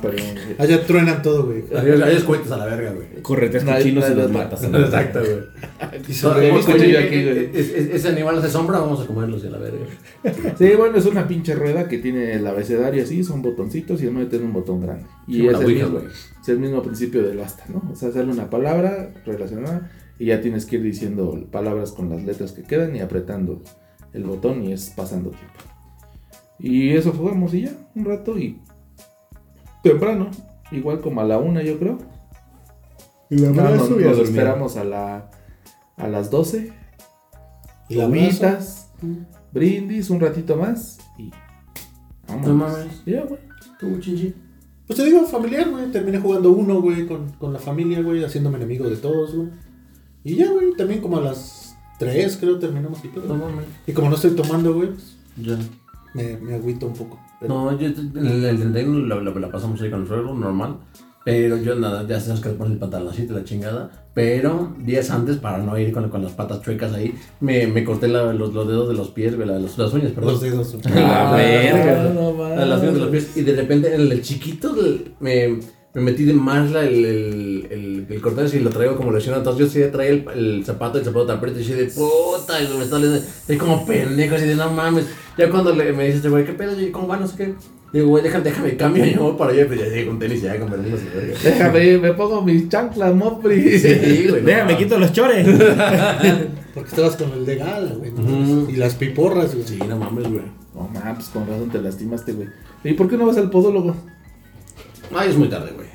Perdón. 0.00 0.20
güey. 0.34 0.56
Allá 0.58 0.86
truenan 0.86 1.22
todo, 1.22 1.46
güey. 1.46 1.64
Adiós, 1.76 2.00
adiós 2.00 2.24
cuentas 2.24 2.52
a 2.52 2.56
la 2.56 2.66
verga, 2.66 2.92
güey. 2.92 3.22
Correteas 3.22 3.64
cochinos 3.64 4.10
y 4.10 4.14
los 4.14 4.30
matas. 4.30 4.62
Exacto, 4.64 5.20
güey. 5.20 5.62
Y 6.08 6.12
yo 6.92 6.98
aquí, 6.98 7.22
güey. 7.24 7.50
es- 7.54 7.68
es- 7.70 7.94
ese 7.94 8.08
animal 8.08 8.38
hace 8.38 8.48
sombra, 8.48 8.78
vamos 8.78 9.00
a 9.00 9.06
comerlos 9.06 9.42
y 9.44 9.48
a 9.48 9.50
la 9.50 9.58
verga. 9.58 9.78
Sí, 10.58 10.70
bueno, 10.76 10.96
es 10.96 11.06
una 11.06 11.26
pinche 11.26 11.54
rueda 11.54 11.88
que 11.88 11.98
tiene 11.98 12.34
el 12.34 12.46
abecedario 12.46 13.02
así, 13.02 13.22
son 13.24 13.42
botoncitos 13.42 14.00
y 14.00 14.04
además 14.06 14.28
tiene 14.28 14.44
un 14.46 14.52
botón 14.52 14.80
grande. 14.80 15.04
Y 15.26 15.34
Sí, 15.40 15.46
es, 15.48 15.60
el 15.60 15.66
mismo, 15.66 15.88
güey. 15.90 16.04
es 16.42 16.48
el 16.48 16.58
mismo 16.58 16.82
principio 16.82 17.22
del 17.22 17.36
basta, 17.38 17.64
¿no? 17.68 17.82
O 17.92 17.96
sea, 17.96 18.10
sale 18.12 18.30
una 18.32 18.48
palabra 18.50 19.12
relacionada 19.26 19.90
y 20.18 20.26
ya 20.26 20.40
tienes 20.40 20.66
que 20.66 20.76
ir 20.76 20.82
diciendo 20.82 21.46
palabras 21.50 21.92
con 21.92 22.08
las 22.10 22.22
letras 22.24 22.52
que 22.52 22.62
quedan 22.62 22.94
y 22.96 23.00
apretando 23.00 23.62
el 24.12 24.24
botón 24.24 24.64
y 24.64 24.72
es 24.72 24.92
pasando 24.96 25.30
tiempo. 25.30 25.58
Y 26.58 26.90
eso 26.90 27.12
jugamos 27.12 27.52
y 27.54 27.62
ya, 27.62 27.72
un 27.94 28.04
rato 28.04 28.38
y 28.38 28.60
temprano, 29.82 30.30
igual 30.70 31.00
como 31.00 31.20
a 31.20 31.24
la 31.24 31.38
una 31.38 31.62
yo 31.62 31.78
creo. 31.78 31.98
Y 33.30 33.38
la 33.38 33.48
abrazo 33.48 33.90
nos, 33.90 34.00
nos 34.00 34.18
esperamos 34.18 34.76
a, 34.76 34.84
la, 34.84 35.30
a 35.96 36.08
las 36.08 36.30
12 36.30 36.72
Y. 37.88 37.96
Comitas, 37.96 38.90
brindis, 39.52 40.10
un 40.10 40.20
ratito 40.20 40.56
más 40.56 40.98
y. 41.18 41.30
Vamos. 42.28 42.46
No 42.46 42.54
mames. 42.54 43.02
Ya, 43.06 43.24
güey. 43.24 43.40
Tú, 43.80 43.98
chinchi. 43.98 44.34
Pues 44.86 44.98
te 44.98 45.04
digo, 45.04 45.24
familiar, 45.26 45.68
güey. 45.70 45.90
Terminé 45.90 46.18
jugando 46.18 46.52
uno, 46.52 46.80
güey, 46.80 47.06
con, 47.06 47.30
con 47.32 47.52
la 47.52 47.58
familia, 47.58 48.00
güey, 48.02 48.22
haciéndome 48.24 48.56
enemigo 48.58 48.88
de 48.88 48.96
todos, 48.96 49.34
güey. 49.34 49.48
Y 50.24 50.36
ya, 50.36 50.50
güey, 50.50 50.74
también 50.76 51.00
como 51.00 51.16
a 51.16 51.20
las 51.20 51.76
3, 51.98 52.36
creo, 52.38 52.58
terminamos 52.58 53.04
y 53.04 53.08
todo. 53.08 53.26
No 53.26 53.36
mames. 53.46 53.66
Y 53.86 53.92
como 53.92 54.08
no 54.08 54.16
estoy 54.16 54.32
tomando, 54.32 54.74
güey, 54.74 54.90
pues, 54.90 55.16
Ya. 55.36 55.58
me, 56.14 56.36
me 56.36 56.54
agüito 56.54 56.86
un 56.86 56.94
poco. 56.94 57.18
No, 57.48 57.78
yo 57.78 57.86
en 57.88 58.26
el, 58.26 58.44
el 58.44 58.58
31 58.58 59.06
la, 59.06 59.20
la, 59.22 59.30
la 59.38 59.50
pasamos 59.50 59.80
ahí 59.82 59.90
con 59.90 60.02
el 60.02 60.06
suegro, 60.08 60.34
normal. 60.34 60.76
Pero 61.24 61.56
yo 61.56 61.76
nada, 61.76 62.04
ya 62.08 62.18
sabes 62.18 62.40
que 62.40 62.48
le 62.48 62.56
pones 62.56 62.72
el 62.72 62.78
pantaloncito 62.80 63.32
la 63.34 63.44
chingada. 63.44 63.90
Pero 64.12 64.74
días 64.84 65.08
antes, 65.10 65.36
para 65.36 65.58
no 65.58 65.78
ir 65.78 65.92
con, 65.92 66.08
con 66.08 66.22
las 66.22 66.32
patas 66.32 66.60
chuecas 66.62 66.92
ahí, 66.94 67.14
me, 67.40 67.66
me 67.68 67.84
corté 67.84 68.08
la- 68.08 68.32
los, 68.32 68.52
los 68.52 68.66
dedos 68.66 68.88
de 68.88 68.94
los 68.94 69.10
pies, 69.10 69.38
la- 69.38 69.58
los- 69.58 69.78
las 69.78 69.92
uñas, 69.92 70.10
perdón. 70.12 70.32
Los 70.32 70.40
dedos. 70.40 70.76
La 70.92 71.32
verga. 71.32 72.10
no, 72.12 72.32
no, 72.32 72.66
Las 72.66 72.80
uñas 72.82 72.94
de 72.94 73.00
los 73.00 73.08
pies. 73.10 73.36
Y 73.36 73.42
de 73.42 73.54
repente 73.54 73.94
en 73.94 74.00
el 74.00 74.20
chiquito 74.20 74.74
me, 75.20 75.60
me 75.94 76.00
metí 76.02 76.24
de 76.24 76.32
más 76.34 76.72
la, 76.72 76.82
el, 76.82 77.04
el, 77.04 77.51
el, 77.72 78.06
el 78.08 78.20
cortar 78.20 78.46
y 78.52 78.58
lo 78.60 78.70
traigo 78.70 78.96
como 78.96 79.12
lesión. 79.12 79.36
Entonces 79.36 79.66
yo 79.66 79.72
sí 79.72 79.90
traía 79.90 80.10
el, 80.10 80.24
el 80.34 80.64
zapato, 80.64 80.98
el 80.98 81.04
zapato 81.04 81.26
te 81.26 81.32
aprieta 81.32 81.60
y 81.60 81.64
yo 81.64 81.76
de 81.76 81.86
puta, 81.86 82.62
y 82.62 82.68
me 82.76 82.84
está 82.84 82.96
oliendo. 82.96 83.18
Estoy 83.18 83.56
como 83.56 83.86
pendejo, 83.86 84.34
así 84.34 84.46
de 84.46 84.54
no 84.54 84.70
mames. 84.70 85.06
Ya 85.38 85.50
cuando 85.50 85.74
le, 85.74 85.92
me 85.92 86.04
dice 86.04 86.16
este 86.18 86.28
güey, 86.28 86.44
¿qué 86.44 86.52
pedo? 86.52 86.78
Yo, 86.78 86.92
¿cómo 86.92 87.08
va? 87.08 87.16
No 87.16 87.26
sé 87.26 87.36
qué. 87.36 87.54
Digo, 87.92 88.08
güey, 88.08 88.22
déjame, 88.22 88.44
déjame 88.44 88.76
cambio. 88.76 89.04
Y 89.04 89.14
yo 89.14 89.22
voy 89.22 89.36
para 89.36 89.52
allá, 89.52 89.66
pues 89.66 89.80
ya 89.80 89.86
llegué 89.86 90.06
con 90.06 90.18
tenis 90.18 90.40
y 90.40 90.42
ya 90.44 90.58
con 90.58 90.70
verga. 90.70 90.96
Déjame, 91.44 91.98
me 91.98 92.12
pongo 92.14 92.40
mis 92.42 92.68
chanclas, 92.68 93.14
Mopri. 93.14 93.78
Sí, 93.78 94.26
güey. 94.28 94.40
no 94.40 94.46
Déjame, 94.46 94.76
quito 94.78 94.98
los 94.98 95.12
chores. 95.12 95.46
Porque 96.74 96.88
estabas 96.88 97.16
con 97.16 97.32
el 97.32 97.44
de 97.44 97.56
gala, 97.56 97.92
güey. 97.92 98.12
Y 98.70 98.76
las 98.76 98.94
piporras, 98.94 99.54
güey. 99.54 99.66
Sí, 99.66 99.78
no 99.86 99.98
mames, 99.98 100.28
güey. 100.28 100.44
No 100.74 100.88
mames, 100.88 101.14
pues 101.16 101.28
con 101.28 101.46
razón 101.46 101.68
te 101.70 101.82
lastimaste, 101.82 102.32
güey. 102.32 102.48
¿Y 102.84 102.94
por 102.94 103.08
qué 103.08 103.18
no 103.18 103.26
vas 103.26 103.36
al 103.36 103.50
podólogo? 103.50 103.94
Ay, 105.14 105.28
es 105.28 105.36
muy 105.36 105.48
tarde, 105.48 105.72
güey. 105.74 105.91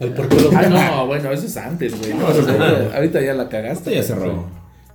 El. 0.00 0.14
Ah, 0.56 0.66
no, 0.68 1.06
bueno, 1.06 1.30
eso 1.30 1.46
es 1.46 1.56
antes, 1.56 1.98
güey. 1.98 2.14
No, 2.14 2.30
eso 2.30 2.40
es 2.40 2.48
ahorita, 2.48 2.96
ahorita 2.96 3.20
ya 3.22 3.34
la 3.34 3.48
cagaste. 3.48 3.90
Esto 3.90 3.90
ya 3.90 4.02
cerró. 4.02 4.46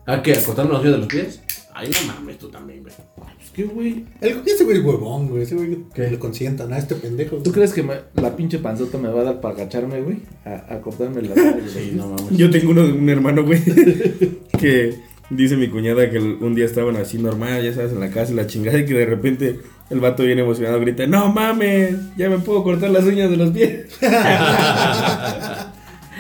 ¿A 0.08 0.22
qué? 0.22 0.34
¿A 0.34 0.44
cortarme 0.44 0.72
los 0.74 0.82
uñas 0.82 0.94
de 0.94 0.98
los 1.00 1.08
pies? 1.08 1.42
Ay, 1.74 1.90
no 1.90 2.14
mames, 2.14 2.38
tú 2.38 2.50
también, 2.50 2.82
güey. 2.84 2.94
Pues 3.16 3.50
qué, 3.54 3.64
güey. 3.66 4.06
El, 4.22 4.42
ese 4.46 4.64
güey 4.64 4.78
es 4.80 4.84
huevón, 4.86 5.28
güey. 5.30 5.44
Ese 5.44 5.56
güey 5.56 5.78
¿Qué? 5.94 6.10
lo 6.10 6.20
consientan 6.20 6.72
a 6.74 6.78
este 6.78 6.96
pendejo. 6.96 7.38
¿Tú 7.38 7.52
crees 7.52 7.74
que 7.74 7.84
me- 7.84 8.00
la 8.16 8.36
pinche 8.36 8.60
panzota 8.60 8.98
me 8.98 9.10
va 9.10 9.22
a 9.22 9.24
dar 9.26 9.42
para 9.42 9.56
agacharme, 9.56 10.02
güey? 10.02 10.18
A, 10.46 10.76
a 10.76 10.82
cortarme 10.82 11.22
la. 11.22 11.36
Sí, 11.36 11.94
no 11.96 12.08
mames. 12.08 12.30
Yo 12.38 12.50
tengo 12.50 12.72
uno, 12.72 12.84
un 12.86 13.10
hermano, 13.10 13.44
güey, 13.44 13.62
que 14.60 14.96
dice 15.30 15.58
mi 15.58 15.70
cuñada 15.70 16.10
que 16.10 16.20
un 16.20 16.56
día 16.56 16.66
estaban 16.66 16.96
así 16.98 17.18
normal, 17.18 17.64
ya 17.64 17.74
sabes, 17.74 17.92
en 17.92 18.00
la 18.00 18.10
casa 18.10 18.32
y 18.32 18.36
la 18.36 18.48
chingada, 18.48 18.78
y 18.80 18.86
que 18.86 18.94
de 18.94 19.06
repente 19.06 19.60
el 19.90 20.00
vato 20.00 20.24
bien 20.24 20.40
emocionado 20.40 20.80
grita, 20.80 21.06
no 21.08 21.32
mames, 21.32 21.96
ya 22.18 22.30
me 22.30 22.40
puedo 22.40 22.64
cortar 22.64 22.90
las 22.90 23.04
uñas 23.06 23.30
de 23.30 23.38
los 23.38 23.50
pies. 23.52 23.86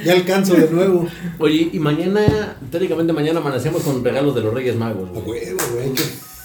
Ya 0.03 0.11
alcanzo 0.13 0.55
de 0.55 0.70
nuevo. 0.70 1.07
Oye, 1.39 1.70
y 1.72 1.80
mañana, 1.80 2.57
teóricamente 2.70 3.13
mañana 3.13 3.39
amanecemos 3.39 3.82
con 3.82 4.03
regalos 4.03 4.36
de 4.36 4.41
los 4.41 4.53
Reyes 4.53 4.76
Magos, 4.76 5.09
A 5.09 5.13
güey. 5.22 5.26
huevo, 5.45 5.59
güey. 5.74 5.91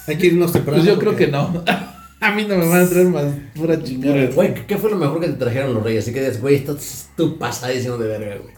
Hay 0.07 0.17
que, 0.17 0.27
irnos 0.27 0.53
temprano. 0.53 0.81
Pues 0.81 0.87
yo 0.91 0.97
creo 0.97 1.11
porque- 1.11 1.25
que 1.25 1.31
no. 1.31 1.63
A 2.21 2.31
mí 2.31 2.45
no 2.47 2.55
me 2.55 2.67
van 2.67 2.85
a 2.85 2.87
traer 2.89 3.07
más 3.07 3.25
pura 3.55 3.81
chingada. 3.83 4.27
Güey, 4.27 4.53
¿qué- 4.53 4.65
¿qué 4.67 4.77
fue 4.77 4.89
lo 4.89 4.95
mejor 4.95 5.19
que 5.19 5.27
te 5.27 5.33
trajeron 5.33 5.73
los 5.73 5.83
Reyes? 5.83 6.03
Así 6.05 6.13
que 6.13 6.21
dices, 6.21 6.39
güey, 6.41 6.55
estás 6.55 7.09
tú 7.17 7.37
pasadísimo 7.37 7.97
de 7.97 8.07
verga, 8.07 8.37
güey. 8.37 8.53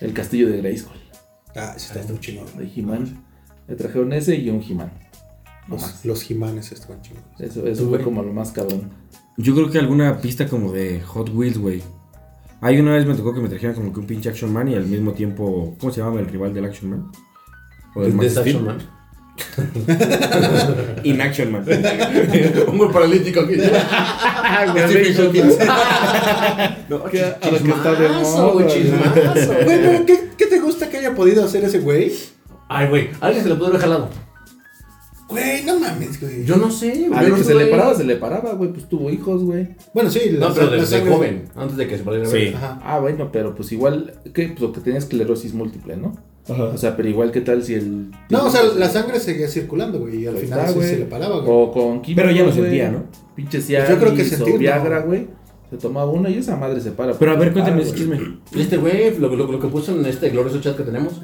El 0.00 0.12
castillo 0.12 0.48
de 0.50 0.58
Grayskull. 0.58 0.96
Ah, 1.54 1.74
sí, 1.76 1.92
está 1.94 2.10
muy 2.12 2.20
chingón. 2.20 2.46
De 2.58 2.68
He-Man. 2.74 3.24
Me 3.68 3.74
trajeron 3.76 4.12
ese 4.12 4.34
y 4.36 4.50
un 4.50 4.62
He-Man. 4.62 4.90
Los, 5.68 6.04
los 6.04 6.22
jimanes 6.22 6.72
están 6.72 7.00
chingones. 7.02 7.28
Eso, 7.40 7.66
eso 7.66 7.88
fue 7.88 8.00
como 8.02 8.22
lo 8.22 8.32
más 8.32 8.50
cabrón. 8.52 8.90
Yo 9.36 9.54
creo 9.54 9.70
que 9.70 9.78
alguna 9.78 10.20
pista 10.20 10.46
como 10.48 10.72
de 10.72 11.00
Hot 11.00 11.30
Wheels, 11.32 11.58
güey. 11.58 11.82
Hay 12.60 12.78
una 12.78 12.92
vez 12.94 13.06
me 13.06 13.14
tocó 13.14 13.32
que 13.34 13.40
me 13.40 13.48
trajeran 13.48 13.74
como 13.74 13.92
que 13.92 14.00
un 14.00 14.06
pinche 14.06 14.28
Action 14.28 14.52
Man 14.52 14.68
y 14.68 14.74
al 14.74 14.86
mismo 14.86 15.12
tiempo, 15.12 15.74
¿cómo 15.80 15.92
se 15.92 16.00
llamaba 16.00 16.20
el 16.20 16.26
rival 16.26 16.52
del 16.54 16.64
Action 16.66 16.90
Man? 16.90 17.10
O 17.94 18.02
del 18.02 18.12
Max 18.14 18.34
Death 18.34 18.46
Action. 18.46 18.64
Man. 18.66 18.78
Inaction 21.04 21.52
Man. 21.52 21.64
Un 22.68 22.78
güey 22.78 22.92
paralítico 22.92 23.40
aquí. 23.40 23.54
No, 26.88 27.04
Que- 27.04 27.18
está 27.20 27.48
de 27.50 27.58
chismazo, 27.58 28.54
moda, 28.54 28.66
chismazo. 28.66 29.52
Güey, 29.64 29.80
pero 29.82 30.06
¿qué, 30.06 30.28
¿qué 30.36 30.46
te 30.46 30.60
gusta 30.60 30.88
que 30.90 30.98
haya 30.98 31.14
podido 31.14 31.44
hacer 31.44 31.64
ese 31.64 31.78
güey? 31.80 32.12
Ay, 32.68 32.88
güey, 32.88 33.10
alguien 33.20 33.42
se 33.42 33.48
le 33.48 33.54
pudo 33.56 33.68
haber 33.68 33.80
jalado. 33.80 34.08
Güey, 35.32 35.64
no 35.64 35.80
mames, 35.80 36.20
güey. 36.20 36.44
Yo 36.44 36.56
no 36.56 36.70
sé, 36.70 37.06
güey. 37.08 37.18
A 37.18 37.22
yo 37.22 37.28
lo 37.28 37.36
no 37.36 37.36
que 37.36 37.44
se 37.44 37.54
le 37.54 37.66
paraba, 37.66 37.94
se 37.94 38.04
le 38.04 38.16
paraba, 38.16 38.52
güey. 38.54 38.72
Pues 38.72 38.88
tuvo 38.88 39.10
hijos, 39.10 39.42
güey. 39.42 39.68
Bueno, 39.92 40.10
sí. 40.10 40.36
No, 40.38 40.52
pero 40.54 40.66
la 40.70 40.76
desde 40.76 40.98
sangre- 40.98 41.12
joven, 41.14 41.44
antes 41.56 41.76
de 41.76 41.86
que 41.88 41.96
se 41.98 42.02
volviera 42.04 42.28
Sí. 42.28 42.52
Ajá. 42.54 42.80
Ah, 42.84 42.98
bueno, 43.00 43.30
pero 43.32 43.54
pues 43.54 43.72
igual. 43.72 44.14
¿Qué? 44.32 44.48
Pues 44.48 44.60
lo 44.60 44.72
que 44.72 44.80
tenía 44.80 44.98
esclerosis 44.98 45.54
múltiple, 45.54 45.96
¿no? 45.96 46.12
O 46.48 46.76
sea, 46.76 46.96
pero 46.96 47.08
igual, 47.08 47.30
¿qué 47.30 47.40
tal 47.40 47.62
si 47.62 47.74
el. 47.74 48.10
No, 48.28 48.46
o 48.46 48.50
sea, 48.50 48.62
la 48.76 48.88
sangre 48.88 49.20
seguía 49.20 49.46
circulando, 49.48 50.00
güey. 50.00 50.22
Y 50.22 50.26
al 50.26 50.34
Ahí 50.36 50.42
final 50.42 50.58
está, 50.60 50.72
sí 50.72 50.78
güey. 50.78 50.88
se 50.88 50.98
le 50.98 51.04
paraba, 51.04 51.36
güey. 51.38 51.46
O 51.48 51.70
con 51.72 52.02
químicos, 52.02 52.24
Pero 52.24 52.30
ya 52.36 52.42
lo 52.44 52.50
güey. 52.50 52.62
sentía, 52.62 52.90
¿no? 52.90 53.04
Pinche 53.36 53.58
Pues 53.58 53.68
yo 53.68 53.98
creo 53.98 54.10
que 54.14 54.24
Cialis 54.24 54.32
o 54.32 54.36
sentir, 54.36 54.58
Viagra, 54.58 55.00
no. 55.00 55.06
güey. 55.06 55.28
Se 55.70 55.76
tomaba 55.78 56.10
una 56.10 56.28
y 56.28 56.38
esa 56.38 56.56
madre 56.56 56.80
se 56.80 56.90
para. 56.90 57.14
Pero 57.14 57.30
a 57.32 57.36
ver, 57.36 57.52
cuéntame 57.52 57.78
Ah, 57.78 57.82
ese 57.86 58.04
güey. 58.06 58.18
chisme. 58.18 58.38
Este 58.60 58.76
güey, 58.76 59.16
lo, 59.18 59.34
lo, 59.34 59.50
lo 59.52 59.58
que 59.60 59.68
puso 59.68 59.98
en 59.98 60.04
este 60.04 60.28
glorioso 60.30 60.60
chat 60.60 60.76
que 60.76 60.82
tenemos, 60.82 61.14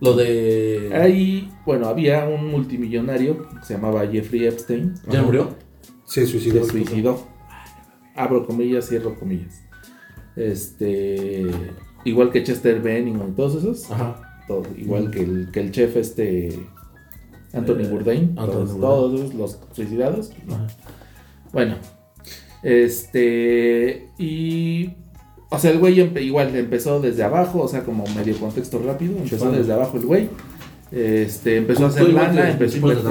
lo 0.00 0.14
de... 0.14 0.90
Ahí, 0.94 1.50
bueno, 1.66 1.86
había 1.86 2.26
un 2.26 2.48
multimillonario 2.48 3.48
que 3.48 3.64
se 3.64 3.74
llamaba 3.74 4.06
Jeffrey 4.06 4.46
Epstein. 4.46 4.94
¿Ya 5.10 5.22
murió? 5.22 5.54
Se 6.04 6.26
suicidó. 6.26 6.64
Se 6.64 6.70
suicidó. 6.70 7.26
Abro 8.16 8.46
comillas, 8.46 8.88
cierro 8.88 9.18
comillas. 9.18 9.62
Este. 10.36 11.46
Igual 12.04 12.30
que 12.30 12.42
Chester 12.42 12.80
Bennington 12.80 13.30
y 13.30 13.32
todos 13.32 13.56
esos. 13.56 13.90
Ajá. 13.90 14.44
todo, 14.48 14.62
igual 14.76 15.10
que, 15.10 15.20
el, 15.20 15.50
que 15.52 15.60
el 15.60 15.70
chef 15.70 15.96
este. 15.96 16.58
Anthony 17.52 17.88
Bourdain. 17.88 18.34
Anthony 18.38 18.46
todos, 18.46 18.72
Bourdain. 18.72 18.80
todos 18.80 19.34
los 19.34 19.58
suicidados. 19.72 20.32
no. 20.46 20.66
Bueno. 21.52 21.76
Este. 22.62 24.08
Y. 24.18 24.90
O 25.50 25.58
sea, 25.58 25.70
el 25.72 25.78
güey 25.78 25.96
empe- 25.96 26.22
igual 26.22 26.54
empezó 26.54 27.00
desde 27.00 27.22
abajo, 27.24 27.60
o 27.62 27.68
sea, 27.68 27.82
como 27.82 28.04
medio 28.16 28.36
contexto 28.38 28.80
rápido. 28.86 29.12
Empezó 29.16 29.36
Chupando. 29.36 29.58
desde 29.58 29.72
abajo 29.72 29.96
el 29.96 30.06
güey. 30.06 30.28
Este, 30.92 31.56
empezó 31.56 31.84
a 31.84 31.88
hacer 31.88 32.08
lana, 32.12 32.50
empezó 32.50 32.74
a 32.74 32.78
invertir. 32.78 33.04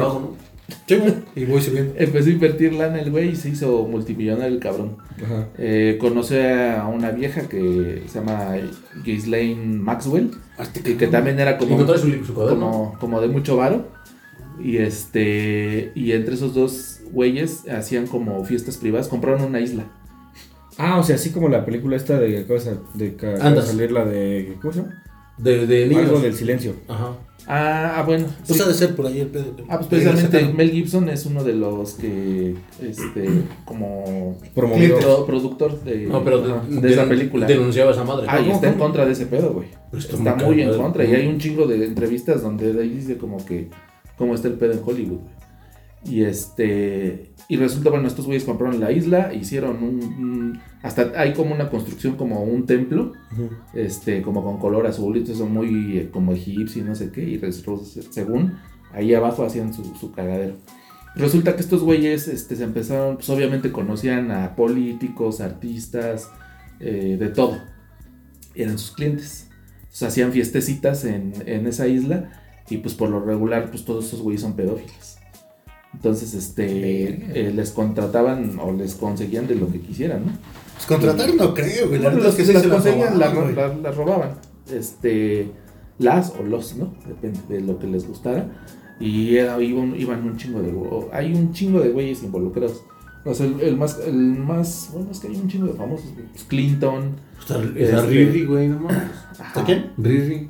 Y 1.36 1.46
voy 1.46 1.62
subiendo. 1.62 1.94
Empezó 1.98 2.30
a 2.30 2.32
invertir 2.32 2.74
lana 2.74 3.00
el 3.02 3.12
güey 3.12 3.30
y 3.30 3.36
se 3.36 3.50
hizo 3.50 3.88
multimillonario 3.88 4.54
el 4.54 4.60
cabrón. 4.60 4.98
Ajá. 5.24 5.48
Eh, 5.58 5.98
conoce 6.00 6.52
a 6.72 6.88
una 6.88 7.12
vieja 7.12 7.48
que 7.50 8.04
se 8.08 8.20
llama 8.20 8.54
Ghislaine 9.04 9.80
Maxwell, 9.82 10.32
que 10.98 11.08
también 11.08 11.40
era 11.40 11.58
como, 11.58 11.74
Encontró 11.74 11.98
su, 11.98 12.12
su 12.26 12.34
cuaderno. 12.34 12.60
como, 12.60 12.98
como 13.00 13.22
de 13.22 13.28
mucho 13.28 13.58
varo. 13.58 13.88
Y 14.62 14.78
este 14.78 15.92
y 15.96 16.12
entre 16.12 16.36
esos 16.36 16.54
dos 16.54 17.00
güeyes 17.12 17.68
hacían 17.70 18.08
como 18.08 18.44
fiestas 18.46 18.78
privadas, 18.78 19.08
compraron 19.08 19.42
una 19.44 19.60
isla. 19.62 19.86
Ah, 20.82 20.98
o 20.98 21.04
sea, 21.04 21.16
así 21.16 21.32
como 21.32 21.50
la 21.50 21.66
película 21.66 21.96
esta 21.98 22.18
de 22.20 22.46
cosa 22.48 22.78
de 22.94 23.12
de 23.12 23.38
Andas. 23.42 23.68
salir 23.68 23.92
la 23.92 24.06
de 24.06 24.56
¿cómo 24.62 24.74
se 24.74 24.80
llama? 24.82 25.04
De, 25.38 25.68
de 25.68 25.96
Algo 25.96 26.20
del 26.20 26.34
silencio. 26.34 26.74
Ajá. 26.88 27.12
Ah, 27.52 27.96
ah, 27.98 28.04
bueno. 28.04 28.28
Pues 28.46 28.58
sí. 28.60 28.64
ha 28.64 28.68
de 28.68 28.74
ser 28.76 28.96
por 28.96 29.08
ahí 29.08 29.22
el 29.22 29.28
pedo. 29.28 29.56
Ah, 29.70 29.78
pues 29.78 29.88
precisamente. 29.88 30.54
Mel 30.54 30.70
Gibson 30.72 31.10
es 31.10 31.26
uno 31.26 31.44
de 31.44 31.54
los 31.54 31.94
que, 31.96 32.56
este, 32.82 33.28
como 33.66 34.38
Promovió. 34.54 35.00
pro- 35.00 35.26
productor 35.26 35.82
de, 35.84 36.06
No, 36.06 36.24
pero 36.24 36.42
de, 36.42 36.92
esa 36.94 37.06
película. 37.10 37.48
Denunciaba 37.48 37.90
a 37.90 37.94
esa 37.94 38.04
madre. 38.04 38.28
Ah, 38.30 38.40
y 38.40 38.44
¿Cómo, 38.44 38.56
está 38.56 38.68
en 38.70 38.76
contra 38.78 39.06
de 39.06 39.14
ese 39.14 39.26
pedo, 39.26 39.54
güey. 39.54 39.68
Está 39.98 40.16
Está 40.18 40.36
muy 40.36 40.46
muy 40.46 40.62
en 40.62 40.78
contra. 40.78 41.04
Y 41.06 41.14
hay 41.16 41.28
un 41.28 41.40
chingo 41.40 41.66
de 41.66 41.86
entrevistas 41.86 42.44
donde 42.44 42.80
ahí 42.80 42.90
dice 42.90 43.18
como 43.18 43.44
que 43.44 43.70
cómo 44.18 44.36
está 44.36 44.48
el 44.48 44.54
pedo 44.56 44.74
en 44.74 44.82
Hollywood, 44.86 45.20
güey. 45.22 45.34
Y 46.06 46.24
este 46.26 47.29
Y 47.52 47.58
resulta, 47.58 47.90
bueno, 47.90 48.08
estos 48.08 48.26
güeyes 48.28 48.44
compraron 48.44 48.80
la 48.80 48.92
isla, 48.92 49.34
hicieron 49.34 49.84
un, 49.84 50.04
un- 50.04 50.60
hasta 50.84 51.12
hay 51.20 51.34
como 51.34 51.54
una 51.56 51.70
construcción 51.70 52.16
como 52.16 52.44
un 52.44 52.68
templo, 52.68 53.14
este, 53.74 54.22
como 54.22 54.44
con 54.44 54.60
color 54.60 54.86
azul, 54.86 55.18
y 55.18 55.26
son 55.26 55.52
muy 55.52 55.98
eh, 55.98 56.10
como 56.12 56.32
egipcio 56.32 56.82
y 56.82 56.86
no 56.86 56.94
sé 56.94 57.12
qué, 57.12 57.24
y 57.24 57.42
según 58.12 58.54
ahí 58.94 59.14
abajo 59.16 59.44
hacían 59.44 59.74
su, 59.74 59.84
su 59.96 60.12
cagadero. 60.12 60.58
Resulta 61.16 61.56
que 61.56 61.62
estos 61.62 61.82
güeyes 61.82 62.28
este, 62.28 62.56
se 62.56 62.64
empezaron, 62.64 63.16
pues 63.16 63.30
obviamente 63.32 63.72
conocían 63.72 64.30
a 64.30 64.56
políticos, 64.56 65.42
artistas, 65.42 66.30
eh, 66.80 67.18
de 67.20 67.30
todo. 67.30 67.58
Eran 68.54 68.78
sus 68.78 68.92
clientes. 68.92 69.48
Entonces 69.82 70.04
hacían 70.08 70.32
fiestecitas 70.32 71.04
en, 71.04 71.34
en 71.48 71.66
esa 71.66 71.88
isla 71.88 72.30
y 72.70 72.78
pues 72.78 72.94
por 72.94 73.10
lo 73.10 73.20
regular 73.26 73.72
pues 73.72 73.86
todos 73.86 74.06
esos 74.06 74.22
güeyes 74.22 74.42
son 74.42 74.54
pedófilos. 74.56 75.18
Entonces 75.94 76.34
este 76.34 77.48
eh, 77.50 77.54
les 77.54 77.72
contrataban 77.72 78.60
o 78.60 78.72
les 78.72 78.96
conseguían 78.96 79.48
de 79.48 79.56
lo 79.56 79.72
que 79.72 79.80
quisieran, 79.82 80.26
¿no? 80.26 80.32
Pues 80.76 80.86
contratar 80.86 81.34
no 81.36 81.54
creo, 81.54 81.88
güey. 81.90 82.00
Bueno, 82.00 82.20
los 82.20 82.36
que 82.36 82.46
las 82.46 82.62
se 82.62 82.68
la 82.68 82.76
conseguían 82.76 83.20
las 83.20 83.34
robaban, 83.34 83.56
la- 83.56 83.90
las 83.90 83.96
robaban. 83.98 84.30
Este, 84.72 85.52
las 85.98 86.34
o 86.40 86.44
los, 86.44 86.76
¿no? 86.76 86.94
Depende 87.08 87.40
de 87.50 87.62
lo 87.62 87.80
que 87.80 87.88
les 87.88 88.08
gustara. 88.08 88.48
Y 89.00 89.36
era- 89.38 89.62
iban, 89.62 89.96
iban 90.00 90.24
un 90.26 90.38
chingo 90.38 90.62
de 90.62 90.72
hay 91.12 91.34
un 91.34 91.52
chingo 91.54 91.80
de 91.80 91.90
güeyes 91.90 92.22
involucrados. 92.24 92.82
O 93.26 93.34
sea, 93.34 93.48
el, 93.48 93.60
el 93.60 93.76
más, 93.78 94.00
el 94.06 94.16
más, 94.16 94.90
bueno, 94.94 95.10
es 95.12 95.20
que 95.20 95.28
hay 95.28 95.36
un 95.36 95.48
chingo 95.50 95.68
de 95.68 95.74
famosos, 95.74 96.14
güey. 96.14 96.26
Pues 96.28 96.44
Clinton. 96.46 97.16
Está, 97.40 97.62
Este- 97.64 97.84
está 97.84 98.06
Riri, 98.06 98.46
güey, 98.46 98.68
no 98.70 98.80
mames. 98.80 99.04
¿Está 99.32 99.64
quién? 99.66 99.92
Riri. 99.98 100.50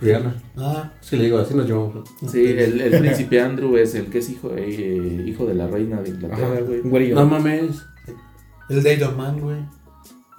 Rihanna. 0.00 0.34
Ah, 0.56 0.92
Es 1.02 1.10
que 1.10 1.16
le 1.16 1.24
digo, 1.24 1.38
así 1.38 1.54
nos 1.54 1.66
llevamos. 1.66 2.08
Sí, 2.30 2.44
el, 2.46 2.80
el 2.80 2.98
príncipe 3.00 3.40
Andrew 3.40 3.76
es 3.76 3.94
el 3.94 4.06
que 4.06 4.18
es 4.18 4.30
hijo, 4.30 4.50
eh, 4.56 5.24
hijo 5.26 5.44
de 5.46 5.54
la 5.54 5.66
reina 5.66 6.00
de 6.00 6.10
Inglaterra, 6.10 6.60
güey. 6.84 7.12
No 7.12 7.26
mames. 7.26 7.76
el 8.68 8.82
Date 8.82 9.04
of 9.04 9.16
Man, 9.16 9.40
güey. 9.40 9.58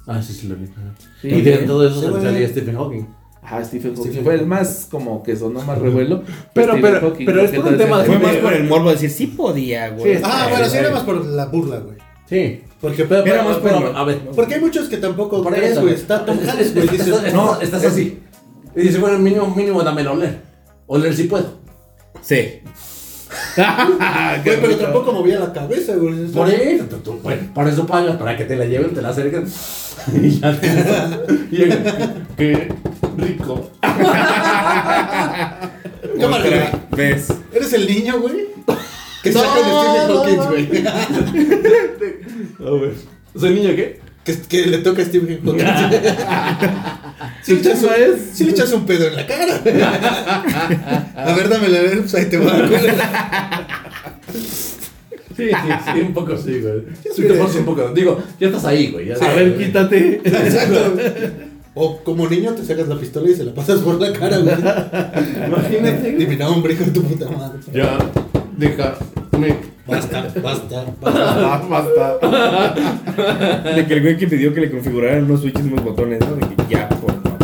Ah, 0.08 0.22
sí, 0.22 0.34
sí 0.34 0.48
lo 0.48 0.56
vi. 0.56 0.66
Sí, 1.22 1.28
y 1.30 1.42
de 1.42 1.58
todo 1.60 1.88
eso 1.88 2.02
Sí, 2.16 2.22
salía 2.24 2.48
Stephen 2.48 2.76
Hawking. 2.76 3.06
Ajá, 3.44 3.64
Stephen 3.64 3.92
Hawking. 3.96 4.04
Stephen 4.12 4.24
Fue 4.24 4.34
el 4.36 4.46
más 4.48 4.88
como 4.90 5.22
que 5.24 5.36
sonó 5.36 5.62
más 5.62 5.78
revuelo. 5.78 6.24
Pero- 6.54 6.74
Stephen 6.74 6.82
pero- 6.94 7.02
Hawking, 7.10 7.26
pero 7.26 7.42
es 7.42 7.52
por 7.52 7.66
un 7.68 7.78
tema 7.78 8.00
de- 8.02 8.06
Fue 8.06 8.20
más 8.20 8.36
por 8.38 8.54
el 8.54 8.64
morbo 8.66 8.88
de 8.88 8.94
decir, 8.96 9.10
sí 9.12 9.28
podía, 9.28 9.90
güey. 9.90 10.16
Sí, 10.18 10.22
Ah, 10.26 10.48
bueno, 10.50 10.66
sí 10.68 10.78
era 10.78 10.90
más 10.92 11.04
por 11.04 11.24
la 11.26 11.46
burla, 11.46 11.80
güey. 11.80 11.98
Sí. 12.28 12.62
Porque, 12.80 13.04
Pero, 13.06 13.22
Era 13.26 13.34
pero, 13.34 13.44
más 13.50 13.58
pero, 13.58 13.80
por- 13.82 13.96
a 13.96 14.04
ver. 14.06 14.20
porque 14.36 14.56
hay 14.56 14.62
muchos 14.62 14.88
que 14.90 14.98
tampoco 14.98 15.44
crees, 15.44 15.80
güey. 15.80 15.94
Está 15.94 16.26
Tom 16.26 16.38
Hanks, 16.40 16.74
güey. 16.74 17.34
No, 17.34 17.62
Estás 17.62 17.86
así. 17.86 18.20
Y 18.76 18.82
dices, 18.82 19.00
bueno, 19.02 19.20
mínimo, 19.20 19.54
mínimo 19.56 19.84
dámelo 19.84 20.12
a 20.12 20.14
oler. 20.14 20.40
Oler 20.88 21.14
sí 21.16 21.24
puedo. 21.24 21.60
Sí. 22.22 22.62
güey, 23.56 24.62
pero 24.62 24.76
tampoco 24.78 25.12
movía 25.14 25.40
la 25.40 25.52
cabeza, 25.54 25.96
güey. 25.96 26.28
Por 26.28 26.50
eso, 26.50 26.86
tú- 26.86 26.98
tú- 26.98 27.20
bueno, 27.24 27.42
por 27.54 27.68
eso 27.68 27.86
pagas, 27.86 28.16
para 28.18 28.36
que 28.38 28.46
te 28.46 28.56
la 28.56 28.66
lleven, 28.66 28.94
te 28.94 29.02
la 29.02 29.10
acerquen. 29.10 29.46
y 30.22 30.40
ya 30.40 30.60
te 30.60 30.68
y 31.52 31.64
ella, 31.64 32.14
qué 32.38 32.74
rico. 33.18 33.70
Cámara. 36.20 36.44
Otra 36.46 36.80
vez. 36.96 37.28
¿Eres 37.54 37.74
el 37.74 37.88
niño, 37.88 38.20
güey? 38.20 38.48
Que 39.24 39.32
No, 39.32 39.40
saca 39.40 39.56
de 39.56 39.64
Stephen 39.64 40.08
no, 40.08 40.18
Hawking, 40.18 40.38
no. 40.38 40.46
güey. 40.50 40.64
A 42.68 42.82
ver. 42.82 42.94
¿Soy 43.36 43.54
niño 43.54 43.76
qué? 43.76 44.00
Que, 44.24 44.38
que 44.40 44.66
le 44.68 44.78
toca 44.80 45.02
a 45.02 45.06
Stephen 45.06 45.40
Hawking. 45.44 45.66
Sí, 47.42 47.54
le 47.56 47.60
echas 47.60 47.82
un, 47.84 47.90
sí 48.34 48.44
le 48.44 48.52
echas 48.52 48.72
un 48.72 48.86
pedo 48.86 49.08
en 49.08 49.16
la 49.16 49.26
cara. 49.26 49.56
A 51.16 51.34
ver, 51.34 51.50
dámela, 51.50 51.80
a 51.80 51.82
ver, 51.82 52.00
pues 52.02 52.14
ahí 52.16 52.26
te 52.26 52.38
va. 52.38 52.68
Sí, 55.36 55.48
sí, 55.50 55.70
sí, 55.94 56.00
un 56.02 56.14
poco 56.14 56.38
sí, 56.38 56.60
güey. 56.60 56.84
Sí, 57.16 57.24
te 57.24 57.34
pones 57.34 57.56
un 57.56 57.66
poco. 57.66 57.90
Digo, 57.94 58.22
ya 58.40 58.48
estás 58.48 58.66
ahí, 58.66 58.92
güey. 58.92 59.08
ya 59.08 59.16
A 59.16 59.18
sabes, 59.18 59.36
ver, 59.38 59.54
güey. 59.54 59.66
quítate. 59.66 60.22
Exacto. 60.24 60.94
O 61.74 62.04
como 62.04 62.28
niño 62.28 62.52
te 62.54 62.66
sacas 62.66 62.88
la 62.90 62.98
pistola 63.00 63.30
y 63.30 63.36
se 63.36 63.44
la 63.46 63.54
pasas 63.54 63.80
por 63.80 64.00
la 64.00 64.12
cara, 64.14 64.38
güey. 64.40 64.54
Imagínate. 65.48 66.12
Dime, 66.18 66.36
no, 66.36 66.50
hombre, 66.50 66.74
hijo 66.74 66.84
de 66.84 66.92
tu 66.92 67.02
puta 67.04 67.30
madre. 67.30 67.60
Ya, 67.74 67.98
deja. 68.58 68.98
Me... 69.40 69.56
Basta, 69.88 70.28
basta, 70.42 70.86
basta. 71.02 71.62
Basta. 71.70 72.20
De 73.76 73.86
que 73.88 73.94
el 73.94 74.02
güey 74.02 74.18
que 74.18 74.28
pidió 74.28 74.54
que 74.54 74.62
le 74.62 74.72
configuraran 74.72 75.24
unos 75.26 75.42
switches 75.42 75.66
y 75.66 75.70
unos 75.70 75.84
botones, 75.84 76.20
¿no? 76.22 76.36
De 76.36 76.56
que 76.56 76.64
ya, 76.70 76.88
por 76.90 77.12
favor. 77.22 77.38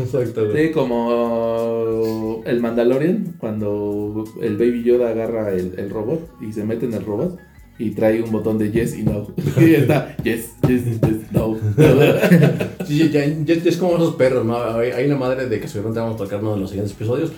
Exacto, 0.00 0.46
güey. 0.50 0.66
Sí, 0.66 0.72
como 0.72 2.42
el 2.46 2.60
Mandalorian, 2.60 3.34
cuando 3.38 4.24
el 4.42 4.56
Baby 4.56 4.82
Yoda 4.84 5.10
agarra 5.10 5.52
el, 5.52 5.74
el 5.78 5.90
robot 5.90 6.28
y 6.40 6.52
se 6.52 6.64
mete 6.64 6.86
en 6.86 6.94
el 6.94 7.04
robot 7.04 7.38
y 7.80 7.90
trae 7.92 8.20
un 8.22 8.32
botón 8.32 8.58
de 8.58 8.70
yes 8.72 8.96
y 8.98 9.02
no. 9.04 9.28
Y 9.60 9.74
está 9.74 10.16
yes, 10.24 10.50
yes, 10.68 10.84
yes, 11.00 11.32
no. 11.32 11.56
Sí, 12.86 13.08
ya, 13.10 13.24
ya- 13.24 13.54
ya 13.54 13.70
es 13.70 13.76
como 13.76 13.94
esos 13.96 14.14
perros, 14.16 14.44
¿no? 14.44 14.60
Hay, 14.62 14.90
hay 14.90 15.06
una 15.06 15.16
madre 15.16 15.46
de 15.46 15.60
que 15.60 15.68
seguramente 15.68 16.00
vamos 16.00 16.16
a 16.20 16.24
tocar 16.24 16.40
uno 16.40 16.54
de 16.54 16.60
los 16.60 16.70
siguientes 16.70 16.94
episodios. 16.96 17.30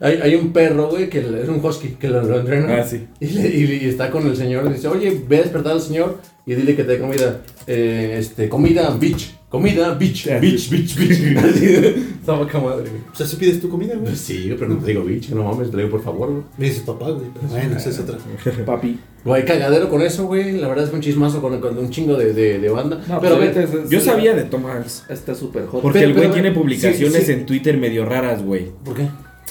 Hay, 0.00 0.18
hay 0.22 0.34
un 0.34 0.52
perro, 0.52 0.88
güey, 0.88 1.08
que 1.08 1.20
es 1.20 1.48
un 1.48 1.64
husky, 1.64 1.90
que 2.00 2.08
lo, 2.08 2.22
lo 2.22 2.40
entrena. 2.40 2.76
Ah, 2.80 2.84
sí. 2.84 3.06
Y, 3.20 3.26
le- 3.26 3.48
y- 3.48 3.84
y 3.84 3.88
está 3.88 4.10
con 4.10 4.26
el 4.26 4.36
señor 4.36 4.66
y 4.70 4.74
dice, 4.74 4.88
oye, 4.88 5.22
ve 5.28 5.38
a 5.38 5.42
despertar 5.42 5.72
al 5.72 5.80
señor 5.80 6.18
y 6.44 6.54
dile 6.54 6.74
que 6.76 6.84
te 6.84 6.92
dé 6.92 6.98
comida. 6.98 7.40
Eh, 7.66 8.16
este, 8.18 8.48
comida, 8.48 8.90
bitch. 8.98 9.34
Comida, 9.48 9.94
bitch. 9.94 10.28
Bitch, 10.40 10.70
bitch, 10.70 10.96
bitch. 10.98 11.36
Así 11.38 11.96
vaca 12.26 12.58
madre, 12.58 12.90
güey. 12.90 13.02
O 13.12 13.14
sea, 13.16 13.24
si 13.26 13.36
pides 13.36 13.60
tu 13.60 13.68
comida, 13.68 13.94
güey. 13.94 14.06
Pues 14.06 14.18
sí, 14.18 14.52
pero 14.58 14.68
no 14.68 14.78
te 14.78 14.86
digo 14.88 15.04
bitch, 15.04 15.30
no 15.30 15.44
mames, 15.44 15.70
te 15.70 15.76
digo 15.76 15.90
por 15.90 16.02
favor, 16.02 16.30
güey. 16.30 16.42
Me 16.58 16.66
dices 16.66 16.82
papá, 16.82 17.10
güey. 17.10 17.26
Pero 17.32 17.46
bueno, 17.48 17.76
esa 17.76 17.90
es 17.90 17.98
otra. 18.00 18.18
Papi. 18.66 18.98
Güey, 19.24 19.44
cagadero 19.44 19.88
con 19.88 20.02
eso, 20.02 20.26
güey. 20.26 20.52
La 20.58 20.66
verdad 20.68 20.84
es 20.84 20.90
que 20.90 20.96
un 20.96 21.02
chismazo 21.02 21.40
con, 21.40 21.60
con 21.60 21.78
un 21.78 21.90
chingo 21.90 22.16
de, 22.16 22.32
de, 22.32 22.58
de 22.58 22.68
banda. 22.68 23.00
No, 23.08 23.20
pero 23.20 23.36
a 23.36 23.38
pues, 23.38 23.56
es- 23.56 23.88
Yo 23.90 24.00
sabía 24.00 24.34
de 24.34 24.42
Tom 24.44 24.66
Hanks. 24.66 25.04
Está 25.08 25.34
súper 25.34 25.66
hot. 25.66 25.80
Porque 25.82 26.00
Pero- 26.00 26.08
el 26.10 26.14
güey 26.14 26.24
pero- 26.28 26.34
tiene 26.34 26.52
publicaciones 26.52 27.20
sí, 27.20 27.26
sí. 27.26 27.32
en 27.32 27.46
Twitter 27.46 27.76
medio 27.78 28.04
raras, 28.04 28.42
güey. 28.44 28.66
¿por 28.84 28.94
qué? 28.96 29.06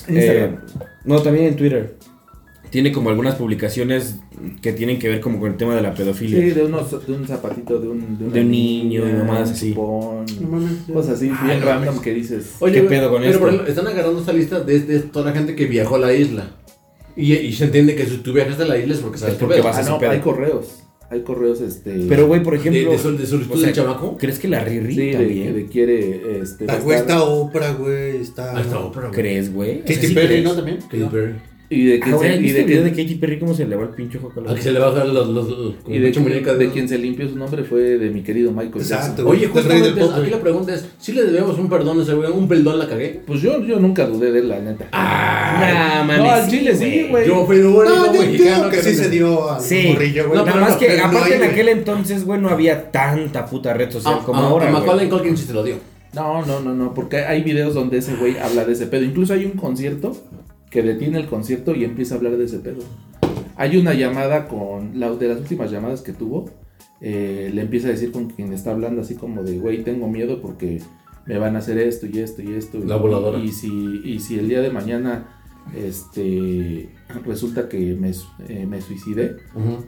Eh, 0.07 0.55
no, 1.05 1.21
también 1.21 1.45
en 1.47 1.55
Twitter. 1.55 1.95
Tiene 2.69 2.91
como 2.91 3.09
algunas 3.09 3.35
publicaciones 3.35 4.17
que 4.61 4.73
tienen 4.73 4.99
que 4.99 5.07
ver 5.07 5.21
como 5.21 5.39
con 5.39 5.51
el 5.51 5.57
tema 5.57 5.75
de 5.75 5.81
la 5.81 5.93
pedofilia. 5.93 6.39
Sí, 6.41 6.49
de, 6.49 6.63
unos, 6.63 7.07
de 7.07 7.13
un 7.13 7.25
zapatito 7.25 7.79
de 7.79 7.87
un, 7.87 8.31
De 8.33 8.41
un 8.41 8.51
niño 8.51 9.07
y 9.07 9.13
mamadas 9.13 9.51
así. 9.51 9.69
chupón, 9.69 10.25
No 10.41 10.47
mames, 10.49 10.85
ya. 10.87 10.93
Cosas 10.93 11.13
así, 11.15 11.29
Ay, 11.39 11.47
bien 11.47 11.59
no 11.61 11.65
random 11.67 12.01
que 12.01 12.13
dices. 12.13 12.55
Oye, 12.59 12.81
¿Qué 12.81 12.81
pedo 12.81 13.09
con 13.09 13.19
pero 13.21 13.29
esto? 13.31 13.39
por 13.39 13.49
ejemplo, 13.49 13.69
están 13.69 13.87
agarrando 13.87 14.19
esta 14.19 14.33
lista 14.33 14.59
de, 14.59 14.79
de 14.81 14.99
toda 15.01 15.25
la 15.29 15.31
gente 15.37 15.55
que 15.55 15.65
viajó 15.67 15.95
a 15.95 15.99
la 15.99 16.13
isla. 16.13 16.51
Y, 17.15 17.33
y 17.33 17.53
se 17.53 17.65
entiende 17.65 17.95
que 17.95 18.05
si 18.07 18.17
tú 18.17 18.33
viajaste 18.33 18.63
a 18.63 18.67
la 18.67 18.77
isla 18.77 18.93
es 18.95 18.99
porque 18.99 19.19
sabes 19.19 19.35
Es 19.35 19.39
porque 19.39 19.61
vas 19.61 19.77
a 19.77 19.79
Ah, 19.81 19.89
no, 19.91 19.99
pedo. 19.99 20.11
hay 20.11 20.19
correos. 20.19 20.83
Hay 21.09 21.21
correos, 21.21 21.61
este. 21.61 22.05
Pero, 22.09 22.27
güey, 22.27 22.41
por 22.41 22.53
De, 22.53 22.59
ejemplo. 22.59 22.91
de, 22.91 22.97
sol- 22.97 23.17
de 23.17 23.25
solicitud 23.27 23.55
o 23.55 23.59
sea, 23.59 23.67
del 23.67 23.75
chamaco. 23.75 24.17
¿Crees 24.17 24.39
que 24.39 24.47
la 24.47 24.63
Riri 24.63 24.93
Sí, 24.93 25.01
de, 25.01 25.13
también? 25.13 25.53
de 25.53 25.65
quiere. 25.67 26.39
Este, 26.41 26.65
La 26.65 26.79
güey 26.79 26.97
está 26.97 27.23
Oprah, 27.23 27.73
güey. 27.73 28.17
Está. 28.21 28.55
Ahí 28.57 28.63
está 28.63 28.79
Oprah, 28.79 29.07
güey. 29.09 29.13
¿Crees, 29.13 29.53
güey? 29.53 29.79
Katy 29.81 29.93
O 29.93 29.97
sea, 29.99 30.07
¿sí 30.09 30.15
Perry? 30.15 30.41
¿no? 30.41 30.53
También. 30.55 30.77
Katy 30.79 31.03
Perry. 31.11 31.33
Y 31.69 31.85
de 31.85 31.95
Ah, 31.95 32.05
que 32.05 32.11
güey, 32.11 32.29
se, 32.29 32.35
y 32.35 32.39
¿viste 32.43 32.59
de 32.59 32.65
que, 32.65 32.81
de 32.81 32.89
Katy 32.91 33.15
Perry 33.15 33.39
cómo 33.39 33.53
se 33.55 33.65
le 33.65 33.75
va 33.75 33.83
el 33.83 33.89
pinche 33.89 34.19
ojo 34.19 34.29
con 34.29 34.45
la 34.45 34.51
A 34.51 34.55
que 34.55 34.61
se 34.61 34.71
le 34.71 34.79
bajan 34.79 35.13
los. 35.13 35.27
los, 35.29 35.47
los 35.49 35.73
y 35.87 35.97
de, 35.97 36.11
de 36.11 36.69
quien 36.69 36.87
se 36.87 36.97
limpió 36.99 37.27
su 37.27 37.35
nombre 37.37 37.63
fue 37.63 37.81
de 37.97 38.09
mi 38.11 38.21
querido 38.21 38.51
Michael 38.51 38.81
Exacto. 38.81 39.23
Jackson. 39.23 39.27
Oye, 39.27 39.39
Del 39.47 39.53
del 39.53 39.63
justamente 39.63 40.01
pop, 40.01 40.11
aquí 40.15 40.29
la 40.29 40.39
pregunta 40.41 40.73
es: 40.75 40.87
¿si 40.99 41.11
le 41.13 41.23
debemos 41.23 41.57
un 41.57 41.67
perdón 41.67 41.99
a 41.99 42.03
ese 42.03 42.13
güey? 42.13 42.29
¿Un 42.31 42.47
perdón 42.47 42.77
la 42.77 42.87
cagué? 42.87 43.21
Pues 43.25 43.41
yo, 43.41 43.59
yo 43.65 43.79
nunca 43.79 44.05
dudé 44.05 44.31
de 44.31 44.39
él, 44.39 44.49
la 44.49 44.59
neta. 44.59 44.87
Ah, 44.91 46.03
mames. 46.05 46.17
no, 46.23 46.29
al 46.31 46.47
chile 46.49 46.75
sí, 46.75 47.07
güey. 47.09 47.27
Yo 47.27 47.45
fui 47.45 47.57
el 47.57 47.65
único 47.65 47.83
No, 47.85 48.13
yo 48.13 48.21
mexicano 48.21 48.55
digo 48.57 48.69
que 48.69 48.83
sí 48.83 48.93
se 48.95 49.09
dio 49.09 49.49
al 49.51 49.61
Sí. 49.61 49.87
morrillo, 49.91 50.27
güey. 50.27 50.37
No, 50.39 50.45
Nada 50.45 50.53
pero 50.57 50.65
más 50.67 50.75
que, 50.77 50.85
pero 50.85 51.05
aparte 51.05 51.35
en 51.35 51.43
aquel 51.43 51.69
entonces, 51.69 52.25
güey, 52.25 52.39
no 52.39 52.49
había 52.49 52.91
tanta 52.91 53.45
puta 53.47 53.73
red 53.73 53.89
social 53.91 54.19
Ah, 54.19 54.23
como 54.25 54.39
ah, 54.41 54.47
ahora. 54.49 54.67
A 54.67 54.69
güey. 54.71 54.81
Macaulay 54.81 55.09
Culkin 55.09 55.35
sí 55.35 55.45
te 55.47 55.53
lo 55.53 55.63
dio. 55.63 55.77
No, 56.13 56.45
no, 56.45 56.59
no, 56.61 56.73
no, 56.73 56.93
porque 56.93 57.17
hay 57.17 57.43
videos 57.43 57.73
donde 57.73 57.97
ese 57.97 58.15
güey 58.15 58.37
habla 58.37 58.63
de 58.65 58.73
ese 58.73 58.85
pedo. 58.87 59.03
Incluso 59.03 59.33
hay 59.33 59.45
un 59.45 59.51
concierto 59.53 60.15
que 60.75 60.83
detiene 60.83 61.17
el 61.17 61.27
concierto 61.27 61.73
y 61.73 61.85
empieza 61.85 62.15
a 62.15 62.17
hablar 62.17 62.35
de 62.35 62.43
ese 62.43 62.59
pedo. 62.59 62.83
Hay 63.55 63.77
una 63.77 63.93
llamada 63.93 64.49
con, 64.49 64.99
la, 64.99 65.09
de 65.09 65.29
las 65.29 65.39
últimas 65.39 65.71
llamadas 65.71 66.01
que 66.01 66.11
tuvo, 66.11 66.49
eh, 66.99 67.49
le 67.53 67.61
empieza 67.61 67.87
a 67.87 67.91
decir 67.91 68.11
con 68.11 68.27
quien 68.27 68.51
está 68.51 68.71
hablando 68.71 69.01
así 69.01 69.15
como 69.15 69.41
de, 69.43 69.57
güey, 69.57 69.85
tengo 69.85 70.09
miedo 70.09 70.41
porque 70.41 70.81
me 71.25 71.37
van 71.37 71.55
a 71.55 71.59
hacer 71.59 71.77
esto 71.77 72.07
y 72.07 72.19
esto 72.19 72.41
y 72.41 72.55
esto. 72.55 72.79
La 72.79 72.97
y, 72.97 72.99
voladora. 72.99 73.39
Y 73.39 73.53
si, 73.53 74.01
y 74.03 74.19
si 74.19 74.37
el 74.37 74.49
día 74.49 74.59
de 74.59 74.69
mañana 74.69 75.29
este 75.73 76.89
resulta 77.25 77.69
que 77.69 77.95
me, 77.95 78.11
eh, 78.49 78.65
me 78.67 78.81
suicidé, 78.81 79.37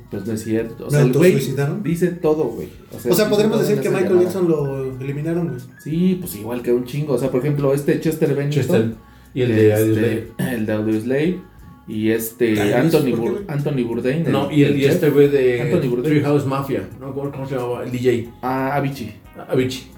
pues 0.09 0.25
no 0.25 0.31
es 0.31 0.41
cierto. 0.41 0.85
O 0.85 0.87
¿Me 0.87 0.91
sea, 0.91 1.01
el 1.01 1.11
güey 1.11 1.37
dice 1.83 2.07
todo, 2.13 2.45
güey. 2.45 2.69
O 2.95 2.97
sea, 2.97 3.11
dice 3.11 3.25
podríamos 3.25 3.59
decir 3.59 3.81
que 3.81 3.89
Michael 3.89 4.05
llamada. 4.05 4.23
Jackson 4.23 4.47
lo 4.47 5.01
eliminaron, 5.01 5.49
güey. 5.49 5.59
Sí, 5.83 6.17
pues 6.21 6.33
igual 6.37 6.61
que 6.61 6.71
un 6.71 6.85
chingo. 6.85 7.15
O 7.15 7.17
sea, 7.17 7.29
por 7.29 7.41
ejemplo, 7.41 7.73
este 7.73 7.99
Chester 7.99 8.33
Bennington. 8.33 8.61
Chester. 8.61 9.06
Y 9.33 9.41
el 9.41 9.55
de 9.55 9.73
este. 9.73 10.27
El 10.37 10.65
de 10.65 10.73
Audioslave. 10.73 11.39
Y 11.87 12.11
este 12.11 12.59
Ay, 12.59 12.73
Anthony, 12.73 12.99
¿por 12.99 13.03
qué, 13.05 13.15
Bur-? 13.15 13.45
Anthony 13.47 13.83
Bourdain. 13.87 14.29
No, 14.29 14.51
y, 14.51 14.63
el, 14.63 14.77
y 14.77 14.85
este 14.85 15.09
güey 15.09 15.29
de 15.29 15.61
Anthony 15.61 15.89
Bourdain. 15.89 16.03
Treehouse 16.03 16.45
Mafia. 16.45 16.89
No, 16.99 17.13
¿cómo, 17.13 17.31
cómo 17.31 17.47
se 17.47 17.55
llamaba? 17.55 17.83
El 17.85 17.91
DJ. 17.91 18.29
Ah, 18.41 18.75
Avicii. 18.75 19.13
Avicii. 19.47 19.91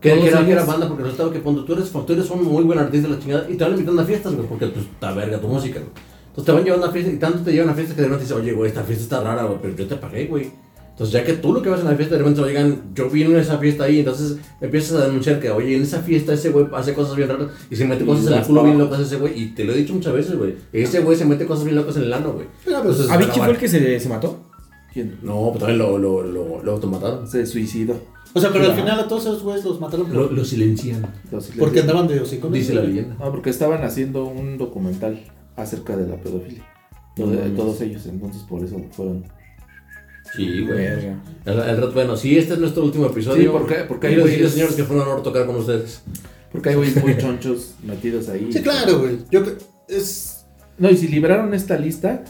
Que, 0.00 0.12
era, 0.28 0.44
que 0.44 0.52
era 0.52 0.64
banda 0.64 0.86
porque 0.86 1.02
resultaba 1.02 1.32
que 1.32 1.40
cuando 1.40 1.64
tú 1.64 1.72
eres, 1.74 1.90
tú 1.90 2.12
eres 2.12 2.30
un 2.30 2.44
muy 2.44 2.62
buen 2.62 2.78
artista 2.78 3.08
de 3.08 3.14
la 3.14 3.20
chingada 3.20 3.46
y 3.50 3.56
te 3.56 3.64
van 3.64 3.72
invitando 3.72 4.02
a 4.02 4.04
fiestas, 4.04 4.34
güey, 4.34 4.46
porque 4.46 4.66
pues 4.66 4.84
está 4.84 5.12
verga 5.12 5.40
tu 5.40 5.48
música, 5.48 5.80
güey. 5.80 5.90
Entonces 6.28 6.44
te 6.44 6.52
van 6.52 6.64
llevando 6.64 6.86
a 6.86 6.92
fiesta 6.92 7.12
y 7.12 7.16
tanto 7.16 7.38
te 7.40 7.52
llevan 7.52 7.70
a 7.70 7.74
fiesta 7.74 7.94
que 7.96 8.02
de 8.02 8.06
repente 8.06 8.24
dices, 8.24 8.40
oye, 8.40 8.52
güey, 8.52 8.68
esta 8.68 8.84
fiesta 8.84 9.02
está 9.02 9.20
rara, 9.22 9.42
güey, 9.44 9.58
pero 9.60 9.76
yo 9.76 9.86
te 9.88 9.96
pagué, 9.96 10.26
güey. 10.26 10.50
Entonces, 10.98 11.12
ya 11.12 11.24
que 11.24 11.34
tú 11.34 11.52
lo 11.52 11.62
que 11.62 11.68
vas 11.68 11.78
en 11.78 11.86
la 11.86 11.94
fiesta, 11.94 12.16
de 12.16 12.22
repente, 12.22 12.40
oigan, 12.40 12.82
yo 12.92 13.08
vine 13.08 13.30
en 13.30 13.36
esa 13.36 13.56
fiesta 13.58 13.84
ahí, 13.84 14.00
entonces 14.00 14.36
empiezas 14.60 15.00
a 15.00 15.06
denunciar 15.06 15.38
que, 15.38 15.48
oye, 15.48 15.76
en 15.76 15.82
esa 15.82 16.00
fiesta 16.02 16.32
ese 16.32 16.50
güey 16.50 16.66
hace 16.74 16.92
cosas 16.92 17.14
bien 17.14 17.28
raras 17.28 17.46
y 17.70 17.76
se 17.76 17.84
mete 17.84 18.04
cosas 18.04 18.26
en 18.26 18.32
el 18.38 18.42
culo 18.44 18.64
bien 18.64 18.78
locas 18.78 18.98
ese 18.98 19.14
güey. 19.14 19.40
Y 19.40 19.54
te 19.54 19.62
lo 19.62 19.72
he 19.72 19.76
dicho 19.76 19.94
muchas 19.94 20.12
veces, 20.12 20.36
güey. 20.36 20.56
Ese 20.72 20.98
güey 20.98 21.16
se 21.16 21.24
mete 21.24 21.46
cosas 21.46 21.64
bien 21.64 21.76
locas 21.76 21.96
en 21.98 22.02
el 22.02 22.12
ano, 22.12 22.32
güey. 22.32 22.48
Pero, 22.64 22.82
pues, 22.82 22.98
Entonces, 22.98 23.14
¿Avicii 23.14 23.40
fue 23.42 23.50
el 23.52 23.58
que 23.58 23.68
se, 23.68 24.00
se 24.00 24.08
mató? 24.08 24.40
¿Quién? 24.92 25.18
No, 25.22 25.50
pues 25.50 25.60
también 25.60 25.78
lo, 25.78 25.98
lo, 25.98 26.24
lo, 26.24 26.64
lo 26.64 26.72
automataron. 26.72 27.28
Se 27.30 27.46
suicidó. 27.46 27.94
O 28.34 28.40
sea, 28.40 28.50
pero 28.52 28.64
al 28.66 28.74
final 28.74 28.98
a 28.98 29.06
todos 29.06 29.22
esos 29.22 29.42
güeyes 29.44 29.64
los 29.64 29.80
mataron 29.80 30.12
Lo, 30.12 30.30
lo 30.30 30.44
silencian, 30.44 31.06
Los 31.30 31.46
porque 31.58 31.80
andaban 31.80 32.08
de 32.08 32.20
hocico. 32.20 32.48
dice 32.48 32.74
la 32.74 32.82
leyenda. 32.82 33.14
No, 33.20 33.30
porque 33.30 33.50
estaban 33.50 33.84
haciendo 33.84 34.26
un 34.26 34.58
documental 34.58 35.20
acerca 35.56 35.96
de 35.96 36.08
la 36.08 36.16
pedofilia. 36.16 36.64
No 37.16 37.26
mames. 37.26 37.56
todos 37.56 37.80
ellos, 37.82 38.04
entonces 38.06 38.42
por 38.42 38.64
eso 38.64 38.80
fueron. 38.90 39.24
Sí, 40.36 40.64
güey. 40.66 40.86
El, 40.86 41.58
el 41.58 41.76
rato- 41.76 41.92
bueno, 41.92 42.16
sí, 42.16 42.36
este 42.38 42.54
es 42.54 42.60
nuestro 42.60 42.84
último 42.84 43.06
episodio. 43.06 43.42
Sí, 43.42 43.48
porque- 43.50 43.84
porque 43.88 44.06
hay 44.08 44.16
güeyes- 44.16 44.48
señores, 44.48 44.74
que 44.74 44.84
fue 44.84 44.96
un 44.96 45.02
honor 45.02 45.22
tocar 45.22 45.46
con 45.46 45.56
ustedes. 45.56 46.02
Porque 46.52 46.70
hay 46.70 46.74
güeyes 46.76 47.02
muy 47.02 47.16
chonchos 47.18 47.74
metidos 47.82 48.28
ahí. 48.28 48.50
Sí, 48.52 48.62
claro, 48.62 49.00
güey. 49.00 49.18
Yo 49.30 49.42
es. 49.88 50.46
No, 50.78 50.90
y 50.90 50.96
si 50.96 51.08
libraron 51.08 51.52
esta 51.54 51.76
lista, 51.78 52.24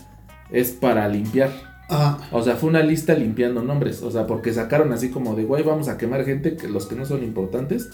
es 0.50 0.70
para 0.70 1.08
limpiar. 1.08 1.50
Ah, 1.90 2.18
O 2.32 2.42
sea, 2.42 2.56
fue 2.56 2.68
una 2.68 2.82
lista 2.82 3.14
limpiando 3.14 3.62
nombres. 3.62 4.02
O 4.02 4.10
sea, 4.10 4.26
porque 4.26 4.52
sacaron 4.52 4.92
así 4.92 5.10
como 5.10 5.34
de, 5.34 5.44
güey, 5.44 5.62
vamos 5.62 5.88
a 5.88 5.96
quemar 5.96 6.24
gente, 6.24 6.56
que 6.56 6.68
los 6.68 6.86
que 6.86 6.96
no 6.96 7.04
son 7.06 7.22
importantes. 7.24 7.88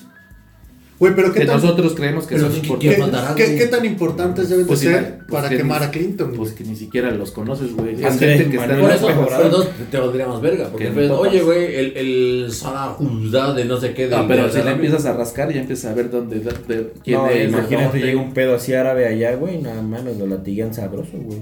Güey, 0.98 1.14
pero 1.14 1.32
¿qué 1.32 1.40
Que 1.40 1.46
tan, 1.46 1.56
nosotros 1.60 1.94
creemos 1.94 2.26
que 2.26 2.38
son 2.38 2.50
¿qué- 2.52 2.58
importantes. 2.58 3.20
qué, 3.36 3.44
qué- 3.46 3.56
qué 3.58 3.66
tan 3.66 3.84
importantes 3.84 4.48
deben 4.48 4.66
Pues 4.66 4.80
de 4.80 4.86
ser 4.92 5.18
pues 5.18 5.26
para 5.30 5.48
que 5.48 5.56
quemar 5.58 5.80
ni- 5.80 5.86
a 5.86 5.90
Clinton? 5.90 6.26
güey? 6.28 6.38
Pues 6.38 6.52
que 6.52 6.64
ni 6.64 6.76
siquiera 6.76 7.10
los 7.10 7.30
conoces, 7.32 7.74
güey. 7.74 7.94
Es 7.94 8.18
gente 8.18 8.48
que 8.50 8.56
está 8.56 8.74
en 8.74 8.80
Por 8.80 8.90
eso, 8.92 9.66
te 9.90 9.98
valdría 9.98 10.26
más 10.28 10.40
verga. 10.40 10.68
Porque 10.70 10.88
oye, 11.10 11.42
güey, 11.42 11.74
el, 11.74 11.96
el 11.96 12.52
Sarajudá 12.52 13.52
de 13.54 13.64
no 13.64 13.76
sé 13.78 13.92
qué. 13.94 14.04
Ah, 14.12 14.18
del- 14.18 14.28
pero 14.28 14.50
si 14.50 14.62
le 14.62 14.70
empiezas 14.70 15.04
a 15.06 15.12
rascar, 15.14 15.52
ya 15.52 15.60
empiezas 15.60 15.90
a 15.90 15.94
ver 15.94 16.10
dónde, 16.10 16.40
de, 16.40 16.92
quién 17.02 17.18
No, 17.18 17.28
es. 17.28 17.34
de 17.34 17.44
imagínate, 17.44 17.84
dónde. 17.98 18.00
llega 18.06 18.20
un 18.20 18.32
pedo 18.34 18.54
así 18.54 18.74
árabe 18.74 19.06
allá, 19.06 19.34
güey, 19.36 19.58
nada 19.60 19.82
mames, 19.82 20.16
lo 20.18 20.26
latiguean 20.26 20.72
sabroso, 20.74 21.12
güey. 21.14 21.40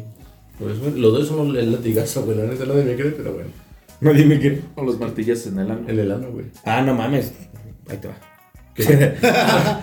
Pues, 0.59 0.79
güey, 0.79 0.99
los 0.99 1.13
dos 1.13 1.29
son 1.29 1.57
el 1.57 1.73
latigazo, 1.73 2.23
güey. 2.25 2.37
La 2.39 2.45
neta 2.45 2.65
no 2.67 2.75
me 2.75 2.95
cree, 2.95 3.11
pero 3.11 3.33
bueno. 3.35 3.49
No, 4.01 4.13
dime 4.13 4.39
qué. 4.41 4.61
O 4.77 4.83
los 4.85 4.99
martillazos 4.99 5.47
en 5.49 5.59
el 5.61 5.71
ano. 5.71 5.81
El 5.89 5.99
helano, 5.99 6.31
güey. 6.33 6.47
Ah, 6.65 6.83
no 6.83 6.95
mames. 6.95 7.33
Ahí 7.89 7.97
te 7.99 8.09
va. 8.09 8.15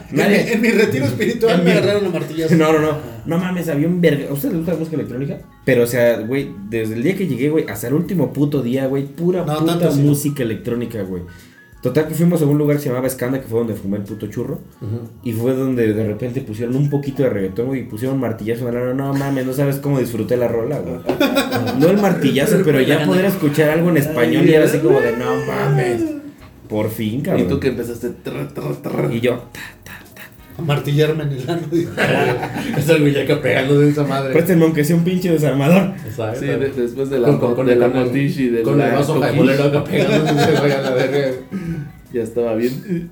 En, 0.09 0.15
mi, 0.15 0.17
Nadie- 0.23 0.53
en 0.53 0.61
mi 0.61 0.69
retiro 0.69 1.05
espiritual 1.05 1.63
me 1.63 1.71
agarraron 1.73 2.05
a 2.07 2.09
martillazo. 2.09 2.55
No, 2.55 2.73
no, 2.73 2.79
no. 2.79 2.97
No 3.25 3.37
mames, 3.37 3.69
había 3.69 3.87
un 3.87 4.01
verga. 4.01 4.25
¿A 4.29 4.33
ustedes 4.33 4.53
les 4.55 4.59
gusta 4.61 4.73
la 4.73 4.79
música 4.79 4.95
electrónica? 4.95 5.37
Pero, 5.65 5.83
o 5.83 5.87
sea, 5.87 6.17
güey, 6.21 6.49
desde 6.69 6.95
el 6.95 7.03
día 7.03 7.15
que 7.15 7.27
llegué, 7.27 7.49
güey, 7.49 7.65
hasta 7.69 7.87
el 7.87 7.93
último 7.93 8.33
puto 8.33 8.61
día, 8.63 8.87
güey, 8.87 9.05
pura 9.05 9.45
No, 9.45 9.59
puta 9.59 9.73
tanto 9.77 9.91
sí, 9.91 9.99
no. 10.01 10.07
música 10.07 10.41
electrónica, 10.43 11.03
güey. 11.03 11.23
Total 11.81 12.07
que 12.07 12.13
fuimos 12.15 12.41
a 12.41 12.45
un 12.45 12.57
lugar 12.57 12.75
que 12.77 12.83
se 12.83 12.89
llamaba 12.89 13.07
Escanda, 13.07 13.39
que 13.39 13.47
fue 13.47 13.59
donde 13.59 13.73
fumé 13.75 13.97
el 13.97 14.03
puto 14.03 14.27
churro. 14.27 14.59
Y 15.23 15.31
fue 15.31 15.53
donde 15.53 15.93
de 15.93 16.05
repente 16.07 16.41
pusieron 16.41 16.75
un 16.75 16.89
poquito 16.89 17.23
de 17.23 17.29
reggaetón, 17.29 17.67
güey, 17.67 17.81
y 17.81 17.83
pusieron 17.83 18.19
martillazo 18.19 18.67
ano. 18.67 18.93
No 18.95 19.13
mames, 19.13 19.45
no 19.45 19.53
sabes 19.53 19.77
cómo 19.77 19.99
disfruté 19.99 20.35
la 20.35 20.47
rola, 20.49 20.79
güey. 20.79 20.97
No 21.79 21.87
el 21.87 21.97
martillazo, 21.97 22.57
pero 22.65 22.81
ya 22.81 23.05
poder 23.05 23.25
escuchar 23.25 23.69
algo 23.69 23.89
en 23.91 23.97
español 23.97 24.45
y 24.49 24.53
era 24.55 24.65
así 24.65 24.79
como 24.79 24.99
de, 24.99 25.15
no 25.15 25.35
mames. 25.45 26.01
Por 26.69 26.89
fin, 26.91 27.19
Y 27.19 27.23
cabrón. 27.23 27.47
tú 27.47 27.59
que 27.59 27.69
empezaste. 27.69 28.11
Y 29.11 29.19
yo, 29.21 29.43
A 30.57 30.61
martillarme 30.61 31.23
en 31.23 31.31
el 31.31 31.49
ano. 31.49 31.61
Es 32.77 32.89
el 32.89 33.25
que 33.25 33.35
pegando 33.37 33.79
de 33.79 33.89
esa 33.89 34.03
madre. 34.03 34.33
préstenme 34.33 34.65
aunque 34.65 34.83
sea 34.83 34.95
un 34.95 35.03
pinche 35.03 35.31
desarmador. 35.31 35.93
Exacto. 36.05 36.39
Sí, 36.41 36.45
de- 36.47 36.69
después 36.69 37.09
de 37.09 37.19
la, 37.19 37.27
Con- 37.29 37.39
con- 37.39 37.55
con 37.55 37.65
de 37.65 37.73
el- 37.73 37.79
la 37.79 37.87
con 37.89 37.97
el- 37.97 38.05
motish 38.07 38.39
y 38.39 38.49
de 38.49 38.61
Con 38.61 38.77
la 38.77 38.89
el 38.89 38.95
vaso 38.95 39.19
jaibolero 39.19 39.63
acá 39.63 39.83
pegando 39.83 40.31
la 40.33 40.91
verga. 40.91 41.31
Ya 42.11 42.23
estaba 42.23 42.55
bien. 42.55 43.09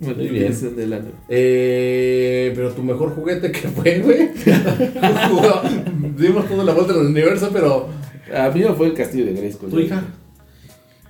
Muy 0.00 0.28
bien. 0.28 0.52
En 0.52 0.80
el 0.80 0.92
ano. 0.92 1.08
Eh, 1.28 2.52
pero 2.54 2.70
tu 2.70 2.82
mejor 2.82 3.14
juguete 3.14 3.50
que 3.52 3.68
fue, 3.68 3.98
güey. 4.00 4.30
Dimos 6.16 6.48
toda 6.48 6.64
la 6.64 6.72
vuelta 6.74 6.92
en 6.94 7.00
el 7.00 7.06
universo, 7.06 7.50
pero. 7.52 7.88
A 8.34 8.48
mí 8.50 8.62
fue 8.76 8.86
el 8.88 8.94
castillo 8.94 9.26
de 9.26 9.34
Grayskull. 9.34 9.68
¿Tu 9.70 9.80
hija? 9.80 10.02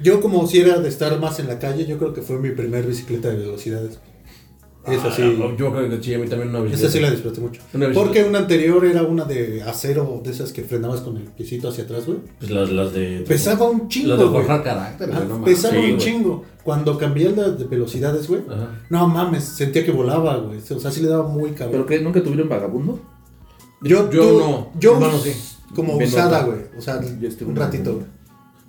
Yo, 0.01 0.20
como 0.20 0.47
si 0.47 0.61
era 0.61 0.78
de 0.80 0.88
estar 0.88 1.18
más 1.20 1.38
en 1.38 1.49
la 1.49 1.59
calle, 1.59 1.86
yo 1.86 1.99
creo 1.99 2.12
que 2.12 2.22
fue 2.22 2.38
mi 2.38 2.51
primer 2.51 2.86
bicicleta 2.86 3.28
de 3.28 3.36
velocidades. 3.36 3.99
Es 4.86 5.03
así. 5.03 5.22
Ah, 5.22 5.55
yo 5.57 5.72
creo 5.72 5.88
que 5.88 6.03
sí, 6.03 6.12
a 6.12 6.18
mí 6.18 6.26
también 6.28 6.55
una 6.55 6.70
Esa 6.70 6.90
sí 6.90 7.01
la 7.01 7.11
disfruté 7.11 7.40
mucho. 7.40 7.62
Una 7.72 7.86
bicicleta. 7.86 8.05
Porque 8.07 8.28
una 8.28 8.38
anterior 8.40 8.84
era 8.84 9.03
una 9.03 9.24
de 9.24 9.62
acero, 9.62 10.20
de 10.22 10.30
esas 10.30 10.53
que 10.53 10.62
frenabas 10.62 11.01
con 11.01 11.16
el 11.16 11.22
piecito 11.22 11.70
hacia 11.70 11.84
atrás, 11.84 12.05
güey. 12.05 12.18
Pues 12.38 12.51
las, 12.51 12.70
las 12.70 12.92
de. 12.92 13.24
Pesaba 13.26 13.70
un 13.70 13.88
chingo, 13.88 14.11
Las 14.11 14.18
de 14.18 14.24
forjar 14.26 14.62
carácter. 14.62 15.11
Ah, 15.11 15.24
no 15.26 15.42
pesaba 15.42 15.72
Sí, 15.72 15.78
un 15.80 15.86
güey. 15.86 15.97
chingo. 15.97 16.45
Cuando 16.64 16.99
cambié 16.99 17.30
la 17.30 17.49
de 17.51 17.64
velocidades, 17.64 18.28
güey. 18.28 18.42
Ajá. 18.47 18.78
No 18.90 19.09
mames, 19.09 19.45
sentía 19.45 19.82
que 19.84 19.90
volaba, 19.90 20.36
güey. 20.36 20.59
O 20.59 20.78
sea, 20.80 20.90
sí 20.90 21.01
le 21.01 21.09
daba 21.09 21.26
muy 21.28 21.53
¿Pero 21.53 21.57
cabrón. 21.70 21.86
que 21.86 22.01
nunca 22.01 22.22
tuvieron 22.22 22.49
vagabundo? 22.51 23.01
Yo, 23.80 24.11
Yo 24.11 24.20
tú- 24.28 24.38
no. 24.38 24.70
Yo 24.78 24.95
Hermano, 24.95 25.18
sí. 25.18 25.32
como 25.74 25.97
Ven 25.97 26.09
usada, 26.09 26.42
güey. 26.42 26.59
O 26.76 26.82
sea, 26.82 27.01
Yo 27.01 27.28
un 27.47 27.57
ratito. 27.57 27.95
güey. 27.95 28.07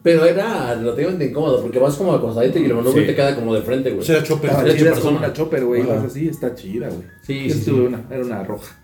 Pero 0.05 0.23
era 0.23 0.75
relativamente 0.75 1.25
incómodo 1.25 1.63
porque 1.63 1.79
vas 1.79 1.95
como 1.95 2.13
acostadito 2.13 2.59
y 2.59 2.65
el 2.65 2.75
manubrio 2.75 3.01
Sí. 3.01 3.07
te 3.07 3.15
queda 3.15 3.35
como 3.35 3.55
de 3.55 3.63
frente, 3.63 3.89
güey. 3.89 4.01
O 4.01 4.05
sea, 4.05 4.21
chopper. 4.21 4.51
Era 4.51 4.75
chida, 4.77 4.91
como 5.01 5.17
una 5.17 5.33
chopper, 5.33 5.65
güey. 5.65 5.81
Ajá. 5.81 5.95
Vas 5.95 6.03
así, 6.05 6.27
está 6.29 6.53
chida, 6.53 6.89
güey. 6.89 7.01
Sí, 7.23 7.47
Yo 7.49 7.55
sí, 7.55 7.65
tuve 7.65 7.79
sí. 7.79 7.85
una, 7.87 8.03
era 8.11 8.23
una 8.23 8.43
roja. 8.43 8.75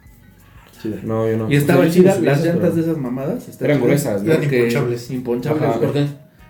Chida. 0.82 0.98
No, 1.04 1.30
yo 1.30 1.38
no. 1.38 1.52
Y 1.52 1.58
estaba 1.58 1.82
O 1.82 1.84
sea, 1.84 1.88
yo 1.90 1.94
sí 1.94 2.00
chida, 2.00 2.20
las 2.22 2.44
llantas 2.44 2.62
pero- 2.72 2.76
de 2.76 2.82
esas 2.82 2.98
mamadas. 2.98 3.62
Eran 3.62 3.78
chida. 3.78 3.86
gruesas, 3.86 4.24
¿no? 4.24 4.32
Eran 4.32 4.42
Porque- 4.42 4.58
imponchables. 4.58 5.12
Imponchables, 5.12 5.64
Ajá. 5.64 5.80
¿Por 5.80 5.94
qué? 5.94 6.06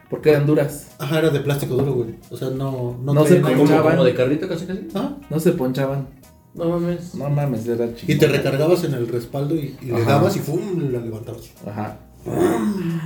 Porque 0.09 0.29
eran 0.29 0.45
duras. 0.45 0.87
Ajá, 0.99 1.19
era 1.19 1.29
de 1.31 1.39
plástico 1.41 1.75
duro, 1.75 1.93
güey. 1.93 2.15
O 2.29 2.37
sea, 2.37 2.49
no, 2.51 2.97
no, 3.03 3.25
se 3.25 3.35
ponchaban. 3.41 3.91
como 3.91 4.05
de 4.05 4.13
carrito 4.13 4.47
casi 4.47 4.65
casi. 4.67 4.87
Ah, 4.95 5.17
No 5.29 5.37
se 5.37 5.51
ponchaban. 5.51 6.07
No 6.53 6.69
mames. 6.69 7.13
No 7.15 7.29
mames, 7.29 7.67
era 7.67 7.93
chido. 7.93 8.13
Y 8.13 8.17
te 8.17 8.27
recargabas 8.27 8.85
en 8.85 8.93
el 8.93 9.05
respaldo 9.09 9.53
y, 9.55 9.75
y 9.81 9.87
le 9.87 10.05
dabas 10.05 10.35
y 10.37 10.39
¡fum! 10.39 10.91
la 10.93 10.99
levantabas. 11.01 11.51
Ajá. 11.67 11.97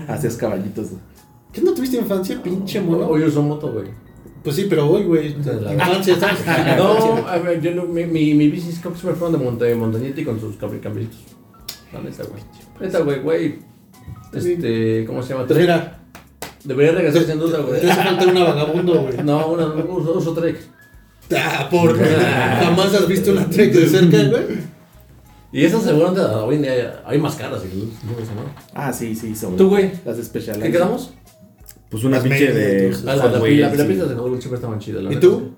Hacías 0.08 0.36
caballitos, 0.38 0.90
güey. 0.92 1.02
¿Qué 1.56 1.62
no 1.62 1.74
tuviste 1.74 1.96
infancia, 1.98 2.44
pinche 2.44 2.82
mono? 2.82 3.08
Hoy 3.08 3.24
uso 3.24 3.42
moto, 3.42 3.72
güey. 3.72 3.88
Pues 4.44 4.58
sí, 4.58 4.68
pero 4.70 4.88
hoy, 4.90 5.04
güey. 5.06 5.28
Infancia, 5.30 6.20
¿sabes? 6.20 6.40
No, 6.78 7.26
a 7.28 7.38
ver, 7.38 7.62
yo 7.62 7.72
no, 7.74 7.86
mi, 7.86 8.06
mi, 8.06 8.34
mi 8.34 8.50
bici 8.50 8.70
es 8.70 8.80
como 8.80 8.96
si 8.96 9.08
me 9.08 9.14
fueron 9.14 9.40
de 9.40 9.44
monta, 9.46 9.66
montañita 9.76 10.20
y 10.22 10.26
con 10.26 10.40
sus 10.40 10.56
cabri- 10.60 10.82
cambiecitos. 10.82 11.20
La 11.94 12.02
neta, 12.02 12.24
güey. 12.24 12.44
Neta, 12.82 13.00
güey, 13.00 13.20
güey. 13.22 13.60
Este, 14.34 15.06
¿cómo 15.08 15.24
se 15.24 15.30
llama? 15.34 15.48
Pues 15.48 15.58
mira, 15.60 16.00
Debería 16.66 16.92
regresar 16.94 17.24
sin 17.24 17.40
duda, 17.40 17.60
güey. 17.60 17.80
te 17.80 17.90
hace 17.92 18.04
falta 18.04 18.26
una 18.28 18.44
vagabundo, 18.44 19.02
güey. 19.04 19.18
No, 19.24 19.48
una, 19.48 19.68
uso, 19.68 20.18
uso 20.18 20.34
Trek. 20.34 20.58
Ah, 21.36 21.68
por 21.72 21.98
jamás 22.64 22.94
has 22.94 23.08
visto 23.08 23.32
una 23.32 23.50
trek 23.50 23.74
de 23.74 23.88
cerca, 23.88 24.18
güey. 24.30 24.76
Y 25.52 25.64
esas 25.64 25.84
seguramente 25.84 26.22
hoy 26.22 26.56
en 26.56 26.62
día 26.64 27.02
hay 27.06 27.18
más 27.18 27.36
caras, 27.36 27.64
¿no? 27.64 28.44
Ah, 28.74 28.92
sí, 28.92 29.16
sí, 29.16 29.34
sobre 29.36 29.56
¿Tú, 29.58 29.70
güey? 29.70 29.92
Las 30.06 30.18
especiales. 30.18 30.62
¿Qué 30.64 30.72
quedamos? 30.72 31.14
Pues 31.90 32.04
una 32.04 32.22
pinche 32.22 32.52
de. 32.52 32.94
Ah, 33.08 33.16
la, 33.16 33.32
la, 33.32 33.40
Wheels, 33.42 33.60
la, 33.78 33.84
la 33.84 33.88
pista 33.88 34.06
de 34.06 34.16
Hot 34.16 34.26
Wheels 34.26 34.40
siempre 34.44 34.56
estaban 34.56 34.80
chidas. 34.80 35.04
la 35.04 35.12
¿Y 35.12 35.16
neta. 35.16 35.28
tú? 35.28 35.52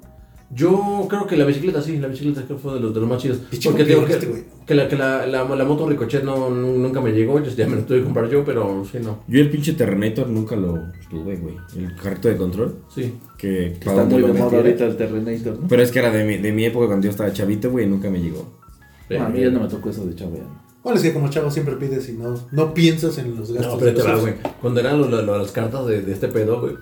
Yo 0.50 1.06
creo 1.10 1.28
que 1.28 1.36
la 1.36 1.44
bicicleta 1.44 1.82
sí, 1.82 1.98
la 1.98 2.08
bicicleta 2.08 2.42
creo 2.46 2.56
que 2.58 2.64
fue 2.64 2.74
de 2.76 2.80
los, 2.80 2.94
de 2.94 3.02
los 3.02 3.10
más 3.10 3.22
chidos. 3.22 3.40
Porque 3.66 3.84
digo 3.84 4.06
que, 4.06 4.14
este 4.14 4.28
güey. 4.28 4.44
que, 4.66 4.76
la, 4.76 4.88
que 4.88 4.96
la, 4.96 5.28
la, 5.28 5.44
la 5.44 5.66
moto 5.66 5.90
Ricochet 5.90 6.24
no, 6.24 6.50
no- 6.50 6.72
nunca 6.74 7.02
me 7.02 7.12
llegó, 7.12 7.44
yo 7.44 7.52
ya 7.52 7.68
me 7.68 7.76
la 7.76 7.86
tuve 7.86 7.98
que 8.00 8.04
comprar 8.06 8.30
yo, 8.30 8.46
pero 8.46 8.86
sí, 8.90 9.00
no. 9.04 9.24
Yo 9.28 9.42
el 9.42 9.50
pinche 9.50 9.74
Terrenator 9.74 10.30
nunca 10.30 10.56
lo 10.56 10.84
tuve, 11.10 11.36
güey. 11.36 11.56
El 11.76 11.94
carrito 11.96 12.30
de 12.30 12.38
control. 12.38 12.76
Sí. 12.96 13.14
Que, 13.38 13.68
está 13.74 14.06
muy 14.06 14.22
lo 14.22 14.28
de 14.28 14.34
moda 14.40 14.58
ahorita 14.58 14.86
el 14.86 14.96
Terrenator, 14.96 15.60
¿no? 15.60 15.68
Pero 15.68 15.82
es 15.82 15.92
que 15.92 16.00
era 16.00 16.12
de 16.12 16.24
mi, 16.24 16.38
de 16.38 16.52
mi 16.54 16.64
época 16.64 16.88
cuando 16.88 17.04
yo 17.06 17.12
estaba 17.12 17.34
chavito, 17.34 17.70
güey, 17.70 17.86
nunca 17.86 18.10
me 18.10 18.20
llegó. 18.22 18.50
A 19.20 19.28
mí 19.28 19.42
ya 19.42 19.50
no 19.50 19.60
me 19.62 19.68
tocó 19.68 19.90
eso 19.90 20.06
de 20.06 20.16
chavo 20.16 20.36
ya. 20.38 20.44
No. 20.78 20.84
Bueno, 20.84 20.98
es 20.98 21.04
que 21.04 21.14
como 21.14 21.30
chavo 21.30 21.52
siempre 21.52 21.76
pides 21.76 22.08
y 22.10 22.14
no, 22.14 22.36
no 22.52 22.74
piensas 22.74 23.18
en 23.18 23.36
los 23.36 23.52
gastos. 23.52 23.74
No, 23.74 23.80
pero 23.80 23.92
de 23.92 23.98
te 23.98 24.08
va, 24.08 24.16
güey. 24.16 24.34
Cuando 24.62 24.80
eran 24.80 25.00
lo- 25.02 25.08
lo- 25.10 25.22
lo- 25.22 25.38
las 25.38 25.52
cartas 25.52 25.86
de, 25.88 26.02
de 26.02 26.14
este 26.14 26.28
pedo, 26.30 26.62
güey. 26.62 26.76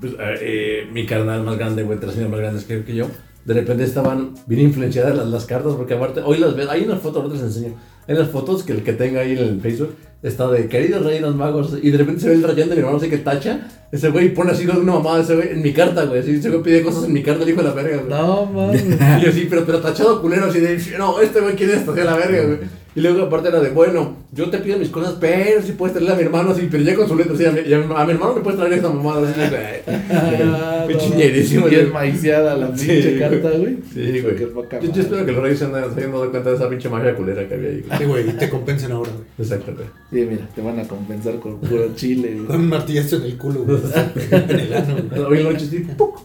Pues, 0.00 0.12
eh, 0.14 0.16
eh, 0.40 0.88
mi 0.92 1.06
carnal 1.06 1.42
más 1.44 1.56
grande, 1.56 1.82
güey, 1.84 1.98
tres 2.00 2.16
años 2.16 2.30
más 2.30 2.40
grandes 2.40 2.64
que, 2.64 2.82
que 2.84 2.94
yo. 2.94 3.06
De 3.44 3.54
repente 3.54 3.84
estaban 3.84 4.34
bien 4.46 4.62
influenciadas 4.62 5.14
las, 5.16 5.28
las 5.28 5.44
cartas, 5.44 5.74
porque 5.74 5.94
aparte, 5.94 6.20
hoy 6.24 6.38
las 6.38 6.56
ves, 6.56 6.66
hay 6.68 6.82
unas 6.84 7.00
fotos, 7.00 7.22
ahorita 7.22 7.34
les 7.44 7.54
enseño. 7.54 7.74
Hay 8.08 8.14
unas 8.16 8.28
fotos 8.30 8.62
que 8.64 8.72
el 8.72 8.82
que 8.82 8.92
tenga 8.94 9.20
ahí 9.20 9.32
en 9.32 9.38
el 9.38 9.60
Facebook 9.60 9.94
está 10.22 10.50
de 10.50 10.66
queridos 10.68 11.04
reinos 11.04 11.36
magos, 11.36 11.76
y 11.82 11.90
de 11.90 11.98
repente 11.98 12.22
se 12.22 12.28
ve 12.30 12.34
el 12.36 12.42
rayón 12.42 12.68
de 12.70 12.74
mi 12.74 12.80
hermano, 12.80 12.96
así 12.96 13.08
que 13.10 13.18
tacha. 13.18 13.68
Ese 13.92 14.08
güey 14.10 14.32
pone 14.34 14.50
así 14.52 14.66
una 14.66 14.94
mamada, 14.94 15.20
ese 15.22 15.36
güey, 15.36 15.50
en 15.50 15.62
mi 15.62 15.72
carta, 15.72 16.04
güey. 16.06 16.20
Así, 16.20 16.32
ese 16.36 16.48
güey 16.50 16.62
pide 16.62 16.82
cosas 16.82 17.04
en 17.04 17.12
mi 17.12 17.22
carta, 17.22 17.44
el 17.44 17.50
hijo 17.50 17.62
de 17.62 17.68
la 17.68 17.74
verga, 17.74 17.96
güey. 17.98 18.08
No, 18.08 18.46
mames. 18.46 18.82
Y 19.20 19.24
yo 19.26 19.30
sí, 19.32 19.46
pero, 19.48 19.64
pero 19.66 19.80
tachado 19.80 20.20
culero, 20.22 20.46
así 20.46 20.58
de, 20.60 20.78
no, 20.98 21.20
este 21.20 21.40
güey 21.40 21.54
quiere 21.54 21.74
esto, 21.74 21.92
así 21.92 22.00
a 22.00 22.04
la 22.04 22.16
verga, 22.16 22.44
güey. 22.44 22.58
Y 22.96 23.00
luego 23.00 23.22
aparte 23.24 23.48
era 23.48 23.60
de, 23.60 23.70
bueno, 23.70 24.16
yo 24.32 24.50
te 24.50 24.58
pido 24.58 24.78
mis 24.78 24.88
cosas, 24.88 25.16
pero 25.20 25.60
si 25.62 25.72
puedes 25.72 25.94
traerle 25.94 26.12
a 26.14 26.16
mi 26.16 26.22
hermano 26.22 26.50
así, 26.52 26.68
pero 26.70 26.84
ya 26.84 26.94
con 26.94 27.08
su 27.08 27.16
letra, 27.16 27.34
así, 27.34 27.44
a 27.44 27.50
mi, 27.50 27.60
y 27.60 27.74
a 27.74 27.78
mi- 27.78 27.92
a 27.92 28.04
mi 28.04 28.12
hermano 28.12 28.34
le 28.36 28.40
puedes 28.40 28.56
traer 28.58 28.74
esta 28.74 28.88
mamada. 28.88 29.28
Así, 29.28 30.94
chingerísimo, 30.98 31.66
Bien 31.66 31.82
güey. 31.90 31.92
maiciada 31.92 32.56
la 32.56 32.68
Sí, 32.76 32.86
pinche 32.86 33.16
güey. 33.16 33.18
carta, 33.18 33.50
güey. 33.58 33.78
Sí, 33.92 34.20
güey. 34.20 34.38
Yo, 34.38 34.92
yo 34.92 35.02
espero 35.02 35.26
que 35.26 35.32
los 35.32 35.42
reyes 35.42 35.58
se 35.58 35.64
anden 35.64 35.84
se 35.92 35.98
hayan 36.00 36.12
dado 36.12 36.30
cuenta 36.30 36.50
de 36.50 36.56
esa 36.56 36.68
pinche 36.68 36.88
magia 36.88 37.14
culera 37.16 37.48
que 37.48 37.54
había 37.54 37.70
ahí. 37.70 37.80
güey. 37.86 37.98
Sí, 37.98 38.04
güey, 38.04 38.28
y 38.28 38.32
te 38.34 38.48
compensen 38.48 38.92
ahora, 38.92 39.10
güey. 39.10 39.24
Exacto, 39.38 39.72
güey. 39.74 39.86
Sí, 40.12 40.28
mira, 40.30 40.48
te 40.54 40.60
van 40.62 40.78
a 40.78 40.84
compensar 40.86 41.38
con 41.40 41.58
puro 41.60 41.94
chile, 41.96 42.34
Con 42.36 42.46
güey. 42.46 42.58
un 42.60 42.68
martillazo 42.68 43.16
en 43.16 43.22
el 43.24 43.36
culo, 43.36 43.64
güey. 43.64 43.78
En 44.30 44.50
el 44.60 44.72
ano, 44.72 44.96
güey. 45.10 45.22
Hoy 45.24 45.38
en 45.38 45.44
la 45.44 45.50
noche, 45.52 45.66
sí, 45.66 45.78
¡puc! 45.96 46.20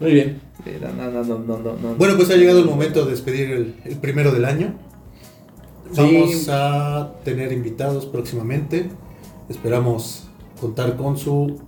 Muy 0.00 0.12
bien. 0.12 0.40
Mira, 0.64 0.92
no, 0.92 1.10
no, 1.10 1.24
no, 1.24 1.38
no, 1.38 1.58
no, 1.58 1.76
no. 1.82 1.94
Bueno, 1.96 2.16
pues 2.16 2.30
ha 2.30 2.36
llegado 2.36 2.60
el 2.60 2.66
momento 2.66 3.04
de 3.04 3.10
despedir 3.10 3.50
el, 3.50 3.74
el 3.84 3.96
primero 3.96 4.30
del 4.32 4.44
año. 4.44 4.74
Vamos 5.96 6.30
Sí. 6.32 6.46
a 6.50 7.12
tener 7.24 7.52
invitados 7.52 8.06
próximamente. 8.06 8.90
Esperamos 9.48 10.28
contar 10.60 10.96
con 10.96 11.16
su 11.18 11.60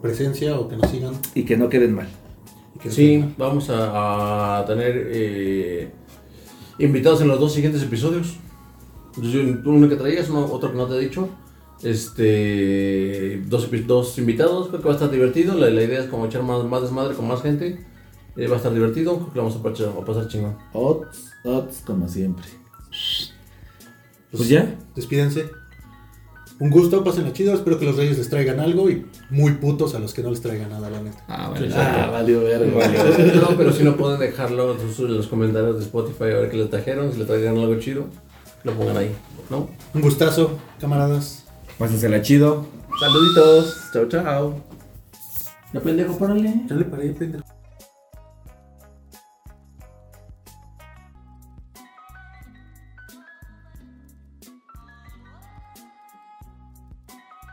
presencia 0.00 0.58
o 0.58 0.68
que 0.68 0.76
nos 0.76 0.90
sigan. 0.90 1.14
Y 1.34 1.44
que 1.44 1.56
no 1.56 1.68
queden 1.68 1.94
mal. 1.94 2.08
que 2.80 2.90
Sí, 2.90 3.14
sigan. 3.14 3.34
vamos 3.38 3.70
a, 3.70 4.58
a 4.58 4.64
tener 4.66 5.08
eh, 5.10 5.90
invitados 6.78 7.20
en 7.22 7.28
los 7.28 7.40
dos 7.40 7.52
siguientes 7.54 7.82
episodios. 7.82 8.36
Uno 9.64 9.88
que 9.88 9.96
traías, 9.96 10.28
uno- 10.28 10.46
otro 10.52 10.70
que 10.72 10.76
no 10.76 10.86
te 10.86 10.96
he 10.96 11.00
dicho. 11.00 11.28
Este, 11.82 13.42
dos, 13.46 13.68
dos 13.86 14.18
invitados, 14.18 14.68
creo 14.68 14.80
que 14.80 14.86
va 14.86 14.92
a 14.92 14.96
estar 14.96 15.10
divertido. 15.10 15.54
La, 15.56 15.70
la 15.70 15.82
idea 15.82 16.00
es 16.00 16.06
como 16.06 16.26
echar 16.26 16.42
más, 16.42 16.64
más 16.64 16.82
desmadre 16.82 17.14
con 17.14 17.26
más 17.28 17.42
gente. 17.42 17.84
Eh, 18.36 18.48
va 18.48 18.54
a 18.54 18.56
estar 18.56 18.72
divertido, 18.74 19.14
creo 19.16 19.30
que 19.32 19.36
lo 19.36 19.44
vamos 19.44 19.56
a 19.58 19.62
pasar, 19.62 19.88
a 19.88 20.04
pasar 20.04 20.28
chingón. 20.28 20.56
Odds, 20.72 21.30
odds 21.44 21.82
como 21.86 22.08
siempre. 22.08 22.44
Pues 24.36 24.48
ya. 24.48 24.74
Despídense. 24.94 25.50
Un 26.60 26.70
gusto, 26.70 27.02
pasen 27.02 27.32
chido. 27.32 27.54
Espero 27.54 27.78
que 27.78 27.84
los 27.84 27.96
reyes 27.96 28.16
les 28.16 28.28
traigan 28.28 28.60
algo 28.60 28.88
y 28.88 29.06
muy 29.30 29.52
putos 29.52 29.94
a 29.94 29.98
los 29.98 30.14
que 30.14 30.22
no 30.22 30.30
les 30.30 30.40
traigan 30.40 30.70
nada, 30.70 30.88
la 30.88 31.00
neta. 31.00 31.24
Ah, 31.28 31.50
vale. 31.50 31.68
Ah, 31.74 32.08
valió 32.12 32.42
verga. 32.44 32.88
No, 33.40 33.56
pero 33.56 33.72
si 33.72 33.82
no 33.82 33.96
pueden 33.96 34.20
dejarlo 34.20 34.76
en 34.76 35.16
los 35.16 35.26
comentarios 35.26 35.78
de 35.78 35.84
Spotify 35.84 36.24
a 36.24 36.26
ver 36.26 36.50
qué 36.50 36.56
les 36.58 36.70
trajeron, 36.70 37.12
si 37.12 37.18
les 37.18 37.26
traigan 37.26 37.58
algo 37.58 37.78
chido, 37.80 38.06
lo 38.62 38.72
pongan 38.74 38.96
ahí, 38.96 39.14
¿no? 39.50 39.68
Un 39.92 40.00
gustazo, 40.00 40.58
camaradas. 40.80 41.44
Pásensela 41.78 42.22
chido. 42.22 42.66
Saluditos. 43.00 43.90
Chao, 43.92 44.08
chao. 44.08 44.60
Ya 45.72 45.80
pendejo, 45.80 46.16
párale. 46.16 46.62
Ya 46.68 46.76
le 46.76 46.84
paré, 46.84 47.10
pendejo. 47.10 47.44